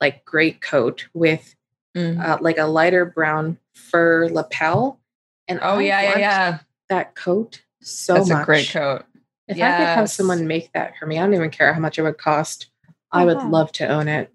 like 0.00 0.24
great 0.24 0.60
coat 0.60 1.06
with 1.14 1.54
Mm. 1.96 2.18
uh, 2.20 2.38
like 2.40 2.58
a 2.58 2.64
lighter 2.64 3.04
brown 3.04 3.56
fur 3.72 4.28
lapel. 4.28 4.98
And 5.46 5.60
Oh 5.62 5.78
I 5.78 5.82
yeah, 5.82 6.02
yeah, 6.02 6.18
yeah. 6.18 6.58
that 6.88 7.14
coat 7.14 7.62
so 7.82 8.14
That's 8.14 8.30
much. 8.30 8.42
a 8.42 8.44
great 8.44 8.68
coat. 8.68 9.04
If 9.48 9.56
I 9.62 9.72
could 9.72 9.88
have 9.88 10.10
someone 10.10 10.46
make 10.46 10.72
that 10.72 10.96
for 10.98 11.06
me, 11.06 11.18
I 11.18 11.22
don't 11.22 11.34
even 11.34 11.50
care 11.50 11.72
how 11.74 11.80
much 11.80 11.98
it 11.98 12.02
would 12.02 12.18
cost. 12.18 12.68
I 13.12 13.24
would 13.24 13.36
Uh-huh. 13.38 13.48
love 13.48 13.72
to 13.72 13.86
own 13.86 14.08
it. 14.08 14.32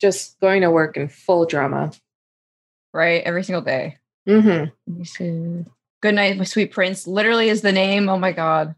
Just 0.00 0.38
going 0.40 0.62
to 0.62 0.70
work 0.70 0.96
in 0.96 1.08
full 1.08 1.44
drama. 1.46 1.92
Right, 2.92 3.22
every 3.24 3.42
single 3.44 3.62
day. 3.62 3.98
hmm 4.26 4.64
Good 6.02 6.14
night, 6.14 6.38
my 6.38 6.44
sweet 6.44 6.72
prince. 6.72 7.06
Literally 7.06 7.48
is 7.48 7.60
the 7.62 7.72
name. 7.72 8.08
Oh 8.08 8.18
my 8.18 8.32
god. 8.32 8.74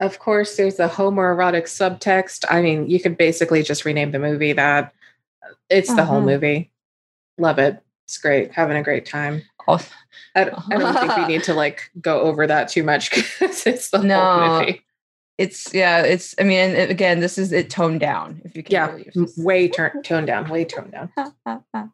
Of 0.00 0.18
course, 0.18 0.56
there's 0.56 0.78
a 0.80 0.88
homoerotic 0.88 1.64
subtext. 1.64 2.44
I 2.50 2.62
mean, 2.62 2.88
you 2.88 3.00
could 3.00 3.16
basically 3.16 3.62
just 3.62 3.84
rename 3.84 4.12
the 4.12 4.18
movie 4.18 4.52
that. 4.54 4.92
It's 5.68 5.94
the 5.94 6.04
whole 6.04 6.18
Uh-huh. 6.18 6.26
movie. 6.26 6.70
Love 7.38 7.58
it. 7.58 7.82
It's 8.10 8.18
great. 8.18 8.50
Having 8.52 8.76
a 8.76 8.82
great 8.82 9.06
time. 9.06 9.40
Oh, 9.68 9.78
I, 10.34 10.40
I 10.40 10.44
don't 10.78 10.94
think 10.98 11.16
we 11.16 11.26
need 11.26 11.44
to 11.44 11.54
like 11.54 11.92
go 12.00 12.22
over 12.22 12.44
that 12.44 12.68
too 12.68 12.82
much 12.82 13.14
because 13.14 13.64
it's 13.68 13.90
the 13.90 14.02
No. 14.02 14.20
whole 14.20 14.58
movie. 14.58 14.82
it's 15.38 15.72
yeah. 15.72 16.02
It's. 16.02 16.34
I 16.40 16.42
mean, 16.42 16.74
again, 16.74 17.20
this 17.20 17.38
is 17.38 17.52
it 17.52 17.70
toned 17.70 18.00
down. 18.00 18.42
If 18.44 18.56
you 18.56 18.64
can. 18.64 18.72
Yeah, 19.14 19.24
way 19.36 19.68
turn 19.76 20.02
toned 20.02 20.26
down. 20.26 20.48
Way 20.50 20.64
toned 20.64 20.90
down. 20.92 21.12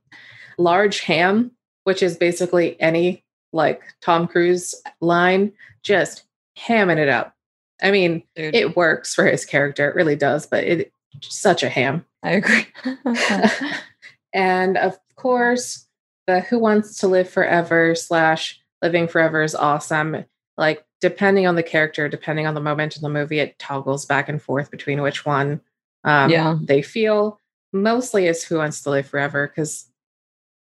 Large 0.59 1.01
ham, 1.01 1.51
which 1.85 2.03
is 2.03 2.17
basically 2.17 2.81
any 2.81 3.23
like 3.53 3.83
Tom 4.01 4.27
Cruise 4.27 4.75
line, 5.03 5.53
just 5.83 6.25
hamming 6.59 6.97
it 6.97 7.11
up. 7.11 7.35
I 7.83 7.91
mean, 7.91 8.23
Dude, 8.37 8.55
it 8.55 8.75
works 8.75 9.15
for 9.15 9.27
his 9.27 9.45
character. 9.45 9.91
It 9.91 9.95
really 9.95 10.17
does, 10.17 10.47
but 10.47 10.65
it 10.65 10.93
such 11.21 11.63
a 11.63 11.69
ham. 11.69 12.07
I 12.23 12.31
agree. 12.31 12.67
and 14.33 14.77
of 14.79 14.99
course, 15.17 15.86
the 16.27 16.41
Who 16.41 16.59
Wants 16.59 16.99
to 16.99 17.09
Live 17.09 17.29
Forever 17.29 17.95
slash 17.95 18.61
Living 18.83 19.09
Forever 19.09 19.43
is 19.43 19.55
awesome. 19.55 20.25
Like, 20.57 20.85
depending 21.01 21.47
on 21.47 21.55
the 21.55 21.63
character, 21.63 22.09
depending 22.09 22.47
on 22.47 22.55
the 22.55 22.61
moment 22.61 22.97
in 22.97 23.03
the 23.03 23.09
movie, 23.09 23.39
it 23.39 23.59
toggles 23.59 24.07
back 24.07 24.29
and 24.29 24.41
forth 24.41 24.71
between 24.71 25.03
which 25.03 25.25
one 25.25 25.61
um, 26.05 26.31
Yeah. 26.31 26.57
they 26.61 26.83
feel. 26.83 27.41
Mostly 27.73 28.27
is 28.27 28.43
Who 28.45 28.57
Wants 28.59 28.83
to 28.83 28.91
Live 28.91 29.07
Forever 29.07 29.47
because 29.49 29.91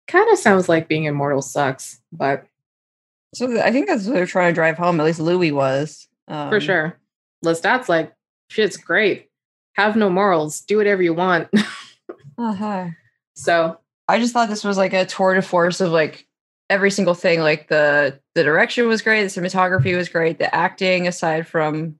kind 0.07 0.31
of 0.32 0.39
sounds 0.39 0.69
like 0.69 0.89
being 0.89 1.05
immortal 1.05 1.43
sucks, 1.43 2.01
but 2.12 2.45
so 3.32 3.61
I 3.62 3.70
think 3.70 3.87
that's 3.87 4.07
what 4.07 4.15
they're 4.15 4.27
trying 4.27 4.51
to 4.53 4.55
drive 4.55 4.77
home. 4.77 4.99
At 4.99 5.07
least 5.07 5.20
Louis 5.20 5.53
was 5.53 6.09
um, 6.27 6.51
for 6.51 6.61
sure. 6.61 6.99
Lestat's 7.45 7.89
like, 7.89 8.12
shit's 8.49 8.77
great. 8.77 9.28
Have 9.74 9.95
no 9.95 10.11
morals. 10.11 10.62
Do 10.62 10.77
whatever 10.78 11.03
you 11.03 11.15
want. 11.15 11.49
Uh-huh. 12.39 12.87
so, 13.35 13.78
I 14.11 14.19
just 14.19 14.32
thought 14.32 14.49
this 14.49 14.65
was 14.65 14.77
like 14.77 14.93
a 14.93 15.07
tour 15.07 15.35
de 15.35 15.43
force 15.43 15.81
of 15.81 15.91
like 15.93 16.27
every 16.69 16.91
single 16.91 17.15
thing. 17.15 17.41
Like 17.41 17.69
the 17.69 18.20
the 18.35 18.45
direction 18.45 18.87
was 18.89 19.03
great, 19.03 19.23
the 19.23 19.41
cinematography 19.41 19.97
was 19.97 20.09
great, 20.09 20.39
the 20.39 20.55
acting, 20.55 21.07
aside 21.09 21.47
from 21.47 21.97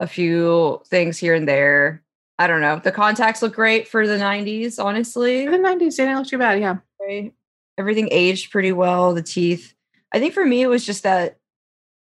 a 0.00 0.06
few 0.06 0.80
things 0.86 1.18
here 1.18 1.34
and 1.34 1.46
there. 1.48 2.02
I 2.38 2.46
don't 2.46 2.60
know. 2.60 2.80
The 2.82 2.92
contacts 2.92 3.42
look 3.42 3.54
great 3.54 3.86
for 3.88 4.06
the 4.06 4.16
'90s. 4.18 4.78
Honestly, 4.82 5.46
the 5.46 5.58
90s 5.58 5.96
didn't 5.96 6.16
look 6.18 6.26
too 6.26 6.38
bad. 6.38 6.60
Yeah. 6.60 6.78
right? 7.00 7.32
Everything 7.78 8.08
aged 8.10 8.50
pretty 8.50 8.72
well. 8.72 9.14
The 9.14 9.22
teeth. 9.22 9.74
I 10.12 10.18
think 10.18 10.34
for 10.34 10.44
me, 10.44 10.62
it 10.62 10.66
was 10.68 10.84
just 10.84 11.04
that. 11.04 11.38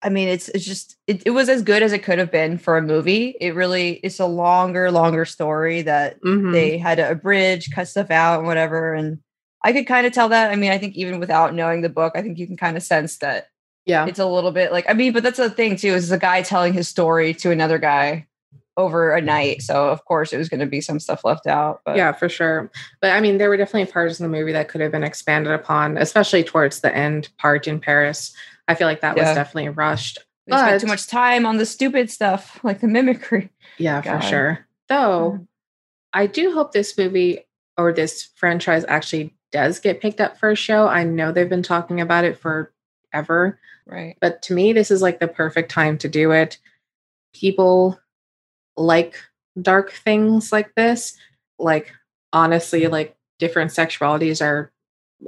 I 0.03 0.11
mean, 0.11 0.29
it's 0.29 0.49
it's 0.51 0.65
just 0.65 0.97
it, 1.09 1.23
it 1.27 1.31
was 1.31 1.49
as 1.49 1.62
good 1.62 1.83
as 1.83 1.93
it 1.93 2.05
could 2.05 2.19
have 2.20 2.31
been 2.31 2.59
for 2.59 2.77
a 2.77 2.83
movie. 2.83 3.35
It 3.41 3.55
really 3.55 3.95
it's 4.05 4.20
a 4.20 4.27
longer, 4.27 4.91
longer 4.93 5.25
story 5.25 5.83
that 5.83 6.20
Mhm. 6.23 6.53
they 6.53 6.79
had 6.79 6.99
to 6.99 7.11
abridge, 7.11 7.70
cut 7.73 7.89
stuff 7.89 8.11
out, 8.11 8.39
and 8.39 8.47
whatever. 8.47 8.95
And 8.95 9.19
I 9.62 9.72
could 9.72 9.86
kind 9.86 10.06
of 10.06 10.12
tell 10.12 10.28
that. 10.28 10.51
I 10.51 10.56
mean, 10.56 10.70
I 10.70 10.78
think 10.78 10.97
even 10.97 11.18
without 11.18 11.55
knowing 11.55 11.82
the 11.82 11.89
book, 11.89 12.12
I 12.14 12.22
think 12.22 12.39
you 12.39 12.47
can 12.47 12.56
kind 12.56 12.76
of 12.76 12.82
sense 12.82 13.18
that 13.18 13.48
yeah. 13.86 14.06
it's 14.06 14.18
a 14.18 14.26
little 14.26 14.52
bit 14.52 14.72
like. 14.72 14.89
I 14.89 14.93
mean, 14.93 15.12
but 15.12 15.22
that's 15.22 15.39
the 15.39 15.51
thing 15.51 15.76
too. 15.76 15.94
Is 15.94 16.12
a 16.12 16.18
guy 16.18 16.43
telling 16.43 16.72
his 16.72 16.89
story 16.89 17.35
to 17.35 17.51
another 17.51 17.78
guy 17.78 18.26
over 18.76 19.12
a 19.12 19.20
night, 19.20 19.62
so 19.62 19.89
of 19.89 20.05
course 20.05 20.32
it 20.32 20.39
was 20.39 20.48
going 20.48 20.60
to 20.60 20.66
be 20.66 20.80
some 20.80 21.01
stuff 21.01 21.24
left 21.24 21.47
out. 21.47 21.80
But 21.85 21.97
yeah, 21.97 22.12
for 22.12 22.28
sure. 22.28 22.70
But 23.01 23.12
I 23.12 23.20
mean, 23.20 23.39
there 23.39 23.48
were 23.48 23.56
definitely 23.56 23.90
parts 23.90 24.20
in 24.20 24.24
the 24.24 24.39
movie 24.39 24.52
that 24.52 24.68
could 24.68 24.80
have 24.80 24.93
been 24.93 25.05
expanded 25.05 25.52
upon, 25.52 25.98
especially 25.98 26.44
towards 26.44 26.80
the 26.80 26.94
end 26.94 27.28
part 27.39 27.66
in 27.66 27.80
Paris. 27.80 28.32
I 28.68 28.74
feel 28.74 28.86
like 28.86 29.01
that 29.01 29.16
was 29.16 29.24
definitely 29.24 29.70
rushed. 29.70 30.18
we 30.47 30.56
spent 30.56 30.80
too 30.80 30.86
much 30.86 31.06
time 31.06 31.47
on 31.47 31.56
the 31.56 31.66
stupid 31.66 32.10
stuff 32.10 32.60
like 32.62 32.80
the 32.80 32.89
mimicry. 32.89 33.51
Yeah, 33.78 34.02
God. 34.02 34.20
for 34.20 34.28
sure. 34.28 34.66
Though 34.89 35.32
mm-hmm. 35.32 35.43
I 36.12 36.26
do 36.26 36.52
hope 36.52 36.72
this 36.72 36.97
movie 36.97 37.47
or 37.76 37.93
this 37.93 38.28
franchise 38.36 38.85
actually 38.89 39.35
does 39.53 39.79
get 39.81 40.01
picked 40.01 40.20
up 40.20 40.39
for 40.39 40.51
a 40.51 40.57
show. 40.57 40.87
I 40.89 41.05
know 41.05 41.33
they've 41.33 41.49
been 41.49 41.62
talking 41.62 42.01
about 42.01 42.25
it 42.25 42.39
forever, 42.39 43.59
Right. 43.87 44.16
but 44.20 44.43
to 44.43 44.55
me, 44.55 44.73
this 44.73 44.91
is 44.91 45.03
like 45.03 45.20
the 45.20 45.29
perfect 45.29 45.70
time 45.70 45.99
to 45.99 46.09
do 46.09 46.33
it. 46.33 46.59
People 47.35 47.99
like 48.77 49.16
dark 49.61 49.91
things 49.93 50.53
like 50.53 50.75
this. 50.75 51.16
Like, 51.59 51.93
honestly, 52.33 52.87
like 52.87 53.16
different 53.39 53.70
sexualities 53.70 54.41
are 54.45 54.70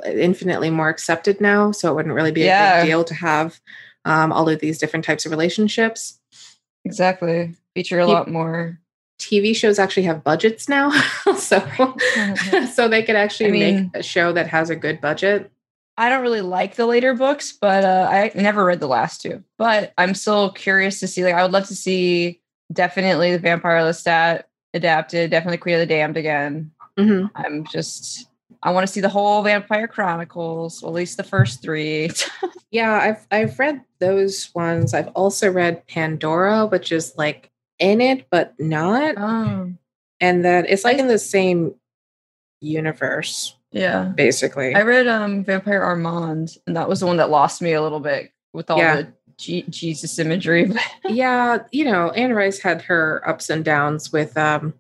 infinitely 0.07 0.71
more 0.71 0.89
accepted 0.89 1.41
now. 1.41 1.73
So 1.73 1.91
it 1.91 1.95
wouldn't 1.95 2.15
really 2.15 2.33
be 2.33 2.47
a 2.47 2.79
big 2.83 2.87
deal 2.87 3.05
to 3.05 3.15
have 3.15 3.61
um, 4.05 4.33
all 4.33 4.49
of 4.49 4.61
these 4.61 4.79
different 4.79 5.05
types 5.05 5.27
of 5.27 5.31
relationships. 5.33 6.21
Exactly. 6.85 7.55
Feature 7.75 8.01
a 8.01 8.07
Peop- 8.07 8.15
lot 8.15 8.31
more. 8.31 8.79
TV 9.21 9.55
shows 9.55 9.79
actually 9.79 10.03
have 10.05 10.25
budgets 10.25 10.69
now, 10.69 10.91
so 11.37 11.63
so 12.73 12.89
they 12.89 13.03
could 13.03 13.17
actually 13.17 13.49
I 13.49 13.53
mean- 13.53 13.91
make 13.93 14.01
a 14.01 14.03
show 14.03 14.33
that 14.33 14.49
has 14.49 14.71
a 14.71 14.77
good 14.77 15.01
budget. 15.01 15.51
I 15.97 16.09
don't 16.09 16.23
really 16.23 16.41
like 16.41 16.77
the 16.77 16.87
later 16.87 17.13
books, 17.15 17.53
but 17.53 17.85
uh, 17.85 18.09
I 18.11 18.33
never 18.35 18.65
read 18.65 18.81
the 18.81 18.87
last 18.89 19.21
two. 19.21 19.45
But 19.59 19.93
I'm 19.99 20.15
still 20.15 20.51
curious 20.51 20.99
to 21.01 21.07
see. 21.07 21.23
Like, 21.23 21.35
I 21.35 21.43
would 21.43 21.53
love 21.53 21.67
to 21.67 21.75
see 21.75 22.41
definitely 22.73 23.33
the 23.33 23.39
Vampire 23.39 23.81
Lestat 23.83 24.45
adapted, 24.73 25.31
definitely 25.31 25.59
Queen 25.59 25.75
of 25.75 25.81
the 25.81 25.87
Damned 25.87 26.17
again. 26.17 26.71
hmm 26.97 27.27
I'm 27.35 27.67
just, 27.67 28.29
I 28.63 28.71
want 28.71 28.87
to 28.87 28.91
see 28.93 29.03
the 29.03 29.11
whole 29.11 29.43
Vampire 29.43 29.87
Chronicles, 29.89 30.81
well, 30.81 30.93
at 30.93 30.95
least 30.97 31.19
the 31.19 31.25
first 31.25 31.61
three. 31.61 32.11
Yeah, 32.73 32.93
I've 32.95 33.27
I've 33.33 33.59
read 33.59 33.83
those 33.99 34.49
ones. 34.55 34.95
I've 34.95 35.09
also 35.09 35.51
read 35.51 35.85
Pandora, 35.89 36.67
which 36.67 36.93
is 36.93 37.13
like 37.19 37.51
in 37.81 38.01
it 38.01 38.27
but 38.31 38.55
not, 38.61 39.15
oh, 39.19 39.73
and 40.20 40.44
that 40.44 40.69
it's 40.70 40.85
like 40.85 40.98
in 40.98 41.09
the 41.09 41.19
same 41.19 41.74
universe 42.61 43.57
yeah. 43.73 44.05
basically. 44.16 44.74
I 44.74 44.82
read 44.82 45.07
um 45.09 45.44
Vampire 45.44 45.82
Armand, 45.82 46.57
and 46.66 46.77
that 46.77 46.89
was 46.89 47.01
the 47.01 47.07
one 47.07 47.16
that 47.19 47.31
lost 47.31 47.62
me 47.62 47.73
a 47.73 47.82
little 47.82 48.01
bit 48.01 48.32
with 48.52 48.70
all 48.70 48.78
Yeah. 48.78 48.97
the 48.97 49.12
G- 49.39 49.65
Jesus 49.70 50.19
imagery. 50.19 50.70
yeah, 51.09 51.59
you 51.73 51.85
know, 51.86 52.11
Anne 52.11 52.35
Rice 52.35 52.59
had 52.59 52.82
her 52.82 53.23
ups 53.27 53.48
and 53.48 53.65
downs 53.65 54.12
with 54.12 54.36
um 54.36 54.74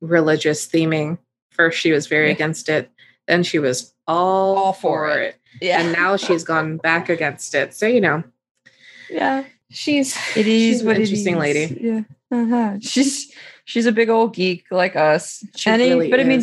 religious 0.00 0.66
theming. 0.68 1.18
First 1.50 1.78
she 1.80 1.90
was 1.92 2.06
very 2.06 2.26
Yeah. 2.28 2.34
against 2.34 2.68
it, 2.68 2.90
then 3.26 3.42
she 3.42 3.58
was 3.58 3.92
all, 4.06 4.56
All 4.58 4.72
for, 4.72 5.08
for 5.08 5.18
it. 5.18 5.36
yeah, 5.62 5.80
And 5.80 5.92
now 5.92 6.16
she's 6.16 6.44
gone 6.44 6.76
back 6.76 7.08
against 7.08 7.54
it. 7.54 7.74
So, 7.74 7.86
you 7.86 8.00
know, 8.02 8.22
yeah. 9.08 9.44
She's 9.74 10.16
it 10.36 10.46
is 10.46 10.46
she's 10.46 10.74
is 10.76 10.80
an 10.80 10.86
what 10.86 10.96
interesting 10.98 11.34
is. 11.34 11.40
lady. 11.40 11.78
Yeah. 11.80 12.00
Uh-huh. 12.30 12.78
She's 12.80 13.32
she's 13.64 13.86
a 13.86 13.92
big 13.92 14.08
old 14.08 14.34
geek 14.34 14.64
like 14.70 14.96
us. 14.96 15.44
She 15.56 15.68
And 15.70 15.82
I- 15.82 15.88
really 15.88 16.10
but 16.10 16.20
I 16.20 16.24
mean. 16.24 16.42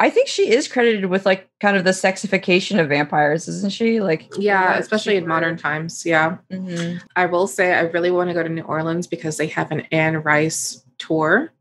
I 0.00 0.10
think 0.10 0.28
she 0.28 0.48
is 0.48 0.68
credited 0.68 1.06
with 1.06 1.26
like 1.26 1.50
kind 1.60 1.76
of 1.76 1.82
the 1.82 1.90
sexification 1.90 2.78
of 2.78 2.88
vampires, 2.88 3.48
isn't 3.48 3.72
she? 3.72 4.00
Like 4.00 4.30
yeah, 4.38 4.74
uh, 4.76 4.78
especially 4.78 5.16
in 5.16 5.26
modern 5.26 5.56
times. 5.56 6.06
Yeah. 6.06 6.36
Mhm. 6.52 7.02
I 7.16 7.26
will 7.26 7.48
say 7.48 7.74
I 7.74 7.80
really 7.80 8.12
want 8.12 8.30
to 8.30 8.34
go 8.34 8.44
to 8.44 8.48
New 8.48 8.62
Orleans 8.62 9.08
because 9.08 9.38
they 9.38 9.48
have 9.48 9.72
an 9.72 9.80
Anne 9.90 10.18
Rice 10.22 10.84
tour. 10.98 11.52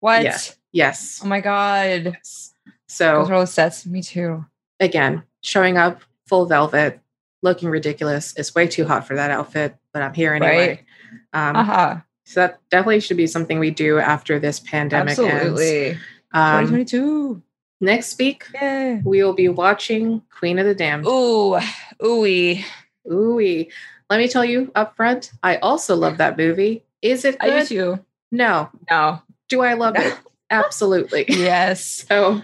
What? 0.00 0.22
Yeah. 0.22 0.38
Yes. 0.72 1.20
Oh 1.22 1.26
my 1.28 1.40
god. 1.42 2.14
Yes. 2.14 2.54
So 2.86 3.18
Those 3.18 3.28
are 3.30 3.34
all 3.34 3.40
the 3.42 3.46
sets. 3.46 3.84
Me 3.84 4.00
too. 4.02 4.46
again, 4.80 5.24
showing 5.42 5.76
up 5.76 6.00
full 6.26 6.46
velvet, 6.46 7.00
looking 7.42 7.68
ridiculous. 7.68 8.32
It's 8.38 8.54
way 8.54 8.66
too 8.66 8.86
hot 8.86 9.06
for 9.06 9.14
that 9.16 9.30
outfit, 9.30 9.76
but 9.98 10.04
I'm 10.04 10.14
here 10.14 10.32
anyway. 10.34 10.84
Um, 11.32 11.56
Aha. 11.56 12.04
So 12.24 12.40
that 12.40 12.60
definitely 12.70 13.00
should 13.00 13.16
be 13.16 13.26
something 13.26 13.58
we 13.58 13.70
do 13.70 13.98
after 13.98 14.38
this 14.38 14.60
pandemic 14.60 15.18
ends. 15.18 15.30
Absolutely. 15.30 15.90
Um, 16.32 16.66
2022. 16.66 17.42
next 17.80 18.18
week, 18.18 18.44
Yeah. 18.54 19.00
we 19.04 19.22
will 19.22 19.32
be 19.32 19.48
watching 19.48 20.22
Queen 20.30 20.58
of 20.58 20.66
the 20.66 20.74
Damned. 20.74 21.06
Ooh, 21.06 21.58
ooey. 22.02 22.64
Ooh, 23.10 23.64
let 24.10 24.18
me 24.18 24.28
tell 24.28 24.44
you 24.44 24.70
up 24.74 24.94
front, 24.96 25.32
I 25.42 25.56
also 25.56 25.96
love 25.96 26.18
that 26.18 26.36
movie. 26.36 26.84
Is 27.02 27.24
it 27.24 27.36
I 27.40 27.60
do 27.60 27.64
too. 27.66 28.04
No. 28.30 28.68
No. 28.90 29.22
Do 29.48 29.62
I 29.62 29.74
love 29.74 29.94
No. 29.94 30.02
it? 30.02 30.14
Absolutely. 30.50 31.24
Yes. 31.28 32.04
So 32.08 32.42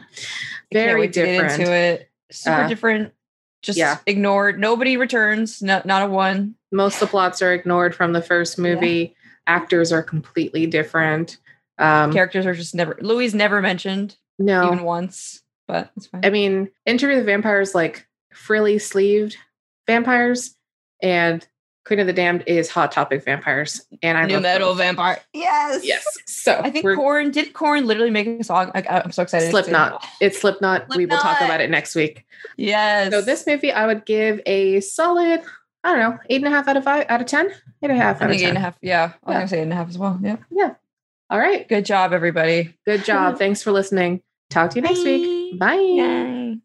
very 0.72 1.00
wait 1.02 1.12
to 1.12 1.24
get 1.24 1.26
different. 1.42 1.60
into 1.60 1.72
it. 1.72 2.10
Super 2.30 2.56
Uh, 2.62 2.68
different. 2.68 3.12
Just 3.64 3.78
yeah. 3.78 3.98
ignored. 4.06 4.60
Nobody 4.60 4.96
returns. 4.96 5.62
Not 5.62 5.86
not 5.86 6.02
a 6.02 6.06
one. 6.06 6.54
Most 6.70 6.94
of 6.94 7.00
the 7.00 7.06
plots 7.06 7.40
are 7.42 7.52
ignored 7.52 7.94
from 7.94 8.12
the 8.12 8.22
first 8.22 8.58
movie. 8.58 9.16
Actors 9.46 9.92
are 9.92 10.02
completely 10.02 10.66
different. 10.66 11.38
Um, 11.78 12.12
Characters 12.12 12.46
are 12.46 12.54
just 12.54 12.74
never. 12.74 12.96
Louis 13.00 13.34
never 13.34 13.60
mentioned 13.60 14.16
no, 14.38 14.66
even 14.66 14.84
once. 14.84 15.42
But 15.66 15.90
it's 15.96 16.06
fine. 16.06 16.24
I 16.24 16.30
mean, 16.30 16.70
Interview 16.84 17.16
with 17.16 17.24
the 17.24 17.32
Vampires 17.32 17.74
like 17.74 18.06
frilly 18.32 18.78
sleeved 18.78 19.36
vampires, 19.86 20.56
and 21.02 21.46
Queen 21.86 22.00
of 22.00 22.06
the 22.06 22.12
Damned 22.12 22.44
is 22.46 22.70
Hot 22.70 22.90
Topic 22.92 23.22
vampires. 23.24 23.86
And 24.02 24.16
I 24.16 24.24
New 24.26 24.34
love 24.34 24.42
metal 24.42 24.68
both. 24.70 24.78
vampire. 24.78 25.20
Yes. 25.34 25.84
Yes. 25.84 26.04
So 26.26 26.58
I 26.62 26.70
think 26.70 26.84
Korn 26.84 27.30
did 27.30 27.52
Korn 27.52 27.86
literally 27.86 28.10
make 28.10 28.26
a 28.26 28.42
song. 28.42 28.70
Like, 28.74 28.90
I'm 28.90 29.12
so 29.12 29.22
excited. 29.22 29.46
to 29.46 29.52
see 29.52 29.58
it. 29.58 29.64
Slipknot. 29.64 30.04
It's 30.20 30.40
Slipknot. 30.40 30.86
We 30.96 31.04
will 31.06 31.18
talk 31.18 31.40
about 31.40 31.60
it 31.60 31.68
next 31.70 31.94
week. 31.94 32.24
Yes. 32.56 33.12
So 33.12 33.20
this 33.20 33.46
movie, 33.46 33.70
I 33.72 33.86
would 33.86 34.04
give 34.06 34.40
a 34.46 34.80
solid, 34.80 35.42
I 35.82 35.92
don't 35.94 35.98
know, 35.98 36.18
eight 36.30 36.42
and 36.42 36.46
a 36.46 36.50
half 36.56 36.68
out 36.68 36.76
of 36.76 36.84
five 36.84 37.04
out 37.08 37.20
of 37.20 37.26
ten. 37.26 37.46
Eight 37.50 37.54
and 37.82 37.92
a 37.92 37.96
half 37.96 38.20
I 38.20 38.24
out 38.24 38.30
of 38.30 38.36
think 38.36 38.42
eight 38.42 38.48
and 38.48 38.56
a 38.58 38.60
half. 38.60 38.78
Yeah. 38.80 39.02
I 39.02 39.06
was 39.06 39.12
Yeah. 39.26 39.32
gonna 39.34 39.48
say 39.48 39.58
eight 39.58 39.62
and 39.62 39.72
a 39.72 39.76
half 39.76 39.88
as 39.90 39.98
well. 39.98 40.18
Yeah. 40.22 40.36
Yeah. 40.50 40.74
All 41.30 41.38
right. 41.38 41.68
Good 41.68 41.84
job, 41.84 42.12
everybody. 42.12 42.74
Good 42.86 43.04
job. 43.04 43.38
Thanks 43.38 43.62
for 43.62 43.72
listening. 43.72 44.22
Talk 44.50 44.70
to 44.70 44.76
you 44.76 44.82
next 44.82 45.02
week. 45.04 45.58
Bye. 45.58 45.74
Yay. 45.74 46.58